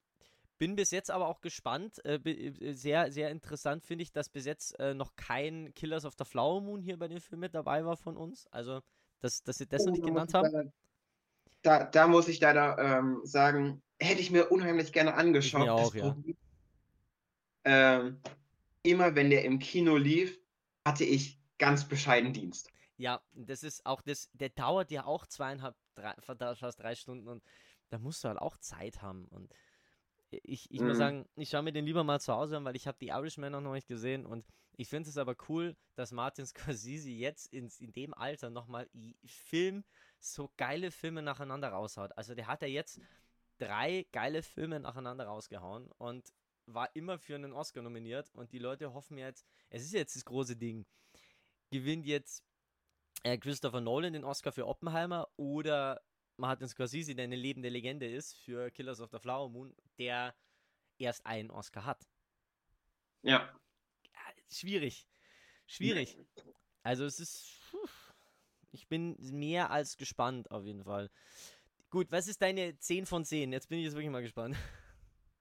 bin 0.58 0.76
bis 0.76 0.92
jetzt 0.92 1.12
aber 1.12 1.28
auch 1.28 1.42
gespannt. 1.42 2.04
Äh, 2.06 2.16
äh, 2.16 2.74
sehr, 2.74 3.12
sehr 3.12 3.30
interessant 3.32 3.84
finde 3.84 4.04
ich, 4.04 4.12
dass 4.12 4.30
bis 4.30 4.46
jetzt 4.46 4.80
äh, 4.80 4.94
noch 4.94 5.16
kein 5.16 5.74
Killers 5.74 6.06
of 6.06 6.16
the 6.18 6.26
Flower 6.26 6.62
Moon 6.62 6.82
hier 6.82 6.98
bei 6.98 7.08
dem 7.08 7.22
Film 7.22 7.42
mit 7.42 7.54
dabei 7.54 7.86
war 7.86 7.98
von 7.98 8.18
uns. 8.18 8.48
Also, 8.48 8.82
dass, 9.20 9.44
dass 9.44 9.58
sie 9.58 9.68
das 9.68 9.86
noch 9.86 9.94
nicht 9.94 10.04
Oh, 10.04 10.08
genannt 10.08 10.34
haben. 10.34 10.74
Da, 11.62 11.84
da 11.86 12.08
muss 12.08 12.28
ich 12.28 12.40
leider 12.40 12.78
ähm, 12.78 13.22
sagen, 13.24 13.82
hätte 14.00 14.22
ich 14.22 14.32
mir 14.32 14.52
unheimlich 14.52 14.92
gerne 14.94 15.14
angeschaut. 15.16 15.62
mir 15.64 15.74
auch, 15.74 15.94
ja. 15.96 16.16
Ähm, 17.66 18.22
immer 18.84 19.16
wenn 19.16 19.30
der 19.30 19.44
im 19.44 19.60
Kino 19.60 19.98
lief, 19.98 20.40
hatte 20.86 21.04
ich 21.04 21.40
ganz 21.58 21.88
bescheiden 21.88 22.34
Dienst. 22.34 22.72
Ja, 22.98 23.22
das 23.34 23.64
ist 23.64 23.86
auch 23.86 24.02
das, 24.02 24.30
der 24.34 24.50
dauert 24.50 24.90
ja 24.92 25.06
auch 25.06 25.26
zweieinhalb, 25.28 25.76
drei, 25.96 26.14
fast 26.56 26.80
drei 26.80 26.96
Stunden 26.96 27.28
und 27.28 27.44
da 27.90 28.00
musst 28.00 28.24
du 28.24 28.28
halt 28.28 28.40
auch 28.40 28.58
Zeit 28.58 29.02
haben. 29.02 29.26
Und 29.26 29.54
ich, 30.32 30.72
ich 30.72 30.82
muss 30.82 30.98
Mhm. 30.98 30.98
sagen, 30.98 31.26
ich 31.36 31.50
schaue 31.50 31.64
mir 31.64 31.74
den 31.74 31.86
lieber 31.86 32.04
mal 32.04 32.20
zu 32.20 32.34
Hause 32.34 32.58
an, 32.58 32.66
weil 32.66 32.76
ich 32.76 32.88
habe 32.88 32.98
die 33.00 33.08
Irishman 33.10 33.52
noch 33.52 33.74
nicht 33.74 33.88
gesehen 33.88 34.26
und 34.26 34.46
ich 34.78 34.90
finde 34.90 35.10
es 35.10 35.18
aber 35.18 35.36
cool, 35.50 35.76
dass 35.96 36.12
Martin 36.12 36.46
Scorsese 36.78 37.10
jetzt 37.10 37.54
in, 37.54 37.70
in 37.80 37.94
dem 37.94 38.14
Alter 38.14 38.50
nochmal 38.50 38.90
Film, 39.26 39.84
so 40.20 40.52
geile 40.58 40.92
Filme 40.92 41.22
nacheinander 41.22 41.70
raushaut. 41.70 42.12
Also 42.18 42.36
der 42.36 42.48
hat 42.48 42.62
ja 42.62 42.68
jetzt 42.68 43.00
drei 43.58 44.06
geile 44.12 44.44
Filme 44.44 44.80
nacheinander 44.80 45.26
rausgehauen 45.26 45.88
und 45.98 46.34
war 46.66 46.94
immer 46.96 47.18
für 47.18 47.36
einen 47.36 47.54
Oscar 47.54 47.82
nominiert 47.82 48.30
und 48.34 48.52
die 48.52 48.60
Leute 48.60 48.94
hoffen 48.94 49.18
jetzt, 49.18 49.48
es 49.70 49.84
ist 49.84 49.94
jetzt 49.94 50.16
das 50.16 50.26
große 50.26 50.56
Ding, 50.56 50.86
gewinnt 51.72 52.06
jetzt 52.06 52.44
äh, 53.24 53.38
Christopher 53.38 53.82
Nolan 53.82 54.14
den 54.14 54.24
Oscar 54.24 54.52
für 54.52 54.68
Oppenheimer 54.68 55.28
oder 55.38 56.02
Martin 56.38 56.68
Scorsese, 56.68 57.16
der 57.16 57.24
eine 57.24 57.36
lebende 57.36 57.70
Legende 57.70 58.08
ist, 58.08 58.38
für 58.38 58.70
Killers 58.72 59.02
of 59.02 59.10
the 59.12 59.20
Flower 59.20 59.50
Moon, 59.50 59.76
der 59.98 60.36
erst 60.98 61.26
einen 61.26 61.50
Oscar 61.50 61.86
hat. 61.86 62.08
Ja. 63.24 63.52
Ja, 64.04 64.20
schwierig. 64.50 65.08
schwierig. 65.66 66.18
Also 66.84 67.06
es 67.06 67.20
ist. 67.20 67.54
Ich 68.72 68.88
bin 68.88 69.16
mehr 69.20 69.72
als 69.72 69.98
gespannt 69.98 70.52
auf 70.52 70.64
jeden 70.66 70.84
Fall. 70.84 71.10
Gut, 71.90 72.12
was 72.12 72.28
ist 72.28 72.42
deine 72.42 72.78
10 72.78 73.06
von 73.06 73.24
10? 73.24 73.52
Jetzt 73.54 73.70
bin 73.70 73.80
ich 73.80 73.86
jetzt 73.86 73.94
wirklich 73.94 74.12
mal 74.12 74.22
gespannt. 74.22 74.56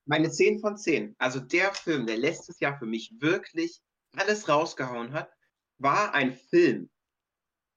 Meine 0.04 0.30
10 0.30 0.60
von 0.60 0.76
10. 0.76 1.16
Also 1.18 1.40
der 1.40 1.74
Film, 1.74 2.06
der 2.06 2.16
letztes 2.16 2.60
Jahr 2.60 2.78
für 2.78 2.86
mich 2.86 3.12
wirklich 3.18 3.80
alles 4.16 4.48
rausgehauen 4.48 5.12
hat, 5.12 5.30
war 5.78 6.14
ein 6.14 6.32
Film, 6.32 6.88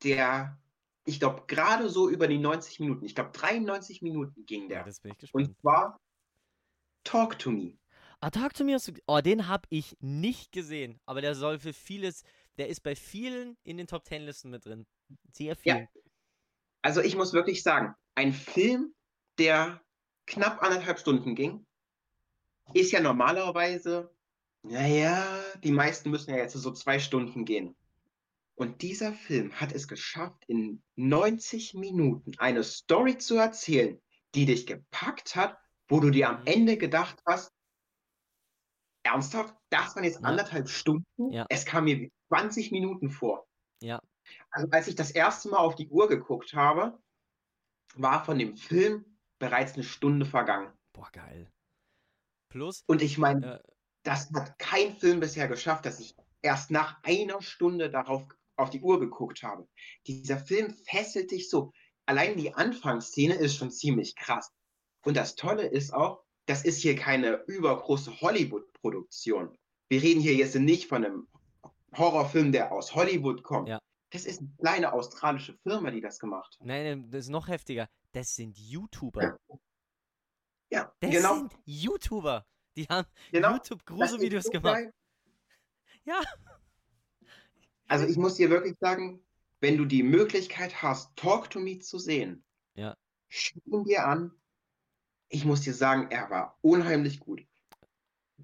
der, 0.03 0.57
ich 1.05 1.19
glaube, 1.19 1.45
gerade 1.47 1.89
so 1.89 2.09
über 2.09 2.27
die 2.27 2.37
90 2.37 2.79
Minuten, 2.79 3.05
ich 3.05 3.15
glaube 3.15 3.31
93 3.31 4.03
Minuten 4.03 4.45
ging 4.45 4.69
der. 4.69 4.79
Ja, 4.79 4.85
das 4.85 4.99
bin 4.99 5.11
ich 5.11 5.17
gespannt. 5.17 5.47
Und 5.47 5.59
zwar 5.59 5.99
Talk 7.03 7.39
to 7.39 7.51
Me. 7.51 7.77
Ah, 8.21 8.29
Talk 8.29 8.53
to 8.53 8.63
Me 8.63 8.73
hast 8.73 8.87
du. 8.87 8.93
Oh, 9.07 9.19
den 9.21 9.47
habe 9.47 9.67
ich 9.69 9.97
nicht 9.99 10.51
gesehen. 10.51 10.99
Aber 11.05 11.21
der 11.21 11.35
soll 11.35 11.59
für 11.59 11.73
vieles. 11.73 12.23
Der 12.57 12.67
ist 12.67 12.81
bei 12.81 12.95
vielen 12.95 13.57
in 13.63 13.77
den 13.77 13.87
Top 13.87 14.03
Ten 14.03 14.23
Listen 14.23 14.49
mit 14.49 14.65
drin. 14.65 14.85
Sehr 15.33 15.55
viel. 15.55 15.71
Ja. 15.71 15.87
Also 16.81 17.01
ich 17.01 17.15
muss 17.15 17.33
wirklich 17.33 17.63
sagen, 17.63 17.95
ein 18.15 18.33
Film, 18.33 18.93
der 19.37 19.81
knapp 20.25 20.61
anderthalb 20.61 20.99
Stunden 20.99 21.35
ging, 21.35 21.65
ist 22.73 22.91
ja 22.91 22.99
normalerweise, 22.99 24.13
naja, 24.63 25.25
die 25.63 25.71
meisten 25.71 26.09
müssen 26.09 26.31
ja 26.31 26.37
jetzt 26.37 26.53
so 26.53 26.71
zwei 26.71 26.99
Stunden 26.99 27.45
gehen. 27.45 27.75
Und 28.55 28.81
dieser 28.81 29.13
Film 29.13 29.53
hat 29.53 29.71
es 29.71 29.87
geschafft, 29.87 30.43
in 30.47 30.83
90 30.97 31.75
Minuten 31.75 32.33
eine 32.39 32.63
Story 32.63 33.17
zu 33.17 33.37
erzählen, 33.37 34.01
die 34.35 34.45
dich 34.45 34.67
gepackt 34.67 35.35
hat, 35.35 35.57
wo 35.87 35.99
du 36.01 36.09
dir 36.09 36.29
am 36.29 36.41
Mhm. 36.41 36.47
Ende 36.47 36.77
gedacht 36.77 37.21
hast, 37.25 37.53
ernsthaft, 39.03 39.55
das 39.69 39.95
waren 39.95 40.03
jetzt 40.03 40.23
anderthalb 40.23 40.69
Stunden? 40.69 41.31
Ja. 41.31 41.45
Es 41.49 41.65
kam 41.65 41.85
mir 41.85 41.99
wie 41.99 42.11
20 42.27 42.71
Minuten 42.71 43.09
vor. 43.09 43.47
Ja. 43.81 44.01
Also 44.51 44.67
als 44.71 44.87
ich 44.87 44.95
das 44.95 45.11
erste 45.11 45.49
Mal 45.49 45.57
auf 45.57 45.75
die 45.75 45.87
Uhr 45.87 46.07
geguckt 46.09 46.53
habe, 46.53 46.99
war 47.95 48.23
von 48.23 48.39
dem 48.39 48.55
Film 48.55 49.05
bereits 49.39 49.73
eine 49.73 49.83
Stunde 49.83 50.25
vergangen. 50.25 50.71
Boah, 50.93 51.09
geil. 51.11 51.51
Plus, 52.49 52.83
Und 52.87 53.01
ich 53.01 53.17
meine, 53.17 53.59
äh, 53.59 53.71
das 54.03 54.31
hat 54.33 54.57
kein 54.57 54.95
Film 54.95 55.19
bisher 55.19 55.47
geschafft, 55.47 55.85
dass 55.85 55.99
ich 55.99 56.15
erst 56.41 56.71
nach 56.71 57.01
einer 57.03 57.41
Stunde 57.41 57.89
darauf 57.89 58.23
auf 58.55 58.69
die 58.69 58.81
Uhr 58.81 58.99
geguckt 58.99 59.43
habe. 59.43 59.67
Dieser 60.07 60.37
Film 60.37 60.73
fesselt 60.73 61.31
dich 61.31 61.49
so. 61.49 61.71
Allein 62.05 62.37
die 62.37 62.53
Anfangsszene 62.53 63.35
ist 63.35 63.55
schon 63.55 63.71
ziemlich 63.71 64.15
krass. 64.15 64.51
Und 65.05 65.15
das 65.15 65.35
Tolle 65.35 65.63
ist 65.63 65.93
auch, 65.93 66.23
das 66.45 66.65
ist 66.65 66.81
hier 66.81 66.95
keine 66.95 67.43
übergroße 67.45 68.19
Hollywood-Produktion. 68.21 69.55
Wir 69.89 70.01
reden 70.01 70.19
hier 70.19 70.35
jetzt 70.35 70.55
nicht 70.55 70.87
von 70.87 71.05
einem 71.05 71.27
Horrorfilm, 71.95 72.51
der 72.51 72.71
aus 72.71 72.95
Hollywood 72.95 73.43
kommt. 73.43 73.69
Ja. 73.69 73.79
Das 74.11 74.25
ist 74.25 74.39
eine 74.39 74.49
kleine 74.59 74.93
australische 74.93 75.53
Firma, 75.63 75.91
die 75.91 76.01
das 76.01 76.19
gemacht 76.19 76.57
hat. 76.59 76.65
nein, 76.65 76.83
nein, 76.83 77.11
das 77.11 77.25
ist 77.25 77.29
noch 77.29 77.47
heftiger. 77.47 77.87
Das 78.11 78.35
sind 78.35 78.57
YouTuber. 78.57 79.39
Ja, 80.71 80.91
Das 80.99 81.11
genau. 81.11 81.35
sind 81.35 81.53
YouTuber. 81.65 82.45
Die 82.75 82.85
haben 82.85 83.07
genau. 83.31 83.53
YouTube-Gruselvideos 83.53 84.49
gemacht. 84.49 84.75
geil. 84.75 84.93
Ja. 86.05 86.21
Also 87.87 88.05
ich 88.05 88.17
muss 88.17 88.35
dir 88.35 88.49
wirklich 88.49 88.77
sagen, 88.79 89.23
wenn 89.61 89.77
du 89.77 89.85
die 89.85 90.03
Möglichkeit 90.03 90.81
hast, 90.81 91.15
Talk 91.15 91.49
to 91.49 91.59
Me 91.59 91.79
zu 91.79 91.99
sehen, 91.99 92.43
Ja. 92.75 92.95
schau 93.27 93.59
ihn 93.65 93.83
dir 93.83 94.05
an. 94.07 94.31
Ich 95.27 95.45
muss 95.45 95.61
dir 95.61 95.73
sagen, 95.73 96.09
er 96.09 96.29
war 96.29 96.57
unheimlich 96.61 97.19
gut. 97.19 97.41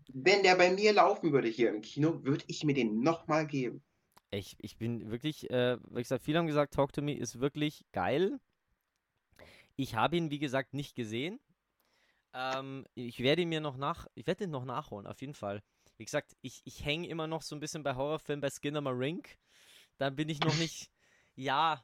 Wenn 0.10 0.44
der 0.44 0.56
bei 0.56 0.72
mir 0.72 0.94
laufen 0.94 1.32
würde 1.32 1.48
hier 1.48 1.70
im 1.70 1.82
Kino, 1.82 2.24
würde 2.24 2.44
ich 2.48 2.64
mir 2.64 2.74
den 2.74 3.00
nochmal 3.00 3.48
geben. 3.48 3.84
Ich, 4.36 4.56
ich 4.60 4.78
bin 4.78 5.12
wirklich, 5.12 5.50
äh, 5.50 5.78
wie 5.90 6.02
gesagt, 6.02 6.24
viele 6.24 6.40
haben 6.40 6.48
gesagt, 6.48 6.74
Talk 6.74 6.94
to 6.94 7.02
Me 7.02 7.14
ist 7.14 7.40
wirklich 7.40 7.86
geil. 7.92 8.40
Ich 9.76 9.96
habe 9.96 10.18
ihn, 10.18 10.32
wie 10.32 10.40
gesagt, 10.40 10.74
nicht 10.74 10.96
gesehen. 10.96 11.40
Ähm, 12.34 12.86
ich 12.96 13.20
werde 13.20 13.44
ihn 13.44 13.50
mir 13.50 13.62
noch 13.62 13.78
nach, 13.78 14.08
ich 14.14 14.28
werde 14.28 14.44
ihn 14.44 14.52
noch 14.52 14.66
nachholen, 14.66 15.08
auf 15.08 15.22
jeden 15.22 15.34
Fall. 15.34 15.64
Wie 15.98 16.06
gesagt, 16.06 16.36
ich, 16.42 16.62
ich 16.66 16.84
hänge 16.84 17.08
immer 17.08 17.28
noch 17.28 17.42
so 17.42 17.56
ein 17.56 17.60
bisschen 17.60 17.84
bei 17.84 17.96
Horrorfilmen 17.96 18.42
bei 18.42 18.50
Skinner 18.50 18.82
Rink. 18.98 19.38
Da 19.98 20.10
bin 20.10 20.28
ich 20.28 20.42
noch 20.42 20.56
nicht, 20.56 20.92
ja. 21.36 21.84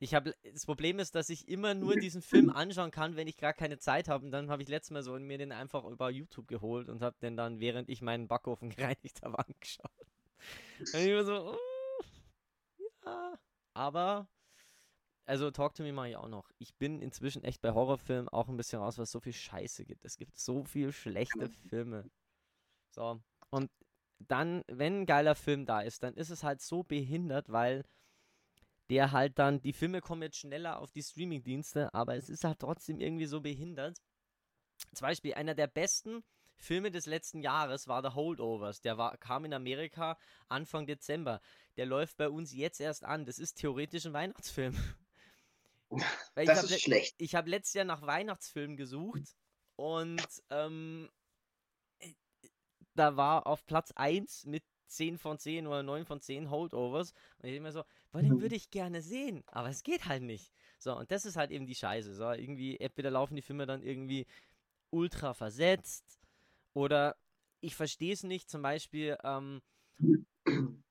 Ich 0.00 0.14
habe, 0.14 0.34
das 0.42 0.66
Problem 0.66 0.98
ist, 0.98 1.14
dass 1.14 1.28
ich 1.28 1.46
immer 1.46 1.74
nur 1.74 1.94
diesen 1.94 2.22
Film 2.22 2.50
anschauen 2.50 2.90
kann, 2.90 3.14
wenn 3.14 3.28
ich 3.28 3.36
gar 3.36 3.52
keine 3.52 3.78
Zeit 3.78 4.08
habe. 4.08 4.24
Und 4.24 4.32
dann 4.32 4.50
habe 4.50 4.62
ich 4.62 4.68
letztes 4.68 4.90
Mal 4.90 5.04
so 5.04 5.16
mir 5.16 5.38
den 5.38 5.52
einfach 5.52 5.84
über 5.84 6.10
YouTube 6.10 6.48
geholt 6.48 6.88
und 6.88 7.02
habe 7.02 7.16
den 7.22 7.36
dann, 7.36 7.60
während 7.60 7.88
ich 7.88 8.02
meinen 8.02 8.26
Backofen 8.26 8.70
gereinigt 8.76 9.22
habe, 9.22 9.38
angeschaut. 9.38 9.92
Und 10.78 10.94
ich 10.94 11.14
war 11.14 11.24
so, 11.24 11.52
oh, 11.52 12.04
ja. 13.04 13.38
Aber, 13.74 14.28
also 15.26 15.50
Talk 15.50 15.74
to 15.74 15.82
Me 15.82 15.92
mache 15.92 16.10
ich 16.10 16.16
auch 16.16 16.28
noch. 16.28 16.50
Ich 16.58 16.74
bin 16.76 17.00
inzwischen 17.00 17.44
echt 17.44 17.62
bei 17.62 17.72
Horrorfilmen 17.72 18.28
auch 18.28 18.48
ein 18.48 18.56
bisschen 18.56 18.80
raus, 18.80 18.98
weil 18.98 19.04
es 19.04 19.12
so 19.12 19.20
viel 19.20 19.32
Scheiße 19.32 19.84
gibt. 19.84 20.04
Es 20.04 20.16
gibt 20.16 20.36
so 20.36 20.64
viel 20.64 20.92
schlechte 20.92 21.48
Filme. 21.68 22.10
So, 22.90 23.22
und 23.50 23.70
dann, 24.18 24.62
wenn 24.68 25.00
ein 25.00 25.06
geiler 25.06 25.34
Film 25.34 25.66
da 25.66 25.80
ist, 25.80 26.02
dann 26.02 26.14
ist 26.14 26.30
es 26.30 26.44
halt 26.44 26.60
so 26.60 26.82
behindert, 26.82 27.50
weil 27.50 27.84
der 28.90 29.12
halt 29.12 29.38
dann, 29.38 29.60
die 29.62 29.72
Filme 29.72 30.00
kommen 30.00 30.22
jetzt 30.22 30.36
schneller 30.36 30.78
auf 30.78 30.92
die 30.92 31.02
Streamingdienste, 31.02 31.92
aber 31.94 32.16
es 32.16 32.28
ist 32.28 32.44
halt 32.44 32.58
trotzdem 32.58 33.00
irgendwie 33.00 33.26
so 33.26 33.40
behindert. 33.40 33.98
Zum 34.94 35.06
Beispiel 35.06 35.34
einer 35.34 35.54
der 35.54 35.66
besten 35.66 36.22
Filme 36.62 36.90
des 36.92 37.06
letzten 37.06 37.40
Jahres 37.40 37.88
war 37.88 38.02
The 38.02 38.14
Holdovers. 38.14 38.80
Der 38.80 38.96
war, 38.96 39.16
kam 39.18 39.44
in 39.44 39.52
Amerika 39.52 40.16
Anfang 40.48 40.86
Dezember. 40.86 41.40
Der 41.76 41.86
läuft 41.86 42.16
bei 42.16 42.28
uns 42.28 42.52
jetzt 42.52 42.80
erst 42.80 43.04
an. 43.04 43.24
Das 43.26 43.38
ist 43.40 43.54
theoretisch 43.54 44.06
ein 44.06 44.12
Weihnachtsfilm. 44.12 44.74
Das 46.34 46.48
hab 46.48 46.64
ist 46.64 46.70
le- 46.70 46.78
schlecht. 46.78 47.14
ich 47.18 47.34
habe 47.34 47.50
letztes 47.50 47.74
Jahr 47.74 47.84
nach 47.84 48.00
Weihnachtsfilmen 48.00 48.78
gesucht 48.78 49.36
und 49.76 50.22
ähm, 50.48 51.10
äh, 51.98 52.14
da 52.94 53.16
war 53.18 53.46
auf 53.46 53.66
Platz 53.66 53.92
1 53.94 54.46
mit 54.46 54.64
10 54.86 55.18
von 55.18 55.38
10 55.38 55.66
oder 55.66 55.82
9 55.82 56.06
von 56.06 56.22
10 56.22 56.48
Holdovers. 56.48 57.12
Und 57.38 57.48
ich 57.50 57.56
immer 57.56 57.72
so, 57.72 57.84
boah, 58.10 58.22
den 58.22 58.36
Mhm. 58.36 58.40
würde 58.40 58.54
ich 58.56 58.70
gerne 58.70 59.02
sehen, 59.02 59.42
aber 59.48 59.68
es 59.68 59.82
geht 59.82 60.06
halt 60.06 60.22
nicht. 60.22 60.50
So, 60.78 60.96
und 60.96 61.10
das 61.10 61.26
ist 61.26 61.36
halt 61.36 61.50
eben 61.50 61.66
die 61.66 61.74
Scheiße. 61.74 62.14
So, 62.14 62.30
irgendwie, 62.30 62.78
entweder 62.80 63.10
laufen 63.10 63.36
die 63.36 63.42
Filme 63.42 63.66
dann 63.66 63.82
irgendwie 63.82 64.26
ultra 64.90 65.34
versetzt 65.34 66.21
oder 66.74 67.16
ich 67.60 67.76
verstehe 67.76 68.12
es 68.12 68.22
nicht, 68.24 68.50
zum 68.50 68.62
Beispiel, 68.62 69.16
ähm, 69.24 69.62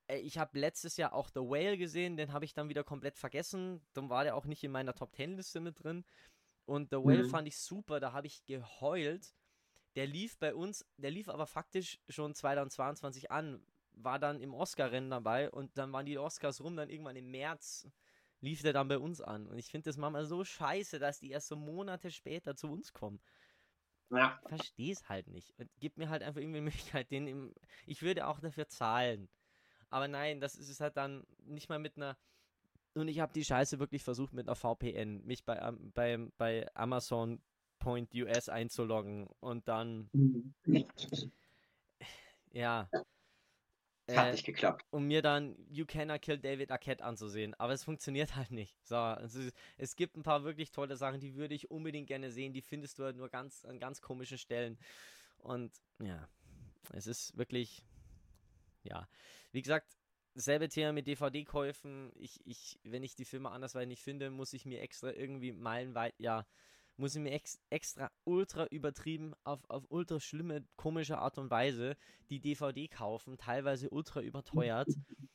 äh, 0.08 0.18
ich 0.18 0.38
habe 0.38 0.58
letztes 0.58 0.96
Jahr 0.96 1.12
auch 1.12 1.28
The 1.28 1.40
Whale 1.40 1.78
gesehen, 1.78 2.16
den 2.16 2.32
habe 2.32 2.44
ich 2.44 2.54
dann 2.54 2.68
wieder 2.68 2.84
komplett 2.84 3.18
vergessen. 3.18 3.80
Dann 3.94 4.10
war 4.10 4.24
der 4.24 4.36
auch 4.36 4.46
nicht 4.46 4.64
in 4.64 4.72
meiner 4.72 4.94
Top 4.94 5.14
10 5.14 5.36
Liste 5.36 5.60
mit 5.60 5.82
drin. 5.82 6.04
Und 6.66 6.90
The 6.90 6.96
Whale 6.96 7.24
Mhm. 7.24 7.28
fand 7.28 7.48
ich 7.48 7.58
super, 7.58 8.00
da 8.00 8.12
habe 8.12 8.26
ich 8.26 8.44
geheult. 8.44 9.34
Der 9.96 10.06
lief 10.06 10.38
bei 10.38 10.54
uns, 10.54 10.86
der 10.96 11.10
lief 11.10 11.28
aber 11.28 11.46
faktisch 11.46 11.98
schon 12.08 12.34
2022 12.34 13.30
an, 13.30 13.64
war 13.92 14.18
dann 14.18 14.40
im 14.40 14.54
Oscar-Rennen 14.54 15.10
dabei 15.10 15.50
und 15.50 15.76
dann 15.78 15.92
waren 15.92 16.06
die 16.06 16.18
Oscars 16.18 16.62
rum, 16.62 16.76
dann 16.76 16.88
irgendwann 16.90 17.16
im 17.16 17.30
März 17.30 17.88
lief 18.40 18.62
der 18.62 18.72
dann 18.72 18.88
bei 18.88 18.98
uns 18.98 19.20
an. 19.20 19.46
Und 19.46 19.58
ich 19.58 19.68
finde 19.70 19.88
das 19.90 19.96
manchmal 19.96 20.26
so 20.26 20.44
scheiße, 20.44 20.98
dass 20.98 21.20
die 21.20 21.30
erst 21.30 21.48
so 21.48 21.56
Monate 21.56 22.10
später 22.10 22.56
zu 22.56 22.70
uns 22.70 22.92
kommen. 22.92 23.20
Ja, 24.12 24.38
Ich 24.42 24.48
verstehe 24.48 24.92
es 24.92 25.08
halt 25.08 25.28
nicht. 25.28 25.52
Und 25.58 25.70
gib 25.80 25.96
mir 25.96 26.08
halt 26.08 26.22
einfach 26.22 26.40
irgendwie 26.40 26.58
eine 26.58 26.64
Möglichkeit, 26.70 27.10
den 27.10 27.26
im. 27.26 27.54
Ich 27.86 28.02
würde 28.02 28.26
auch 28.26 28.40
dafür 28.40 28.68
zahlen. 28.68 29.28
Aber 29.90 30.08
nein, 30.08 30.40
das 30.40 30.56
ist 30.56 30.68
es 30.68 30.80
halt 30.80 30.96
dann 30.96 31.24
nicht 31.44 31.68
mal 31.68 31.78
mit 31.78 31.96
einer. 31.96 32.16
Und 32.94 33.08
ich 33.08 33.20
habe 33.20 33.32
die 33.32 33.44
Scheiße 33.44 33.78
wirklich 33.78 34.02
versucht 34.02 34.32
mit 34.34 34.46
einer 34.46 34.54
VPN, 34.56 35.24
mich 35.24 35.44
bei, 35.44 35.60
am- 35.62 35.92
bei, 35.92 36.18
bei 36.36 36.66
Amazon.us 36.74 38.48
einzuloggen 38.50 39.26
und 39.40 39.66
dann, 39.66 40.10
ja. 42.52 42.88
Hat 44.10 44.30
Äh, 44.30 44.32
nicht 44.32 44.44
geklappt. 44.44 44.84
um 44.90 45.06
mir 45.06 45.22
dann 45.22 45.56
You 45.70 45.86
Cannot 45.86 46.22
Kill 46.22 46.38
David 46.38 46.70
Arquette 46.70 47.04
anzusehen. 47.04 47.54
Aber 47.54 47.72
es 47.72 47.84
funktioniert 47.84 48.34
halt 48.36 48.50
nicht. 48.50 48.76
So, 48.86 48.96
es, 49.22 49.34
ist, 49.34 49.56
es 49.78 49.96
gibt 49.96 50.16
ein 50.16 50.22
paar 50.22 50.44
wirklich 50.44 50.70
tolle 50.70 50.96
Sachen, 50.96 51.20
die 51.20 51.34
würde 51.36 51.54
ich 51.54 51.70
unbedingt 51.70 52.08
gerne 52.08 52.30
sehen. 52.30 52.52
Die 52.52 52.62
findest 52.62 52.98
du 52.98 53.04
halt 53.04 53.16
nur 53.16 53.28
ganz 53.28 53.64
an 53.64 53.78
ganz 53.80 54.00
komischen 54.00 54.38
Stellen. 54.38 54.78
Und 55.38 55.72
ja, 56.02 56.28
es 56.92 57.06
ist 57.06 57.36
wirklich, 57.36 57.84
ja, 58.84 59.08
wie 59.52 59.62
gesagt, 59.62 59.96
dasselbe 60.34 60.68
Thema 60.68 60.92
mit 60.92 61.06
DVD-Käufen. 61.06 62.10
Ich, 62.16 62.40
ich, 62.46 62.78
wenn 62.84 63.02
ich 63.02 63.14
die 63.14 63.24
Filme 63.24 63.50
andersweitig 63.50 63.88
nicht 63.88 64.02
finde, 64.02 64.30
muss 64.30 64.52
ich 64.52 64.66
mir 64.66 64.80
extra 64.80 65.12
irgendwie 65.12 65.52
meilenweit, 65.52 66.14
ja, 66.18 66.46
muss 66.96 67.14
ich 67.14 67.22
mir 67.22 67.32
ex 67.32 67.58
extra 67.70 68.10
ultra 68.24 68.66
übertrieben, 68.66 69.34
auf, 69.44 69.68
auf 69.68 69.84
ultra 69.88 70.20
schlimme, 70.20 70.64
komische 70.76 71.18
Art 71.18 71.38
und 71.38 71.50
Weise 71.50 71.96
die 72.30 72.40
DVD 72.40 72.88
kaufen, 72.88 73.38
teilweise 73.38 73.90
ultra 73.90 74.20
überteuert, 74.20 74.88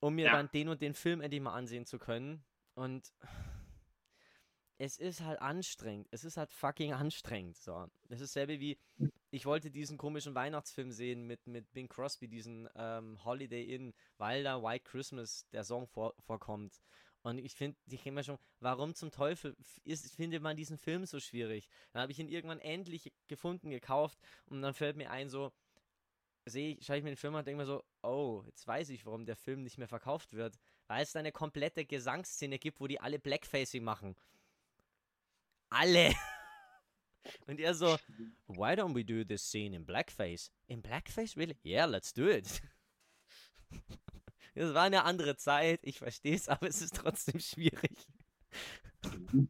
um 0.00 0.14
mir 0.14 0.26
Ja. 0.26 0.32
dann 0.32 0.50
den 0.50 0.68
und 0.68 0.80
den 0.82 0.94
Film 0.94 1.20
endlich 1.20 1.42
mal 1.42 1.54
ansehen 1.54 1.84
zu 1.86 1.98
können. 1.98 2.44
Und 2.74 3.12
es 4.78 4.96
ist 4.96 5.20
halt 5.22 5.40
anstrengend. 5.40 6.06
Es 6.12 6.24
ist 6.24 6.36
halt 6.36 6.52
fucking 6.52 6.92
anstrengend. 6.92 7.56
So. 7.56 7.88
Das 8.08 8.20
ist 8.20 8.34
dasselbe 8.36 8.60
wie, 8.60 8.78
ich 9.30 9.44
wollte 9.44 9.70
diesen 9.70 9.98
komischen 9.98 10.34
Weihnachtsfilm 10.36 10.92
sehen 10.92 11.26
mit, 11.26 11.46
mit 11.48 11.72
Bing 11.72 11.88
Crosby, 11.88 12.28
diesen 12.28 12.68
ähm, 12.76 13.22
Holiday 13.24 13.64
Inn, 13.74 13.92
weil 14.18 14.44
da 14.44 14.62
White 14.62 14.84
Christmas, 14.84 15.48
der 15.50 15.64
Song 15.64 15.88
vor, 15.88 16.14
vorkommt. 16.20 16.80
Und 17.22 17.38
ich 17.38 17.54
finde, 17.54 17.76
ich 17.86 18.06
immer 18.06 18.22
schon, 18.22 18.38
warum 18.60 18.94
zum 18.94 19.10
Teufel 19.10 19.56
ist, 19.84 20.14
findet 20.14 20.42
man 20.42 20.56
diesen 20.56 20.78
Film 20.78 21.04
so 21.04 21.20
schwierig? 21.20 21.68
Dann 21.92 22.02
habe 22.02 22.12
ich 22.12 22.18
ihn 22.18 22.28
irgendwann 22.28 22.60
endlich 22.60 23.12
gefunden, 23.26 23.70
gekauft 23.70 24.18
und 24.46 24.62
dann 24.62 24.74
fällt 24.74 24.96
mir 24.96 25.10
ein, 25.10 25.28
so, 25.28 25.52
sehe 26.46 26.74
ich, 26.74 26.86
schaue 26.86 26.98
ich 26.98 27.02
mir 27.04 27.10
den 27.10 27.16
Film 27.16 27.34
an 27.34 27.40
und 27.40 27.46
denke 27.46 27.58
mir 27.58 27.66
so, 27.66 27.84
oh, 28.02 28.42
jetzt 28.46 28.66
weiß 28.66 28.90
ich, 28.90 29.04
warum 29.04 29.26
der 29.26 29.36
Film 29.36 29.62
nicht 29.62 29.78
mehr 29.78 29.88
verkauft 29.88 30.34
wird. 30.34 30.58
Weil 30.86 31.02
es 31.02 31.12
da 31.12 31.18
eine 31.18 31.32
komplette 31.32 31.84
Gesangsszene 31.84 32.58
gibt, 32.58 32.80
wo 32.80 32.86
die 32.86 33.00
alle 33.00 33.18
Blackfacing 33.18 33.84
machen. 33.84 34.16
Alle! 35.70 36.14
Und 37.46 37.60
er 37.60 37.74
so, 37.74 37.98
why 38.46 38.72
don't 38.72 38.94
we 38.94 39.04
do 39.04 39.22
this 39.22 39.42
scene 39.42 39.76
in 39.76 39.84
blackface? 39.84 40.50
In 40.66 40.80
blackface, 40.80 41.36
really? 41.36 41.56
Yeah, 41.62 41.84
let's 41.84 42.12
do 42.14 42.26
it. 42.26 42.62
Das 44.58 44.74
war 44.74 44.82
eine 44.82 45.04
andere 45.04 45.36
Zeit, 45.36 45.80
ich 45.82 45.98
verstehe 45.98 46.34
es, 46.34 46.48
aber 46.48 46.66
es 46.66 46.82
ist 46.82 46.96
trotzdem 46.96 47.40
schwierig. 47.40 48.06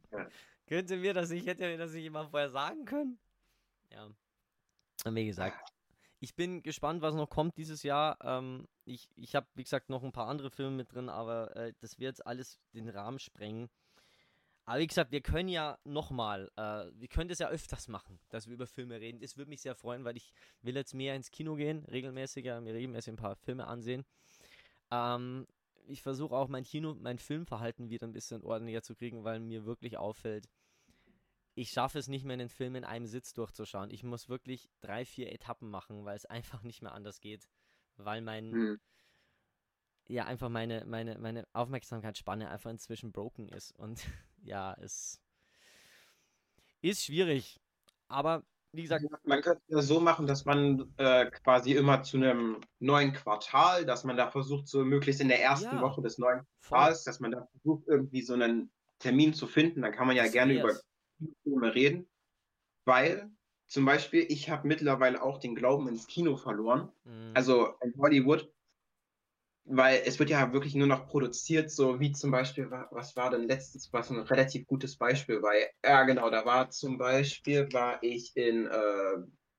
Könnte 0.67 0.97
mir 0.97 1.13
das 1.13 1.31
nicht, 1.31 1.47
hätte 1.47 1.63
mir 1.63 1.77
das 1.77 1.93
nicht 1.93 2.05
immer 2.05 2.29
vorher 2.29 2.51
sagen 2.51 2.85
können? 2.85 3.19
Ja. 3.91 4.05
Und 5.05 5.15
wie 5.15 5.25
gesagt, 5.25 5.57
ich 6.19 6.35
bin 6.35 6.61
gespannt, 6.61 7.01
was 7.01 7.15
noch 7.15 7.29
kommt 7.29 7.57
dieses 7.57 7.81
Jahr. 7.81 8.17
Ähm, 8.21 8.67
ich 8.85 9.09
ich 9.15 9.35
habe, 9.35 9.47
wie 9.55 9.63
gesagt, 9.63 9.89
noch 9.89 10.03
ein 10.03 10.11
paar 10.11 10.27
andere 10.27 10.51
Filme 10.51 10.75
mit 10.75 10.93
drin, 10.93 11.09
aber 11.09 11.55
äh, 11.55 11.73
das 11.79 11.97
wird 11.97 12.25
alles 12.27 12.59
den 12.73 12.89
Rahmen 12.89 13.17
sprengen. 13.17 13.69
Aber 14.65 14.79
wie 14.81 14.87
gesagt, 14.87 15.11
wir 15.11 15.21
können 15.21 15.49
ja 15.49 15.79
nochmal, 15.83 16.51
äh, 16.55 16.91
wir 16.93 17.07
können 17.07 17.29
das 17.29 17.39
ja 17.39 17.49
öfters 17.49 17.87
machen, 17.87 18.19
dass 18.29 18.45
wir 18.45 18.53
über 18.53 18.67
Filme 18.67 18.99
reden. 18.99 19.19
Das 19.19 19.35
würde 19.35 19.49
mich 19.49 19.61
sehr 19.61 19.73
freuen, 19.73 20.03
weil 20.03 20.15
ich 20.15 20.31
will 20.61 20.75
jetzt 20.75 20.93
mehr 20.93 21.15
ins 21.15 21.31
Kino 21.31 21.55
gehen, 21.55 21.85
regelmäßiger, 21.85 22.61
mir 22.61 22.75
regelmäßig 22.75 23.13
ein 23.13 23.17
paar 23.17 23.35
Filme 23.37 23.65
ansehen. 23.65 24.05
Ähm, 24.91 25.47
ich 25.87 26.01
versuche 26.01 26.35
auch 26.35 26.47
mein 26.47 26.63
Kino, 26.63 26.95
mein 26.95 27.19
Filmverhalten 27.19 27.89
wieder 27.89 28.07
ein 28.07 28.13
bisschen 28.13 28.43
ordentlicher 28.43 28.83
zu 28.83 28.95
kriegen, 28.95 29.23
weil 29.23 29.39
mir 29.39 29.65
wirklich 29.65 29.97
auffällt, 29.97 30.47
ich 31.55 31.71
schaffe 31.71 31.99
es 31.99 32.07
nicht 32.07 32.25
mehr, 32.25 32.35
einen 32.35 32.49
Film 32.49 32.75
in 32.75 32.83
einem 32.85 33.07
Sitz 33.07 33.33
durchzuschauen. 33.33 33.91
Ich 33.91 34.03
muss 34.03 34.29
wirklich 34.29 34.69
drei, 34.81 35.03
vier 35.05 35.31
Etappen 35.31 35.69
machen, 35.69 36.05
weil 36.05 36.15
es 36.15 36.25
einfach 36.25 36.63
nicht 36.63 36.81
mehr 36.81 36.93
anders 36.93 37.19
geht. 37.19 37.49
Weil 37.97 38.21
mein, 38.21 38.51
hm 38.51 38.79
ja 40.09 40.25
einfach 40.25 40.49
meine, 40.49 40.83
meine, 40.85 41.17
meine 41.19 41.47
Aufmerksamkeitsspanne 41.53 42.49
einfach 42.49 42.71
inzwischen 42.71 43.11
broken 43.11 43.47
ist. 43.47 43.71
Und 43.77 44.03
ja, 44.43 44.73
es 44.81 45.21
ist 46.81 47.05
schwierig. 47.05 47.59
Aber 48.07 48.43
wie 48.71 48.83
gesagt. 48.83 49.05
Man 49.23 49.41
könnte 49.41 49.61
es 49.69 49.87
so 49.87 49.99
machen, 49.99 50.27
dass 50.27 50.45
man 50.45 50.93
äh, 50.97 51.29
quasi 51.31 51.73
immer 51.73 52.03
zu 52.03 52.17
einem 52.17 52.57
neuen 52.79 53.13
Quartal, 53.13 53.85
dass 53.85 54.03
man 54.03 54.17
da 54.17 54.29
versucht, 54.29 54.67
so 54.67 54.83
möglichst 54.83 55.21
in 55.21 55.27
der 55.27 55.41
ersten 55.41 55.75
ja, 55.75 55.81
Woche 55.81 56.01
des 56.01 56.17
neuen 56.17 56.41
Quartals, 56.61 57.03
dass 57.03 57.19
man 57.19 57.31
da 57.31 57.47
versucht, 57.51 57.87
irgendwie 57.87 58.21
so 58.21 58.33
einen 58.33 58.71
Termin 58.99 59.33
zu 59.33 59.47
finden. 59.47 59.81
Dann 59.81 59.91
kann 59.91 60.07
man 60.07 60.15
ja 60.15 60.23
das 60.23 60.31
gerne 60.31 60.59
über 60.59 60.73
Filme 61.43 61.73
reden. 61.73 62.07
Weil 62.85 63.29
zum 63.67 63.85
Beispiel, 63.85 64.25
ich 64.29 64.49
habe 64.49 64.67
mittlerweile 64.67 65.21
auch 65.21 65.37
den 65.37 65.55
Glauben 65.55 65.87
ins 65.87 66.07
Kino 66.07 66.35
verloren. 66.37 66.91
Mhm. 67.03 67.31
Also 67.33 67.73
in 67.81 67.93
Hollywood 67.97 68.51
weil 69.69 70.01
es 70.05 70.17
wird 70.17 70.31
ja 70.31 70.51
wirklich 70.51 70.73
nur 70.73 70.87
noch 70.87 71.07
produziert, 71.07 71.69
so 71.69 71.99
wie 71.99 72.11
zum 72.11 72.31
Beispiel, 72.31 72.71
was 72.91 73.15
war 73.15 73.29
denn 73.29 73.47
letztens, 73.47 73.93
was 73.93 74.09
ein 74.09 74.19
relativ 74.19 74.65
gutes 74.65 74.97
Beispiel 74.97 75.41
war. 75.41 75.53
Ja, 75.85 76.03
genau, 76.03 76.29
da 76.29 76.45
war 76.45 76.71
zum 76.71 76.97
Beispiel, 76.97 77.71
war 77.71 78.01
ich 78.01 78.35
in 78.35 78.65
äh, 78.65 79.17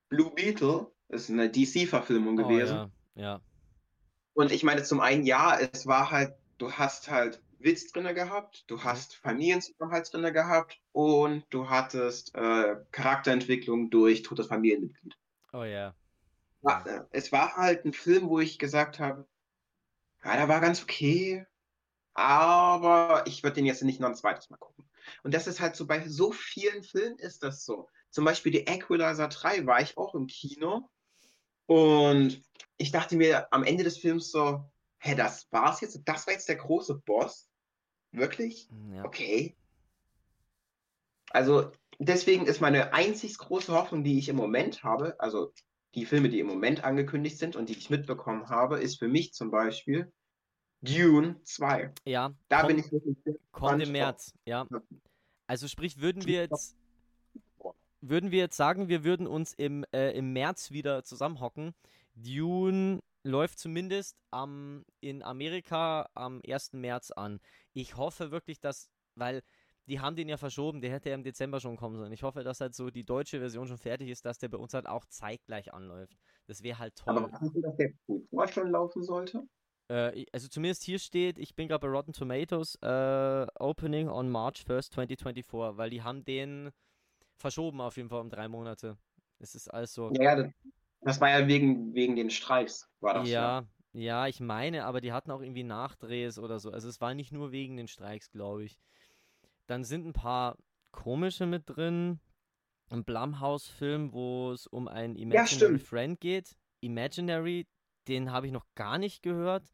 Blue 0.08 0.32
Beetle, 0.34 0.90
das 1.08 1.22
ist 1.22 1.30
eine 1.30 1.48
DC-Verfilmung 1.48 2.38
oh, 2.38 2.42
gewesen. 2.48 2.90
Ja, 3.14 3.22
ja. 3.22 3.40
Und 4.34 4.50
ich 4.50 4.64
meine, 4.64 4.82
zum 4.82 5.00
einen, 5.00 5.24
ja, 5.24 5.58
es 5.58 5.86
war 5.86 6.10
halt, 6.10 6.34
du 6.58 6.72
hast 6.72 7.10
halt 7.10 7.40
Witz 7.60 7.92
drin 7.92 8.12
gehabt, 8.14 8.64
du 8.66 8.76
mhm. 8.76 8.84
hast 8.84 9.14
Familienzusammenhalt 9.14 10.12
drin 10.12 10.32
gehabt 10.32 10.80
und 10.92 11.44
du 11.50 11.68
hattest 11.68 12.34
äh, 12.34 12.76
Charakterentwicklung 12.90 13.90
durch 13.90 14.22
totes 14.22 14.48
Familienmitglied. 14.48 15.16
Oh 15.52 15.64
ja. 15.64 15.94
ja. 16.62 16.84
Äh, 16.84 17.04
es 17.12 17.30
war 17.30 17.56
halt 17.56 17.84
ein 17.84 17.92
Film, 17.92 18.28
wo 18.28 18.40
ich 18.40 18.58
gesagt 18.58 18.98
habe, 18.98 19.26
ja, 20.24 20.36
der 20.36 20.48
war 20.48 20.60
ganz 20.60 20.82
okay, 20.82 21.46
aber 22.14 23.24
ich 23.26 23.42
würde 23.42 23.54
den 23.54 23.66
jetzt 23.66 23.82
nicht 23.82 24.00
noch 24.00 24.08
ein 24.08 24.14
zweites 24.14 24.50
Mal 24.50 24.58
gucken. 24.58 24.88
Und 25.22 25.34
das 25.34 25.46
ist 25.46 25.60
halt 25.60 25.76
so, 25.76 25.86
bei 25.86 26.06
so 26.06 26.32
vielen 26.32 26.82
Filmen 26.82 27.18
ist 27.18 27.42
das 27.42 27.64
so. 27.64 27.88
Zum 28.10 28.24
Beispiel 28.24 28.52
die 28.52 28.66
Equalizer 28.66 29.28
3 29.28 29.66
war 29.66 29.80
ich 29.80 29.96
auch 29.96 30.14
im 30.14 30.26
Kino 30.26 30.88
und 31.66 32.42
ich 32.76 32.90
dachte 32.90 33.16
mir 33.16 33.52
am 33.52 33.64
Ende 33.64 33.84
des 33.84 33.98
Films 33.98 34.30
so, 34.30 34.64
hä, 34.98 35.14
das 35.14 35.50
war's 35.52 35.80
jetzt? 35.80 36.00
Das 36.04 36.26
war 36.26 36.34
jetzt 36.34 36.48
der 36.48 36.56
große 36.56 36.96
Boss? 36.96 37.48
Wirklich? 38.12 38.68
Ja. 38.92 39.04
Okay. 39.04 39.56
Also 41.30 41.70
deswegen 41.98 42.46
ist 42.46 42.60
meine 42.60 42.92
einzig 42.92 43.38
große 43.38 43.72
Hoffnung, 43.72 44.02
die 44.02 44.18
ich 44.18 44.28
im 44.28 44.36
Moment 44.36 44.82
habe, 44.82 45.14
also 45.20 45.52
die 45.94 46.06
Filme, 46.06 46.28
die 46.28 46.40
im 46.40 46.46
Moment 46.46 46.84
angekündigt 46.84 47.38
sind 47.38 47.56
und 47.56 47.68
die 47.68 47.76
ich 47.76 47.90
mitbekommen 47.90 48.48
habe, 48.48 48.78
ist 48.78 48.98
für 48.98 49.08
mich 49.08 49.32
zum 49.32 49.50
Beispiel 49.50 50.12
Dune 50.82 51.40
2. 51.44 51.92
Ja. 52.04 52.32
Da 52.48 52.60
kommt, 52.60 52.68
bin 52.68 52.78
ich 52.78 52.92
wirklich 52.92 53.16
Kommt 53.50 53.82
im 53.82 53.92
März, 53.92 54.34
ja. 54.44 54.66
Also 55.46 55.68
sprich, 55.68 56.00
würden 56.00 56.26
wir 56.26 56.42
jetzt 56.42 56.76
würden 58.00 58.30
wir 58.30 58.38
jetzt 58.38 58.56
sagen, 58.56 58.88
wir 58.88 59.04
würden 59.04 59.26
uns 59.26 59.52
im, 59.52 59.84
äh, 59.92 60.16
im 60.16 60.32
März 60.32 60.70
wieder 60.70 61.04
zusammenhocken. 61.04 61.74
Dune 62.14 63.02
läuft 63.22 63.58
zumindest 63.58 64.16
am, 64.30 64.84
in 65.00 65.22
Amerika 65.22 66.08
am 66.14 66.40
1. 66.46 66.72
März 66.74 67.10
an. 67.10 67.40
Ich 67.72 67.96
hoffe 67.96 68.30
wirklich, 68.30 68.60
dass, 68.60 68.88
weil 69.14 69.42
die 69.86 70.00
haben 70.00 70.16
den 70.16 70.28
ja 70.28 70.36
verschoben, 70.36 70.80
der 70.80 70.90
hätte 70.90 71.08
ja 71.08 71.14
im 71.14 71.22
Dezember 71.22 71.60
schon 71.60 71.76
kommen 71.76 71.96
sollen. 71.96 72.12
Ich 72.12 72.22
hoffe, 72.22 72.44
dass 72.44 72.60
halt 72.60 72.74
so 72.74 72.90
die 72.90 73.04
deutsche 73.04 73.38
Version 73.38 73.66
schon 73.66 73.78
fertig 73.78 74.08
ist, 74.08 74.24
dass 74.24 74.38
der 74.38 74.48
bei 74.48 74.58
uns 74.58 74.74
halt 74.74 74.86
auch 74.86 75.04
zeitgleich 75.06 75.72
anläuft. 75.72 76.16
Das 76.46 76.62
wäre 76.62 76.78
halt 76.78 76.96
toll. 76.96 77.16
Aber 77.16 77.32
weißt 77.32 77.54
du, 77.54 77.60
dass 77.60 77.76
der 77.76 77.92
Kultur 78.06 78.48
schon 78.48 78.70
laufen 78.70 79.02
sollte? 79.02 79.46
Äh, 79.88 80.24
also 80.32 80.48
zumindest 80.48 80.84
hier 80.84 80.98
steht, 80.98 81.38
ich 81.38 81.56
bin 81.56 81.68
gerade 81.68 81.86
bei 81.86 81.88
Rotten 81.88 82.12
Tomatoes, 82.12 82.76
äh, 82.82 83.46
Opening 83.58 84.08
on 84.08 84.30
March 84.30 84.62
1st, 84.66 84.92
2024, 84.92 85.76
weil 85.76 85.90
die 85.90 86.02
haben 86.02 86.24
den 86.24 86.70
verschoben 87.36 87.80
auf 87.80 87.96
jeden 87.96 88.08
Fall 88.08 88.20
um 88.20 88.30
drei 88.30 88.46
Monate. 88.48 88.96
Es 89.40 89.54
ist 89.54 89.68
also. 89.68 90.12
Ja, 90.14 90.36
das, 90.36 90.52
das 91.00 91.20
war 91.20 91.30
ja 91.30 91.48
wegen, 91.48 91.94
wegen 91.94 92.14
den 92.14 92.30
Streiks, 92.30 92.88
war 93.00 93.14
das. 93.14 93.28
Ja, 93.28 93.60
ja, 93.60 93.66
ja, 93.92 94.26
ich 94.28 94.38
meine, 94.38 94.84
aber 94.84 95.00
die 95.00 95.12
hatten 95.12 95.30
auch 95.32 95.40
irgendwie 95.40 95.64
Nachdrehs 95.64 96.38
oder 96.38 96.60
so. 96.60 96.70
Also 96.70 96.88
es 96.88 97.00
war 97.00 97.14
nicht 97.14 97.32
nur 97.32 97.50
wegen 97.50 97.76
den 97.76 97.88
Streiks, 97.88 98.30
glaube 98.30 98.64
ich. 98.64 98.78
Dann 99.70 99.84
sind 99.84 100.04
ein 100.04 100.12
paar 100.12 100.58
komische 100.90 101.46
mit 101.46 101.62
drin. 101.66 102.18
Ein 102.88 103.04
Blumhouse-Film, 103.04 104.12
wo 104.12 104.50
es 104.50 104.66
um 104.66 104.88
einen 104.88 105.14
Imaginary 105.14 105.74
ja, 105.74 105.78
Friend 105.78 106.18
geht. 106.18 106.56
Imaginary, 106.80 107.68
den 108.08 108.32
habe 108.32 108.48
ich 108.48 108.52
noch 108.52 108.66
gar 108.74 108.98
nicht 108.98 109.22
gehört. 109.22 109.72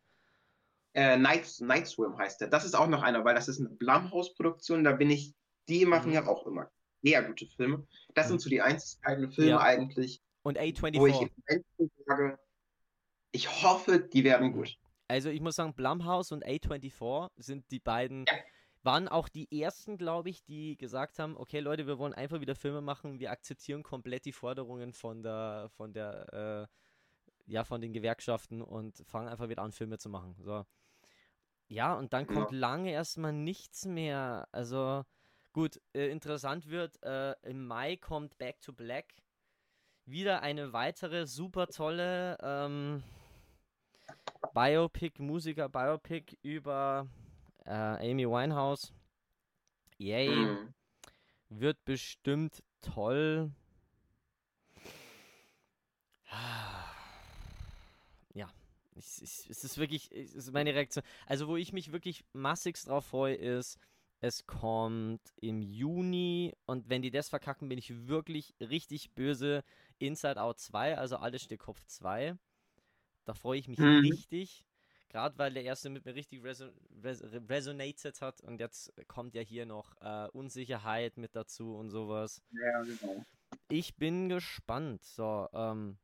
Äh, 0.93 1.17
Night, 1.17 1.51
Night 1.61 1.87
Swim 1.87 2.19
heißt 2.19 2.43
der. 2.43 2.49
Das 2.49 2.67
ist 2.67 2.75
auch 2.75 2.89
noch 2.89 3.03
einer, 3.03 3.25
weil 3.25 3.35
das 3.35 3.49
ist 3.49 3.59
eine 3.59 3.71
Blumhouse-Produktion. 3.71 4.85
Da 4.85 4.93
bin 4.93 5.09
ich, 5.09 5.35
die 5.67 5.87
machen 5.87 6.09
mhm. 6.09 6.15
ja 6.15 6.27
auch 6.27 6.47
immer 6.47 6.71
sehr 7.03 7.23
gute 7.23 7.47
Filme. 7.47 7.87
Das 8.15 8.27
mhm. 8.27 8.33
sind 8.33 8.41
so 8.43 8.51
die 8.51 8.61
einzigen 8.61 9.33
Filme 9.33 9.51
ja. 9.53 9.61
eigentlich. 9.61 10.21
Und 10.43 10.59
A24. 10.59 10.99
Wo 10.99 11.07
ich 11.07 11.31
sage, 12.05 12.39
ich 13.33 13.63
hoffe, 13.63 13.99
die 14.01 14.25
werden 14.25 14.53
gut. 14.53 14.77
Also 15.09 15.31
ich 15.31 15.41
muss 15.41 15.57
sagen, 15.57 15.73
Blumhouse 15.73 16.33
und 16.33 16.45
A24 16.45 17.31
sind 17.39 17.71
die 17.71 17.81
beiden 17.81 18.27
ja 18.29 18.35
waren 18.87 19.09
auch 19.09 19.29
die 19.29 19.61
ersten, 19.61 19.99
glaube 19.99 20.31
ich, 20.31 20.45
die 20.45 20.79
gesagt 20.79 21.19
haben, 21.19 21.37
okay 21.37 21.61
Leute, 21.61 21.87
wir 21.87 21.99
wollen 21.99 22.15
einfach 22.15 22.41
wieder 22.41 22.55
Filme 22.55 22.81
machen, 22.81 23.19
wir 23.21 23.31
akzeptieren 23.31 23.83
komplett 23.83 24.25
die 24.25 24.33
Forderungen 24.33 24.95
von 24.95 25.23
der, 25.23 25.69
von 25.77 25.93
der, 25.93 26.69
äh, 26.69 27.53
ja, 27.53 27.65
von 27.65 27.81
den 27.83 27.93
Gewerkschaften 27.93 28.63
und 28.63 29.05
fangen 29.07 29.29
einfach 29.29 29.49
wieder 29.49 29.63
an, 29.63 29.73
Filme 29.73 29.99
zu 29.99 30.09
machen. 30.09 30.37
So. 30.39 30.65
Ja, 31.69 31.95
und 31.95 32.13
dann 32.13 32.27
kommt 32.27 32.53
ja. 32.53 32.59
lange 32.59 32.93
erstmal 32.93 33.33
nichts 33.33 33.85
mehr. 33.85 34.49
Also, 34.53 35.05
gut, 35.53 35.81
äh, 35.93 36.09
interessant 36.09 36.71
wird, 36.71 37.03
äh, 37.03 37.35
im 37.43 37.67
Mai 37.67 37.97
kommt 37.97 38.39
Back 38.39 38.61
to 38.63 38.73
Black. 38.73 39.15
Wieder 40.05 40.43
eine 40.43 40.73
weitere 40.73 41.27
super 41.27 41.67
tolle 41.67 42.39
ähm, 42.41 43.03
Biopic, 44.55 45.21
Musiker-Biopic 45.21 46.39
über 46.43 47.09
äh, 47.67 48.11
Amy 48.11 48.27
Winehouse. 48.29 48.93
Yay. 49.99 50.47
Mhm. 50.47 50.75
Wird 51.51 51.85
bestimmt 51.85 52.63
toll. 52.83 53.51
Ja, 58.35 58.49
es, 58.97 59.21
es, 59.23 59.47
es 59.49 59.65
ist 59.65 59.79
wirklich, 59.79 60.11
es 60.13 60.35
ist 60.35 60.53
meine 60.53 60.75
Reaktion. 60.75 61.05
Also, 61.27 61.49
wo 61.49 61.57
ich 61.57 61.73
mich 61.73 61.93
wirklich 61.93 62.25
massigst 62.33 62.89
drauf 62.89 63.07
freue, 63.07 63.35
ist 63.35 63.79
Es 64.21 64.47
kommt 64.47 65.21
im 65.41 65.61
Juni 65.63 66.55
und 66.67 66.89
wenn 66.89 67.03
die 67.03 67.11
das 67.11 67.29
verkacken, 67.29 67.69
bin 67.69 67.79
ich 67.79 68.09
wirklich 68.09 68.55
richtig 68.61 69.13
böse. 69.15 69.63
Inside 69.99 70.41
Out 70.41 70.59
2, 70.61 70.97
also 70.99 71.17
alles 71.17 71.43
steht 71.43 71.61
Kopf 71.61 71.85
2. 71.87 72.37
Da 73.27 73.35
freue 73.35 73.59
ich 73.59 73.69
mich 73.69 73.81
Mhm. 73.81 74.11
richtig. 74.11 74.65
Gerade 75.09 75.39
weil 75.39 75.53
der 75.55 75.63
erste 75.65 75.89
mit 75.89 76.05
mir 76.05 76.15
richtig 76.15 76.43
reson 76.43 76.71
res 77.03 77.23
resonated 77.49 78.21
hat 78.21 78.41
und 78.41 78.61
jetzt 78.61 78.93
kommt 79.07 79.35
ja 79.35 79.43
hier 79.43 79.65
noch 79.67 79.95
äh, 80.01 80.29
Unsicherheit 80.33 81.17
mit 81.17 81.37
dazu 81.37 81.77
und 81.77 81.91
sowas. 81.91 82.43
Ja, 82.51 82.83
genau. 82.83 83.25
Ich 83.69 83.97
bin 83.97 84.29
gespannt. 84.29 85.05
So, 85.05 85.49
ähm, 85.53 85.97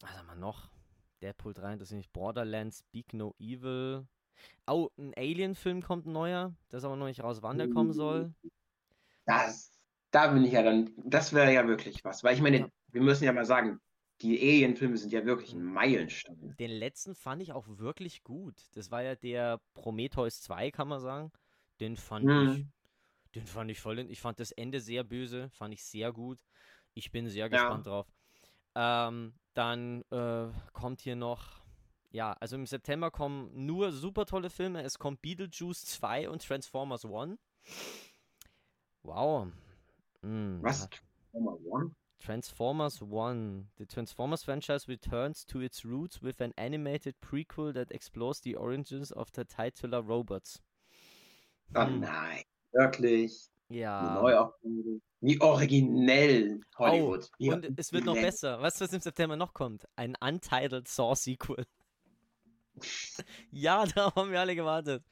was 0.00 0.16
haben 0.16 0.26
wir 0.28 0.36
noch? 0.36 0.70
Deadpool 1.22 1.52
3, 1.52 1.76
das 1.76 1.90
ist 1.90 1.96
nicht 1.96 2.12
Borderlands, 2.12 2.78
Speak 2.78 3.12
No 3.12 3.34
Evil. 3.38 4.06
Oh, 4.66 4.88
ein 4.96 5.12
Alien-Film 5.16 5.82
kommt 5.82 6.06
ein 6.06 6.12
neuer. 6.12 6.54
Das 6.70 6.78
ist 6.78 6.84
aber 6.84 6.96
noch 6.96 7.06
nicht 7.06 7.22
raus, 7.22 7.42
wann 7.42 7.58
der 7.58 7.68
kommen 7.68 7.92
soll. 7.92 8.32
Das, 9.26 9.70
da 10.12 10.28
bin 10.28 10.44
ich 10.44 10.52
ja 10.52 10.62
dann, 10.62 10.92
das 10.96 11.32
wäre 11.34 11.52
ja 11.52 11.66
wirklich 11.68 12.04
was. 12.04 12.24
Weil 12.24 12.34
ich 12.34 12.40
meine, 12.40 12.58
Ja. 12.60 12.68
wir 12.88 13.02
müssen 13.02 13.24
ja 13.24 13.32
mal 13.32 13.44
sagen, 13.44 13.80
die 14.22 14.38
Alien-Filme 14.40 14.96
sind 14.96 15.12
ja 15.12 15.24
wirklich 15.24 15.52
ein 15.54 15.62
Meilenstein. 15.64 16.54
Den 16.58 16.70
letzten 16.70 17.14
fand 17.14 17.42
ich 17.42 17.52
auch 17.52 17.66
wirklich 17.68 18.22
gut. 18.22 18.54
Das 18.74 18.90
war 18.90 19.02
ja 19.02 19.14
der 19.14 19.60
Prometheus 19.74 20.40
2, 20.42 20.70
kann 20.70 20.88
man 20.88 21.00
sagen. 21.00 21.32
Den 21.80 21.96
fand 21.96 22.24
ich, 22.24 22.30
Mhm. 22.30 22.72
den 23.34 23.46
fand 23.46 23.70
ich 23.70 23.80
voll, 23.80 23.98
ich 23.98 24.20
fand 24.20 24.38
das 24.40 24.52
Ende 24.52 24.80
sehr 24.80 25.04
böse, 25.04 25.48
fand 25.50 25.72
ich 25.72 25.82
sehr 25.84 26.12
gut. 26.12 26.38
Ich 26.94 27.10
bin 27.12 27.28
sehr 27.28 27.44
Ja. 27.46 27.48
gespannt 27.48 27.86
drauf. 27.86 28.06
Ähm, 28.74 29.34
dann 29.54 30.02
äh, 30.10 30.48
kommt 30.72 31.00
hier 31.00 31.16
noch, 31.16 31.62
ja, 32.10 32.32
also 32.34 32.56
im 32.56 32.66
September 32.66 33.10
kommen 33.10 33.66
nur 33.66 33.92
super 33.92 34.26
tolle 34.26 34.50
Filme. 34.50 34.82
Es 34.82 34.98
kommt 34.98 35.22
Beetlejuice 35.22 35.84
2 35.86 36.28
und 36.28 36.42
Transformers 36.46 37.04
1. 37.04 37.38
Wow. 39.02 39.48
Mm, 40.22 40.62
Was? 40.62 40.82
ja. 40.82 40.88
Number 41.32 41.58
One? 41.64 41.94
Transformers 42.20 43.00
1. 43.00 43.70
The 43.78 43.86
Transformers 43.86 44.44
franchise 44.44 44.86
returns 44.88 45.44
to 45.46 45.60
its 45.60 45.84
roots 45.84 46.22
with 46.22 46.40
an 46.40 46.52
animated 46.56 47.14
prequel 47.20 47.72
that 47.74 47.90
explores 47.90 48.40
the 48.40 48.54
origins 48.56 49.10
of 49.12 49.30
the 49.34 49.44
titular 49.44 50.02
robots. 50.02 50.60
Oh 51.74 51.86
Hm. 51.86 52.00
nein, 52.00 52.44
wirklich. 52.72 53.48
Ja. 53.68 54.14
Neuauflage. 54.20 55.00
Wie 55.22 55.40
originell 55.40 56.60
Hollywood. 56.78 57.30
Wie 57.38 57.50
Oh, 57.50 57.54
Und 57.54 57.78
es 57.78 57.92
wird 57.92 58.04
noch 58.04 58.12
originell. 58.12 58.30
besser. 58.30 58.60
Weißt 58.60 58.80
du, 58.80 58.84
was 58.84 58.92
im 58.92 59.00
September 59.00 59.36
noch 59.36 59.52
kommt? 59.54 59.86
Ein 59.96 60.16
Untitled 60.20 60.88
Saw 60.88 61.14
Sequel. 61.14 61.66
ja, 63.50 63.84
da 63.86 64.14
haben 64.14 64.30
wir 64.30 64.40
alle 64.40 64.56
gewartet. 64.56 65.04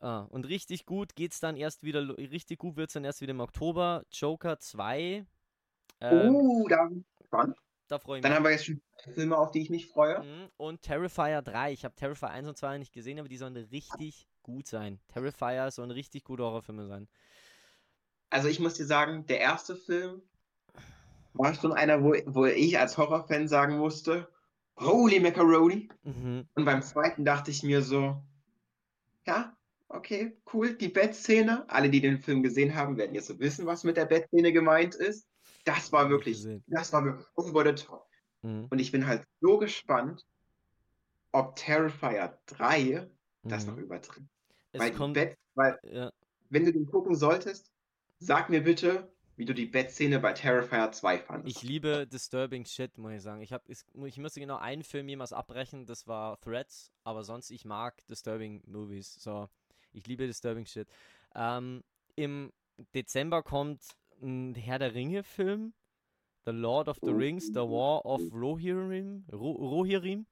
Ah, 0.00 0.20
und 0.30 0.46
richtig 0.46 0.84
gut 0.86 1.14
geht's 1.16 1.40
dann 1.40 1.56
erst 1.56 1.82
wieder, 1.82 2.16
richtig 2.18 2.58
gut 2.58 2.76
wird's 2.76 2.92
dann 2.92 3.04
erst 3.04 3.20
wieder 3.20 3.30
im 3.32 3.40
Oktober. 3.40 4.04
Joker 4.12 4.58
2. 4.58 5.26
Ähm, 6.00 6.34
Uh, 6.34 6.68
da 6.68 6.88
da 7.88 7.98
freue 7.98 8.18
ich 8.18 8.22
mich. 8.22 8.28
Dann 8.28 8.36
haben 8.36 8.44
wir 8.44 8.50
jetzt 8.50 8.66
schon 8.66 8.80
Filme, 9.14 9.36
auf 9.36 9.52
die 9.52 9.62
ich 9.62 9.70
mich 9.70 9.86
freue. 9.86 10.20
Mhm, 10.20 10.48
Und 10.56 10.82
Terrifier 10.82 11.42
3. 11.42 11.72
Ich 11.72 11.84
habe 11.84 11.94
Terrifier 11.94 12.30
1 12.30 12.48
und 12.48 12.56
2 12.56 12.78
nicht 12.78 12.92
gesehen, 12.92 13.18
aber 13.18 13.28
die 13.28 13.36
sollen 13.36 13.56
richtig 13.56 14.26
gut 14.42 14.66
sein. 14.66 14.98
Terrifier 15.08 15.70
sollen 15.70 15.90
richtig 15.90 16.24
gute 16.24 16.42
Horrorfilme 16.42 16.86
sein. 16.86 17.08
Also 18.30 18.48
ich 18.48 18.58
muss 18.58 18.74
dir 18.74 18.86
sagen, 18.86 19.26
der 19.26 19.40
erste 19.40 19.76
Film 19.76 20.22
war 21.34 21.54
schon 21.54 21.72
einer, 21.72 22.02
wo, 22.02 22.14
wo 22.26 22.46
ich 22.46 22.78
als 22.78 22.98
Horrorfan 22.98 23.46
sagen 23.46 23.78
musste, 23.78 24.28
Holy 24.80 25.20
Macaroni. 25.20 25.88
Mhm. 26.02 26.48
Und 26.54 26.64
beim 26.64 26.82
zweiten 26.82 27.24
dachte 27.24 27.50
ich 27.50 27.62
mir 27.62 27.82
so, 27.82 28.20
ja, 29.26 29.56
okay, 29.88 30.36
cool, 30.52 30.76
die 30.76 30.88
Bettszene. 30.88 31.68
Alle, 31.68 31.88
die 31.88 32.00
den 32.00 32.18
Film 32.18 32.42
gesehen 32.42 32.74
haben, 32.74 32.96
werden 32.96 33.14
jetzt 33.14 33.28
so 33.28 33.38
wissen, 33.38 33.66
was 33.66 33.84
mit 33.84 33.96
der 33.96 34.06
Bettszene 34.06 34.52
gemeint 34.52 34.94
ist. 34.96 35.28
Das 35.66 35.92
war 35.92 36.08
wirklich, 36.08 36.36
gesehen. 36.38 36.64
das 36.68 36.92
war 36.92 37.04
wirklich 37.04 37.26
over 37.34 37.64
the 37.64 37.74
top. 37.84 38.06
Mhm. 38.42 38.66
Und 38.70 38.78
ich 38.78 38.92
bin 38.92 39.06
halt 39.06 39.26
so 39.40 39.58
gespannt, 39.58 40.24
ob 41.32 41.56
Terrifier 41.56 42.38
3 42.46 43.10
das 43.42 43.66
noch 43.66 43.76
Mhm. 43.76 43.82
übertrifft. 43.82 44.22
Es 44.72 44.80
Weil, 44.80 44.92
kommt. 44.92 45.14
Bett, 45.14 45.36
weil, 45.54 45.78
Ja, 45.82 46.10
wenn 46.50 46.64
du 46.64 46.72
den 46.72 46.86
gucken 46.86 47.14
solltest, 47.14 47.70
sag 48.20 48.48
mir 48.48 48.62
bitte, 48.62 49.12
wie 49.36 49.44
du 49.44 49.52
die 49.54 49.66
Bettszene 49.66 50.20
bei 50.20 50.32
Terrifier 50.32 50.92
2 50.92 51.18
fandest. 51.18 51.56
ich 51.56 51.62
liebe 51.62 52.06
Disturbing 52.06 52.64
Shit, 52.64 52.96
muss 52.96 53.12
ich 53.12 53.22
sagen. 53.22 53.42
Ich, 53.42 53.52
hab, 53.52 53.68
ich, 53.68 53.80
ich 54.04 54.18
musste 54.18 54.40
genau 54.40 54.56
einen 54.56 54.82
Film 54.84 55.08
jemals 55.08 55.32
abbrechen, 55.32 55.84
das 55.84 56.06
war 56.06 56.40
Threads, 56.40 56.90
aber 57.04 57.24
sonst, 57.24 57.50
ich 57.50 57.64
mag 57.64 58.06
Disturbing 58.06 58.62
Movies. 58.66 59.14
So, 59.14 59.48
ich 59.92 60.06
liebe 60.06 60.26
Disturbing 60.26 60.64
Shit. 60.64 60.88
Ähm, 61.34 61.82
Im 62.14 62.52
Dezember 62.94 63.42
kommt 63.42 63.82
ein 64.22 64.54
Herr 64.54 64.78
der 64.78 64.94
Ringe-Film. 64.94 65.74
The 66.44 66.52
Lord 66.52 66.88
of 66.88 66.98
the 67.02 67.10
Rings, 67.10 67.48
The 67.48 67.60
War 67.60 68.04
of 68.06 68.20
Rohirrim. 68.32 69.24
Ro 69.32 69.52
Rohirrim. 69.52 70.26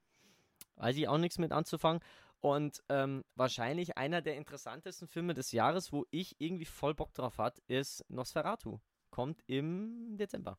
Weiß 0.77 0.97
ich 0.97 1.09
auch 1.09 1.19
nichts 1.19 1.39
mit 1.39 1.53
anzufangen. 1.53 2.01
Und 2.41 2.83
ähm, 2.89 3.25
wahrscheinlich 3.35 3.97
einer 3.97 4.21
der 4.21 4.37
interessantesten 4.37 5.09
Filme 5.09 5.35
des 5.35 5.51
Jahres, 5.53 5.93
wo 5.93 6.05
ich 6.11 6.37
irgendwie 6.39 6.67
voll 6.67 6.95
Bock 6.95 7.15
drauf 7.15 7.39
hat, 7.39 7.59
ist 7.69 8.05
Nosferatu. 8.09 8.81
Kommt 9.11 9.43
im 9.47 10.17
Dezember. 10.19 10.59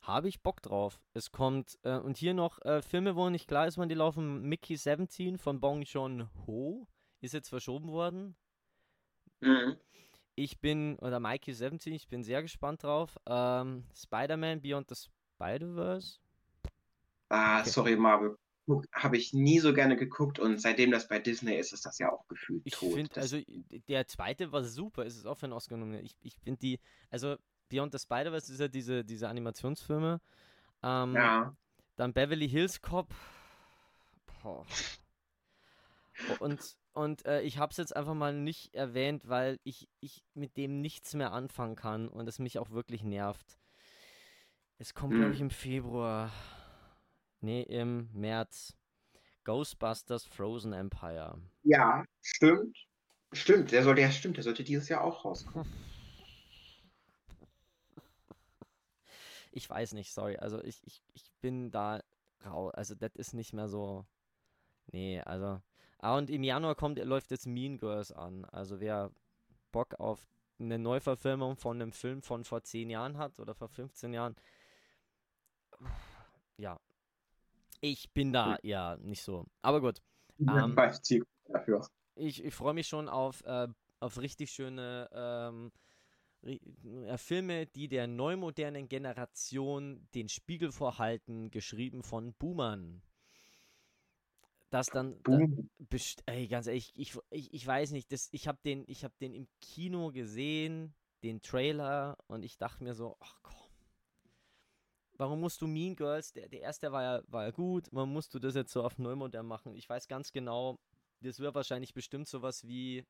Habe 0.00 0.28
ich 0.28 0.40
Bock 0.40 0.62
drauf. 0.62 1.00
Es 1.12 1.30
kommt, 1.30 1.78
äh, 1.82 1.98
und 1.98 2.16
hier 2.16 2.32
noch 2.32 2.62
äh, 2.62 2.80
Filme, 2.80 3.14
wo 3.14 3.28
nicht 3.28 3.46
klar 3.46 3.66
ist, 3.66 3.76
wann 3.76 3.90
die 3.90 3.94
laufen. 3.94 4.40
Mickey 4.48 4.76
17 4.76 5.36
von 5.36 5.60
Bong 5.60 5.82
Joon-ho 5.82 6.88
ist 7.20 7.34
jetzt 7.34 7.50
verschoben 7.50 7.92
worden. 7.92 8.36
Mhm. 9.40 9.76
Ich 10.40 10.60
bin, 10.60 10.96
oder 11.00 11.18
Mikey 11.18 11.52
17, 11.52 11.92
ich 11.92 12.06
bin 12.06 12.22
sehr 12.22 12.42
gespannt 12.42 12.84
drauf. 12.84 13.16
Ähm, 13.26 13.82
Spider-Man 13.92 14.60
Beyond 14.62 14.88
the 14.88 14.94
Spider-Verse. 15.34 16.20
Ah, 17.28 17.60
Okay. 17.60 17.70
sorry, 17.70 17.96
Marvel. 17.96 18.38
Habe 18.92 19.16
ich 19.16 19.32
nie 19.32 19.58
so 19.58 19.72
gerne 19.74 19.96
geguckt 19.96 20.38
und 20.38 20.60
seitdem 20.60 20.92
das 20.92 21.08
bei 21.08 21.18
Disney 21.18 21.56
ist, 21.58 21.72
ist 21.72 21.86
das 21.86 21.98
ja 21.98 22.12
auch 22.12 22.28
gefühlt 22.28 22.62
Ich 22.66 22.74
tot. 22.74 22.92
finde, 22.92 23.08
Das- 23.14 23.32
also 23.32 23.44
der 23.88 24.06
zweite 24.06 24.52
war 24.52 24.62
super, 24.62 25.04
ist 25.06 25.16
es 25.16 25.26
auch 25.26 25.36
für 25.36 25.46
einen 25.46 25.54
Oscar 25.54 25.76
nominiert. 25.76 26.04
Ich, 26.04 26.14
ich 26.22 26.36
finde 26.38 26.60
die, 26.60 26.78
also 27.10 27.36
Beyond 27.68 27.92
the 27.92 27.98
Spider-Verse 27.98 28.52
ist 28.52 28.60
ja 28.60 28.68
diese, 28.68 29.04
diese 29.04 29.28
Animationsfilme. 29.28 30.20
Ähm, 30.84 31.14
ja, 31.14 31.52
Dann 31.96 32.12
Beverly 32.12 32.48
Hills 32.48 32.80
Cop. 32.80 33.12
Boah. 34.42 34.64
Und, 36.40 36.76
und 36.98 37.24
äh, 37.26 37.42
ich 37.42 37.58
habe 37.58 37.70
es 37.70 37.76
jetzt 37.78 37.94
einfach 37.96 38.14
mal 38.14 38.34
nicht 38.34 38.74
erwähnt, 38.74 39.28
weil 39.28 39.58
ich, 39.64 39.88
ich 40.00 40.24
mit 40.34 40.56
dem 40.56 40.80
nichts 40.80 41.14
mehr 41.14 41.32
anfangen 41.32 41.76
kann 41.76 42.08
und 42.08 42.28
es 42.28 42.38
mich 42.38 42.58
auch 42.58 42.70
wirklich 42.70 43.02
nervt. 43.02 43.58
Es 44.78 44.94
kommt, 44.94 45.14
glaube 45.14 45.32
ich, 45.32 45.38
Hm. 45.40 45.46
im 45.46 45.50
Februar. 45.50 46.30
Nee, 47.40 47.62
im 47.62 48.08
März. 48.12 48.74
Ghostbusters 49.44 50.24
Frozen 50.24 50.72
Empire. 50.72 51.40
ja, 51.62 52.04
stimmt. 52.20 52.76
Stimmt, 53.32 53.72
der 53.72 53.82
sollte 53.82 54.00
ja 54.00 54.10
stimmt, 54.10 54.36
der 54.38 54.44
sollte 54.44 54.64
dieses 54.64 54.88
Jahr 54.88 55.02
auch 55.04 55.24
rauskommen. 55.24 55.70
Ich 59.52 59.68
weiß 59.68 59.92
nicht, 59.94 60.12
sorry. 60.12 60.36
Also 60.36 60.62
ich, 60.62 60.80
ich, 60.84 61.02
ich 61.14 61.32
bin 61.40 61.70
da 61.70 62.00
raus. 62.44 62.72
Also 62.74 62.94
das 62.94 63.14
ist 63.16 63.32
nicht 63.34 63.52
mehr 63.52 63.68
so. 63.68 64.06
Nee, 64.92 65.20
also. 65.20 65.60
Ah, 65.98 66.16
und 66.16 66.30
im 66.30 66.44
Januar 66.44 66.74
kommt, 66.74 66.98
läuft 66.98 67.30
jetzt 67.30 67.46
Mean 67.46 67.78
Girls 67.78 68.12
an. 68.12 68.44
Also 68.46 68.80
wer 68.80 69.10
Bock 69.72 69.94
auf 69.98 70.28
eine 70.60 70.78
Neuverfilmung 70.78 71.56
von 71.56 71.80
einem 71.80 71.92
Film 71.92 72.22
von 72.22 72.44
vor 72.44 72.62
10 72.62 72.90
Jahren 72.90 73.18
hat 73.18 73.38
oder 73.40 73.54
vor 73.54 73.68
15 73.68 74.12
Jahren. 74.12 74.36
Ja. 76.56 76.80
Ich 77.80 78.12
bin 78.12 78.32
da 78.32 78.58
ja 78.62 78.96
nicht 78.96 79.22
so. 79.22 79.46
Aber 79.62 79.80
gut. 79.80 80.02
Ähm, 80.40 80.76
Ich. 82.14 82.44
Ich, 82.44 82.54
freue 82.54 82.74
mich 82.74 82.88
schon 82.88 83.08
auf, 83.08 83.44
äh, 83.44 83.68
auf 84.00 84.18
richtig 84.18 84.50
schöne 84.50 85.08
ähm, 85.12 85.72
äh, 86.42 87.16
Filme, 87.16 87.66
die 87.66 87.88
der 87.88 88.06
neumodernen 88.06 88.88
Generation 88.88 90.08
den 90.14 90.28
Spiegel 90.28 90.72
vorhalten, 90.72 91.50
geschrieben 91.50 92.02
von 92.02 92.34
Boomern. 92.34 93.02
Das 94.70 94.86
dann, 94.88 95.22
da, 95.22 95.38
Boom. 95.38 95.70
best 95.78 96.22
ey, 96.26 96.46
ganz 96.46 96.66
ehrlich, 96.66 96.92
ich, 96.94 97.16
ich, 97.30 97.54
ich 97.54 97.66
weiß 97.66 97.92
nicht, 97.92 98.12
das, 98.12 98.28
ich 98.32 98.46
habe 98.46 98.58
den, 98.64 98.84
ich 98.86 99.02
hab 99.02 99.16
den 99.18 99.32
im 99.32 99.48
Kino 99.60 100.10
gesehen, 100.10 100.94
den 101.22 101.40
Trailer, 101.40 102.18
und 102.26 102.44
ich 102.44 102.58
dachte 102.58 102.84
mir 102.84 102.94
so, 102.94 103.16
ach 103.20 103.38
komm, 103.42 103.56
warum 105.12 105.40
musst 105.40 105.62
du 105.62 105.66
Mean 105.66 105.96
Girls, 105.96 106.32
der, 106.32 106.48
der 106.48 106.60
erste 106.60 106.92
war 106.92 107.02
ja, 107.02 107.22
war 107.28 107.44
ja 107.44 107.50
gut, 107.50 107.88
warum 107.92 108.12
musst 108.12 108.34
du 108.34 108.38
das 108.38 108.54
jetzt 108.54 108.72
so 108.72 108.82
auf 108.82 108.98
Neumodern 108.98 109.46
machen? 109.46 109.74
Ich 109.74 109.88
weiß 109.88 110.06
ganz 110.06 110.32
genau, 110.32 110.78
das 111.20 111.40
wird 111.40 111.54
wahrscheinlich 111.54 111.94
bestimmt 111.94 112.28
sowas 112.28 112.66
wie, 112.66 113.06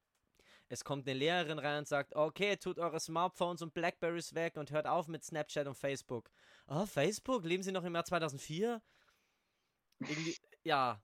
es 0.68 0.85
kommt 0.85 1.09
eine 1.09 1.18
Lehrerin 1.18 1.59
rein 1.59 1.78
und 1.78 1.89
sagt, 1.89 2.14
okay, 2.14 2.56
tut 2.56 2.78
eure 2.78 3.01
Smartphones 3.01 3.62
und 3.62 3.74
Blackberries 3.74 4.35
weg 4.35 4.56
und 4.56 4.70
hört 4.70 4.86
auf 4.86 5.09
mit 5.09 5.24
Snapchat 5.24 5.66
und 5.66 5.76
Facebook. 5.76 6.30
Oh, 6.66 6.86
Facebook? 6.86 7.44
Leben 7.44 7.62
Sie 7.62 7.72
noch 7.72 7.85
im 7.85 7.94
Jahr 7.94 8.05
2004? 8.05 8.80
Irgendwie, 10.01 10.36
ja, 10.62 11.02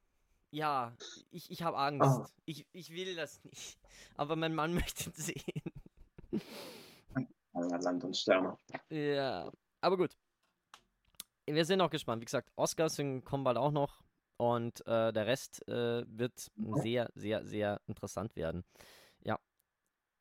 Ja, 0.54 0.96
ich, 1.32 1.50
ich 1.50 1.64
habe 1.64 1.76
Angst. 1.76 2.20
Oh. 2.20 2.26
Ich, 2.44 2.64
ich 2.72 2.94
will 2.94 3.16
das 3.16 3.42
nicht. 3.42 3.76
Aber 4.14 4.36
mein 4.36 4.54
Mann 4.54 4.72
möchte 4.74 5.10
es 5.10 5.26
sehen. 5.26 5.62
Land 7.52 8.04
und 8.04 8.16
Sterne. 8.16 8.56
Ja, 8.88 9.50
aber 9.80 9.96
gut. 9.96 10.16
Wir 11.46 11.64
sind 11.64 11.80
auch 11.80 11.90
gespannt. 11.90 12.20
Wie 12.20 12.26
gesagt, 12.26 12.52
Oscars 12.54 12.96
kommen 13.24 13.42
bald 13.42 13.58
auch 13.58 13.72
noch. 13.72 14.04
Und 14.36 14.86
äh, 14.86 15.12
der 15.12 15.26
Rest 15.26 15.66
äh, 15.66 16.04
wird 16.06 16.50
sehr, 16.82 17.10
sehr, 17.16 17.44
sehr 17.44 17.80
interessant 17.88 18.36
werden. 18.36 18.64
Ja. 19.24 19.40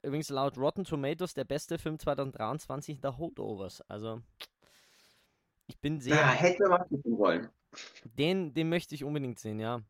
Übrigens 0.02 0.30
laut 0.30 0.58
Rotten 0.58 0.84
Tomatoes 0.84 1.36
der 1.36 1.46
beste 1.46 1.78
Film 1.78 2.00
2023 2.00 3.02
der 3.02 3.20
Holdovers. 3.20 3.82
Also, 3.82 4.22
ich 5.68 5.80
bin 5.80 6.00
sehr. 6.00 6.16
Ja, 6.16 6.32
hätte 6.32 6.68
man 6.68 6.88
gucken 6.90 7.18
wollen. 7.20 7.50
Den, 8.04 8.54
den 8.56 8.70
möchte 8.70 8.96
ich 8.96 9.04
unbedingt 9.04 9.38
sehen, 9.38 9.60
ja. 9.60 9.84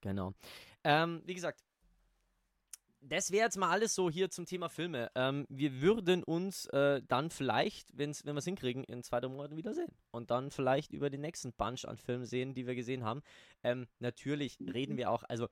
Genau. 0.00 0.34
Ähm, 0.84 1.22
wie 1.26 1.34
gesagt, 1.34 1.62
das 3.02 3.30
wäre 3.30 3.44
jetzt 3.44 3.56
mal 3.56 3.70
alles 3.70 3.94
so 3.94 4.10
hier 4.10 4.30
zum 4.30 4.44
Thema 4.44 4.68
Filme. 4.68 5.10
Ähm, 5.14 5.46
wir 5.48 5.80
würden 5.80 6.22
uns 6.22 6.66
äh, 6.66 7.00
dann 7.08 7.30
vielleicht, 7.30 7.96
wenn's, 7.96 8.24
wenn 8.24 8.34
wir 8.34 8.40
es 8.40 8.44
hinkriegen, 8.44 8.84
in 8.84 9.02
zwei, 9.02 9.20
drei 9.20 9.28
Monaten 9.28 9.56
wiedersehen. 9.56 9.92
Und 10.10 10.30
dann 10.30 10.50
vielleicht 10.50 10.92
über 10.92 11.08
den 11.08 11.22
nächsten 11.22 11.52
Bunch 11.52 11.86
an 11.86 11.96
Filmen 11.96 12.26
sehen, 12.26 12.54
die 12.54 12.66
wir 12.66 12.74
gesehen 12.74 13.04
haben. 13.04 13.22
Ähm, 13.62 13.86
natürlich 13.98 14.58
reden 14.60 14.96
wir 14.96 15.10
auch, 15.10 15.22
also 15.24 15.48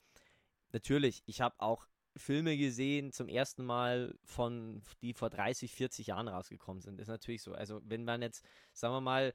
natürlich, 0.72 1.22
ich 1.26 1.40
habe 1.40 1.54
auch 1.58 1.86
Filme 2.16 2.56
gesehen 2.56 3.12
zum 3.12 3.28
ersten 3.28 3.64
Mal 3.64 4.14
von, 4.24 4.82
die 5.02 5.14
vor 5.14 5.30
30, 5.30 5.74
40 5.74 6.08
Jahren 6.08 6.28
rausgekommen 6.28 6.82
sind. 6.82 7.00
Ist 7.00 7.08
natürlich 7.08 7.42
so. 7.42 7.52
Also 7.52 7.80
wenn 7.84 8.04
man 8.04 8.20
jetzt, 8.20 8.44
sagen 8.72 8.94
wir 8.94 9.00
mal, 9.00 9.34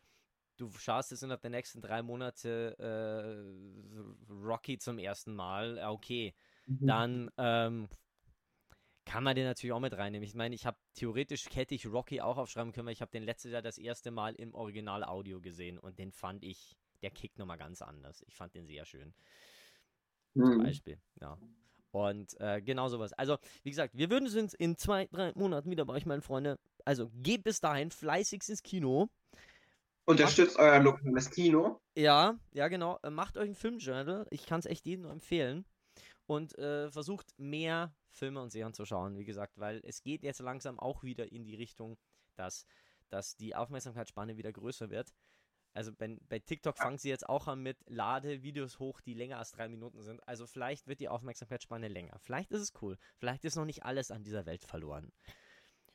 du 0.58 0.72
schaust 0.72 1.12
jetzt 1.12 1.24
innerhalb 1.24 1.42
der 1.42 1.52
nächsten 1.52 1.82
drei 1.82 2.02
Monate 2.02 2.76
äh, 2.80 4.32
Rocky 4.32 4.78
zum 4.78 5.00
ersten 5.00 5.36
Mal, 5.36 5.80
okay, 5.88 6.34
mhm. 6.68 6.88
dann 6.88 7.32
ähm, 7.38 7.90
kann 9.06 9.24
man 9.24 9.36
den 9.36 9.46
natürlich 9.46 9.74
auch 9.74 9.80
mit 9.80 9.94
reinnehmen. 9.94 10.28
Ich 10.28 10.36
meine, 10.36 10.56
ich 10.56 10.66
habe 10.66 10.78
theoretisch 10.94 11.46
hätte 11.54 11.76
ich 11.76 11.86
Rocky 11.88 12.22
auch 12.22 12.38
aufschreiben 12.38 12.72
können, 12.72 12.88
weil 12.88 12.94
ich 12.94 13.02
habe 13.02 13.12
den 13.12 13.24
letztes 13.24 13.52
Jahr 13.52 13.62
das 13.62 13.78
erste 13.78 14.12
Mal 14.12 14.36
im 14.36 14.54
Original 14.54 15.04
Audio 15.04 15.42
gesehen 15.42 15.78
und 15.78 16.00
den 16.00 16.12
fand 16.12 16.44
ich, 16.44 16.78
der 17.02 17.12
kickt 17.12 17.38
nochmal 17.38 17.58
ganz 17.58 17.82
anders. 17.82 18.24
Ich 18.28 18.36
fand 18.36 18.56
den 18.56 18.66
sehr 18.66 18.86
schön. 18.86 19.14
Mhm. 20.34 20.46
Zum 20.46 20.64
Beispiel, 20.64 21.02
ja. 21.20 21.38
Und 21.92 22.40
äh, 22.40 22.60
genau 22.60 22.88
sowas. 22.88 23.14
Also, 23.14 23.38
wie 23.62 23.70
gesagt, 23.70 23.96
wir 23.96 24.10
würden 24.10 24.26
uns 24.26 24.54
in 24.56 24.78
zwei, 24.78 25.06
drei 25.12 25.32
Monaten 25.36 25.70
wieder 25.70 25.86
bei 25.86 25.94
euch, 25.94 26.08
meine 26.08 26.24
Freunde. 26.24 26.58
Also, 26.86 27.12
geht 27.14 27.44
bis 27.44 27.62
dahin 27.62 27.92
fleißig 27.92 28.42
ins 28.50 28.64
Kino. 28.64 29.10
Unterstützt 30.06 30.58
euer 30.58 30.80
lokales 30.80 31.30
Kino. 31.30 31.80
Ja, 31.96 32.38
ja, 32.52 32.68
genau. 32.68 33.00
Äh, 33.04 33.10
macht 33.10 33.38
euch 33.38 33.50
ein 33.50 33.56
Filmjournal. 33.56 34.28
Ich 34.32 34.46
kann 34.46 34.60
es 34.60 34.66
echt 34.66 34.86
jedem 34.86 35.04
nur 35.04 35.12
empfehlen. 35.12 35.66
Und 36.26 36.58
äh, 36.58 36.90
versucht 36.90 37.28
mehr 37.38 37.94
Filme 38.10 38.42
und 38.42 38.52
Serien 38.52 38.74
zu 38.74 38.86
schauen, 38.86 39.18
wie 39.18 39.26
gesagt, 39.26 39.58
weil 39.58 39.82
es 39.84 40.04
geht 40.04 40.24
jetzt 40.24 40.40
langsam 40.40 40.80
auch 40.80 41.04
wieder 41.04 41.32
in 41.32 41.44
die 41.44 41.56
Richtung, 41.56 41.98
dass, 42.36 42.66
dass 43.10 43.36
die 43.36 43.56
Aufmerksamkeitsspanne 43.56 44.38
wieder 44.38 44.52
größer 44.52 44.90
wird. 44.90 45.14
Also 45.74 45.92
bei, 45.92 46.18
bei 46.30 46.40
TikTok 46.40 46.78
fangen 46.78 46.98
sie 46.98 47.10
jetzt 47.10 47.28
auch 47.28 47.48
an 47.48 47.62
mit 47.62 47.78
Lade 47.88 48.44
Videos 48.44 48.80
hoch, 48.80 49.02
die 49.02 49.16
länger 49.16 49.40
als 49.40 49.52
drei 49.52 49.68
Minuten 49.68 50.02
sind. 50.02 50.26
Also 50.28 50.46
vielleicht 50.46 50.88
wird 50.88 51.00
die 51.00 51.10
Aufmerksamkeitsspanne 51.10 51.88
länger. 51.88 52.18
Vielleicht 52.20 52.52
ist 52.52 52.62
es 52.62 52.74
cool. 52.82 52.98
Vielleicht 53.18 53.44
ist 53.44 53.56
noch 53.56 53.66
nicht 53.66 53.84
alles 53.84 54.12
an 54.12 54.24
dieser 54.24 54.46
Welt 54.46 54.64
verloren. 54.64 55.12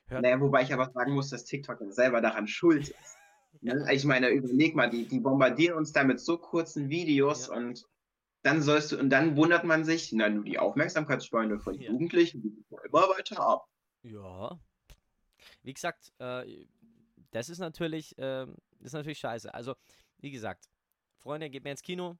Hört 0.07 0.23
naja, 0.23 0.39
wobei 0.41 0.63
ich 0.63 0.73
aber 0.73 0.91
sagen 0.91 1.13
muss, 1.13 1.29
dass 1.29 1.45
TikTok 1.45 1.79
selber 1.91 2.19
daran 2.19 2.47
schuld 2.47 2.89
ist. 2.89 3.17
Ne? 3.61 3.85
Ich 3.91 4.05
meine, 4.05 4.29
überleg 4.29 4.75
mal, 4.75 4.89
die, 4.89 5.07
die 5.07 5.19
bombardieren 5.19 5.77
uns 5.77 5.91
da 5.91 6.03
mit 6.03 6.19
so 6.19 6.37
kurzen 6.37 6.89
Videos 6.89 7.47
ja. 7.47 7.55
und 7.55 7.85
dann 8.41 8.61
sollst 8.61 8.91
du, 8.91 8.97
und 8.97 9.09
dann 9.09 9.35
wundert 9.35 9.65
man 9.65 9.83
sich, 9.83 10.11
na, 10.13 10.29
nur 10.29 10.45
die 10.45 10.59
Aufmerksamkeitsspanne 10.59 11.59
von 11.59 11.79
ja. 11.79 11.91
Jugendlichen 11.91 12.41
die 12.41 12.65
immer 12.85 13.01
weiter 13.09 13.39
ab. 13.39 13.67
Ja. 14.01 14.59
Wie 15.61 15.73
gesagt, 15.73 16.13
äh, 16.19 16.65
das 17.31 17.49
ist 17.49 17.59
natürlich, 17.59 18.17
äh, 18.17 18.45
das 18.45 18.87
ist 18.87 18.93
natürlich 18.93 19.19
scheiße. 19.19 19.53
Also, 19.53 19.75
wie 20.19 20.31
gesagt, 20.31 20.69
Freunde, 21.17 21.49
geht 21.49 21.63
mehr 21.63 21.73
ins 21.73 21.81
Kino, 21.81 22.17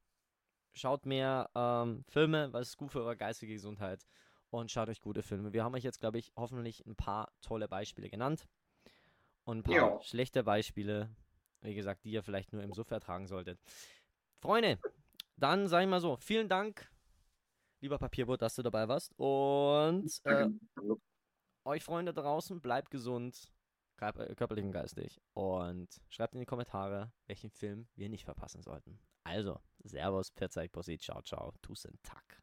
schaut 0.73 1.05
mehr 1.05 1.49
ähm, 1.55 2.03
Filme, 2.09 2.51
was 2.51 2.69
ist 2.69 2.77
gut 2.77 2.91
für 2.91 2.99
eure 2.99 3.15
geistige 3.15 3.53
Gesundheit 3.53 4.05
und 4.49 4.71
schaut 4.71 4.89
euch 4.89 4.99
gute 4.99 5.23
Filme. 5.23 5.53
Wir 5.53 5.63
haben 5.63 5.73
euch 5.73 5.83
jetzt, 5.83 5.99
glaube 5.99 6.19
ich, 6.19 6.31
hoffentlich 6.35 6.85
ein 6.85 6.95
paar 6.95 7.31
tolle 7.41 7.67
Beispiele 7.67 8.09
genannt 8.09 8.45
und 9.45 9.59
ein 9.59 9.63
paar 9.63 9.75
jo. 9.75 9.99
schlechte 10.03 10.43
Beispiele, 10.43 11.09
wie 11.61 11.75
gesagt, 11.75 12.03
die 12.03 12.11
ihr 12.11 12.23
vielleicht 12.23 12.53
nur 12.53 12.63
im 12.63 12.73
Suff 12.73 12.91
ertragen 12.91 13.27
solltet. 13.27 13.59
Freunde, 14.41 14.79
dann 15.37 15.67
sage 15.67 15.85
ich 15.85 15.89
mal 15.89 16.01
so, 16.01 16.17
vielen 16.17 16.49
Dank, 16.49 16.89
lieber 17.81 17.97
Papierboot, 17.97 18.41
dass 18.41 18.55
du 18.55 18.61
dabei 18.61 18.87
warst. 18.87 19.13
Und 19.17 20.09
äh, 20.23 20.47
euch 21.65 21.83
Freunde 21.83 22.13
draußen, 22.13 22.61
bleibt 22.61 22.91
gesund, 22.91 23.51
äh, 23.99 24.35
körperlich 24.35 24.65
und 24.65 24.71
geistig. 24.71 25.21
Und 25.33 25.89
schreibt 26.09 26.33
in 26.33 26.39
die 26.39 26.45
Kommentare, 26.45 27.11
welchen 27.27 27.49
Film 27.49 27.87
wir 27.95 28.09
nicht 28.09 28.25
verpassen 28.25 28.61
sollten. 28.61 28.99
Also, 29.23 29.59
Servus, 29.83 30.31
Pfiat, 30.31 30.71
Posit, 30.71 31.01
ciao, 31.01 31.21
ciao, 31.21 31.53
Tusen, 31.61 31.99
Tag. 32.03 32.41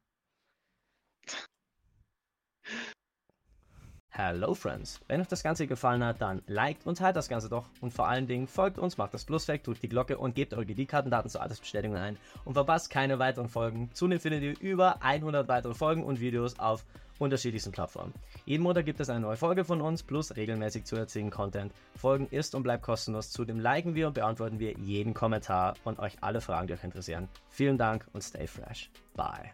Hello 4.19 4.55
Friends! 4.55 4.99
Wenn 5.09 5.21
euch 5.21 5.29
das 5.29 5.43
Ganze 5.43 5.67
gefallen 5.67 6.03
hat, 6.03 6.23
dann 6.23 6.41
liked 6.47 6.87
und 6.87 6.97
teilt 6.97 7.17
das 7.17 7.29
Ganze 7.29 7.51
doch 7.51 7.67
und 7.83 7.93
vor 7.93 8.09
allen 8.09 8.27
Dingen 8.27 8.47
folgt 8.47 8.79
uns, 8.79 8.97
macht 8.97 9.13
das 9.13 9.27
Plus 9.27 9.47
weg, 9.47 9.63
drückt 9.63 9.83
die 9.83 9.91
Glocke 9.91 10.17
und 10.17 10.35
gebt 10.35 10.55
eure 10.55 10.65
GD-Kartendaten 10.65 11.29
zur 11.29 11.43
Altersbestätigung 11.43 11.99
ein 11.99 12.17
und 12.47 12.55
verpasst 12.55 12.89
keine 12.89 13.19
weiteren 13.19 13.51
Folgen. 13.51 13.91
Zudem 13.93 14.19
findet 14.19 14.43
ihr 14.43 14.59
über 14.59 15.03
100 15.03 15.47
weitere 15.49 15.75
Folgen 15.75 16.03
und 16.03 16.19
Videos 16.19 16.59
auf 16.59 16.87
unterschiedlichsten 17.19 17.73
Plattformen. 17.73 18.15
Jeden 18.47 18.63
Monat 18.63 18.87
gibt 18.87 19.01
es 19.01 19.11
eine 19.11 19.21
neue 19.21 19.37
Folge 19.37 19.67
von 19.67 19.83
uns 19.83 20.03
plus 20.03 20.35
regelmäßig 20.35 20.87
zu 20.87 20.97
erzählen 20.97 21.31
Content. 21.31 21.75
Folgen 21.95 22.27
ist 22.31 22.55
und 22.55 22.63
bleibt 22.63 22.85
kostenlos. 22.85 23.31
Zudem 23.31 23.61
liken 23.61 23.95
wir 23.95 24.07
und 24.07 24.15
beantworten 24.15 24.59
wir 24.59 24.79
jeden 24.79 25.13
Kommentar 25.13 25.75
und 25.85 25.99
euch 25.99 26.17
alle 26.23 26.41
Fragen, 26.41 26.69
die 26.69 26.73
euch 26.73 26.85
interessieren. 26.85 27.29
Vielen 27.51 27.77
Dank 27.77 28.07
und 28.15 28.23
stay 28.23 28.47
fresh. 28.47 28.89
Bye. 29.15 29.53